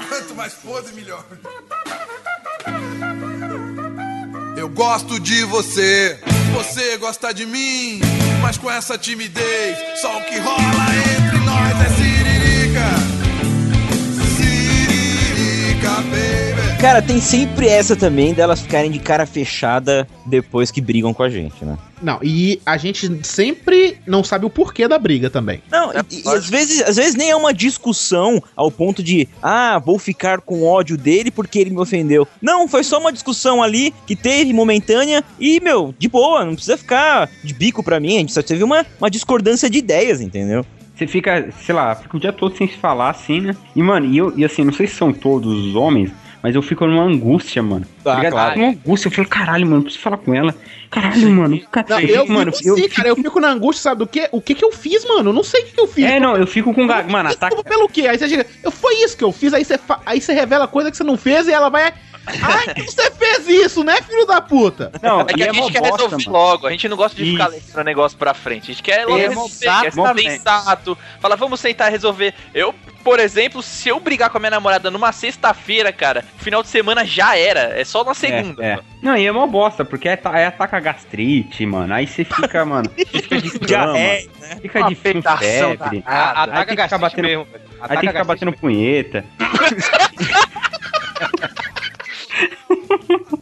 Quanto 0.09 0.35
mais 0.35 0.53
podre, 0.55 0.93
melhor. 0.93 1.23
Eu 4.65 4.69
gosto 4.69 5.19
de 5.19 5.43
você, 5.43 6.19
você 6.51 6.97
gosta 6.97 7.31
de 7.31 7.45
mim, 7.45 8.01
mas 8.41 8.57
com 8.57 8.69
essa 8.69 8.97
timidez, 8.97 9.77
só 10.01 10.17
o 10.17 10.21
que 10.23 10.39
rola 10.39 10.57
entre 11.19 11.24
cara, 16.79 17.01
tem 17.01 17.19
sempre 17.19 17.67
essa 17.67 17.95
também 17.95 18.33
delas 18.33 18.61
ficarem 18.61 18.91
de 18.91 18.99
cara 18.99 19.25
fechada 19.25 20.07
depois 20.25 20.71
que 20.71 20.81
brigam 20.81 21.13
com 21.13 21.23
a 21.23 21.29
gente, 21.29 21.63
né? 21.63 21.77
Não, 22.01 22.19
e 22.21 22.61
a 22.65 22.77
gente 22.77 23.25
sempre 23.25 23.97
não 24.05 24.23
sabe 24.23 24.45
o 24.45 24.49
porquê 24.49 24.87
da 24.87 24.99
briga 24.99 25.29
também. 25.29 25.61
Não, 25.71 25.91
e, 25.91 26.21
e 26.21 26.27
às, 26.27 26.49
vezes, 26.49 26.81
às 26.81 26.97
vezes 26.97 27.15
nem 27.15 27.29
é 27.29 27.35
uma 27.35 27.53
discussão 27.53 28.41
ao 28.55 28.69
ponto 28.69 29.01
de, 29.01 29.27
ah, 29.41 29.79
vou 29.79 29.97
ficar 29.97 30.41
com 30.41 30.63
ódio 30.63 30.97
dele 30.97 31.31
porque 31.31 31.59
ele 31.59 31.69
me 31.69 31.79
ofendeu. 31.79 32.27
Não, 32.41 32.67
foi 32.67 32.83
só 32.83 32.99
uma 32.99 33.13
discussão 33.13 33.63
ali 33.63 33.93
que 34.05 34.15
teve 34.15 34.53
momentânea 34.53 35.23
e, 35.39 35.59
meu, 35.61 35.95
de 35.97 36.07
boa, 36.07 36.45
não 36.45 36.53
precisa 36.55 36.77
ficar 36.77 37.29
de 37.43 37.53
bico 37.53 37.83
pra 37.83 37.99
mim, 37.99 38.17
a 38.17 38.19
gente 38.19 38.33
só 38.33 38.41
teve 38.41 38.63
uma, 38.63 38.85
uma 38.99 39.09
discordância 39.09 39.69
de 39.69 39.77
ideias, 39.77 40.21
entendeu? 40.21 40.65
Você 40.95 41.07
fica, 41.07 41.51
sei 41.65 41.75
lá, 41.75 41.93
fica 41.93 42.15
o 42.15 42.19
dia 42.19 42.31
todo 42.31 42.55
sem 42.55 42.67
se 42.67 42.77
falar 42.77 43.09
assim, 43.09 43.41
né? 43.41 43.55
E, 43.75 43.83
mano, 43.83 44.05
e, 44.05 44.17
eu, 44.17 44.33
e 44.37 44.45
assim, 44.45 44.63
não 44.63 44.71
sei 44.71 44.87
se 44.87 44.95
são 44.95 45.11
todos 45.11 45.65
os 45.65 45.75
homens, 45.75 46.11
mas 46.43 46.55
eu 46.55 46.61
fico 46.61 46.85
numa 46.85 47.03
angústia, 47.03 47.61
mano. 47.63 47.85
Ah, 48.05 48.15
Ligado? 48.15 48.31
claro. 48.33 48.59
Uma 48.59 48.69
angústia. 48.69 49.07
Eu 49.07 49.11
falo, 49.11 49.27
caralho, 49.27 49.67
mano, 49.67 49.81
preciso 49.83 50.03
falar 50.03 50.17
com 50.17 50.33
ela. 50.33 50.55
Caralho, 50.91 51.29
mano. 51.31 51.59
Cara, 51.71 51.85
Não, 51.89 51.99
eu 51.99 52.25
mano, 52.27 52.53
fico 52.53 52.73
assim, 52.73 52.87
cara, 52.89 53.09
eu 53.09 53.15
fico 53.15 53.39
na 53.39 53.49
angústia, 53.49 53.83
sabe 53.83 53.99
do 53.99 54.07
quê? 54.07 54.29
O 54.31 54.39
que 54.41 54.55
que 54.55 54.63
eu 54.63 54.71
fiz, 54.71 55.03
mano? 55.05 55.29
Eu 55.29 55.33
não 55.33 55.43
sei 55.43 55.61
o 55.61 55.65
que, 55.65 55.71
que 55.73 55.79
eu 55.81 55.87
fiz. 55.87 56.05
É, 56.05 56.19
não, 56.19 56.37
eu 56.37 56.47
fico 56.47 56.73
com 56.73 56.87
gago. 56.87 57.11
Mano, 57.11 57.29
ataca. 57.29 57.63
Pelo 57.63 57.89
quê? 57.89 58.07
Aí 58.07 58.17
você 58.17 58.29
chega, 58.29 58.45
eu, 58.63 58.71
foi 58.71 58.95
isso 59.03 59.17
que 59.17 59.23
eu 59.23 59.31
fiz, 59.31 59.53
aí 59.53 59.65
você, 59.65 59.77
fa- 59.77 59.99
aí 60.05 60.21
você 60.21 60.33
revela 60.33 60.67
coisa 60.67 60.89
que 60.91 60.97
você 60.97 61.03
não 61.03 61.17
fez 61.17 61.47
e 61.47 61.51
ela 61.51 61.69
vai. 61.69 61.93
Ai, 62.27 62.73
que 62.73 62.83
você 62.83 63.11
fez 63.11 63.47
isso, 63.47 63.83
né, 63.83 64.01
filho 64.01 64.25
da 64.25 64.41
puta? 64.41 64.91
Não, 65.01 65.21
É 65.21 65.25
que 65.25 65.43
a 65.43 65.47
é 65.47 65.53
gente 65.53 65.71
quer 65.71 65.79
bosta, 65.79 65.95
resolver 66.03 66.25
mano. 66.25 66.37
logo, 66.37 66.67
a 66.67 66.71
gente 66.71 66.89
não 66.89 66.97
gosta 66.97 67.15
de 67.15 67.31
ficar 67.31 67.47
levando 67.47 67.77
o 67.77 67.83
negócio 67.83 68.17
pra 68.17 68.33
frente. 68.33 68.63
A 68.63 68.73
gente 68.73 68.83
quer 68.83 69.05
logo 69.05 69.17
É, 69.19 69.27
resolver, 69.27 69.81
quer 69.81 69.91
sensato. 70.31 70.97
Fala, 71.19 71.35
vamos 71.35 71.59
sentar 71.59 71.89
e 71.89 71.91
resolver. 71.91 72.33
Eu, 72.53 72.73
por 73.03 73.19
exemplo, 73.19 73.61
se 73.61 73.89
eu 73.89 73.99
brigar 73.99 74.29
com 74.29 74.37
a 74.37 74.39
minha 74.39 74.49
namorada 74.51 74.89
numa 74.89 75.11
sexta-feira, 75.11 75.91
cara, 75.93 76.23
final 76.37 76.63
de 76.63 76.69
semana 76.69 77.05
já 77.05 77.37
era. 77.37 77.79
É 77.79 77.83
só 77.83 78.03
na 78.03 78.13
segunda. 78.13 78.63
É, 78.63 78.67
é. 78.73 78.79
Não, 79.01 79.15
e 79.15 79.25
é 79.27 79.31
mó 79.31 79.45
bosta, 79.45 79.85
porque 79.85 80.09
é, 80.09 80.19
aí 80.25 80.45
ataca 80.45 80.77
a 80.77 80.79
gastrite, 80.79 81.65
mano. 81.65 81.93
Aí 81.93 82.07
você 82.07 82.23
fica, 82.25 82.65
mano, 82.65 82.89
fica 82.97 83.39
de 83.41 83.51
cama, 83.59 83.65
Diarreia, 83.67 84.29
fica 84.61 84.79
Uma 84.79 84.89
de 84.89 84.95
febre. 84.95 86.03
A- 86.05 86.43
Aí 86.43 86.49
Ataca 86.49 86.65
tem 86.65 86.75
que 86.75 86.83
ficar 86.83 86.87
gastrite 86.87 87.01
batendo, 87.01 87.27
mesmo, 87.27 87.45
velho. 87.45 87.63
aí 87.65 87.75
Ataca 87.81 87.89
tem 87.89 87.99
que 88.01 88.07
ficar 88.07 88.23
batendo 88.23 88.53
punheta. 88.53 89.25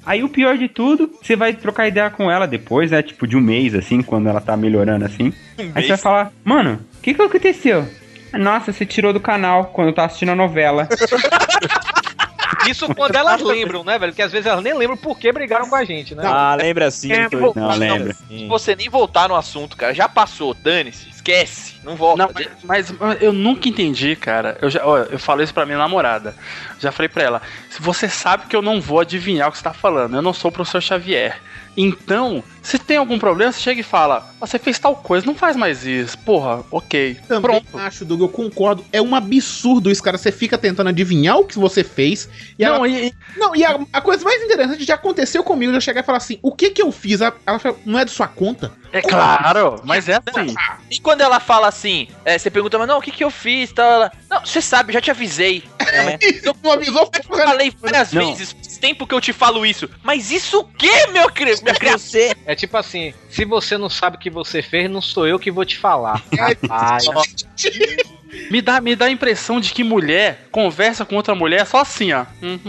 Aí 0.05 0.23
o 0.23 0.29
pior 0.29 0.57
de 0.57 0.67
tudo, 0.67 1.09
você 1.21 1.35
vai 1.35 1.53
trocar 1.53 1.87
ideia 1.87 2.09
com 2.09 2.29
ela 2.29 2.45
depois, 2.45 2.91
né? 2.91 3.01
Tipo, 3.01 3.25
de 3.25 3.37
um 3.37 3.41
mês, 3.41 3.73
assim, 3.73 4.01
quando 4.01 4.27
ela 4.27 4.41
tá 4.41 4.57
melhorando 4.57 5.05
assim. 5.05 5.33
Aí 5.57 5.83
você 5.83 5.89
vai 5.89 5.97
falar, 5.97 6.31
mano, 6.43 6.79
o 6.97 7.01
que 7.01 7.13
que 7.13 7.21
aconteceu? 7.21 7.87
Nossa, 8.33 8.73
você 8.73 8.85
tirou 8.85 9.13
do 9.13 9.19
canal 9.19 9.65
quando 9.65 9.89
eu 9.89 9.93
tava 9.93 10.07
assistindo 10.07 10.31
a 10.31 10.35
novela. 10.35 10.89
Isso 12.67 12.93
quando 12.95 13.15
elas 13.15 13.41
lembram, 13.41 13.83
né, 13.83 13.97
velho? 13.97 14.11
Porque 14.11 14.21
às 14.21 14.31
vezes 14.31 14.45
elas 14.47 14.63
nem 14.63 14.73
lembram 14.77 14.97
por 14.97 15.17
que 15.17 15.31
brigaram 15.31 15.67
com 15.69 15.75
a 15.75 15.83
gente, 15.83 16.15
né? 16.15 16.23
Ah, 16.25 16.55
lembra 16.55 16.89
sim. 16.91 17.11
É, 17.11 17.29
foi- 17.29 17.39
pô, 17.41 17.53
Não, 17.55 17.67
não, 17.69 17.75
lembra. 17.77 18.13
Se 18.13 18.47
você 18.47 18.75
nem 18.75 18.89
voltar 18.89 19.27
no 19.29 19.35
assunto, 19.35 19.75
cara, 19.77 19.93
já 19.93 20.07
passou, 20.07 20.53
dane-se, 20.53 21.09
esquece, 21.09 21.75
não 21.83 21.95
volta. 21.95 22.23
Não, 22.23 22.31
mas, 22.33 22.91
mas 22.97 23.21
eu 23.21 23.31
nunca 23.33 23.67
entendi, 23.69 24.15
cara. 24.15 24.57
Eu 24.61 24.69
já, 24.69 24.85
ó, 24.85 24.97
eu 24.99 25.19
falei 25.19 25.43
isso 25.43 25.53
pra 25.53 25.65
minha 25.65 25.77
namorada. 25.77 26.35
Já 26.79 26.91
falei 26.91 27.09
pra 27.09 27.23
ela: 27.23 27.41
se 27.69 27.81
você 27.81 28.07
sabe 28.09 28.45
que 28.47 28.55
eu 28.55 28.61
não 28.61 28.79
vou 28.81 28.99
adivinhar 28.99 29.47
o 29.49 29.51
que 29.51 29.57
você 29.57 29.63
tá 29.63 29.73
falando, 29.73 30.15
eu 30.15 30.21
não 30.21 30.33
sou 30.33 30.49
o 30.49 30.53
professor 30.53 30.81
Xavier. 30.81 31.39
Então, 31.75 32.43
se 32.61 32.77
tem 32.77 32.97
algum 32.97 33.17
problema, 33.17 33.51
você 33.51 33.59
chega 33.59 33.79
e 33.81 33.83
fala: 33.83 34.29
"Ó, 34.39 34.45
você 34.45 34.59
fez 34.59 34.77
tal 34.77 34.95
coisa, 34.95 35.25
não 35.25 35.33
faz 35.35 35.55
mais 35.55 35.85
isso. 35.85 36.17
Porra, 36.19 36.63
ok. 36.71 37.17
Também 37.27 37.41
Pronto. 37.61 37.77
acho, 37.79 38.05
Doug, 38.05 38.21
eu 38.21 38.29
concordo. 38.29 38.85
É 38.91 39.01
um 39.01 39.15
absurdo 39.15 39.89
isso, 39.91 40.01
cara. 40.03 40.17
Você 40.17 40.31
fica 40.31 40.57
tentando 40.57 40.89
adivinhar 40.89 41.37
o 41.37 41.45
que 41.45 41.57
você 41.57 41.83
fez. 41.83 42.29
E 42.57 42.63
Não, 42.63 42.75
ela- 42.75 42.87
e, 42.87 43.13
Não, 43.35 43.55
e 43.55 43.65
a, 43.65 43.79
a 43.91 44.01
coisa 44.01 44.23
mais 44.23 44.41
interessante 44.43 44.83
já 44.83 44.95
aconteceu 44.95 45.43
comigo. 45.43 45.71
de 45.71 45.77
Eu 45.77 45.81
chegar 45.81 46.01
e 46.01 46.05
falar 46.05 46.19
assim: 46.19 46.37
o 46.41 46.51
que 46.51 46.69
que 46.69 46.81
eu 46.81 46.91
fiz? 46.91 47.21
Ela 47.21 47.33
fala, 47.59 47.75
não 47.85 47.97
é 47.99 48.05
de 48.05 48.11
sua 48.11 48.27
conta? 48.27 48.71
é 48.91 49.01
claro, 49.01 49.81
mas 49.83 50.07
é 50.07 50.19
assim. 50.23 50.53
E 50.91 50.99
quando 50.99 51.21
ela 51.21 51.39
fala 51.39 51.67
assim, 51.67 52.07
é, 52.23 52.37
você 52.37 52.51
pergunta, 52.51 52.77
mas 52.77 52.87
não, 52.87 52.99
o 52.99 53.01
que 53.01 53.09
que 53.09 53.23
eu 53.23 53.31
fiz? 53.31 53.71
Tal, 53.73 53.91
ela, 53.91 54.11
não, 54.29 54.45
você 54.45 54.61
sabe, 54.61 54.91
eu 54.91 54.93
já 54.93 55.01
te 55.01 55.09
avisei. 55.09 55.63
Isso, 56.21 56.55
não 56.63 56.71
avisou, 56.73 57.09
Eu 57.27 57.37
falei 57.37 57.73
várias 57.81 58.13
Não. 58.13 58.27
vezes, 58.27 58.55
tempo 58.83 59.07
que 59.07 59.15
eu 59.15 59.21
te 59.21 59.31
falo 59.31 59.65
isso. 59.65 59.89
Mas 60.03 60.29
isso 60.29 60.59
o 60.59 60.63
quê, 60.65 61.07
meu 61.13 61.29
cri 61.29 61.55
minha 61.61 61.73
criatura? 61.73 61.97
Você, 61.97 62.35
É 62.45 62.53
tipo 62.53 62.75
assim, 62.75 63.13
se 63.29 63.45
você 63.45 63.77
não 63.77 63.89
sabe 63.89 64.17
o 64.17 64.19
que 64.19 64.29
você 64.29 64.61
fez, 64.61 64.91
não 64.91 65.01
sou 65.01 65.25
eu 65.25 65.39
que 65.39 65.49
vou 65.49 65.63
te 65.63 65.77
falar. 65.77 66.21
É, 66.33 68.02
Me 68.49 68.61
dá, 68.61 68.81
me 68.81 68.95
dá 68.95 69.05
a 69.05 69.11
impressão 69.11 69.59
de 69.59 69.73
que 69.73 69.83
mulher 69.83 70.47
conversa 70.51 71.05
com 71.05 71.15
outra 71.15 71.35
mulher 71.35 71.65
só 71.65 71.81
assim, 71.81 72.11
ó. 72.13 72.25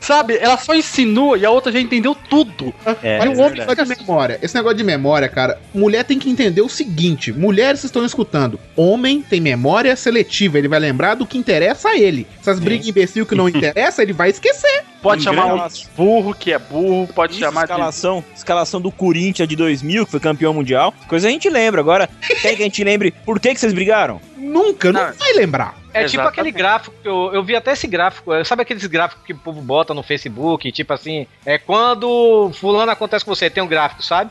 Sabe? 0.00 0.36
Ela 0.38 0.56
só 0.56 0.74
insinua 0.74 1.38
e 1.38 1.44
a 1.44 1.50
outra 1.50 1.70
já 1.70 1.80
entendeu 1.80 2.16
tudo. 2.28 2.72
é, 3.02 3.18
é 3.18 3.28
o 3.28 3.38
homem 3.38 3.56
verdade. 3.56 3.60
negócio 3.60 3.84
de 3.84 4.00
memória. 4.00 4.38
Esse 4.42 4.54
negócio 4.54 4.78
de 4.78 4.84
memória, 4.84 5.28
cara, 5.28 5.60
mulher 5.74 6.04
tem 6.04 6.18
que 6.18 6.30
entender 6.30 6.60
o 6.60 6.68
seguinte: 6.68 7.32
mulheres 7.32 7.84
estão 7.84 8.04
escutando. 8.04 8.58
Homem 8.76 9.22
tem 9.22 9.40
memória 9.40 9.94
seletiva, 9.96 10.58
ele 10.58 10.68
vai 10.68 10.80
lembrar 10.80 11.14
do 11.14 11.26
que 11.26 11.38
interessa 11.38 11.90
a 11.90 11.98
ele. 11.98 12.26
Essas 12.40 12.58
brigas 12.58 12.88
imbecil 12.88 13.26
que 13.26 13.34
não 13.34 13.48
interessa, 13.48 14.02
ele 14.02 14.12
vai 14.12 14.30
esquecer. 14.30 14.84
Pode 15.00 15.22
chamar 15.22 15.54
um 15.54 15.68
de 15.68 15.86
burro 15.96 16.34
que 16.34 16.52
é 16.52 16.58
burro, 16.58 17.08
pode 17.14 17.32
Isso, 17.34 17.40
chamar 17.40 17.66
de. 17.66 17.72
escalação, 17.72 18.24
escalação 18.34 18.80
do 18.80 18.90
Corinthians 18.90 19.48
de 19.48 19.54
2000, 19.54 20.04
que 20.04 20.10
foi 20.10 20.20
campeão 20.20 20.52
mundial. 20.52 20.92
Coisa 21.06 21.28
a 21.28 21.30
gente 21.30 21.48
lembra. 21.48 21.80
Agora, 21.80 22.08
quer 22.42 22.56
que 22.56 22.62
a 22.62 22.64
gente 22.64 22.82
lembre 22.82 23.12
por 23.24 23.38
que, 23.38 23.54
que 23.54 23.60
vocês 23.60 23.72
brigaram? 23.72 24.20
Nunca, 24.36 24.92
não, 24.92 25.06
Não. 25.06 25.12
vai 25.14 25.32
lembrar. 25.34 25.77
É 25.92 26.04
tipo 26.04 26.20
Exatamente. 26.20 26.28
aquele 26.28 26.50
gráfico 26.50 26.94
que 27.02 27.08
eu, 27.08 27.30
eu 27.32 27.42
vi 27.42 27.56
até 27.56 27.72
esse 27.72 27.86
gráfico. 27.86 28.32
é, 28.32 28.44
Sabe 28.44 28.62
aqueles 28.62 28.84
gráficos 28.86 29.24
que 29.24 29.32
o 29.32 29.38
povo 29.38 29.60
bota 29.60 29.94
no 29.94 30.02
Facebook? 30.02 30.70
Tipo 30.70 30.92
assim, 30.92 31.26
é 31.44 31.58
quando 31.58 32.50
fulano 32.54 32.90
acontece 32.90 33.24
com 33.24 33.34
você, 33.34 33.48
tem 33.48 33.62
um 33.62 33.66
gráfico, 33.68 34.02
sabe? 34.02 34.30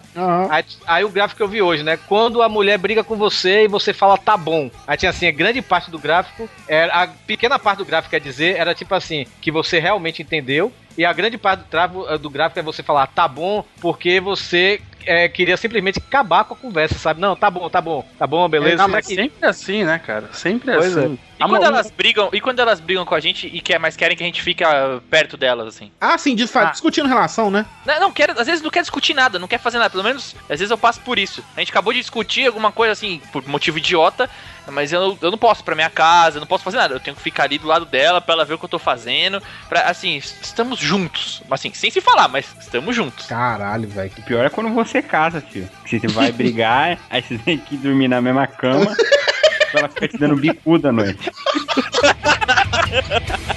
Aí, 0.49 0.64
aí 0.86 1.03
o 1.03 1.10
gráfico 1.10 1.38
que 1.38 1.43
eu 1.43 1.47
vi 1.47 1.62
hoje, 1.62 1.84
né? 1.84 1.97
Quando 2.08 2.41
a 2.41 2.49
mulher 2.49 2.78
briga 2.78 3.03
com 3.03 3.16
você 3.16 3.64
e 3.64 3.68
você 3.68 3.93
fala 3.93 4.18
tá 4.18 4.38
bom. 4.38 4.70
Aí 4.86 4.97
tinha 4.97 5.10
assim, 5.10 5.28
a 5.28 5.32
grande 5.32 5.62
parte 5.62 5.89
do 5.89 5.99
gráfico, 5.99 6.49
era, 6.68 6.93
a 6.93 7.08
pequena 7.08 7.58
parte 7.58 7.80
do 7.80 7.86
gráfico 7.86 8.12
quer 8.12 8.22
dizer, 8.22 8.55
era 8.58 8.74
tipo 8.76 8.93
assim, 8.93 9.26
que 9.41 9.51
você 9.51 9.80
realmente 9.80 10.22
entendeu. 10.22 10.72
E 10.97 11.05
a 11.05 11.14
grande 11.14 11.38
parte 11.38 11.60
do, 11.60 11.66
travo, 11.66 12.18
do 12.18 12.30
gráfico 12.30 12.60
é 12.60 12.64
você 12.64 12.82
falar 12.82 13.05
tá 13.08 13.28
bom, 13.28 13.64
porque 13.80 14.20
você 14.20 14.82
eh, 15.08 15.30
queria 15.30 15.58
simplesmente 15.58 15.99
acabar 15.99 16.43
com 16.43 16.53
a 16.53 16.58
conversa, 16.58 16.95
sabe? 16.99 17.20
Não, 17.22 17.36
tá 17.36 17.49
bom, 17.49 17.70
tá 17.70 17.82
bom, 17.82 18.05
tá 18.20 18.28
bom, 18.28 18.47
beleza. 18.47 18.78
Não, 18.78 18.88
mas 18.88 19.05
sempre 19.05 19.47
assim, 19.47 19.84
né, 19.84 19.97
cara? 19.99 20.30
Sempre 20.34 20.74
Pois 20.76 20.95
assim. 20.97 21.18
E 21.39 21.43
quando 21.43 21.64
elas 21.64 21.91
brigam, 21.91 22.30
e 22.34 22.41
quando 22.41 22.60
elas 22.60 22.80
brigam 22.80 23.05
com 23.05 23.14
a 23.14 23.20
gente 23.20 23.45
e 23.47 23.62
quer, 23.62 23.80
mas 23.80 23.95
querem 23.95 24.18
que 24.18 24.24
a 24.24 24.26
gente 24.26 24.41
fique 24.41 24.64
ah, 24.64 24.99
perto 25.10 25.38
delas, 25.38 25.68
assim? 25.68 25.91
Ah, 26.01 26.18
sim, 26.18 26.36
dis- 26.36 26.55
Ah. 26.55 26.66
discutindo 26.66 27.08
relação, 27.08 27.51
né? 27.51 27.66
Não, 27.86 27.99
não 27.99 28.12
quero, 28.12 28.39
às 28.39 28.47
vezes 28.47 28.62
não 28.64 28.72
quer 28.72 28.82
discutir 28.82 29.14
nada, 29.14 29.38
não 29.38 29.47
quer 29.47 29.60
fazer 29.60 29.78
nada. 29.78 29.89
Pelo 29.91 30.03
menos, 30.03 30.36
às 30.49 30.60
vezes 30.60 30.72
eu 30.72 30.78
passo 30.78 30.99
por 31.01 31.20
isso. 31.20 31.43
A 31.55 31.60
gente 31.60 31.70
acabou 31.70 31.93
de 31.93 31.99
discutir 31.99 32.47
alguma 32.47 32.72
coisa 32.72 32.93
assim, 32.93 33.22
por 33.32 33.47
motivo 33.47 33.78
idiota, 33.78 34.28
mas 34.72 34.91
eu, 34.91 35.18
eu 35.22 35.32
não 35.32 35.38
posso 35.38 35.63
pra 35.63 35.76
minha 35.76 35.89
casa, 35.89 36.38
eu 36.38 36.41
não 36.41 36.47
posso 36.47 36.63
fazer 36.63 36.78
nada. 36.78 36.95
Eu 36.95 36.99
tenho 36.99 37.15
que 37.15 37.22
ficar 37.22 37.43
ali 37.43 37.57
do 37.57 37.68
lado 37.68 37.86
dela 37.86 38.22
pra 38.22 38.34
ela 38.34 38.45
ver 38.45 38.55
o 38.55 38.57
que 38.57 38.65
eu 38.65 38.70
tô 38.70 38.80
fazendo. 38.80 39.41
Pra, 39.70 39.82
assim, 39.82 40.18
estamos 40.18 40.80
juntos. 40.80 41.41
Assim, 41.49 41.72
sem 41.74 41.89
se 41.89 42.01
falar, 42.01 42.28
mas 42.28 42.45
estamos 42.59 42.95
juntos. 42.95 43.26
Caralho, 43.26 43.88
velho. 43.88 44.11
O 44.18 44.22
pior 44.24 44.45
é 44.45 44.49
quando 44.49 44.74
você 44.74 45.01
casa, 45.01 45.41
tio. 45.41 45.70
Você 45.86 45.99
vai 46.07 46.32
brigar, 46.32 46.99
aí 47.09 47.22
você 47.22 47.38
tem 47.38 47.57
que 47.57 47.78
dormir 47.78 48.07
na 48.07 48.22
mesma 48.22 48.47
cama. 48.47 48.95
ela 49.74 49.89
ficar 49.89 50.07
te 50.07 50.18
dando 50.18 50.36
bicuda 50.36 50.89
à 50.89 50.91
noite. 50.91 51.32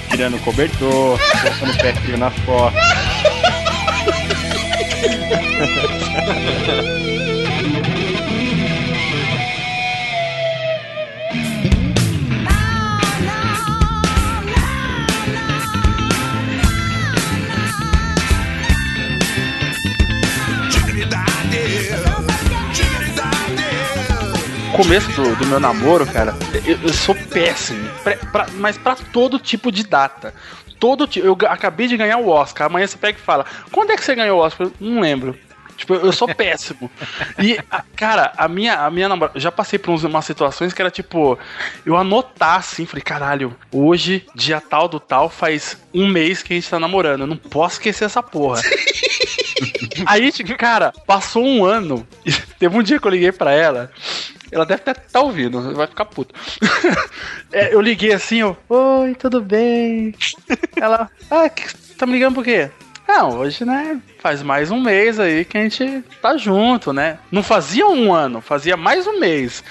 Tirando 0.09 0.35
o 0.35 0.39
cobertor, 0.41 1.19
colocando 1.19 1.73
o 1.73 1.77
pé 1.77 1.93
frio 1.93 2.17
nas 2.17 2.33
costas. 2.41 2.81
Começo 24.71 25.11
do, 25.11 25.35
do 25.35 25.45
meu 25.47 25.59
namoro, 25.59 26.05
cara, 26.05 26.35
eu, 26.65 26.77
eu 26.81 26.93
sou 26.93 27.15
péssimo. 27.15 27.89
Pra- 28.03 28.15
pra- 28.31 28.47
mas 28.55 28.77
pra 28.77 28.95
todo 28.95 29.39
tipo 29.39 29.71
de 29.71 29.83
data. 29.85 30.33
Todo 30.79 31.07
Eu 31.15 31.37
acabei 31.47 31.87
de 31.87 31.95
ganhar 31.95 32.17
o 32.17 32.27
Oscar. 32.27 32.65
Amanhã 32.67 32.87
você 32.87 32.97
pega 32.97 33.17
e 33.17 33.21
fala: 33.21 33.45
Quando 33.71 33.91
é 33.91 33.95
que 33.95 34.03
você 34.03 34.15
ganhou 34.15 34.39
o 34.39 34.41
Oscar? 34.43 34.67
Eu 34.67 34.73
não 34.79 34.99
lembro. 35.01 35.37
Tipo, 35.77 35.93
eu 35.95 36.11
sou 36.11 36.27
péssimo. 36.27 36.89
E, 37.39 37.59
a- 37.69 37.83
cara, 37.95 38.33
a 38.37 38.47
minha, 38.47 38.73
a 38.85 38.89
minha 38.89 39.07
namorada. 39.07 39.39
Já 39.39 39.51
passei 39.51 39.77
por 39.77 39.91
uns- 39.91 40.03
umas 40.03 40.25
situações 40.25 40.73
que 40.73 40.81
era 40.81 40.89
tipo. 40.89 41.37
Eu 41.85 41.95
anotar 41.95 42.55
assim, 42.59 42.85
falei: 42.87 43.03
caralho, 43.03 43.55
hoje, 43.71 44.25
dia 44.35 44.59
tal 44.59 44.87
do 44.87 44.99
tal, 44.99 45.29
faz 45.29 45.77
um 45.93 46.07
mês 46.07 46.41
que 46.41 46.53
a 46.53 46.55
gente 46.55 46.69
tá 46.69 46.79
namorando. 46.79 47.21
Eu 47.21 47.27
não 47.27 47.37
posso 47.37 47.75
esquecer 47.75 48.05
essa 48.05 48.23
porra. 48.23 48.61
Aí, 50.07 50.31
tipo, 50.31 50.55
cara, 50.57 50.91
passou 51.05 51.45
um 51.45 51.63
ano. 51.63 52.07
Teve 52.57 52.75
um 52.75 52.81
dia 52.83 52.99
que 52.99 53.05
eu 53.05 53.11
liguei 53.11 53.31
pra 53.31 53.51
ela. 53.51 53.91
Ela 54.51 54.65
deve 54.65 54.81
estar 54.81 54.93
tá 54.93 55.21
ouvindo, 55.21 55.73
vai 55.73 55.87
ficar 55.87 56.05
puta. 56.05 56.33
É, 57.53 57.75
eu 57.75 57.81
liguei 57.81 58.13
assim, 58.13 58.37
eu, 58.37 58.55
oi, 58.69 59.13
tudo 59.15 59.41
bem? 59.41 60.15
Ela, 60.73 61.09
ah, 61.29 61.49
que, 61.49 61.75
tá 61.97 62.05
me 62.05 62.13
ligando 62.13 62.35
por 62.35 62.45
quê? 62.45 62.71
Não, 63.05 63.39
hoje, 63.39 63.65
né, 63.65 63.99
faz 64.21 64.43
mais 64.43 64.69
um 64.69 64.79
mês 64.79 65.19
aí 65.19 65.43
que 65.43 65.57
a 65.57 65.61
gente 65.63 66.03
tá 66.21 66.37
junto, 66.37 66.93
né? 66.93 67.17
Não 67.31 67.41
fazia 67.41 67.87
um 67.87 68.13
ano, 68.13 68.39
fazia 68.39 68.77
mais 68.77 69.07
um 69.07 69.19
mês. 69.19 69.63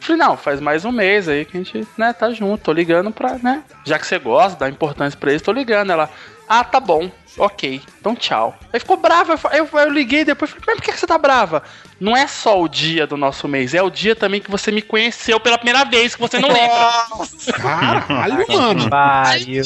Falei, 0.00 0.16
não, 0.16 0.36
faz 0.36 0.60
mais 0.60 0.84
um 0.86 0.90
mês 0.90 1.28
aí 1.28 1.44
que 1.44 1.58
a 1.58 1.62
gente, 1.62 1.86
né, 1.96 2.12
tá 2.14 2.30
junto. 2.30 2.64
Tô 2.64 2.72
ligando 2.72 3.10
pra, 3.10 3.34
né, 3.34 3.62
já 3.84 3.98
que 3.98 4.06
você 4.06 4.18
gosta, 4.18 4.58
dá 4.58 4.68
importância 4.68 5.18
pra 5.18 5.32
isso, 5.32 5.44
tô 5.44 5.52
ligando. 5.52 5.92
Ela, 5.92 6.08
ah, 6.48 6.64
tá 6.64 6.80
bom, 6.80 7.10
ok, 7.36 7.82
então 8.00 8.16
tchau. 8.16 8.58
Aí 8.72 8.80
ficou 8.80 8.96
brava, 8.96 9.38
eu, 9.52 9.68
eu, 9.70 9.78
eu 9.80 9.90
liguei 9.90 10.24
depois, 10.24 10.50
falei, 10.50 10.64
mas 10.66 10.76
por 10.76 10.82
que 10.82 10.92
que 10.92 10.98
você 10.98 11.06
tá 11.06 11.18
brava? 11.18 11.62
Não 12.00 12.16
é 12.16 12.26
só 12.26 12.62
o 12.62 12.68
dia 12.68 13.06
do 13.06 13.16
nosso 13.16 13.46
mês, 13.46 13.74
é 13.74 13.82
o 13.82 13.90
dia 13.90 14.16
também 14.16 14.40
que 14.40 14.50
você 14.50 14.70
me 14.70 14.80
conheceu 14.80 15.38
pela 15.38 15.58
primeira 15.58 15.84
vez, 15.84 16.14
que 16.14 16.20
você 16.20 16.38
não 16.38 16.48
lembra. 16.48 17.52
Caralho, 17.52 18.46
mano. 18.48 18.88
Pariu, 18.88 19.64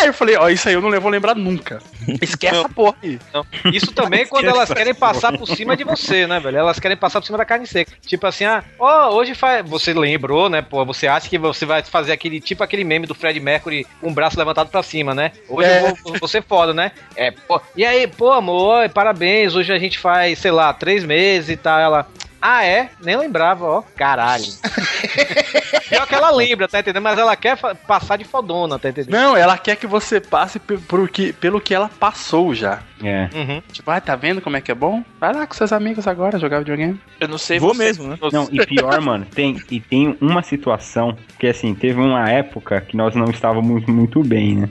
Ah, 0.00 0.06
eu 0.06 0.14
falei, 0.14 0.36
ó, 0.36 0.48
isso 0.48 0.66
aí 0.68 0.74
eu 0.74 0.80
não 0.80 1.00
vou 1.00 1.10
lembrar 1.10 1.34
nunca. 1.34 1.82
Esquece 2.20 2.56
essa 2.56 2.68
porra 2.68 2.96
aí. 3.02 3.20
Não. 3.32 3.46
Isso 3.66 3.92
também 3.92 4.26
quando 4.28 4.46
elas 4.46 4.72
querem 4.72 4.94
passar 4.94 5.36
por 5.36 5.46
cima 5.46 5.76
de 5.76 5.84
você, 5.84 6.26
né, 6.26 6.40
velho? 6.40 6.58
Elas 6.58 6.78
querem 6.78 6.96
passar 6.96 7.20
por 7.20 7.26
cima 7.26 7.38
da 7.38 7.44
carne 7.44 7.66
seca. 7.66 7.92
Tipo 8.06 8.26
assim, 8.26 8.44
ah, 8.44 8.64
ó, 8.78 9.10
hoje 9.14 9.34
faz. 9.34 9.68
Você 9.68 9.92
lembrou, 9.92 10.48
né, 10.48 10.62
pô? 10.62 10.84
Você 10.84 11.06
acha 11.06 11.28
que 11.28 11.38
você 11.38 11.64
vai 11.66 11.82
fazer 11.82 12.12
aquele, 12.12 12.40
tipo 12.40 12.62
aquele 12.62 12.84
meme 12.84 13.06
do 13.06 13.14
Fred 13.14 13.38
Mercury 13.40 13.86
com 14.00 14.10
o 14.10 14.14
braço 14.14 14.38
levantado 14.38 14.70
pra 14.70 14.82
cima, 14.82 15.14
né? 15.14 15.32
Hoje 15.48 15.68
É. 15.68 15.78
eu 15.90 15.96
vou, 16.02 16.18
vou 16.20 16.28
ser 16.28 16.42
foda, 16.42 16.72
né? 16.72 16.92
É, 17.16 17.30
pô. 17.30 17.60
E 17.76 17.84
aí, 17.84 18.06
pô, 18.06 18.32
amor, 18.32 18.88
parabéns. 18.90 19.54
Hoje 19.54 19.72
a 19.72 19.78
gente 19.78 19.98
faz, 19.98 20.38
sei 20.38 20.50
lá, 20.50 20.72
três 20.72 21.04
meses 21.04 21.50
e 21.50 21.56
tal. 21.56 21.78
Ela. 21.78 22.06
Ah, 22.42 22.64
é? 22.64 22.90
Nem 23.04 23.16
lembrava, 23.16 23.66
ó. 23.66 23.82
Caralho. 23.96 24.44
Pior 25.88 26.06
que 26.06 26.14
ela 26.14 26.30
lembra, 26.30 26.68
tá 26.68 26.80
entendendo? 26.80 27.02
Mas 27.02 27.18
ela 27.18 27.36
quer 27.36 27.56
passar 27.86 28.16
de 28.16 28.24
fodona, 28.24 28.78
tá 28.78 28.88
entendendo? 28.88 29.12
Não, 29.12 29.36
ela 29.36 29.58
quer 29.58 29.76
que 29.76 29.86
você 29.86 30.20
passe 30.20 30.58
pe- 30.58 30.78
por 30.78 31.08
que, 31.08 31.32
pelo 31.32 31.60
que 31.60 31.74
ela 31.74 31.88
passou 31.88 32.54
já. 32.54 32.80
É. 33.02 33.28
Uhum. 33.34 33.62
Tipo, 33.72 33.90
ah, 33.90 34.00
tá 34.00 34.14
vendo 34.16 34.40
como 34.40 34.56
é 34.56 34.60
que 34.60 34.70
é 34.70 34.74
bom? 34.74 35.02
Vai 35.18 35.34
lá 35.34 35.46
com 35.46 35.54
seus 35.54 35.72
amigos 35.72 36.06
agora 36.06 36.38
jogar 36.38 36.58
videogame. 36.60 37.00
Eu 37.18 37.28
não 37.28 37.38
sei 37.38 37.58
Vou 37.58 37.74
você. 37.74 37.84
mesmo, 37.84 38.08
né? 38.08 38.18
Não, 38.32 38.48
e 38.50 38.64
pior, 38.64 39.00
mano, 39.00 39.26
tem, 39.26 39.60
e 39.70 39.80
tem 39.80 40.16
uma 40.20 40.42
situação 40.42 41.16
que, 41.38 41.46
assim, 41.46 41.74
teve 41.74 42.00
uma 42.00 42.30
época 42.30 42.80
que 42.80 42.96
nós 42.96 43.14
não 43.14 43.26
estávamos 43.30 43.70
muito, 43.70 43.90
muito 43.90 44.22
bem, 44.22 44.54
né? 44.56 44.68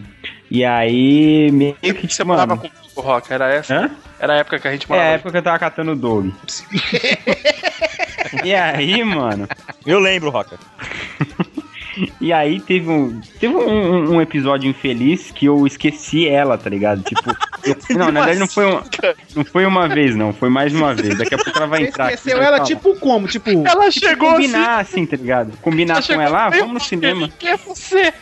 E 0.51 0.65
aí, 0.65 1.51
meio 1.51 1.75
que, 1.75 2.07
Você 2.11 2.23
mano... 2.23 2.41
morava 2.41 2.57
com 2.61 2.67
o 2.99 3.01
Rock, 3.01 3.31
era 3.33 3.51
essa? 3.53 3.73
Hã? 3.75 3.91
Era 4.19 4.33
a 4.33 4.37
época 4.37 4.59
que 4.59 4.67
a 4.67 4.71
gente 4.71 4.83
É, 4.83 4.93
a 4.93 4.95
morava. 4.97 5.13
época 5.15 5.31
que 5.31 5.37
eu 5.37 5.41
tava 5.43 5.59
catando 5.59 5.91
o 5.91 5.95
Doug. 5.95 6.29
e 8.43 8.53
aí, 8.53 9.03
mano... 9.03 9.47
Eu 9.85 9.99
lembro, 9.99 10.29
Roca. 10.29 10.57
E 12.21 12.31
aí 12.31 12.61
teve 12.61 12.89
um, 12.89 13.19
teve 13.41 13.53
um, 13.53 14.13
um- 14.15 14.21
episódio 14.21 14.69
infeliz 14.69 15.31
que 15.31 15.47
eu 15.47 15.67
esqueci 15.67 16.29
ela, 16.29 16.57
tá 16.57 16.69
ligado? 16.69 17.01
Tipo, 17.03 17.29
eu- 17.65 17.75
não, 17.97 18.05
na 18.09 18.21
verdade 18.21 18.39
não 18.39 18.47
foi, 18.47 18.65
uma, 18.67 18.83
não 19.35 19.43
foi 19.43 19.65
uma 19.65 19.85
vez, 19.89 20.15
não, 20.15 20.31
foi 20.31 20.47
mais 20.49 20.73
uma 20.73 20.93
vez. 20.95 21.17
Daqui 21.17 21.35
a 21.35 21.37
pouco 21.37 21.57
ela 21.57 21.67
vai 21.67 21.83
entrar. 21.87 22.05
aqui, 22.05 22.13
esqueceu 22.13 22.37
vai 22.37 22.47
ela 22.47 22.57
falar. 22.57 22.67
tipo 22.69 22.95
como? 22.99 23.27
Tipo, 23.27 23.49
Ela 23.67 23.89
Tipo, 23.91 24.05
chegou 24.07 24.29
assim. 24.29 24.37
combinar 24.43 24.79
assim, 24.79 25.05
tá 25.05 25.17
ligado? 25.17 25.51
Combinar 25.61 25.95
Ela 25.97 26.03
com 26.15 26.21
ela, 26.21 26.45
ah, 26.45 26.49
vamos 26.49 26.73
no 26.75 26.79
cinema. 26.79 27.29
Quem 27.37 27.49
é 27.49 27.57
você? 27.57 28.13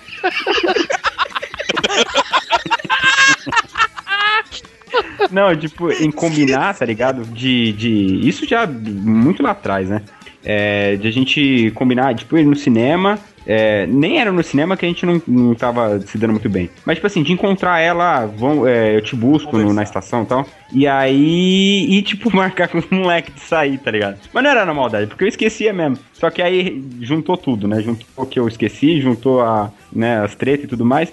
Não, 5.32 5.56
tipo, 5.56 5.92
em 5.92 6.12
combinar, 6.12 6.74
tá 6.78 6.86
ligado? 6.86 7.24
De, 7.26 7.72
de. 7.74 8.28
Isso 8.28 8.48
já 8.48 8.66
muito 8.68 9.42
lá 9.44 9.52
atrás, 9.52 9.90
né? 9.90 10.02
É, 10.44 10.96
de 10.96 11.08
a 11.08 11.12
gente 11.12 11.72
combinar, 11.76 12.16
tipo, 12.16 12.38
ir 12.38 12.46
no 12.46 12.56
cinema. 12.56 13.20
é, 13.46 13.86
nem 13.88 14.20
era 14.20 14.32
no 14.32 14.44
cinema 14.44 14.76
que 14.78 14.86
a 14.86 14.90
gente 14.90 15.06
não, 15.06 15.22
não 15.28 15.54
tava 15.56 16.00
se 16.02 16.18
dando 16.18 16.32
muito 16.32 16.50
bem. 16.50 16.70
Mas, 16.86 16.96
tipo 16.98 17.08
assim, 17.08 17.24
de 17.24 17.32
encontrar 17.34 17.80
ela, 17.80 18.26
vão, 18.26 18.66
é, 18.68 18.96
eu 18.96 19.02
te 19.02 19.16
busco 19.16 19.58
no- 19.58 19.74
na 19.74 19.84
estação 19.84 20.24
e 20.24 20.26
tal. 20.26 20.46
E 20.72 20.88
aí. 20.88 21.88
E, 21.90 22.02
tipo, 22.02 22.30
marcar 22.36 22.68
com 22.70 22.78
os 22.78 22.90
moleques 22.90 23.34
de 23.34 23.42
sair, 23.42 23.78
tá 23.80 23.90
ligado? 23.92 24.18
Mas 24.34 24.44
não 24.44 24.50
era 24.52 24.66
na 24.66 24.74
maldade, 24.74 25.08
porque 25.08 25.24
eu 25.24 25.28
esquecia 25.30 25.74
mesmo. 25.74 25.98
Só 26.14 26.30
que 26.30 26.42
aí 26.42 26.82
juntou 27.02 27.36
tudo, 27.38 27.68
né? 27.68 27.82
Juntou 27.82 28.06
o 28.18 28.26
que 28.26 28.40
eu 28.40 28.48
esqueci, 28.48 29.02
juntou 29.02 29.42
a, 29.42 29.72
né, 29.92 30.20
as 30.24 30.36
tretas 30.36 30.66
e 30.66 30.68
tudo 30.68 30.86
mais. 30.86 31.12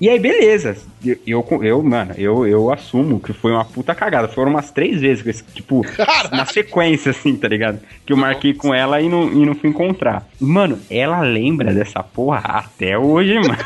E 0.00 0.08
aí, 0.08 0.18
beleza. 0.18 0.76
Eu, 1.04 1.18
eu, 1.26 1.64
eu, 1.64 1.82
mano, 1.82 2.14
eu, 2.16 2.46
eu 2.46 2.72
assumo 2.72 3.18
que 3.18 3.32
foi 3.32 3.52
uma 3.52 3.64
puta 3.64 3.94
cagada. 3.94 4.28
Foram 4.28 4.50
umas 4.52 4.70
três 4.70 5.00
vezes, 5.00 5.26
esse, 5.26 5.44
tipo, 5.54 5.84
na 6.30 6.46
sequência, 6.46 7.10
assim, 7.10 7.36
tá 7.36 7.48
ligado? 7.48 7.80
Que 8.06 8.12
eu 8.12 8.16
marquei 8.16 8.54
com 8.54 8.74
ela 8.74 9.00
e 9.00 9.08
não, 9.08 9.32
e 9.32 9.44
não 9.44 9.54
fui 9.54 9.70
encontrar. 9.70 10.26
Mano, 10.40 10.78
ela 10.90 11.20
lembra 11.20 11.72
dessa 11.72 12.02
porra 12.02 12.40
até 12.40 12.96
hoje, 12.96 13.34
mano. 13.34 13.56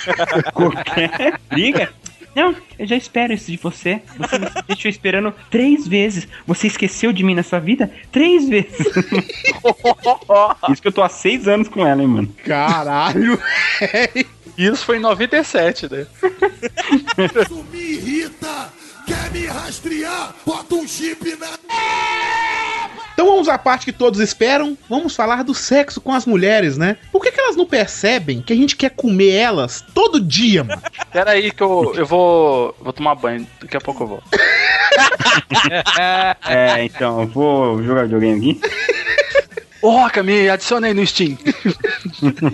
Qualquer 0.52 1.38
briga. 1.50 1.90
Não, 2.34 2.54
eu 2.78 2.86
já 2.86 2.96
espero 2.96 3.32
isso 3.32 3.50
de 3.50 3.56
você. 3.56 4.02
Você 4.18 4.38
me 4.38 4.48
deixou 4.66 4.90
esperando 4.90 5.32
três 5.50 5.86
vezes. 5.86 6.26
Você 6.46 6.66
esqueceu 6.66 7.12
de 7.12 7.22
mim 7.22 7.34
na 7.34 7.44
sua 7.44 7.60
vida 7.60 7.90
três 8.10 8.48
vezes. 8.48 8.80
isso 10.68 10.82
que 10.82 10.88
eu 10.88 10.92
tô 10.92 11.02
há 11.02 11.08
seis 11.08 11.46
anos 11.46 11.68
com 11.68 11.86
ela, 11.86 12.02
hein, 12.02 12.08
mano. 12.08 12.28
caralho. 12.44 13.38
Isso 14.56 14.84
foi 14.84 14.96
em 14.96 15.00
97, 15.00 15.90
né? 15.90 16.06
Isso 17.42 17.64
me 17.72 17.78
irrita! 17.78 18.72
Quer 19.06 19.30
me 19.32 19.46
rastrear? 19.46 20.34
Bota 20.46 20.74
um 20.76 20.88
chip 20.88 21.36
na. 21.36 21.48
Então 23.12 23.26
vamos 23.26 23.48
à 23.48 23.58
parte 23.58 23.84
que 23.84 23.92
todos 23.92 24.18
esperam. 24.18 24.76
Vamos 24.88 25.14
falar 25.14 25.44
do 25.44 25.54
sexo 25.54 26.00
com 26.00 26.12
as 26.12 26.24
mulheres, 26.24 26.78
né? 26.78 26.96
Por 27.12 27.22
que, 27.22 27.30
que 27.30 27.38
elas 27.38 27.54
não 27.54 27.66
percebem 27.66 28.40
que 28.40 28.52
a 28.52 28.56
gente 28.56 28.74
quer 28.74 28.90
comer 28.90 29.30
elas 29.30 29.84
todo 29.94 30.20
dia, 30.20 30.64
mano? 30.64 30.82
Pera 31.12 31.32
aí 31.32 31.50
que 31.50 31.62
eu, 31.62 31.92
eu 31.94 32.06
vou, 32.06 32.74
vou 32.80 32.92
tomar 32.92 33.14
banho. 33.14 33.46
Daqui 33.60 33.76
a 33.76 33.80
pouco 33.80 34.02
eu 34.02 34.06
vou. 34.08 34.22
É, 36.46 36.84
então, 36.84 37.22
eu 37.22 37.26
vou 37.26 37.82
jogar 37.82 38.04
videogame 38.04 38.52
aqui. 38.52 38.60
Ô, 39.82 39.90
Roca, 39.90 40.22
me 40.22 40.48
adiciona 40.48 40.86
aí 40.86 40.94
no 40.94 41.04
Steam. 41.04 41.36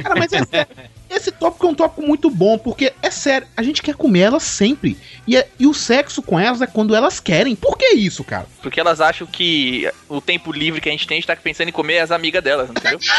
Cara, 0.02 0.18
mas 0.18 0.32
é 0.32 0.44
sério. 0.44 0.76
Esse 1.10 1.32
tópico 1.32 1.66
é 1.66 1.70
um 1.70 1.74
tópico 1.74 2.02
muito 2.02 2.30
bom, 2.30 2.56
porque 2.56 2.92
é 3.02 3.10
sério, 3.10 3.48
a 3.56 3.64
gente 3.64 3.82
quer 3.82 3.96
comer 3.96 4.20
elas 4.20 4.44
sempre. 4.44 4.96
E, 5.26 5.36
é- 5.36 5.48
e 5.58 5.66
o 5.66 5.74
sexo 5.74 6.22
com 6.22 6.38
elas 6.38 6.62
é 6.62 6.68
quando 6.68 6.94
elas 6.94 7.18
querem. 7.18 7.56
Por 7.56 7.76
que 7.76 7.94
isso, 7.94 8.22
cara? 8.22 8.46
Porque 8.62 8.78
elas 8.78 9.00
acham 9.00 9.26
que 9.26 9.90
o 10.08 10.20
tempo 10.20 10.52
livre 10.52 10.80
que 10.80 10.88
a 10.88 10.92
gente 10.92 11.08
tem, 11.08 11.16
a 11.16 11.20
gente 11.20 11.26
tá 11.26 11.34
pensando 11.34 11.68
em 11.68 11.72
comer 11.72 11.98
as 11.98 12.12
amigas 12.12 12.44
delas, 12.44 12.70
entendeu? 12.70 13.00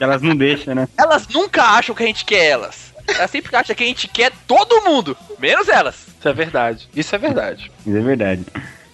Elas 0.00 0.22
não 0.22 0.34
deixam, 0.34 0.74
né? 0.74 0.88
elas 0.98 1.28
nunca 1.28 1.62
acham 1.62 1.94
que 1.94 2.02
a 2.02 2.06
gente 2.06 2.24
quer 2.24 2.46
elas. 2.46 2.92
Elas 3.06 3.30
sempre 3.30 3.54
acham 3.54 3.76
que 3.76 3.84
a 3.84 3.86
gente 3.86 4.08
quer 4.08 4.32
todo 4.46 4.82
mundo, 4.82 5.16
menos 5.38 5.68
elas. 5.68 5.94
Isso 6.18 6.28
é 6.28 6.32
verdade. 6.32 6.88
Isso 6.94 7.14
é 7.14 7.18
verdade. 7.18 7.70
Isso 7.86 7.96
é 7.96 8.00
verdade. 8.00 8.44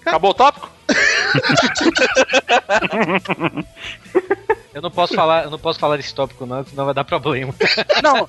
Acabou 0.04 0.32
o 0.32 0.34
tópico? 0.34 0.70
Eu 4.72 4.80
não 4.82 4.90
posso 4.90 5.14
falar, 5.14 5.44
eu 5.44 5.50
não 5.50 5.58
posso 5.58 5.78
falar 5.78 5.96
desse 5.96 6.14
tópico, 6.14 6.46
não, 6.46 6.64
senão 6.64 6.84
vai 6.84 6.94
dar 6.94 7.04
problema. 7.04 7.52
Não, 8.02 8.28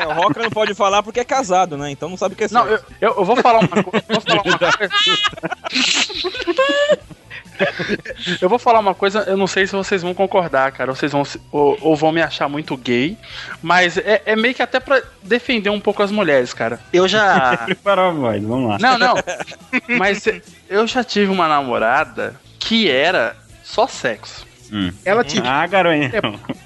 É, 0.00 0.06
o 0.06 0.12
Roca 0.12 0.42
não 0.42 0.50
pode 0.50 0.74
falar 0.74 1.02
porque 1.02 1.20
é 1.20 1.24
casado, 1.24 1.76
né? 1.76 1.90
Então 1.90 2.08
não 2.08 2.16
sabe 2.16 2.34
o 2.34 2.36
que 2.36 2.44
é 2.44 2.48
não, 2.50 2.66
sexo. 2.66 2.84
eu, 3.00 3.08
eu, 3.10 3.16
eu 3.18 3.24
vou 3.24 3.36
falar 3.36 3.60
uma 3.60 3.68
coisa. 3.82 4.04
Vou 4.08 4.20
falar 4.20 4.42
uma 4.42 4.58
coisa. 4.58 4.92
Eu 8.42 8.48
vou 8.50 8.58
falar 8.58 8.80
uma 8.80 8.94
coisa, 8.94 9.20
eu 9.26 9.36
não 9.36 9.46
sei 9.46 9.66
se 9.66 9.72
vocês 9.74 10.02
vão 10.02 10.12
concordar, 10.12 10.70
cara, 10.72 10.90
ou 10.90 10.94
vocês 10.96 11.10
vão 11.10 11.24
se- 11.24 11.40
ou, 11.50 11.78
ou 11.80 11.96
vão 11.96 12.12
me 12.12 12.20
achar 12.20 12.48
muito 12.48 12.76
gay, 12.76 13.16
mas 13.62 13.96
é, 13.96 14.20
é 14.26 14.36
meio 14.36 14.54
que 14.54 14.62
até 14.62 14.78
pra 14.78 15.00
defender 15.22 15.70
um 15.70 15.80
pouco 15.80 16.02
as 16.02 16.10
mulheres, 16.10 16.52
cara. 16.52 16.78
Eu 16.92 17.08
já 17.08 17.56
Preparou 17.64 18.10
a 18.10 18.12
voz, 18.12 18.42
vamos 18.42 18.68
lá. 18.68 18.78
Não, 18.78 18.98
não. 18.98 19.14
Mas 19.98 20.24
eu 20.68 20.86
já 20.86 21.02
tive 21.02 21.30
uma 21.32 21.48
namorada 21.48 22.38
que 22.58 22.90
era 22.90 23.34
só 23.64 23.86
sexo. 23.86 24.46
Hum. 24.72 24.92
Ela 25.04 25.22
te. 25.24 25.40
Ah, 25.44 25.66
garoinha. 25.66 26.10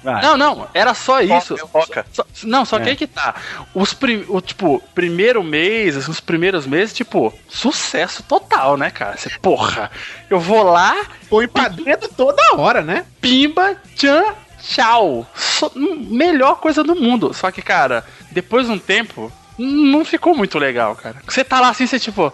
Vai. 0.03 0.21
Não, 0.21 0.35
não, 0.37 0.67
era 0.73 0.93
só 0.93 1.21
isso. 1.21 1.55
Roca. 1.71 2.05
Só- 2.11 2.25
não, 2.43 2.65
só 2.65 2.79
que 2.79 2.87
É. 2.87 2.91
aí 2.91 2.95
que 2.95 3.07
tá. 3.07 3.35
Os 3.73 3.93
prim, 3.93 4.25
o, 4.27 4.41
tipo, 4.41 4.81
primeiro 4.95 5.43
mês, 5.43 6.07
os 6.07 6.19
primeiros 6.19 6.65
meses, 6.65 6.93
tipo, 6.93 7.33
sucesso 7.47 8.23
total, 8.23 8.77
né, 8.77 8.89
cara? 8.89 9.17
Você, 9.17 9.29
porra, 9.41 9.91
eu 10.29 10.39
vou 10.39 10.63
lá, 10.63 10.95
põe 11.29 11.47
pra 11.47 11.67
dentro 11.67 12.09
toda 12.09 12.41
hora, 12.55 12.81
né? 12.81 13.05
pimba, 13.21 13.75
tchan, 13.95 14.23
tchau. 14.61 15.27
Hum, 15.75 16.07
melhor 16.09 16.55
coisa 16.55 16.83
do 16.83 16.95
mundo. 16.95 17.33
Só 17.33 17.51
que, 17.51 17.61
cara, 17.61 18.03
depois 18.31 18.65
de 18.65 18.71
um 18.73 18.79
tempo, 18.79 19.31
não 19.57 20.03
ficou 20.03 20.35
muito 20.35 20.57
legal, 20.57 20.95
cara. 20.95 21.17
Você 21.27 21.43
tá 21.43 21.59
lá 21.59 21.69
assim, 21.69 21.85
você 21.85 21.99
tipo. 21.99 22.33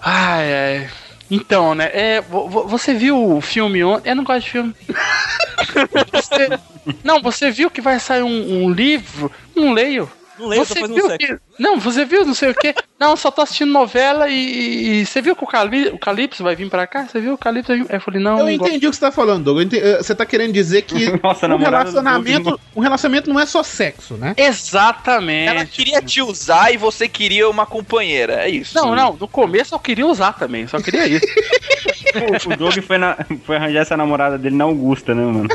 Ai, 0.00 0.52
ai. 0.54 0.90
Então, 1.30 1.74
né? 1.74 1.90
É, 1.92 2.20
vo- 2.20 2.48
vo- 2.48 2.66
você 2.68 2.92
viu 2.94 3.36
o 3.36 3.40
filme 3.40 3.82
ontem? 3.82 4.10
Eu 4.10 4.16
não 4.16 4.24
gosto 4.24 4.44
de 4.44 4.50
filme. 4.50 4.74
Você- 6.12 6.58
não, 7.02 7.22
você 7.22 7.50
viu 7.50 7.70
que 7.70 7.80
vai 7.80 7.98
sair 7.98 8.22
um, 8.22 8.64
um 8.64 8.70
livro? 8.70 9.30
Não 9.56 9.72
leio. 9.72 10.10
Não 10.38 10.46
lembro, 10.48 10.64
você 10.66 10.86
viu 10.86 11.06
sexo. 11.06 11.18
que... 11.18 11.38
Não, 11.58 11.78
você 11.78 12.04
viu, 12.04 12.24
não 12.26 12.34
sei 12.34 12.50
o 12.50 12.54
quê. 12.54 12.74
Não, 12.98 13.16
só 13.16 13.30
tô 13.30 13.42
assistindo 13.42 13.70
novela 13.72 14.28
e, 14.28 15.00
e 15.02 15.06
você 15.06 15.20
viu 15.22 15.36
que 15.36 15.44
o, 15.44 15.46
Cali... 15.46 15.88
o 15.88 15.98
Calypso 15.98 16.42
vai 16.42 16.56
vir 16.56 16.68
pra 16.68 16.86
cá? 16.86 17.06
Você 17.06 17.20
viu 17.20 17.34
o 17.34 17.38
Calypso? 17.38 17.68
vai 17.68 17.78
vir? 17.82 17.86
Eu 17.92 18.00
falei, 18.00 18.20
não, 18.20 18.38
Eu 18.38 18.46
não 18.46 18.56
gosto. 18.56 18.70
entendi 18.70 18.86
o 18.86 18.90
que 18.90 18.96
você 18.96 19.00
tá 19.00 19.12
falando, 19.12 19.44
Douglas. 19.44 19.68
Eh, 19.72 19.98
Você 20.02 20.14
tá 20.14 20.26
querendo 20.26 20.52
dizer 20.52 20.82
que 20.82 21.10
Nossa, 21.22 21.46
um, 21.46 21.56
relacionamento, 21.56 22.60
um 22.74 22.80
relacionamento 22.80 23.30
não 23.30 23.38
é 23.38 23.46
só 23.46 23.62
sexo, 23.62 24.14
né? 24.14 24.34
Exatamente. 24.36 25.48
Ela 25.48 25.64
queria 25.66 26.02
te 26.02 26.20
usar 26.20 26.72
e 26.72 26.76
você 26.76 27.08
queria 27.08 27.48
uma 27.48 27.66
companheira. 27.66 28.44
É 28.44 28.48
isso. 28.48 28.74
Não, 28.74 28.94
não, 28.94 29.12
no 29.18 29.28
começo 29.28 29.74
eu 29.74 29.78
queria 29.78 30.06
usar 30.06 30.32
também, 30.32 30.66
só 30.66 30.78
queria 30.80 31.06
isso. 31.06 31.26
O, 32.14 32.52
o 32.52 32.56
Doug 32.56 32.78
foi, 32.78 32.96
na- 32.96 33.16
foi 33.44 33.56
arranjar 33.56 33.80
essa 33.80 33.96
namorada 33.96 34.38
dele 34.38 34.54
na 34.54 34.62
Augusta, 34.64 35.14
né, 35.14 35.22
mano? 35.24 35.48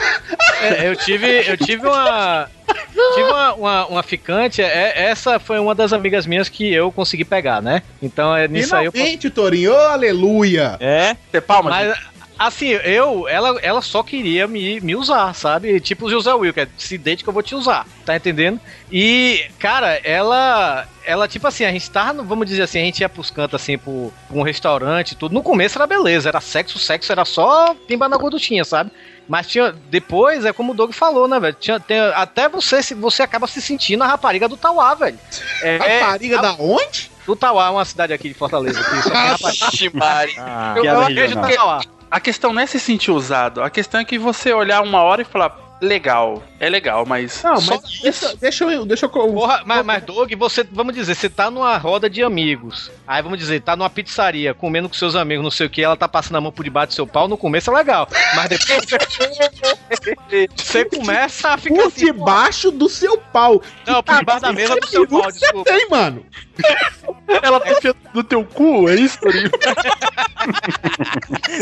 É, 0.61 0.89
eu 0.89 0.95
tive, 0.95 1.49
eu 1.49 1.56
tive 1.57 1.88
uma. 1.88 2.49
Tive 2.94 3.30
uma, 3.30 3.53
uma, 3.53 3.88
uma 3.88 4.03
ficante, 4.03 4.61
é, 4.61 4.94
essa 4.95 5.40
foi 5.40 5.60
uma 5.60 5.76
das 5.76 5.94
amigas 5.94 6.26
minhas 6.26 6.49
que 6.49 6.72
eu 6.74 6.91
consegui 6.91 7.24
pegar, 7.24 7.61
né? 7.61 7.84
Então 8.02 8.36
é 8.36 8.48
nisso 8.48 8.76
aí 8.76 8.86
eu 8.86 8.91
posso 8.91 9.03
Finalmente, 9.03 9.30
Torinho, 9.30 9.72
ô 9.72 9.78
aleluia! 9.78 10.78
É? 10.80 11.16
Você 11.32 11.41
palma, 11.41 11.70
Mas, 11.70 11.98
assim, 12.40 12.70
eu, 12.70 13.28
ela, 13.28 13.60
ela 13.61 13.82
só 13.82 14.02
queria 14.02 14.48
me, 14.48 14.80
me 14.80 14.95
usar, 14.95 15.34
sabe? 15.36 15.80
Tipo 15.82 16.06
o 16.06 16.10
José 16.10 16.34
Will, 16.34 16.53
que 16.53 16.61
é 16.61 16.68
se 16.78 16.98
deite 16.98 17.22
que 17.22 17.30
eu 17.30 17.34
vou 17.34 17.44
te 17.44 17.53
usar, 17.53 17.86
tá 18.06 18.16
entendendo? 18.16 18.60
E, 18.90 19.45
cara, 19.60 19.99
ela. 20.03 20.88
Ela, 21.06 21.28
tipo 21.28 21.48
assim, 21.48 21.66
a 21.66 21.72
gente 21.72 21.90
tava, 21.90 22.22
vamos 22.22 22.45
dizer 22.45 22.61
assim, 22.61 22.80
a 22.80 22.84
gente 22.84 22.99
ia 22.99 23.10
pros 23.10 23.32
cantos, 23.32 23.60
assim, 23.60 23.80
pro, 23.80 24.14
pra 24.28 24.38
um 24.38 24.44
restaurante 24.44 25.11
e 25.11 25.16
tudo. 25.16 25.34
No 25.34 25.41
começo 25.41 25.78
era 25.78 25.88
beleza, 25.88 26.30
era 26.30 26.40
sexo, 26.40 26.78
sexo 26.78 27.11
era 27.11 27.26
só 27.26 27.74
pimba 27.88 28.07
na 28.07 28.16
gorduchinha, 28.16 28.64
sabe? 28.64 28.91
Mas 29.30 29.47
tinha. 29.47 29.72
Depois, 29.89 30.43
é 30.43 30.51
como 30.51 30.72
o 30.72 30.76
Doug 30.76 30.91
falou, 30.91 31.27
né, 31.27 31.39
velho? 31.39 31.56
Tinha, 31.57 31.80
tem- 31.80 31.99
até 32.15 32.49
você, 32.49 32.81
se- 32.84 32.95
você 32.95 33.22
acaba 33.22 33.45
se 33.47 33.61
sentindo 33.61 34.03
a 34.03 34.07
rapariga 34.07 34.47
do 34.49 34.57
Tauá, 34.57 34.95
velho. 34.95 35.19
É, 35.61 35.99
Rapariga 35.99 36.39
da 36.41 36.53
onde? 36.53 37.11
Do 37.27 37.35
Tauá, 37.35 37.68
é 37.68 37.69
uma 37.69 37.85
cidade 37.85 38.11
aqui 38.11 38.27
de 38.30 38.34
Fortaleza. 38.34 38.80
Aqui, 38.81 39.01
só 39.03 39.10
tem 39.11 39.89
rapariga. 39.91 40.41
Ah, 40.41 40.73
Eu, 40.76 40.84
eu 40.85 41.01
acredito 41.01 41.22
regional. 41.22 41.51
Tauá. 41.56 41.81
A 42.10 42.19
questão 42.19 42.51
não 42.51 42.60
é 42.61 42.65
se 42.65 42.80
sentir 42.80 43.11
usado, 43.11 43.61
a 43.61 43.69
questão 43.69 44.01
é 44.01 44.03
que 44.03 44.18
você 44.18 44.51
olhar 44.51 44.81
uma 44.81 45.03
hora 45.03 45.22
e 45.22 45.26
falar, 45.26 45.56
legal, 45.81 46.43
é 46.60 46.69
legal, 46.69 47.06
mas. 47.06 47.41
Não, 47.43 47.61
mas 47.61 48.01
deixa, 48.01 48.35
deixa 48.35 48.64
eu. 48.65 48.85
Deixa 48.85 49.06
eu 49.06 49.10
Porra, 49.10 49.64
mas, 49.65 49.85
mas 49.85 50.03
Doug, 50.03 50.31
você, 50.34 50.64
vamos 50.72 50.93
dizer, 50.93 51.15
você 51.15 51.30
tá 51.30 51.49
numa 51.49 51.77
roda 51.77 52.10
de 52.10 52.23
amigos. 52.23 52.91
Aí 53.07 53.22
vamos 53.22 53.38
dizer, 53.39 53.61
tá 53.61 53.76
numa 53.76 53.89
pizzaria, 53.89 54.53
comendo 54.53 54.88
com 54.89 54.95
seus 54.95 55.15
amigos, 55.15 55.43
não 55.43 55.51
sei 55.51 55.68
o 55.68 55.69
que, 55.69 55.81
ela 55.81 55.95
tá 55.95 56.07
passando 56.07 56.38
a 56.38 56.41
mão 56.41 56.51
por 56.51 56.64
debaixo 56.64 56.89
do 56.89 56.95
seu 56.95 57.07
pau, 57.07 57.27
no 57.27 57.38
começo 57.38 57.72
é 57.72 57.73
legal. 57.73 58.07
Mas 58.35 58.49
depois 58.49 58.85
você 60.56 60.85
começa 60.85 61.49
a 61.49 61.57
ficar 61.57 61.76
por 61.76 61.88
assim. 61.88 62.06
debaixo 62.06 62.72
do 62.72 62.89
seu 62.89 63.18
pau. 63.18 63.61
Não, 63.85 64.03
por 64.03 64.18
debaixo 64.18 64.41
da 64.41 64.53
mesa 64.53 64.76
do 64.76 64.88
seu 64.88 65.07
pau, 65.07 65.23
que 65.23 65.34
você 65.34 65.39
desculpa. 65.39 65.72
tem, 65.72 65.89
mano. 65.89 66.26
Ela 67.41 67.60
tá 67.60 67.72
enfiando 67.72 67.98
no 68.14 68.23
teu 68.23 68.44
cu, 68.44 68.90
é 68.90 68.95
isso, 68.95 69.19
Torinho? 69.19 69.49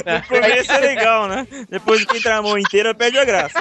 No 0.05 0.21
começo 0.27 0.71
é 0.71 0.77
legal, 0.77 1.27
né? 1.27 1.47
Depois 1.69 2.05
que 2.05 2.17
entra 2.17 2.37
a 2.37 2.41
mão 2.41 2.57
inteira, 2.57 2.93
perde 2.95 3.17
a 3.19 3.25
graça. 3.25 3.59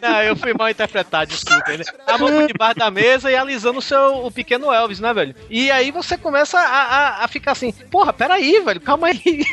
Não, 0.00 0.22
eu 0.22 0.36
fui 0.36 0.54
mal 0.54 0.70
interpretado, 0.70 1.30
desculpa. 1.30 1.70
Ele, 1.72 1.84
a 2.06 2.18
mão 2.18 2.30
por 2.30 2.46
debaixo 2.46 2.78
da 2.78 2.90
mesa 2.90 3.30
e 3.30 3.36
alisando 3.36 3.78
o 3.78 3.82
seu 3.82 4.24
o 4.24 4.30
pequeno 4.30 4.72
Elvis, 4.72 5.00
né, 5.00 5.12
velho? 5.12 5.34
E 5.50 5.70
aí 5.70 5.90
você 5.90 6.16
começa 6.16 6.58
a, 6.58 6.62
a, 6.62 7.24
a 7.24 7.28
ficar 7.28 7.52
assim, 7.52 7.72
porra, 7.90 8.12
peraí, 8.12 8.60
velho, 8.60 8.80
calma 8.80 9.08
aí. 9.08 9.44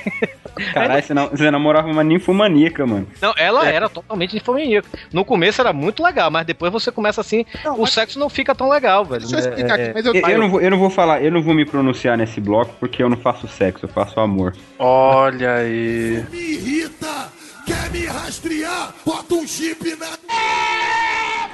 Caralho, 0.74 1.04
você, 1.04 1.14
não- 1.14 1.28
você 1.30 1.50
namorava 1.52 1.88
uma 1.88 2.04
ninfomaníaca, 2.04 2.86
mano. 2.86 3.08
Não, 3.22 3.34
ela 3.38 3.68
era 3.68 3.90
totalmente 3.90 4.34
ninfomaníaca. 4.34 4.88
No 5.14 5.24
começo 5.26 5.62
era 5.62 5.72
muito 5.74 6.04
legal, 6.04 6.30
mas 6.32 6.46
depois 6.46 6.72
você 6.72 6.92
começa 6.92 7.22
assim, 7.22 7.46
o 7.78 7.86
sexo 7.86 8.20
não 8.20 8.30
fica 8.30 8.54
tão 8.56 8.70
legal, 8.70 9.06
velho. 9.06 9.22
Deixa 9.22 9.36
eu 9.36 9.40
explicar 9.40 9.80
É, 9.80 9.84
aqui, 9.84 9.94
mas 9.94 10.06
eu, 10.06 10.14
Eu, 10.14 10.30
eu 10.30 10.40
não 10.40 10.50
vou, 10.50 10.62
eu 10.62 10.72
não 10.72 10.80
vou 10.80 10.90
falar, 10.90 11.24
eu 11.24 11.32
não 11.32 11.42
vou 11.42 11.54
me 11.54 11.66
pronunciar 11.66 12.18
nesse 12.18 12.40
bloco 12.42 12.74
porque 12.80 13.02
eu 13.02 13.10
não 13.10 13.18
faço 13.18 13.48
sexo, 13.48 13.86
eu 13.86 13.90
faço 13.90 14.20
amor. 14.20 14.56
Olha 14.78 15.56
aí. 15.56 16.24
Me 16.32 16.38
irrita! 16.40 17.39
Quer 17.70 17.92
me 17.92 18.08
rastrear? 18.08 18.96
Bota 19.06 19.36
um 19.36 19.48
chip 19.48 19.96
na. 19.96 20.08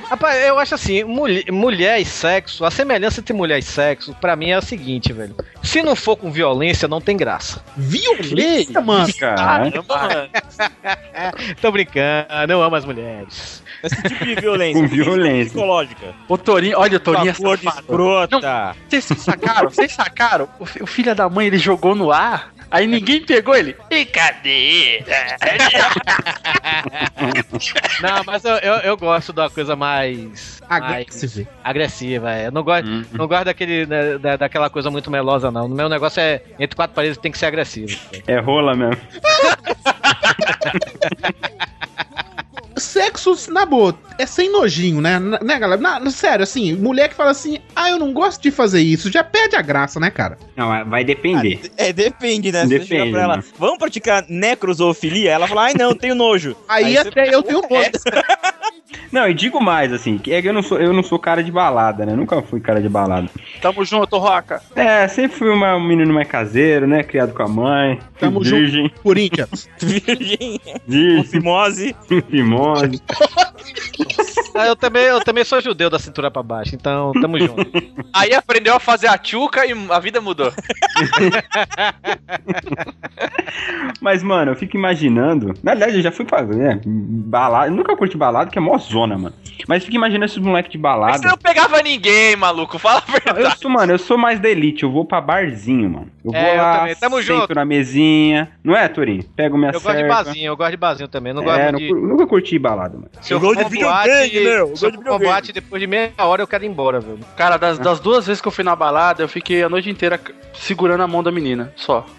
Rapaz, 0.10 0.42
eu 0.46 0.58
acho 0.58 0.76
assim, 0.76 1.04
mulher, 1.04 1.52
mulher 1.52 2.00
e 2.00 2.06
sexo, 2.06 2.64
a 2.64 2.72
semelhança 2.72 3.20
entre 3.20 3.34
mulher 3.34 3.60
e 3.60 3.62
sexo, 3.62 4.16
pra 4.22 4.34
mim 4.38 4.52
é 4.52 4.54
a 4.54 4.62
seguinte, 4.62 5.12
velho. 5.12 5.36
Se 5.62 5.84
não 5.84 5.94
for 5.94 6.16
com 6.16 6.32
violência, 6.32 6.88
não 6.88 7.02
tem 7.02 7.18
graça. 7.18 7.62
Violência, 7.76 8.80
mano. 8.80 9.14
Caralho. 9.14 9.84
Tô 11.60 11.70
brincando, 11.70 12.54
eu 12.54 12.64
amo 12.64 12.78
as 12.78 12.86
mulheres. 12.86 13.62
Mas 13.84 13.94
que 13.94 14.08
tipo 14.08 14.26
de 14.26 14.36
violência? 14.36 14.82
Com 14.82 14.88
violência. 14.88 15.46
Psicológica. 15.52 16.16
O 16.30 16.38
Torinho, 16.38 16.80
olha 16.80 16.96
o 16.96 17.00
Torinho 17.00 17.30
é 17.30 17.34
Favor 17.34 17.58
de 17.58 17.68
escrota. 17.68 18.76
Vocês 18.88 19.06
sacaram? 19.06 19.70
Vocês 19.70 19.92
sacaram? 19.92 20.48
O, 20.62 20.84
o 20.84 20.88
filho 20.88 21.14
da 21.14 21.28
mãe 21.28 21.48
ele 21.48 21.58
jogou 21.58 21.94
no 21.94 22.10
ar, 22.10 22.55
aí 22.72 22.88
ninguém 22.88 23.22
pegou 23.26 23.56
ele. 23.56 23.76
Brincadeira. 23.90 25.36
Não, 28.02 28.24
mas 28.26 28.44
eu, 28.46 28.56
eu, 28.58 28.74
eu 28.76 28.98
gosto 28.98 29.32
da 29.34 29.50
coisa 29.50 29.76
mais. 29.76 30.62
Agressiva. 30.70 31.44
mais 31.46 31.48
agressiva, 31.64 32.32
é. 32.34 32.48
Eu 32.48 32.52
não 32.52 32.64
gosto, 32.64 32.86
Uhum. 32.88 33.06
não 33.14 33.28
gosto 33.28 33.46
daquele, 33.46 33.86
né, 33.86 34.18
da, 34.18 34.36
daquela 34.38 34.70
coisa 34.70 34.90
muito 34.92 35.10
melosa, 35.12 35.52
não. 35.52 35.66
O 35.66 35.70
meu 35.70 35.90
negócio 35.90 36.20
é 36.20 36.42
entre 36.60 36.76
quatro 36.76 36.96
paredes 36.96 37.18
tem 37.18 37.32
que 37.32 37.38
ser 37.38 37.46
agressivo. 37.48 37.98
É 38.28 38.40
rola 38.40 38.76
mesmo. 38.76 39.02
Sexo, 42.78 43.36
na 43.52 43.66
boa, 43.66 43.98
é 44.18 44.26
sem 44.26 44.52
nojinho, 44.52 45.00
né? 45.02 45.20
Né, 45.20 45.60
galera? 45.60 45.80
Na- 45.82 46.10
sério, 46.12 46.44
assim, 46.44 46.74
mulher 46.74 47.10
que 47.10 47.16
fala 47.16 47.32
assim, 47.32 47.60
ah, 47.76 47.90
eu 47.90 47.98
não 47.98 48.14
gosto 48.14 48.42
de 48.42 48.52
fazer 48.52 48.82
isso, 48.82 49.12
já 49.12 49.24
perde 49.24 49.56
a 49.56 49.62
graça, 49.62 50.00
né, 50.00 50.10
cara? 50.12 50.38
Não, 50.56 50.70
mas 50.70 50.88
vai 50.88 51.04
depender. 51.04 51.72
É, 51.78 51.92
depende, 51.94 52.52
né? 52.52 52.64
Você 52.64 52.80
Depende, 52.80 53.12
pra 53.12 53.22
ela, 53.22 53.38
né? 53.38 53.44
vamos 53.58 53.78
praticar 53.78 54.26
necrosofilia? 54.28 55.32
Ela 55.32 55.48
fala, 55.48 55.64
ai 55.64 55.74
não, 55.78 55.96
tenho 55.96 56.16
nojo. 56.16 56.56
Aí, 56.68 56.94
você- 56.94 57.08
até 57.08 57.34
eu 57.34 57.42
tenho 57.44 57.62
nojo. 57.62 57.92
Não, 59.16 59.30
e 59.30 59.34
digo 59.34 59.62
mais, 59.64 59.94
assim, 59.94 60.18
que 60.18 60.34
é 60.34 60.42
que 60.42 60.50
eu 60.50 60.52
não 60.54 60.62
sou, 60.62 60.78
eu 60.78 60.92
não 60.92 61.02
sou 61.02 61.18
cara 61.18 61.42
de 61.42 61.50
balada, 61.50 62.06
né? 62.06 62.14
Nunca 62.14 62.42
fui 62.42 62.60
cara 62.60 62.82
de 62.82 62.90
balada. 62.90 63.30
Tamo 63.62 63.86
junto, 63.86 64.18
Roca. 64.18 64.62
É, 64.76 65.08
sempre 65.08 65.38
fui 65.38 65.50
uma- 65.50 65.74
um 65.78 65.88
menino 65.88 66.14
mais 66.14 66.28
caseiro, 66.28 66.86
né? 66.86 67.02
Criado 67.02 67.34
com 67.34 67.42
a 67.44 67.48
mãe. 67.48 67.98
Tamo 68.20 68.42
virgem. 68.42 68.84
junto, 68.84 69.02
Corinthians. 69.02 69.70
Virgem, 69.80 70.60
Virgem, 70.86 71.24
fimose. 71.24 71.96
fimose. 72.30 73.02
Ah, 74.56 74.68
eu, 74.68 74.76
também, 74.76 75.03
eu 75.03 75.19
também 75.22 75.44
sou 75.44 75.60
judeu 75.61 75.90
da 75.90 75.99
cintura 75.99 76.32
pra 76.32 76.41
baixo, 76.41 76.73
então 76.76 77.11
tamo 77.22 77.38
junto. 77.40 77.65
Aí 78.14 78.34
aprendeu 78.34 78.73
a 78.76 78.80
fazer 78.80 79.07
a 79.07 79.18
tchuca 79.18 79.65
e 79.65 79.73
a 79.90 79.99
vida 79.99 80.22
mudou. 80.22 80.52
Mas, 84.02 84.22
mano, 84.23 84.52
eu 84.52 84.56
fico 84.56 84.77
imaginando. 84.77 85.53
Na 85.64 85.73
verdade, 85.73 85.98
eu 85.98 86.02
já 86.02 86.11
fui 86.11 86.26
pra 86.26 86.41
né, 86.44 86.80
balada. 86.86 87.68
eu 87.68 87.76
Nunca 87.76 87.95
curti 87.95 88.18
balada, 88.18 88.49
que 88.49 88.57
é 88.57 88.61
mó 88.61 88.77
zona, 88.77 89.18
mano. 89.18 89.36
Mas 89.68 89.84
fico 89.84 89.95
imaginando 89.95 90.26
esses 90.26 90.38
moleques 90.38 90.72
de 90.72 90.77
Mas 90.77 90.82
balada. 90.91 91.18
você 91.18 91.27
não 91.27 91.38
pegava 91.38 91.82
ninguém, 91.82 92.36
maluco. 92.36 92.77
Fala 92.77 92.99
a 93.06 93.11
Não, 93.11 93.18
eu 93.27 93.34
verdade. 93.36 93.60
sou, 93.60 93.69
mano, 93.72 93.94
eu 93.94 93.98
sou 93.99 94.18
mais 94.18 94.40
da 94.40 94.49
elite, 94.49 94.84
eu 94.84 94.91
vou 94.91 95.06
pra 95.06 95.22
barzinho, 95.22 95.90
mano. 95.90 96.11
Eu 96.23 96.32
vou 96.32 96.40
É, 96.41 96.53
eu 96.53 96.57
lá, 96.61 96.95
tamo 96.99 97.18
sento 97.18 97.26
junto. 97.26 97.53
na 97.56 97.64
mesinha. 97.65 98.52
Não 98.64 98.76
é, 98.76 98.88
Torinho? 98.88 99.23
Pego 99.36 99.57
minha 99.57 99.69
Eu 99.69 99.73
gosto 99.73 99.88
de 99.88 99.94
cerca. 100.02 100.14
barzinho, 100.23 100.48
eu 100.48 100.57
gosto 100.57 100.72
de 100.72 100.77
barzinho 100.77 101.07
também. 101.07 101.34
Não 101.34 101.41
É, 101.44 101.45
gosto 101.45 101.72
não 101.72 101.80
de. 101.80 101.94
nunca 101.94 102.27
curti 102.27 102.57
balada, 102.60 102.95
mano. 102.95 103.10
Se 103.22 103.34
eu 103.34 103.38
Eu 103.38 103.41
gosto 103.41 103.64
de 103.64 103.69
videogame, 103.69 104.30
eu 104.48 104.74
de 104.74 104.80
pra 104.80 104.90
videogame. 104.90 105.26
boate, 105.26 105.52
depois 105.54 105.80
de 105.82 105.88
meia 105.88 106.14
hora 106.18 106.42
eu 106.42 106.48
quero 106.48 106.64
ir 106.64 106.68
embora, 106.68 107.00
velho. 107.00 107.20
Cara, 107.36 107.58
das, 107.58 107.78
das 107.80 108.00
duas 108.00 108.26
vezes 108.26 108.42
que 108.42 108.48
eu 108.48 108.52
fui 108.52 108.64
na 108.64 108.76
balada, 108.76 109.24
eu 109.24 109.28
fiquei 109.28 109.64
a 109.64 109.70
noite 109.70 109.90
inteira 109.90 110.20
segurando 110.54 111.04
a 111.04 111.08
mão 111.08 111.22
da 111.24 111.32
menina, 111.32 111.74
só. 111.76 112.06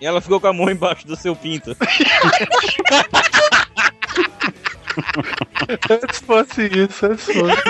E 0.00 0.06
ela 0.06 0.22
ficou 0.22 0.40
com 0.40 0.46
a 0.46 0.52
mão 0.52 0.70
embaixo 0.70 1.06
do 1.06 1.14
seu 1.14 1.36
pinto. 1.36 1.76
Antes 5.90 6.20
fosse 6.20 6.66
isso, 6.66 7.06
antes 7.06 7.24
fosse. 7.24 7.62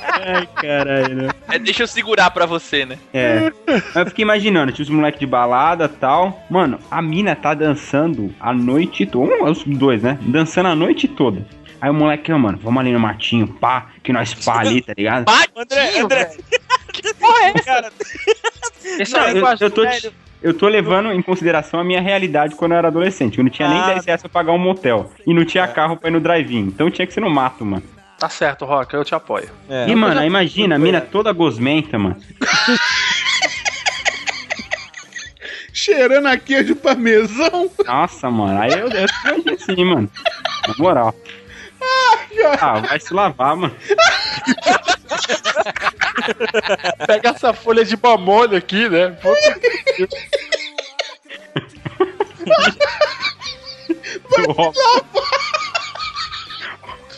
Ai, 0.00 0.46
caralho? 0.54 1.30
É, 1.50 1.58
deixa 1.58 1.82
eu 1.82 1.86
segurar 1.86 2.30
pra 2.30 2.46
você, 2.46 2.84
né? 2.84 2.98
É. 3.12 3.52
Eu 3.94 4.06
fiquei 4.06 4.22
imaginando, 4.22 4.72
tinha 4.72 4.84
os 4.84 4.90
moleques 4.90 5.20
de 5.20 5.26
balada 5.26 5.84
e 5.84 5.88
tal. 5.88 6.44
Mano, 6.50 6.78
a 6.90 7.00
mina 7.00 7.34
tá 7.34 7.54
dançando 7.54 8.34
a 8.40 8.52
noite 8.52 9.06
toda. 9.06 9.34
Um, 9.34 9.50
os 9.50 9.64
dois, 9.64 10.02
né? 10.02 10.18
Dançando 10.22 10.68
a 10.68 10.74
noite 10.74 11.08
toda. 11.08 11.44
Aí 11.80 11.90
o 11.90 11.94
moleque, 11.94 12.32
mano, 12.32 12.58
vamos 12.62 12.80
ali 12.80 12.92
no 12.92 13.00
matinho, 13.00 13.48
pá, 13.48 13.88
que 14.04 14.12
nós 14.12 14.32
pá 14.34 14.60
ali, 14.60 14.82
tá 14.82 14.94
ligado? 14.96 15.24
André, 15.56 15.98
André. 15.98 16.30
que 16.92 17.14
porra 17.14 17.40
é 17.40 17.52
essa? 17.56 17.64
Cara, 17.64 17.92
Não, 19.10 19.28
eu, 19.28 19.56
eu 19.60 19.70
tô, 19.70 19.82
velho. 19.82 20.12
Eu 20.42 20.52
tô 20.54 20.68
levando 20.68 21.12
em 21.12 21.22
consideração 21.22 21.78
a 21.80 21.84
minha 21.84 22.00
realidade 22.00 22.54
quando 22.56 22.72
eu 22.72 22.78
era 22.78 22.88
adolescente. 22.88 23.38
Eu 23.38 23.44
não 23.44 23.50
tinha 23.50 23.68
nem 23.68 23.78
Ah. 23.80 23.86
10 23.94 24.04
reais 24.06 24.20
pra 24.22 24.30
pagar 24.30 24.52
um 24.52 24.58
motel. 24.58 25.10
E 25.26 25.32
não 25.32 25.44
tinha 25.44 25.66
carro 25.68 25.96
pra 25.96 26.08
ir 26.08 26.12
no 26.12 26.20
drive-in. 26.20 26.60
Então 26.66 26.90
tinha 26.90 27.06
que 27.06 27.12
ser 27.14 27.20
no 27.20 27.30
mato, 27.30 27.64
mano. 27.64 27.82
Tá 28.18 28.28
certo, 28.28 28.64
Roca, 28.64 28.96
eu 28.96 29.04
te 29.04 29.14
apoio. 29.14 29.48
é, 29.68 29.88
e, 29.88 29.96
mano, 29.96 30.20
aí 30.20 30.26
imagina, 30.28 30.76
a 30.76 30.78
mina 30.78 31.00
toda 31.00 31.32
gosmenta, 31.32 31.98
mano. 31.98 32.16
Cheirando 35.72 36.26
a 36.26 36.36
queijo 36.36 36.76
parmesão. 36.76 37.70
Nossa, 37.84 38.30
mano, 38.30 38.60
aí 38.60 38.70
eu, 38.72 38.88
eu 38.88 39.06
imagino 39.38 39.54
assim, 39.54 39.84
mano. 39.84 40.10
Na 40.68 40.74
moral. 40.78 41.14
Ah, 42.60 42.78
vai 42.80 43.00
se 43.00 43.12
lavar, 43.12 43.56
mano. 43.56 43.74
Pega 47.06 47.30
essa 47.30 47.52
folha 47.52 47.84
de 47.84 47.96
mamolho 47.96 48.56
aqui, 48.56 48.88
né? 48.88 49.10
Puta 49.10 49.58
que 49.58 49.82
Deus. 49.98 50.10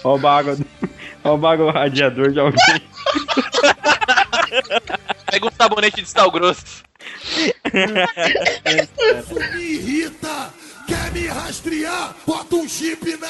Rouba 0.02 0.39
água, 0.39 0.56
rouba 1.24 1.52
água 1.52 1.72
do 1.72 1.78
radiador 1.78 2.31
de 2.31 2.40
alguém. 2.40 2.82
Pega 5.31 5.47
um 5.47 5.51
sabonete 5.51 6.02
de 6.02 6.09
sal 6.09 6.31
grosso. 6.31 6.85
Isso 7.64 9.35
me 9.35 9.62
irrita! 9.62 10.64
Quer 10.86 11.12
me 11.12 11.27
rastrear? 11.27 12.15
Bota 12.27 12.56
um 12.56 12.69
chip 12.69 13.16
na. 13.16 13.28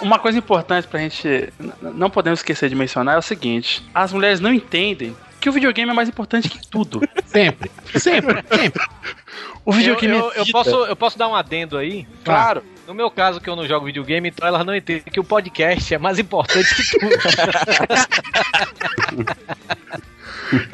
Uma 0.00 0.18
coisa 0.18 0.38
importante 0.38 0.86
pra 0.86 1.00
gente 1.00 1.52
não 1.80 2.08
podemos 2.08 2.38
esquecer 2.40 2.68
de 2.68 2.74
mencionar 2.74 3.16
é 3.16 3.18
o 3.18 3.22
seguinte: 3.22 3.84
as 3.94 4.12
mulheres 4.12 4.40
não 4.40 4.52
entendem 4.52 5.16
que 5.40 5.48
o 5.48 5.52
videogame 5.52 5.90
é 5.90 5.94
mais 5.94 6.08
importante 6.08 6.48
que 6.48 6.66
tudo. 6.68 7.00
Sempre, 7.26 7.70
sempre, 7.98 8.44
sempre. 8.56 8.82
O 9.64 9.72
videogame 9.72 10.14
eu, 10.14 10.20
eu, 10.20 10.32
é 10.32 10.40
eu 10.40 10.46
posso, 10.52 10.70
eu 10.70 10.96
posso 10.96 11.18
dar 11.18 11.28
um 11.28 11.34
adendo 11.34 11.76
aí? 11.76 12.06
Claro. 12.24 12.62
No 12.86 12.94
meu 12.94 13.10
caso, 13.10 13.40
que 13.40 13.48
eu 13.48 13.56
não 13.56 13.66
jogo 13.66 13.86
videogame, 13.86 14.28
então 14.28 14.46
elas 14.46 14.64
não 14.66 14.74
entendem 14.74 15.04
que 15.04 15.20
o 15.20 15.24
podcast 15.24 15.94
é 15.94 15.98
mais 15.98 16.18
importante 16.18 16.74
que 16.74 16.98
tudo. 16.98 17.14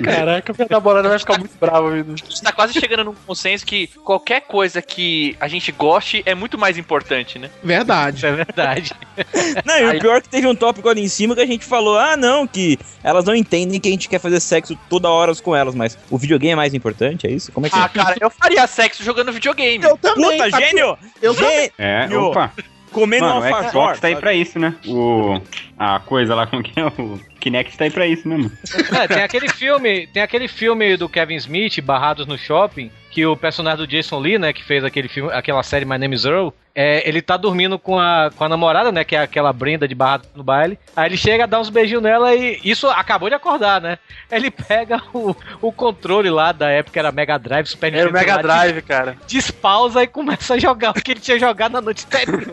Caraca, 0.02 0.52
minha 0.56 0.68
namorada 0.70 1.08
vai 1.08 1.18
ficar 1.18 1.38
muito 1.38 1.56
brava, 1.58 1.90
viu? 1.90 2.04
A 2.12 2.16
gente 2.16 2.42
tá 2.42 2.52
quase 2.52 2.72
chegando 2.72 3.04
num 3.04 3.14
consenso 3.26 3.64
que 3.64 3.86
qualquer 4.04 4.40
coisa 4.42 4.80
que 4.82 5.36
a 5.40 5.48
gente 5.48 5.70
goste 5.72 6.22
é 6.26 6.34
muito 6.34 6.58
mais 6.58 6.76
importante, 6.78 7.38
né? 7.38 7.50
Verdade. 7.62 8.24
é 8.26 8.32
verdade. 8.32 8.92
Não, 9.64 9.78
e 9.78 9.96
o 9.96 10.00
pior 10.00 10.16
é 10.16 10.20
que 10.20 10.28
teve 10.28 10.46
um 10.46 10.54
tópico 10.54 10.88
ali 10.88 11.02
em 11.02 11.08
cima 11.08 11.34
que 11.34 11.40
a 11.40 11.46
gente 11.46 11.64
falou, 11.64 11.98
ah, 11.98 12.16
não, 12.16 12.46
que 12.46 12.78
elas 13.02 13.24
não 13.24 13.34
entendem 13.34 13.80
que 13.80 13.88
a 13.88 13.90
gente 13.92 14.08
quer 14.08 14.20
fazer 14.20 14.40
sexo 14.40 14.78
toda 14.88 15.08
hora 15.08 15.34
com 15.36 15.54
elas, 15.54 15.74
mas 15.74 15.98
o 16.10 16.16
videogame 16.16 16.52
é 16.52 16.56
mais 16.56 16.74
importante, 16.74 17.26
é 17.26 17.30
isso? 17.30 17.50
Como 17.52 17.66
é 17.66 17.70
que 17.70 17.76
Ah, 17.76 17.84
é? 17.92 17.98
cara, 17.98 18.16
eu 18.20 18.30
faria 18.30 18.66
sexo 18.66 19.02
jogando 19.04 19.32
videogame. 19.32 19.84
Eu 19.84 19.96
também. 19.96 20.38
Puta, 20.38 20.50
sabe? 20.50 20.64
gênio! 20.66 20.96
Eu 21.20 21.34
Gê- 21.34 21.72
É, 21.78 22.06
Nho. 22.06 22.22
opa. 22.26 22.52
Comendo 22.92 23.24
Mano, 23.24 23.40
uma 23.40 23.42
o 23.42 23.46
alfajor. 23.46 23.70
Xbox 23.70 24.00
tá 24.00 24.08
aí 24.08 24.16
pra 24.16 24.34
isso, 24.34 24.58
né? 24.58 24.74
O. 24.86 25.40
A 25.78 26.00
coisa 26.00 26.34
lá, 26.34 26.46
como 26.46 26.62
que 26.62 26.78
é? 26.78 26.84
O 26.86 27.20
Kinect 27.38 27.76
tá 27.76 27.84
aí 27.84 27.90
pra 27.90 28.06
isso, 28.06 28.28
né, 28.28 28.36
mano? 28.36 28.52
É, 29.00 29.06
tem 29.06 29.22
aquele 29.22 29.48
filme, 29.48 30.06
tem 30.08 30.22
aquele 30.22 30.48
filme 30.48 30.96
do 30.96 31.08
Kevin 31.08 31.36
Smith, 31.36 31.80
Barrados 31.80 32.26
no 32.26 32.36
Shopping, 32.36 32.90
que 33.10 33.24
o 33.24 33.36
personagem 33.36 33.78
do 33.78 33.86
Jason 33.86 34.18
Lee, 34.18 34.38
né, 34.38 34.52
que 34.52 34.64
fez 34.64 34.82
aquele 34.82 35.08
filme, 35.08 35.32
aquela 35.32 35.62
série 35.62 35.84
My 35.84 35.98
Name 35.98 36.14
is 36.14 36.24
Earl, 36.24 36.48
é, 36.80 37.02
ele 37.08 37.20
tá 37.20 37.36
dormindo 37.36 37.76
com 37.76 37.98
a, 37.98 38.30
com 38.36 38.44
a 38.44 38.48
namorada, 38.48 38.92
né, 38.92 39.02
que 39.02 39.16
é 39.16 39.18
aquela 39.18 39.52
Brenda 39.52 39.88
de 39.88 39.96
Barrados 39.96 40.28
no 40.32 40.44
baile. 40.44 40.78
Aí 40.94 41.08
ele 41.08 41.16
chega, 41.16 41.44
dá 41.44 41.58
uns 41.58 41.70
beijinhos 41.70 42.04
nela 42.04 42.32
e 42.36 42.60
isso 42.62 42.86
acabou 42.86 43.28
de 43.28 43.34
acordar, 43.34 43.80
né? 43.80 43.98
Ele 44.30 44.48
pega 44.48 45.02
o, 45.12 45.34
o 45.60 45.72
controle 45.72 46.30
lá 46.30 46.52
da 46.52 46.70
época 46.70 47.00
era 47.00 47.10
Mega 47.10 47.36
Drive, 47.36 47.66
Super 47.66 47.92
Era 47.92 48.08
o 48.08 48.12
Nintendo, 48.12 48.18
Mega 48.20 48.36
lá, 48.36 48.42
Drive, 48.42 48.82
cara. 48.82 49.16
Despausa 49.26 50.04
e 50.04 50.06
começa 50.06 50.54
a 50.54 50.58
jogar 50.58 50.90
o 50.90 50.94
que 50.94 51.10
ele 51.10 51.20
tinha 51.20 51.36
jogado 51.36 51.72
na 51.72 51.80
noite 51.80 52.06
anterior. 52.06 52.44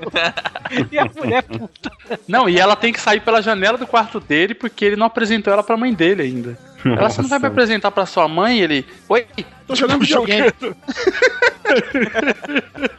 e 0.91 0.97
a 0.97 1.05
mulher 1.05 1.43
puta. 1.43 1.91
Não, 2.27 2.49
e 2.49 2.59
ela 2.59 2.75
tem 2.75 2.91
que 2.91 2.99
sair 2.99 3.19
pela 3.19 3.43
janela 3.43 3.77
do 3.77 3.85
quarto 3.85 4.19
dele 4.19 4.55
porque 4.55 4.85
ele 4.85 4.95
não 4.95 5.05
apresentou 5.05 5.53
ela 5.53 5.61
pra 5.61 5.77
mãe 5.77 5.93
dele 5.93 6.23
ainda. 6.23 6.57
Ela 6.85 7.09
você 7.09 7.21
não 7.21 7.29
vai 7.29 7.39
me 7.39 7.47
apresentar 7.47 7.89
pra 7.91 8.05
sua 8.05 8.27
mãe? 8.27 8.59
Ele. 8.59 8.85
Oi, 9.09 9.25
Tô 9.67 9.73
jogando 9.75 10.01
videogame. 10.01 10.51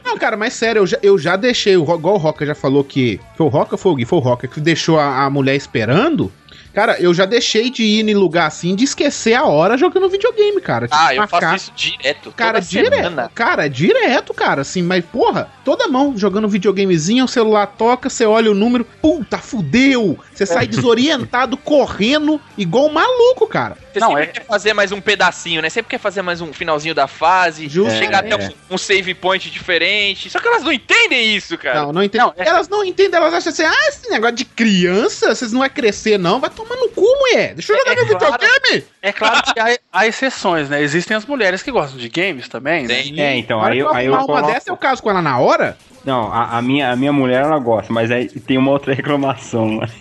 Não, 0.03 0.17
cara, 0.17 0.35
mas 0.35 0.53
sério, 0.53 0.79
eu 0.81 0.87
já, 0.87 0.97
eu 1.01 1.17
já 1.17 1.35
deixei, 1.35 1.73
igual 1.73 2.15
o 2.15 2.17
Roca 2.17 2.45
já 2.45 2.53
falou 2.55 2.83
que. 2.83 3.19
Foi 3.35 3.45
o 3.45 3.49
Roca 3.49 3.75
ou 3.75 3.77
foi 3.77 3.91
o 3.91 3.95
Gui? 3.95 4.05
Foi 4.05 4.19
o 4.19 4.21
Roca 4.21 4.47
que 4.47 4.59
deixou 4.59 4.99
a, 4.99 5.23
a 5.23 5.29
mulher 5.29 5.55
esperando. 5.55 6.31
Cara, 6.73 6.99
eu 6.99 7.11
já 7.13 7.25
deixei 7.25 7.71
de 7.71 7.81
ir 7.83 8.07
em 8.07 8.13
lugar 8.13 8.45
assim, 8.45 8.75
de 8.75 8.83
esquecer 8.83 9.33
a 9.33 9.45
hora 9.45 9.77
jogando 9.77 10.07
videogame, 10.09 10.61
cara. 10.61 10.87
Tipo, 10.87 10.99
Ah, 10.99 11.15
eu 11.15 11.27
faço 11.27 11.55
isso 11.55 11.71
direto. 11.75 12.31
Cara, 12.33 12.59
toda 12.59 12.65
direto. 12.65 12.93
semana. 12.95 13.31
Cara, 13.33 13.67
direto, 13.67 14.33
cara. 14.33 14.61
Assim, 14.61 14.83
mas 14.83 15.03
porra, 15.03 15.49
toda 15.67 15.85
mão 15.89 16.17
jogando 16.17 16.47
videogamezinho, 16.47 17.25
o 17.25 17.27
celular 17.27 17.67
toca, 17.67 18.09
você 18.09 18.25
olha 18.25 18.49
o 18.49 18.53
número, 18.55 18.85
puta, 18.85 19.37
fudeu! 19.37 20.17
Você 20.33 20.45
sai 20.45 20.65
desorientado, 20.65 21.57
correndo, 21.59 22.39
igual 22.57 22.85
um 22.85 22.93
maluco, 22.93 23.45
cara. 23.47 23.75
Você 23.91 23.99
Não, 23.99 24.09
sempre 24.09 24.23
é- 24.23 24.27
quer 24.27 24.45
fazer 24.45 24.73
mais 24.73 24.91
um 24.93 25.01
pedacinho, 25.01 25.61
né? 25.61 25.69
Sempre 25.69 25.89
quer 25.89 25.97
fazer 25.97 26.21
mais 26.21 26.39
um 26.39 26.53
finalzinho 26.53 26.95
da 26.95 27.07
fase, 27.07 27.67
Justo. 27.67 27.97
chegar 27.97 28.23
É, 28.23 28.33
até 28.33 28.45
é. 28.45 28.47
Um, 28.69 28.75
um 28.75 28.77
save 28.77 29.13
point 29.13 29.49
diferente. 29.49 30.29
Só 30.29 30.39
que 30.39 30.47
elas 30.47 30.63
não 30.63 30.71
entendem 30.71 31.35
isso, 31.35 31.57
cara. 31.57 31.81
Não, 31.81 31.91
não 31.93 32.03
entendo. 32.03 32.21
Não, 32.21 32.33
é- 32.37 32.47
Elas 32.47 32.69
não 32.69 32.85
entendem, 32.85 33.19
elas 33.19 33.33
acham 33.33 33.51
assim, 33.51 33.63
ah, 33.63 33.89
esse 33.89 34.09
negócio 34.09 34.35
de 34.35 34.45
criança, 34.45 35.33
vocês 35.35 35.51
não 35.51 35.59
vai 35.59 35.69
crescer, 35.69 36.17
não. 36.17 36.39
Vai 36.39 36.49
tomar 36.49 36.75
no 36.75 36.89
cu, 36.89 37.01
mulher. 37.01 37.55
Deixa 37.55 37.73
eu 37.73 37.77
jogar 37.79 37.91
É 37.91 37.95
meu 37.95 38.17
claro. 38.17 38.33
videogame. 38.39 38.85
É 39.01 39.11
claro 39.11 39.41
que 39.41 39.59
há, 39.59 39.77
há 39.91 40.07
exceções, 40.07 40.69
né? 40.69 40.81
Existem 40.81 41.17
as 41.17 41.25
mulheres 41.25 41.63
que 41.63 41.71
gostam 41.71 41.97
de 41.97 42.07
games 42.07 42.47
também, 42.47 42.87
né? 42.87 43.01
Tem. 43.01 43.19
É, 43.19 43.35
então, 43.37 43.61
aí 43.61 43.77
que 43.77 43.81
eu, 43.81 43.87
eu 43.87 43.93
aí 43.93 44.05
eu 44.05 44.13
arrumar 44.13 44.33
uma 44.33 44.41
coloco... 44.41 44.53
dessa, 44.53 44.69
eu 44.69 44.77
caso 44.77 45.01
com 45.01 45.09
ela 45.09 45.21
na 45.21 45.39
hora. 45.39 45.56
Não, 46.05 46.31
a, 46.31 46.57
a 46.57 46.61
minha, 46.61 46.91
a 46.91 46.95
minha 46.95 47.11
mulher, 47.11 47.43
ela 47.43 47.59
gosta, 47.59 47.91
mas 47.91 48.09
aí 48.11 48.27
tem 48.29 48.57
uma 48.57 48.71
outra 48.71 48.93
reclamação, 48.95 49.67
mano. 49.67 49.91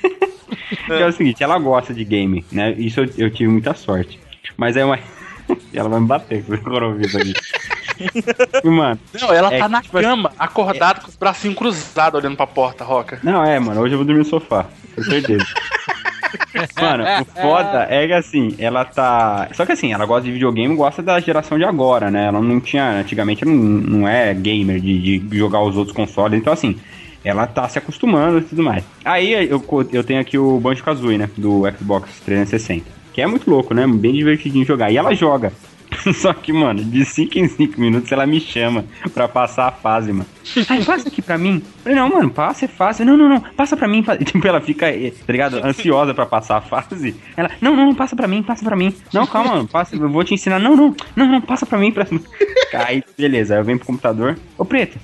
que 0.86 0.92
é 0.92 1.06
o 1.06 1.12
seguinte, 1.12 1.42
ela 1.42 1.58
gosta 1.58 1.92
de 1.92 2.04
game, 2.04 2.44
né? 2.52 2.72
Isso 2.72 3.00
eu, 3.00 3.10
eu 3.16 3.30
tive 3.30 3.50
muita 3.50 3.74
sorte. 3.74 4.20
Mas 4.56 4.76
é 4.76 4.84
uma... 4.84 4.98
ela 5.74 5.88
vai 5.88 6.00
me 6.00 6.06
bater 6.06 6.44
com 6.44 6.52
o 6.52 6.84
ouvido. 6.84 7.18
E, 8.62 8.68
mano, 8.68 8.98
Não, 9.20 9.32
ela 9.32 9.52
É 9.52 9.58
tá 9.58 9.68
na 9.68 9.80
tipo 9.82 9.96
assim, 9.98 10.06
cama, 10.06 10.32
acordada 10.38 11.00
com 11.00 11.08
os 11.08 11.16
bracinhos 11.16 11.56
cruzados 11.56 12.20
olhando 12.20 12.36
pra 12.36 12.46
porta, 12.46 12.84
Roca. 12.84 13.18
Não, 13.22 13.44
é, 13.44 13.58
mano, 13.58 13.80
hoje 13.80 13.94
eu 13.94 13.98
vou 13.98 14.06
dormir 14.06 14.20
no 14.20 14.24
sofá, 14.24 14.66
com 14.94 15.02
certeza. 15.02 15.44
mano, 16.80 17.04
o 17.20 17.24
foda 17.40 17.86
é 17.90 18.06
que 18.06 18.12
assim, 18.12 18.54
ela 18.58 18.84
tá. 18.84 19.48
Só 19.52 19.64
que 19.64 19.72
assim, 19.72 19.92
ela 19.92 20.06
gosta 20.06 20.24
de 20.24 20.32
videogame 20.32 20.74
gosta 20.74 21.02
da 21.02 21.20
geração 21.20 21.58
de 21.58 21.64
agora, 21.64 22.10
né? 22.10 22.26
Ela 22.26 22.40
não 22.40 22.60
tinha. 22.60 23.00
Antigamente 23.00 23.44
não, 23.44 23.54
não 23.54 24.08
é 24.08 24.32
gamer 24.34 24.80
de, 24.80 25.18
de 25.18 25.38
jogar 25.38 25.62
os 25.62 25.76
outros 25.76 25.96
consoles, 25.96 26.38
então 26.38 26.52
assim. 26.52 26.76
Ela 27.24 27.44
tá 27.44 27.68
se 27.68 27.76
acostumando 27.76 28.38
e 28.38 28.42
tudo 28.42 28.62
mais. 28.62 28.84
Aí 29.04 29.32
eu, 29.32 29.60
eu 29.92 30.04
tenho 30.04 30.20
aqui 30.20 30.38
o 30.38 30.60
Banjo 30.60 30.84
Kazooie, 30.84 31.18
né? 31.18 31.28
Do 31.36 31.62
Xbox 31.76 32.20
360. 32.24 32.86
Que 33.12 33.20
é 33.20 33.26
muito 33.26 33.50
louco, 33.50 33.74
né? 33.74 33.84
Bem 33.84 34.12
divertidinho 34.12 34.64
jogar. 34.64 34.92
E 34.92 34.96
ela 34.96 35.12
joga. 35.12 35.52
Só 36.14 36.32
que, 36.32 36.52
mano, 36.52 36.84
de 36.84 37.04
5 37.04 37.38
em 37.38 37.48
5 37.48 37.80
minutos 37.80 38.10
ela 38.12 38.26
me 38.26 38.40
chama 38.40 38.84
pra 39.12 39.28
passar 39.28 39.68
a 39.68 39.72
fase, 39.72 40.12
mano. 40.12 40.26
Ai, 40.68 40.84
passa 40.84 41.08
aqui 41.08 41.20
pra 41.20 41.36
mim. 41.36 41.62
Falei, 41.82 41.98
não, 41.98 42.08
mano, 42.08 42.30
passa, 42.30 42.64
é 42.64 42.68
fácil. 42.68 43.04
Não, 43.04 43.16
não, 43.16 43.28
não, 43.28 43.40
passa 43.40 43.76
pra 43.76 43.88
mim. 43.88 44.04
Tipo, 44.24 44.46
ela 44.46 44.60
fica, 44.60 44.88
eh, 44.88 45.10
tá 45.10 45.32
ligado? 45.32 45.64
Ansiosa 45.64 46.14
pra 46.14 46.26
passar 46.26 46.58
a 46.58 46.60
fase. 46.60 47.14
Ela, 47.36 47.50
não, 47.60 47.76
não, 47.76 47.94
passa 47.94 48.14
pra 48.14 48.28
mim, 48.28 48.42
passa 48.42 48.64
pra 48.64 48.76
mim. 48.76 48.94
Não, 49.12 49.26
calma, 49.26 49.52
mano, 49.52 49.68
passa, 49.68 49.96
eu 49.96 50.08
vou 50.08 50.24
te 50.24 50.34
ensinar. 50.34 50.58
Não, 50.58 50.76
não, 50.76 50.94
não, 51.14 51.26
não, 51.26 51.40
passa 51.40 51.66
pra 51.66 51.78
mim. 51.78 51.92
Pra... 51.92 52.06
Aí, 52.86 53.02
beleza, 53.16 53.54
aí 53.54 53.60
eu 53.60 53.64
venho 53.64 53.78
pro 53.78 53.86
computador. 53.86 54.38
Ô, 54.58 54.64
preto. 54.64 54.98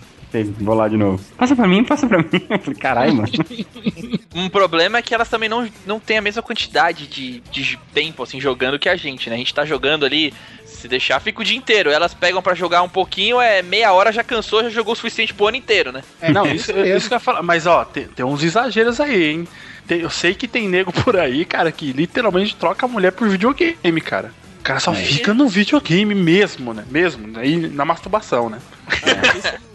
Vou 0.61 0.75
lá 0.75 0.89
de 0.89 0.97
novo. 0.97 1.23
Passa 1.37 1.55
pra 1.55 1.67
mim, 1.69 1.85
passa 1.85 2.07
pra 2.07 2.19
mim. 2.19 2.29
Eu 2.49 2.59
falei, 2.59 2.79
caralho, 2.79 3.15
mano. 3.15 3.29
Um 4.35 4.49
problema 4.49 4.97
é 4.99 5.03
que 5.03 5.15
elas 5.15 5.29
também 5.29 5.49
não, 5.49 5.69
não 5.87 6.01
têm 6.01 6.17
a 6.17 6.23
mesma 6.23 6.41
quantidade 6.43 7.07
de, 7.07 7.41
de 7.51 7.79
tempo, 7.93 8.23
assim, 8.23 8.41
jogando 8.41 8.79
que 8.79 8.89
a 8.89 8.97
gente, 8.97 9.29
né? 9.29 9.35
A 9.35 9.39
gente 9.39 9.53
tá 9.53 9.65
jogando 9.65 10.07
ali, 10.07 10.33
se 10.65 10.89
deixar, 10.89 11.21
fica 11.21 11.43
o 11.43 11.45
dia 11.45 11.57
inteiro. 11.57 11.91
Elas 11.91 12.15
pegam 12.15 12.41
pra 12.41 12.55
jogar 12.55 12.83
um 12.83 12.89
pouquinho, 12.89 13.39
é 13.41 13.61
meia 13.61 13.93
hora, 13.93 14.11
já 14.11 14.25
cansou, 14.25 14.63
já 14.63 14.71
jogou 14.71 14.95
o 14.95 14.97
suficiente 14.97 15.35
pro 15.35 15.49
ano 15.49 15.59
inteiro, 15.59 15.93
né? 15.93 16.03
não, 16.33 16.47
isso, 16.47 16.71
isso 16.73 17.09
que 17.09 17.15
eu 17.15 17.17
ia 17.17 17.21
falar. 17.21 17.43
Mas, 17.43 17.67
ó, 17.67 17.85
tem, 17.85 18.05
tem 18.07 18.25
uns 18.25 18.43
exageros 18.43 19.01
aí, 19.01 19.33
hein? 19.33 19.49
Tem- 19.87 20.01
eu 20.01 20.11
sei 20.11 20.35
que 20.35 20.49
tem 20.49 20.67
nego 20.69 20.93
por 20.93 21.17
aí, 21.17 21.45
cara, 21.45 21.71
que 21.71 21.93
literalmente 21.93 22.57
troca 22.57 22.87
a 22.87 22.89
mulher 22.89 23.13
por 23.13 23.29
videogame, 23.29 24.01
cara. 24.01 24.33
O 24.63 24.65
cara 24.65 24.79
só 24.79 24.95
fica 24.95 25.35
no 25.35 25.49
videogame 25.49 26.15
mesmo, 26.15 26.73
né? 26.73 26.85
Mesmo, 26.89 27.27
né? 27.27 27.45
E 27.45 27.57
na 27.69 27.85
masturbação, 27.85 28.49
né? 28.49 28.61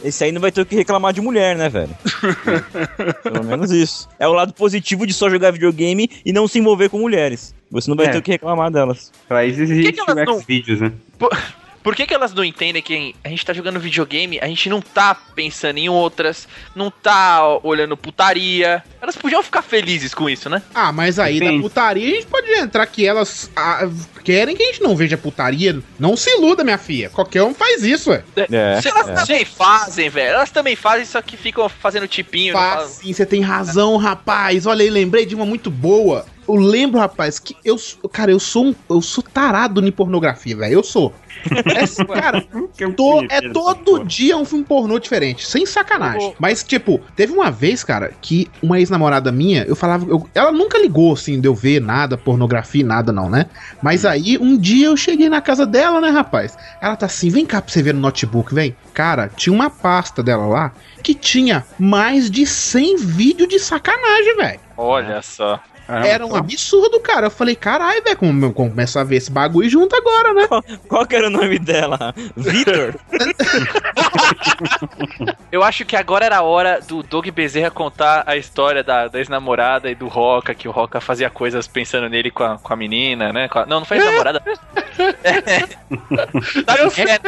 Esse 0.01 0.23
aí 0.23 0.31
não 0.31 0.39
vai 0.39 0.49
ter 0.49 0.61
o 0.61 0.65
que 0.65 0.77
reclamar 0.77 1.11
de 1.11 1.19
mulher, 1.19 1.57
né, 1.57 1.67
velho? 1.67 1.89
Pelo 3.21 3.43
menos 3.43 3.69
isso. 3.69 4.07
É 4.17 4.25
o 4.25 4.31
lado 4.31 4.53
positivo 4.53 5.05
de 5.05 5.13
só 5.13 5.29
jogar 5.29 5.51
videogame 5.51 6.09
e 6.25 6.31
não 6.31 6.47
se 6.47 6.57
envolver 6.59 6.87
com 6.87 6.99
mulheres. 6.99 7.53
Você 7.69 7.89
não 7.89 7.97
vai 7.97 8.05
É. 8.05 8.09
ter 8.11 8.17
o 8.19 8.21
que 8.21 8.31
reclamar 8.31 8.71
delas. 8.71 9.11
Pra 9.27 9.45
isso 9.45 9.61
existe 9.61 9.91
que 9.91 9.99
elas 9.99 10.23
o 10.25 10.31
não- 10.31 10.39
Xvideos, 10.41 10.79
né? 10.79 10.93
Por 11.19 11.29
que, 11.95 12.05
que 12.05 12.13
elas 12.13 12.33
não 12.33 12.43
entendem 12.43 12.81
que 12.81 13.15
a 13.23 13.29
gente 13.29 13.45
tá 13.45 13.53
jogando 13.53 13.79
videogame, 13.79 14.39
a 14.39 14.47
gente 14.47 14.69
não 14.69 14.81
tá 14.81 15.15
pensando 15.15 15.77
em 15.77 15.89
outras, 15.89 16.47
não 16.75 16.89
tá 16.89 17.59
olhando 17.63 17.95
putaria? 17.95 18.83
Elas 19.01 19.15
podiam 19.15 19.43
ficar 19.43 19.61
felizes 19.61 20.13
com 20.13 20.29
isso, 20.29 20.49
né? 20.49 20.61
Ah, 20.73 20.91
mas 20.91 21.19
aí 21.19 21.39
Depende. 21.39 21.57
da 21.57 21.63
putaria 21.63 22.11
a 22.11 22.15
gente 22.15 22.27
pode 22.27 22.51
entrar 22.51 22.85
que 22.87 23.05
elas 23.05 23.49
ah, 23.55 23.87
querem 24.23 24.55
que 24.55 24.63
a 24.63 24.65
gente 24.67 24.81
não 24.81 24.95
veja 24.95 25.17
putaria. 25.17 25.79
Não 25.99 26.17
se 26.17 26.29
iluda, 26.31 26.63
minha 26.63 26.77
filha. 26.77 27.09
Qualquer 27.09 27.43
um 27.43 27.53
faz 27.53 27.83
isso, 27.83 28.09
ué. 28.09 28.23
É. 28.35 28.81
Se 28.81 28.87
elas 28.87 29.21
também 29.21 29.45
fazem, 29.45 30.09
velho. 30.09 30.35
Elas 30.35 30.51
também 30.51 30.75
fazem, 30.75 31.05
só 31.05 31.21
que 31.21 31.37
ficam 31.37 31.67
fazendo 31.69 32.07
tipinho. 32.07 32.53
não 32.53 32.59
Faz 32.59 32.89
sim, 32.89 33.13
você 33.13 33.25
tem 33.25 33.41
razão, 33.41 33.97
rapaz. 33.97 34.65
Olha 34.65 34.83
aí, 34.83 34.89
lembrei 34.89 35.25
de 35.25 35.35
uma 35.35 35.45
muito 35.45 35.69
boa. 35.69 36.25
Eu 36.47 36.55
lembro, 36.55 36.99
rapaz, 36.99 37.39
que 37.39 37.55
eu, 37.63 37.77
sou- 37.77 38.09
cara, 38.09 38.31
eu 38.31 38.39
sou 38.39 38.65
um, 38.67 38.75
eu 38.89 39.01
sou 39.01 39.23
tarado 39.23 39.85
em 39.85 39.91
pornografia, 39.91 40.55
velho. 40.55 40.73
Eu 40.73 40.83
sou. 40.83 41.13
É, 41.45 41.85
cara, 42.19 42.41
to- 42.95 43.25
é 43.29 43.41
todo 43.53 44.03
dia 44.05 44.37
um 44.37 44.45
filme 44.45 44.63
pornô 44.63 44.97
diferente, 44.99 45.45
sem 45.47 45.65
sacanagem. 45.65 46.33
Mas, 46.39 46.63
tipo, 46.63 46.99
teve 47.15 47.33
uma 47.33 47.51
vez, 47.51 47.83
cara, 47.83 48.11
que 48.21 48.49
uma 48.61 48.79
ex-namorada 48.79 49.31
minha, 49.31 49.63
eu 49.63 49.75
falava. 49.75 50.05
eu- 50.09 50.27
ela 50.33 50.51
nunca 50.51 50.77
ligou, 50.79 51.13
assim, 51.13 51.39
de 51.39 51.47
eu 51.47 51.53
ver 51.55 51.79
nada, 51.81 52.17
pornografia, 52.17 52.85
nada, 52.85 53.11
não, 53.11 53.29
né? 53.29 53.47
Mas 53.81 54.05
aí, 54.05 54.37
um 54.37 54.57
dia 54.57 54.87
eu 54.87 54.97
cheguei 54.97 55.29
na 55.29 55.41
casa 55.41 55.65
dela, 55.65 55.99
né, 56.01 56.09
rapaz? 56.09 56.57
Ela 56.81 56.95
tá 56.95 57.05
assim, 57.05 57.29
vem 57.29 57.45
cá 57.45 57.61
pra 57.61 57.71
você 57.71 57.81
ver 57.83 57.93
no 57.93 57.99
notebook, 57.99 58.53
vem. 58.53 58.75
Cara, 58.93 59.29
tinha 59.35 59.53
uma 59.53 59.69
pasta 59.69 60.23
dela 60.23 60.45
lá 60.47 60.73
que 61.03 61.13
tinha 61.13 61.65
mais 61.77 62.29
de 62.31 62.45
100 62.45 62.97
vídeos 62.97 63.47
de 63.49 63.59
sacanagem, 63.59 64.35
velho. 64.37 64.59
Olha 64.75 65.21
só. 65.21 65.59
Era 65.87 66.25
um 66.25 66.35
absurdo, 66.35 66.99
cara. 66.99 67.27
Eu 67.27 67.31
falei, 67.31 67.55
caralho, 67.55 68.03
velho, 68.03 68.17
como 68.17 68.53
como 68.53 68.69
começar 68.71 69.01
a 69.01 69.03
ver 69.03 69.17
esse 69.17 69.31
bagulho 69.31 69.69
junto 69.69 69.95
agora, 69.95 70.33
né? 70.33 70.47
Qual 70.87 71.05
que 71.05 71.15
era 71.15 71.27
o 71.27 71.29
nome 71.29 71.59
dela? 71.59 72.13
Vitor? 72.35 72.95
Eu 75.51 75.63
acho 75.63 75.85
que 75.85 75.95
agora 75.95 76.25
era 76.25 76.37
a 76.37 76.41
hora 76.41 76.79
do 76.81 77.01
Doug 77.03 77.27
Bezerra 77.29 77.71
contar 77.71 78.23
a 78.25 78.35
história 78.35 78.83
da, 78.83 79.07
da 79.07 79.19
ex-namorada 79.19 79.89
e 79.89 79.95
do 79.95 80.07
Roca, 80.07 80.53
que 80.53 80.67
o 80.67 80.71
Roca 80.71 80.99
fazia 80.99 81.29
coisas 81.29 81.67
pensando 81.67 82.09
nele 82.09 82.31
com 82.31 82.43
a, 82.43 82.57
com 82.57 82.73
a 82.73 82.75
menina, 82.75 83.31
né? 83.31 83.47
Com 83.47 83.59
a- 83.59 83.65
não, 83.65 83.79
não 83.79 83.85
foi 83.85 83.97
ex-namorada. 83.97 84.41
Né? 84.97 85.67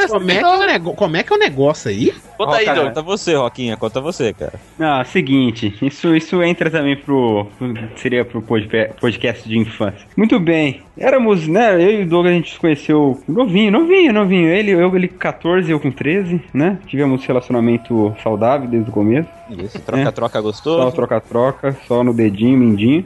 Como 0.08 0.32
é, 0.32 0.38
que 0.40 0.44
é 0.44 0.48
o 0.48 0.66
nego- 0.66 0.94
como 0.96 1.18
é 1.18 1.22
que 1.24 1.32
é 1.32 1.36
o 1.36 1.40
negócio 1.40 1.90
aí? 1.92 2.12
Conta 2.36 2.56
aí, 2.58 2.66
Doug. 2.66 2.88
Conta 2.88 3.02
você, 3.04 3.36
Roquinha, 3.36 3.78
conta 3.78 4.02
você, 4.02 4.34
cara. 4.34 4.54
Ah, 4.80 5.04
seguinte, 5.06 5.78
isso, 5.82 6.16
isso 6.16 6.42
entra 6.42 6.72
também 6.72 6.96
pro. 6.98 7.46
pro- 7.60 7.90
seria 7.98 8.26
pro 8.26 8.42
podcast 8.50 9.48
de 9.48 9.58
infância. 9.58 10.08
Muito 10.18 10.40
bem. 10.40 10.82
Éramos, 10.98 11.48
né? 11.48 11.76
Eu 11.76 12.02
e 12.02 12.04
o 12.04 12.08
Douglas 12.08 12.34
a 12.34 12.36
gente 12.36 12.54
se 12.54 12.60
conheceu 12.60 13.22
novinho, 13.28 13.72
novinho, 13.72 14.12
novinho. 14.12 14.50
Ele, 14.50 14.72
eu, 14.72 14.96
ele 14.96 15.08
com 15.08 15.18
14, 15.18 15.72
eu 15.72 15.80
com 15.80 15.92
13, 15.92 16.42
né? 16.54 16.80
Tivemos 16.88 17.26
relacionamento 17.26 18.16
saudável 18.24 18.68
desde 18.68 18.90
o 18.90 18.94
começo. 18.94 19.30
Isso, 19.50 19.80
troca-troca 19.80 20.40
Só 20.40 20.42
gostoso. 20.42 20.96
troca-troca, 20.96 21.78
só 21.88 22.04
no 22.04 22.14
dedinho, 22.14 22.58
mindinho. 22.58 23.06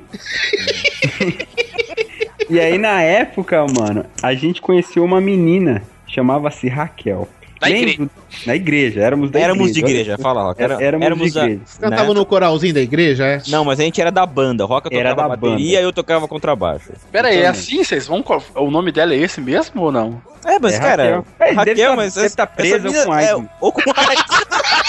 e 2.50 2.60
aí, 2.60 2.78
na 2.78 3.02
época, 3.02 3.66
mano, 3.76 4.06
a 4.22 4.34
gente 4.34 4.62
conheceu 4.62 5.04
uma 5.04 5.22
menina, 5.22 5.84
chamava-se 6.08 6.68
Raquel. 6.68 7.28
Na 7.70 7.76
igreja. 7.78 8.10
Na 8.46 8.56
igreja, 8.56 9.02
éramos 9.02 9.32
da 9.32 9.40
Éramos 9.40 9.72
de 9.72 9.80
igreja. 9.80 10.02
igreja, 10.02 10.18
fala, 10.18 10.44
Roca. 10.44 10.64
Era, 10.64 10.74
Era- 10.76 10.84
éramos 10.86 11.06
éramos 11.06 11.32
de 11.34 11.40
igreja. 11.40 11.62
Você 11.66 11.80
cantava 11.82 12.08
né? 12.10 12.14
no 12.14 12.26
coralzinho 12.26 12.74
da 12.74 12.82
igreja, 12.82 13.26
é? 13.26 13.42
Não, 13.48 13.64
mas 13.66 13.80
a 13.80 13.84
gente 13.84 14.00
era 14.02 14.12
da 14.12 14.26
banda. 14.26 14.66
Roca 14.66 14.90
Era 14.92 15.10
tocava 15.12 15.30
da 15.30 15.36
bateria 15.36 15.80
e 15.80 15.84
eu 15.84 15.94
tocava 15.94 16.28
contrabaixo. 16.28 16.92
Pera 17.12 17.28
aí, 17.30 17.36
é 17.36 17.38
Também. 17.44 17.50
assim? 17.52 17.84
Vocês 17.84 18.08
vão. 18.08 18.24
O 18.56 18.72
nome 18.72 18.92
dela 18.92 19.14
é 19.14 19.18
esse 19.18 19.40
mesmo 19.42 19.82
ou 19.82 19.92
não? 19.92 20.22
É, 20.46 20.60
mas, 20.60 20.74
É 20.76 20.80
cara, 20.80 21.04
Raquel. 21.04 21.26
É, 21.40 21.52
Raquel, 21.52 21.66
deve 21.76 21.88
tá- 21.90 21.96
mas 21.96 22.14
deve 22.16 22.26
essa- 22.28 22.36
tá 22.36 22.48
presa 22.48 22.80
menina 22.80 23.06
com 23.06 23.12
AIDS. 23.14 23.30
é- 23.32 23.50
ou 23.62 23.72
com 23.72 23.82
AIDS. 23.96 24.24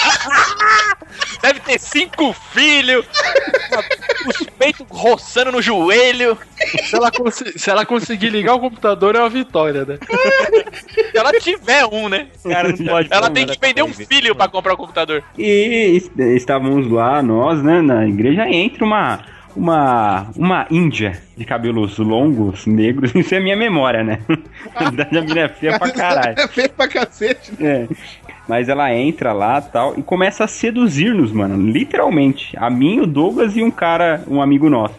Deve 1.45 1.59
ter 1.59 1.79
cinco 1.79 2.33
filhos, 2.53 3.05
os 4.27 4.47
peitos 4.57 4.85
roçando 4.89 5.51
no 5.51 5.61
joelho. 5.61 6.35
Se 6.85 6.95
ela, 6.95 7.11
se 7.55 7.69
ela 7.69 7.85
conseguir 7.85 8.29
ligar 8.29 8.55
o 8.55 8.59
computador, 8.59 9.15
é 9.15 9.19
uma 9.19 9.29
vitória, 9.29 9.85
né? 9.85 9.99
Se 11.11 11.15
ela 11.17 11.31
tiver 11.33 11.85
um, 11.85 12.09
né? 12.09 12.27
Cara, 12.43 12.69
não 12.69 12.77
pode 12.85 13.09
Ela 13.11 13.29
tem 13.29 13.45
né, 13.45 13.53
que 13.53 13.59
vender 13.61 13.83
um 13.83 13.93
filho 13.93 14.33
pra 14.35 14.47
comprar 14.47 14.73
o 14.73 14.77
computador. 14.77 15.23
E 15.37 15.95
est- 15.97 16.19
estávamos 16.35 16.89
lá, 16.91 17.21
nós, 17.21 17.61
né, 17.61 17.79
na 17.81 18.07
igreja, 18.07 18.49
entra 18.49 18.83
uma, 18.83 19.19
uma, 19.55 20.27
uma 20.35 20.67
índia 20.69 21.21
de 21.37 21.45
cabelos 21.45 21.97
longos, 21.97 22.65
negros, 22.65 23.13
isso 23.15 23.33
é 23.33 23.39
minha 23.39 23.55
memória, 23.55 24.03
né? 24.03 24.19
Na 24.75 24.89
verdade, 24.89 25.17
a 25.17 25.21
menina 25.21 25.41
é 25.41 25.49
feia 25.49 25.79
pra 25.79 25.91
caralho. 25.91 26.39
É 26.39 26.47
feio 26.47 26.69
pra 26.69 26.87
cacete. 26.87 27.53
É. 27.59 27.87
Mas 28.47 28.69
ela 28.69 28.93
entra 28.93 29.33
lá 29.33 29.59
tal 29.59 29.97
e 29.97 30.03
começa 30.03 30.43
a 30.43 30.47
seduzir-nos, 30.47 31.31
mano. 31.31 31.71
Literalmente. 31.71 32.55
A 32.57 32.69
mim, 32.69 32.99
o 32.99 33.07
Douglas 33.07 33.55
e 33.57 33.63
um 33.63 33.71
cara, 33.71 34.23
um 34.27 34.41
amigo 34.41 34.69
nosso. 34.69 34.95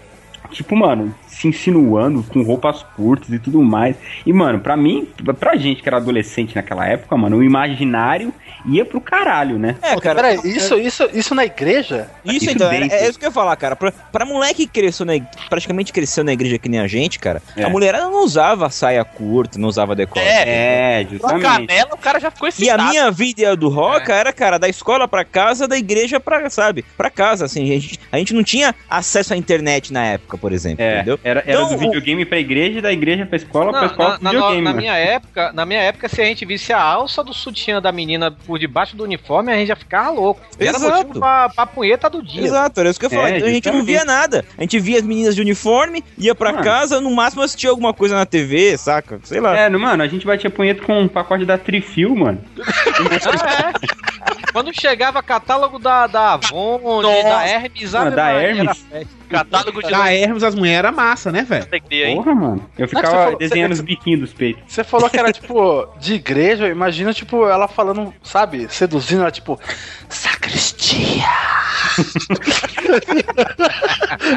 Tipo, 0.51 0.77
mano, 0.77 1.15
se 1.39 1.49
insinuando 1.49 2.23
com 2.23 2.43
roupas 2.43 2.83
curtas 2.97 3.29
e 3.31 3.39
tudo 3.39 3.63
mais. 3.63 3.97
E, 4.25 4.33
mano, 4.33 4.59
pra 4.61 4.77
mim, 4.77 5.07
pra 5.39 5.57
gente 5.57 5.83
que 5.83 5.89
era 5.89 5.99
adolescente 5.99 6.55
naquela 6.57 6.87
época, 6.87 7.17
mano, 7.17 7.37
o 7.39 7.43
imaginário 7.45 8.33
ia 8.67 8.85
pro 8.85 9.01
caralho, 9.01 9.59
né? 9.59 9.77
É, 9.83 9.97
cara. 10.01 10.15
Peraí, 10.23 10.41
isso, 10.45 10.79
isso, 10.79 11.09
isso 11.13 11.35
na 11.35 11.45
igreja? 11.45 12.09
Isso, 12.25 12.37
Isso 12.47 12.51
então, 12.51 12.71
é, 12.73 12.87
é 12.89 13.09
isso 13.09 13.19
que 13.19 13.25
eu 13.25 13.29
ia 13.29 13.33
falar, 13.33 13.55
cara. 13.57 13.77
Pra, 13.77 13.93
pra 13.93 14.25
moleque 14.25 14.67
que 14.67 14.81
cresceu 14.81 15.05
na, 15.05 15.13
praticamente 15.49 15.93
cresceu 15.93 16.25
na 16.25 16.33
igreja 16.33 16.59
que 16.59 16.69
nem 16.69 16.81
a 16.81 16.87
gente, 16.87 17.19
cara, 17.19 17.43
É. 17.57 17.65
a 17.65 17.69
mulherada 17.69 18.05
não 18.07 18.25
usava 18.25 18.71
saia 18.71 19.05
curta, 19.05 19.59
não 19.59 19.69
usava 19.69 19.95
decote. 19.95 20.27
É, 20.27 21.01
É, 21.01 21.05
com 21.05 21.11
justamente. 21.11 21.43
canela 21.43 21.91
o 21.95 21.99
cara 21.99 22.19
já 22.19 22.31
ficou 22.31 22.47
E 22.47 22.49
a 22.49 22.51
excitado. 22.51 22.83
minha 22.89 23.11
vida 23.11 23.55
do 23.57 23.69
Roca 23.69 24.15
era, 24.15 24.33
cara, 24.33 24.59
da 24.59 24.69
escola 24.69 25.07
pra 25.07 25.25
casa, 25.25 25.69
da 25.69 25.77
igreja 25.77 26.19
pra, 26.19 26.49
sabe, 26.51 26.85
pra 26.97 27.11
casa, 27.11 27.45
assim. 27.45 27.63
A 27.65 27.67
gente, 27.79 28.01
a 28.11 28.19
gente 28.19 28.33
não 28.35 28.43
tinha 28.43 28.75
acesso 28.89 29.35
à 29.35 29.37
internet 29.37 29.93
na 29.93 30.05
época, 30.05 30.39
por 30.39 30.53
exemplo, 30.53 30.83
É, 30.83 30.97
entendeu? 30.97 31.19
Era, 31.29 31.41
era 31.47 31.53
Então, 31.63 31.69
do 31.69 31.75
o- 31.75 31.79
videogame 31.79 32.25
pra 32.25 32.39
igreja, 32.39 32.81
da 32.81 32.93
igreja 32.93 33.27
pra 33.27 33.37
escola, 33.37 33.71
pra 33.73 33.81
Na, 33.81 33.87
escola 33.87 34.09
na- 34.11 34.15
pro 34.17 34.25
na- 34.25 34.31
videogame. 34.31 34.63
na 34.63 34.71
mano. 34.71 34.81
minha 34.81 34.95
época, 34.97 35.53
na 35.53 35.67
minha 35.67 35.81
época, 35.81 36.09
se 36.09 36.23
a 36.23 36.25
gente 36.25 36.45
visse 36.45 36.73
a 36.73 36.81
alça 36.81 37.23
do 37.25 37.35
sutiã 37.35 37.81
da 37.83 37.91
menina 37.91 38.31
por 38.31 38.59
debaixo 38.59 38.97
do 38.97 39.05
uniforme, 39.05 39.53
a 39.53 39.57
gente 39.57 39.69
já 39.69 39.77
ficava 39.77 40.11
louco. 40.11 40.41
E 40.61 40.67
Era 40.67 40.77
Exato. 40.77 40.93
motivo 40.97 41.21
pra, 41.21 41.49
pra 41.49 41.67
punheta 41.67 42.09
do 42.09 42.23
dia. 42.23 42.45
Exato, 42.45 42.79
era 42.81 42.91
isso 42.91 43.01
que 43.01 43.07
eu 43.07 43.11
ia 43.11 43.17
falar. 43.17 43.31
É, 43.31 43.37
Então 43.39 43.49
a 43.49 43.53
gente 43.53 43.71
não 43.71 43.83
via 43.85 44.05
nada. 44.05 44.45
A 44.57 44.61
gente 44.63 44.79
via 44.79 44.99
as 44.99 45.05
meninas 45.05 45.35
de 45.35 45.41
uniforme, 45.41 46.05
ia 46.17 46.35
pra 46.35 46.53
Mano. 46.53 46.65
casa, 46.65 47.01
no 47.01 47.11
máximo 47.15 47.43
assistia 47.43 47.71
alguma 47.71 47.93
coisa 47.93 48.15
na 48.15 48.25
TV, 48.25 48.77
saca? 48.79 49.19
Sei 49.25 49.41
lá. 49.41 49.57
É, 49.59 49.69
no- 49.69 49.81
mano, 49.81 50.03
a 50.03 50.07
gente 50.09 50.25
batia 50.27 50.49
punheta 50.51 50.83
com 50.85 51.01
um 51.01 51.09
pacote 51.09 51.45
da 51.45 51.59
Trifil, 51.59 52.15
mano. 52.15 52.41
Ah, 52.61 53.73
é. 53.83 54.53
Quando 54.53 54.73
chegava 54.73 55.23
catálogo 55.23 55.79
da, 55.79 56.07
da 56.07 56.33
Avon, 56.35 57.03
da 57.03 57.47
Hermes, 57.47 57.95
Ave 57.95 58.11
da 58.17 58.31
Hermes? 58.33 58.87
Catálogo 59.29 59.83
de 59.83 59.91
Da 59.91 60.13
Hermes, 60.13 60.43
as 60.43 60.55
mulheres 60.55 60.79
era 60.79 60.93
massa, 61.17 61.33
né, 61.33 61.43
velho? 61.43 61.67
Porra, 62.17 62.35
mano. 62.35 62.67
Eu 62.79 62.87
você 62.87 62.95
ficava 62.97 63.17
falou- 63.25 63.39
desenhando 63.39 63.75
você- 63.75 63.81
os 63.81 63.87
biquinhos 63.87 64.21
dos 64.21 64.33
peitos. 64.35 64.63
Você 64.69 64.85
falou 64.85 65.09
que 65.09 65.19
era 65.19 65.33
tipo 65.33 65.89
de 65.99 66.15
igreja, 66.15 66.69
imagina 66.69 67.13
tipo 67.15 67.47
ela 67.49 67.67
falando, 67.67 68.13
sabe, 68.23 68.69
seduzindo 68.73 69.23
ela 69.23 69.31
tipo 69.31 69.59
sacristia. 70.09 71.25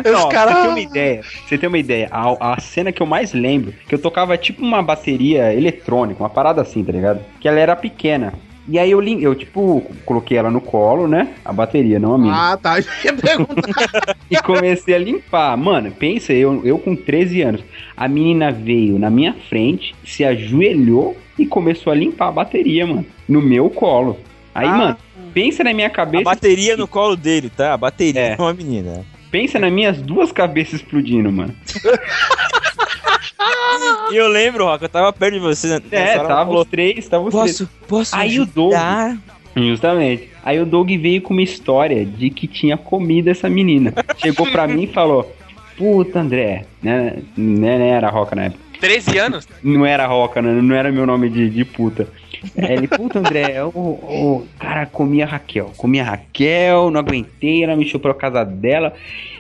Não, 0.06 0.30
Pra 0.30 0.46
você 0.46 0.62
ter 0.62 0.68
uma 0.70 0.80
ideia, 0.80 1.22
você 1.48 1.58
ter 1.58 1.68
uma 1.68 1.78
ideia, 1.78 2.08
a, 2.12 2.54
a 2.54 2.60
cena 2.62 2.92
que 2.92 3.02
eu 3.02 3.06
mais 3.08 3.34
lembro, 3.34 3.74
que 3.88 3.94
eu 3.94 4.00
tocava 4.00 4.38
tipo 4.38 4.62
uma 4.64 4.82
bateria 4.82 5.54
eletrônica, 5.54 6.22
uma 6.22 6.30
parada 6.30 6.62
assim, 6.62 6.84
tá 6.84 6.92
ligado? 6.92 7.22
Que 7.40 7.48
ela 7.48 7.60
era 7.60 7.76
pequena. 7.76 8.34
E 8.70 8.78
aí 8.78 8.92
eu, 8.92 9.02
eu 9.02 9.34
tipo, 9.34 9.82
coloquei 10.06 10.38
ela 10.38 10.52
no 10.52 10.62
colo, 10.62 11.08
né? 11.08 11.30
A 11.44 11.52
bateria, 11.52 11.98
não 12.00 12.14
a 12.14 12.18
minha. 12.20 12.34
Ah, 12.34 12.56
tá. 12.56 12.78
Eu 12.80 12.86
ia 13.04 13.14
perguntar. 13.14 14.16
E 14.30 14.38
comecei 14.38 14.94
a 14.94 15.00
limpar. 15.00 15.58
Mano, 15.58 15.90
pensa, 15.92 16.32
eu, 16.34 16.62
eu 16.64 16.78
com 16.78 16.96
13 16.96 17.42
anos. 17.42 17.62
A 17.98 18.08
menina 18.08 18.52
veio 18.52 19.00
na 19.00 19.10
minha 19.10 19.34
frente, 19.50 19.96
se 20.06 20.24
ajoelhou 20.24 21.18
e 21.38 21.48
começou 21.48 21.92
a 21.92 21.96
limpar 21.96 22.28
a 22.28 22.32
bateria, 22.32 22.86
mano. 22.86 23.06
No 23.28 23.42
meu 23.42 23.70
colo. 23.72 24.20
Aí, 24.54 24.68
Ah. 24.68 24.76
mano, 24.78 24.98
pensa 25.34 25.64
na 25.64 25.74
minha 25.74 25.88
A 25.88 25.92
cabeça. 25.92 26.24
bateria 26.24 26.78
no 26.78 26.88
colo 26.88 27.16
dele, 27.16 27.50
tá? 27.50 27.74
A 27.74 27.78
bateria, 27.78 28.22
É. 28.22 28.32
é. 28.34 28.36
uma 28.38 28.54
menina. 28.54 29.04
Pensa 29.32 29.58
nas 29.60 29.72
minhas 29.72 30.00
duas 30.02 30.32
cabeças 30.32 30.76
explodindo, 30.76 31.32
mano. 31.32 31.56
E 34.12 34.16
eu 34.16 34.28
lembro, 34.28 34.66
Roca, 34.66 34.86
eu 34.86 34.90
tava 34.90 35.12
perto 35.14 35.34
de 35.34 35.40
você. 35.40 35.68
né? 35.68 35.82
É, 35.92 36.18
hora 36.18 36.28
tava 36.28 36.46
falou, 36.46 36.62
os 36.62 36.68
três, 36.68 37.08
tava 37.08 37.24
os 37.26 37.34
três. 37.34 37.58
Posso, 37.60 37.70
posso 37.88 38.16
Aí 38.16 38.40
o 38.40 38.46
Doug-? 38.46 38.74
Justamente. 39.56 40.30
Aí 40.44 40.60
o 40.60 40.66
Doug 40.66 40.90
veio 40.90 41.22
com 41.22 41.34
uma 41.34 41.42
história 41.42 42.06
de 42.06 42.30
que 42.30 42.48
tinha 42.48 42.78
comido 42.78 43.30
essa 43.30 43.50
menina. 43.50 43.94
Chegou 44.18 44.48
pra 44.48 44.68
mim 44.68 44.84
e 44.84 44.88
falou: 44.88 45.36
Puta, 45.78 46.20
André, 46.20 46.66
né? 46.82 47.18
Né, 47.36 47.78
né 47.78 47.90
era 47.90 48.10
Roca 48.10 48.36
na 48.36 48.46
época. 48.46 48.64
13 48.80 49.18
anos? 49.18 49.48
Não 49.62 49.86
era 49.86 50.08
Roca, 50.08 50.42
né? 50.42 50.54
não 50.62 50.74
era 50.74 50.92
meu 50.92 51.06
nome 51.06 51.30
de, 51.30 51.50
de 51.50 51.66
puta. 51.66 52.08
Ele, 52.56 52.88
puta, 52.88 53.20
André, 53.20 53.62
o, 53.64 53.68
o 53.70 54.48
cara 54.58 54.86
comia 54.86 55.26
Raquel. 55.26 55.72
Comia 55.76 56.04
Raquel, 56.04 56.90
não 56.90 57.00
aguentei, 57.00 57.64
ela 57.64 57.76
me 57.76 57.86
chuprou 57.86 58.12
a 58.14 58.18
casa 58.18 58.44
dela. 58.46 58.94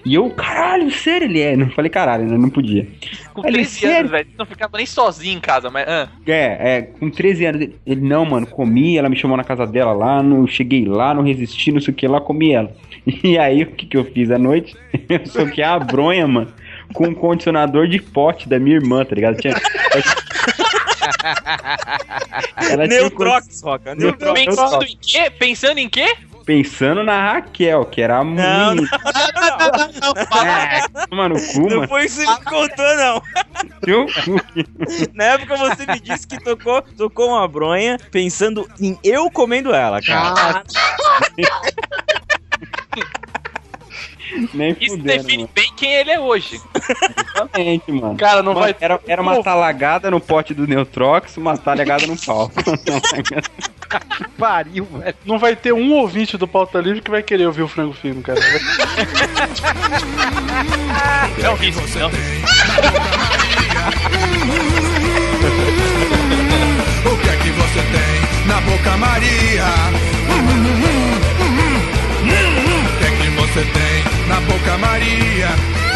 E 0.06 0.16
eu, 0.16 0.30
caralho, 0.32 0.90
sério, 0.92 1.26
ele 1.28 1.40
é. 1.42 1.56
Não 1.56 1.70
falei 1.70 1.90
caralho, 1.90 2.26
né? 2.26 2.38
Não 2.38 2.50
podia. 2.50 2.88
Com 3.34 3.42
Ele, 3.46 3.58
13 3.58 3.70
sério? 3.80 3.98
anos, 4.00 4.12
velho. 4.12 4.28
Não 4.38 4.46
ficava 4.46 4.78
nem 4.78 4.86
sozinho 4.86 5.38
em 5.38 5.42
casa, 5.42 5.70
mas. 5.70 5.88
ah. 5.88 6.10
É, 6.28 6.78
é, 6.78 6.82
com 6.82 7.10
13 7.10 7.46
anos, 7.46 7.62
ele- 7.62 7.76
ele, 7.86 8.02
não, 8.02 8.26
mano, 8.26 8.48
comi, 8.48 8.98
ela 8.98 9.10
me 9.10 9.16
chamou 9.16 9.38
na 9.38 9.44
casa 9.44 9.66
dela 9.68 9.94
lá, 9.94 10.22
não 10.24 10.46
cheguei 10.48 10.86
lá, 10.86 11.14
não 11.14 11.24
resisti, 11.24 11.72
não 11.72 11.80
sei 11.82 11.94
o 11.94 11.98
que 11.98 12.08
lá, 12.08 12.20
comi 12.22 12.52
ela. 12.54 12.72
E 13.24 13.38
aí, 13.38 13.64
o 13.64 13.68
que 13.68 13.86
que 13.88 13.98
eu 13.98 14.04
fiz 14.06 14.30
à 14.30 14.38
noite? 14.38 14.76
Eu 15.10 15.26
soquei 15.26 15.64
a 15.64 15.80
bronha, 15.80 16.28
mano, 16.28 16.52
com 16.94 17.08
um 17.08 17.14
condicionador 17.14 17.88
de 17.88 18.00
pote 18.00 18.48
da 18.48 18.60
minha 18.60 18.76
irmã, 18.76 19.04
tá 19.06 19.16
ligado? 19.16 19.38
Tinha... 19.38 19.56
ela 22.70 22.88
Neutrox, 22.88 23.62
Roca, 23.62 23.96
Neutrox. 23.96 24.46
Pensando 24.46 24.84
em 24.84 24.98
quê? 25.02 25.30
Pensando 25.30 25.78
em 25.78 25.90
quê? 25.90 26.16
pensando 26.50 27.04
na 27.04 27.34
Raquel, 27.34 27.86
que 27.86 28.02
era 28.02 28.18
a 28.18 28.24
Não, 28.24 28.74
menina. 28.74 28.90
É, 30.44 31.06
toma 31.08 31.30
no 31.30 31.36
cu, 31.36 31.60
Não 31.70 31.78
mano. 31.78 31.88
foi 31.88 32.06
isso 32.06 32.20
que 32.22 32.26
você 32.26 32.40
me 32.40 32.46
contou, 32.46 32.96
não. 32.98 33.22
Cu. 33.22 34.08
Na 35.14 35.26
época 35.26 35.56
você 35.58 35.86
me 35.86 36.00
disse 36.00 36.26
que 36.26 36.40
tocou, 36.44 36.82
tocou 36.82 37.30
uma 37.30 37.48
bronha 37.48 38.00
pensando 38.12 38.68
em 38.82 38.98
eu 39.04 39.30
comendo 39.30 39.72
ela, 39.74 40.02
cara. 40.02 40.64
Nem 44.54 44.76
Isso 44.80 44.96
fudendo, 44.98 45.24
define 45.24 45.44
mano. 45.44 45.50
bem 45.54 45.72
quem 45.76 45.94
ele 45.94 46.12
é 46.12 46.20
hoje. 46.20 46.60
Exatamente, 47.36 47.92
mano. 47.92 48.16
Cara, 48.18 48.44
não 48.44 48.54
Mano, 48.54 48.66
vai. 48.66 48.76
Era, 48.80 49.00
era 49.08 49.22
uma 49.22 49.42
talagada 49.44 50.10
no 50.12 50.20
pote 50.20 50.54
do 50.54 50.68
Neutrox, 50.68 51.38
uma 51.38 51.58
talagada 51.58 52.06
no 52.08 52.18
pau. 52.18 52.52
Pariu, 54.38 54.86
velho. 54.86 55.16
Não 55.26 55.40
vai 55.40 55.56
ter 55.56 55.74
um 55.74 55.94
ouvinte 55.94 56.38
do 56.38 56.48
Pauta 56.48 56.80
Livre 56.80 57.02
que 57.02 57.10
vai 57.10 57.24
querer 57.24 57.48
ouvir 57.48 57.64
o 57.64 57.68
frango 57.68 57.94
fino, 57.94 58.22
cara. 58.22 58.40
É 61.44 61.50
um 61.50 61.56
risco, 61.56 61.82
não. 61.98 62.10
O 67.12 67.18
que 67.18 67.30
é 67.30 67.36
que 67.38 67.50
você 67.50 67.82
tem 67.92 68.46
na 68.48 68.62
boca, 68.62 68.98
Maria? 68.98 69.66
O 72.22 72.98
que 73.00 73.06
é 73.06 73.12
que 73.12 73.30
você 73.32 73.62
tem 73.74 73.89
na 74.30 74.40
boca, 74.42 74.78
Maria? 74.78 75.89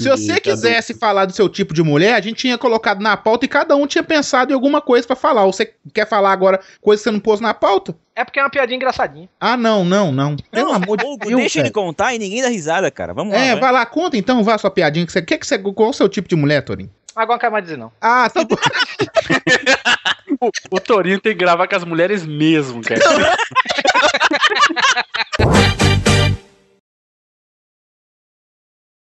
Se 0.00 0.08
você 0.08 0.40
quisesse 0.40 0.94
falar 0.94 1.26
do 1.26 1.32
seu 1.32 1.48
tipo 1.48 1.72
de 1.74 1.82
mulher, 1.82 2.14
a 2.14 2.20
gente 2.20 2.36
tinha 2.36 2.58
colocado 2.58 3.00
na 3.00 3.16
pauta 3.16 3.44
e 3.44 3.48
cada 3.48 3.76
um 3.76 3.86
tinha 3.86 4.02
pensado 4.02 4.50
em 4.50 4.54
alguma 4.54 4.80
coisa 4.80 5.06
pra 5.06 5.16
falar. 5.16 5.44
Ou 5.44 5.52
você 5.52 5.72
quer 5.94 6.08
falar 6.08 6.32
agora 6.32 6.60
coisa 6.80 7.00
que 7.00 7.04
você 7.04 7.10
não 7.10 7.20
pôs 7.20 7.40
na 7.40 7.54
pauta? 7.54 7.94
É 8.16 8.24
porque 8.24 8.38
é 8.38 8.42
uma 8.42 8.50
piadinha 8.50 8.76
engraçadinha. 8.76 9.28
Ah, 9.40 9.56
não, 9.56 9.84
não, 9.84 10.12
não. 10.12 10.36
Pelo 10.50 10.68
Não, 10.68 10.74
amor 10.74 10.96
de 10.98 11.04
Deus. 11.18 11.36
deixa 11.36 11.58
ele 11.58 11.64
velho. 11.64 11.74
contar 11.74 12.14
e 12.14 12.18
ninguém 12.18 12.42
dá 12.42 12.48
risada, 12.48 12.90
cara. 12.90 13.14
Vamos 13.14 13.34
lá. 13.34 13.40
É, 13.40 13.52
vai. 13.52 13.60
vai 13.60 13.72
lá, 13.72 13.86
conta 13.86 14.16
então, 14.16 14.42
vá 14.44 14.54
a 14.54 14.58
sua 14.58 14.70
piadinha. 14.70 15.06
Que 15.06 15.12
você, 15.12 15.22
que 15.22 15.38
que 15.38 15.46
você, 15.46 15.58
qual 15.58 15.86
é 15.86 15.90
o 15.90 15.92
seu 15.92 16.08
tipo 16.08 16.28
de 16.28 16.36
mulher, 16.36 16.62
Torinho? 16.62 16.90
Agora 17.16 17.34
não 17.34 17.40
quero 17.40 17.52
mais 17.52 17.64
dizer 17.64 17.76
não. 17.76 17.90
Ah, 18.00 18.30
tá 18.30 18.44
bom. 18.44 18.56
O, 20.40 20.50
o 20.76 20.80
Torinho 20.80 21.20
tem 21.20 21.32
que 21.32 21.38
gravar 21.38 21.66
com 21.66 21.76
as 21.76 21.84
mulheres 21.84 22.24
mesmo, 22.24 22.82
cara. 22.82 23.00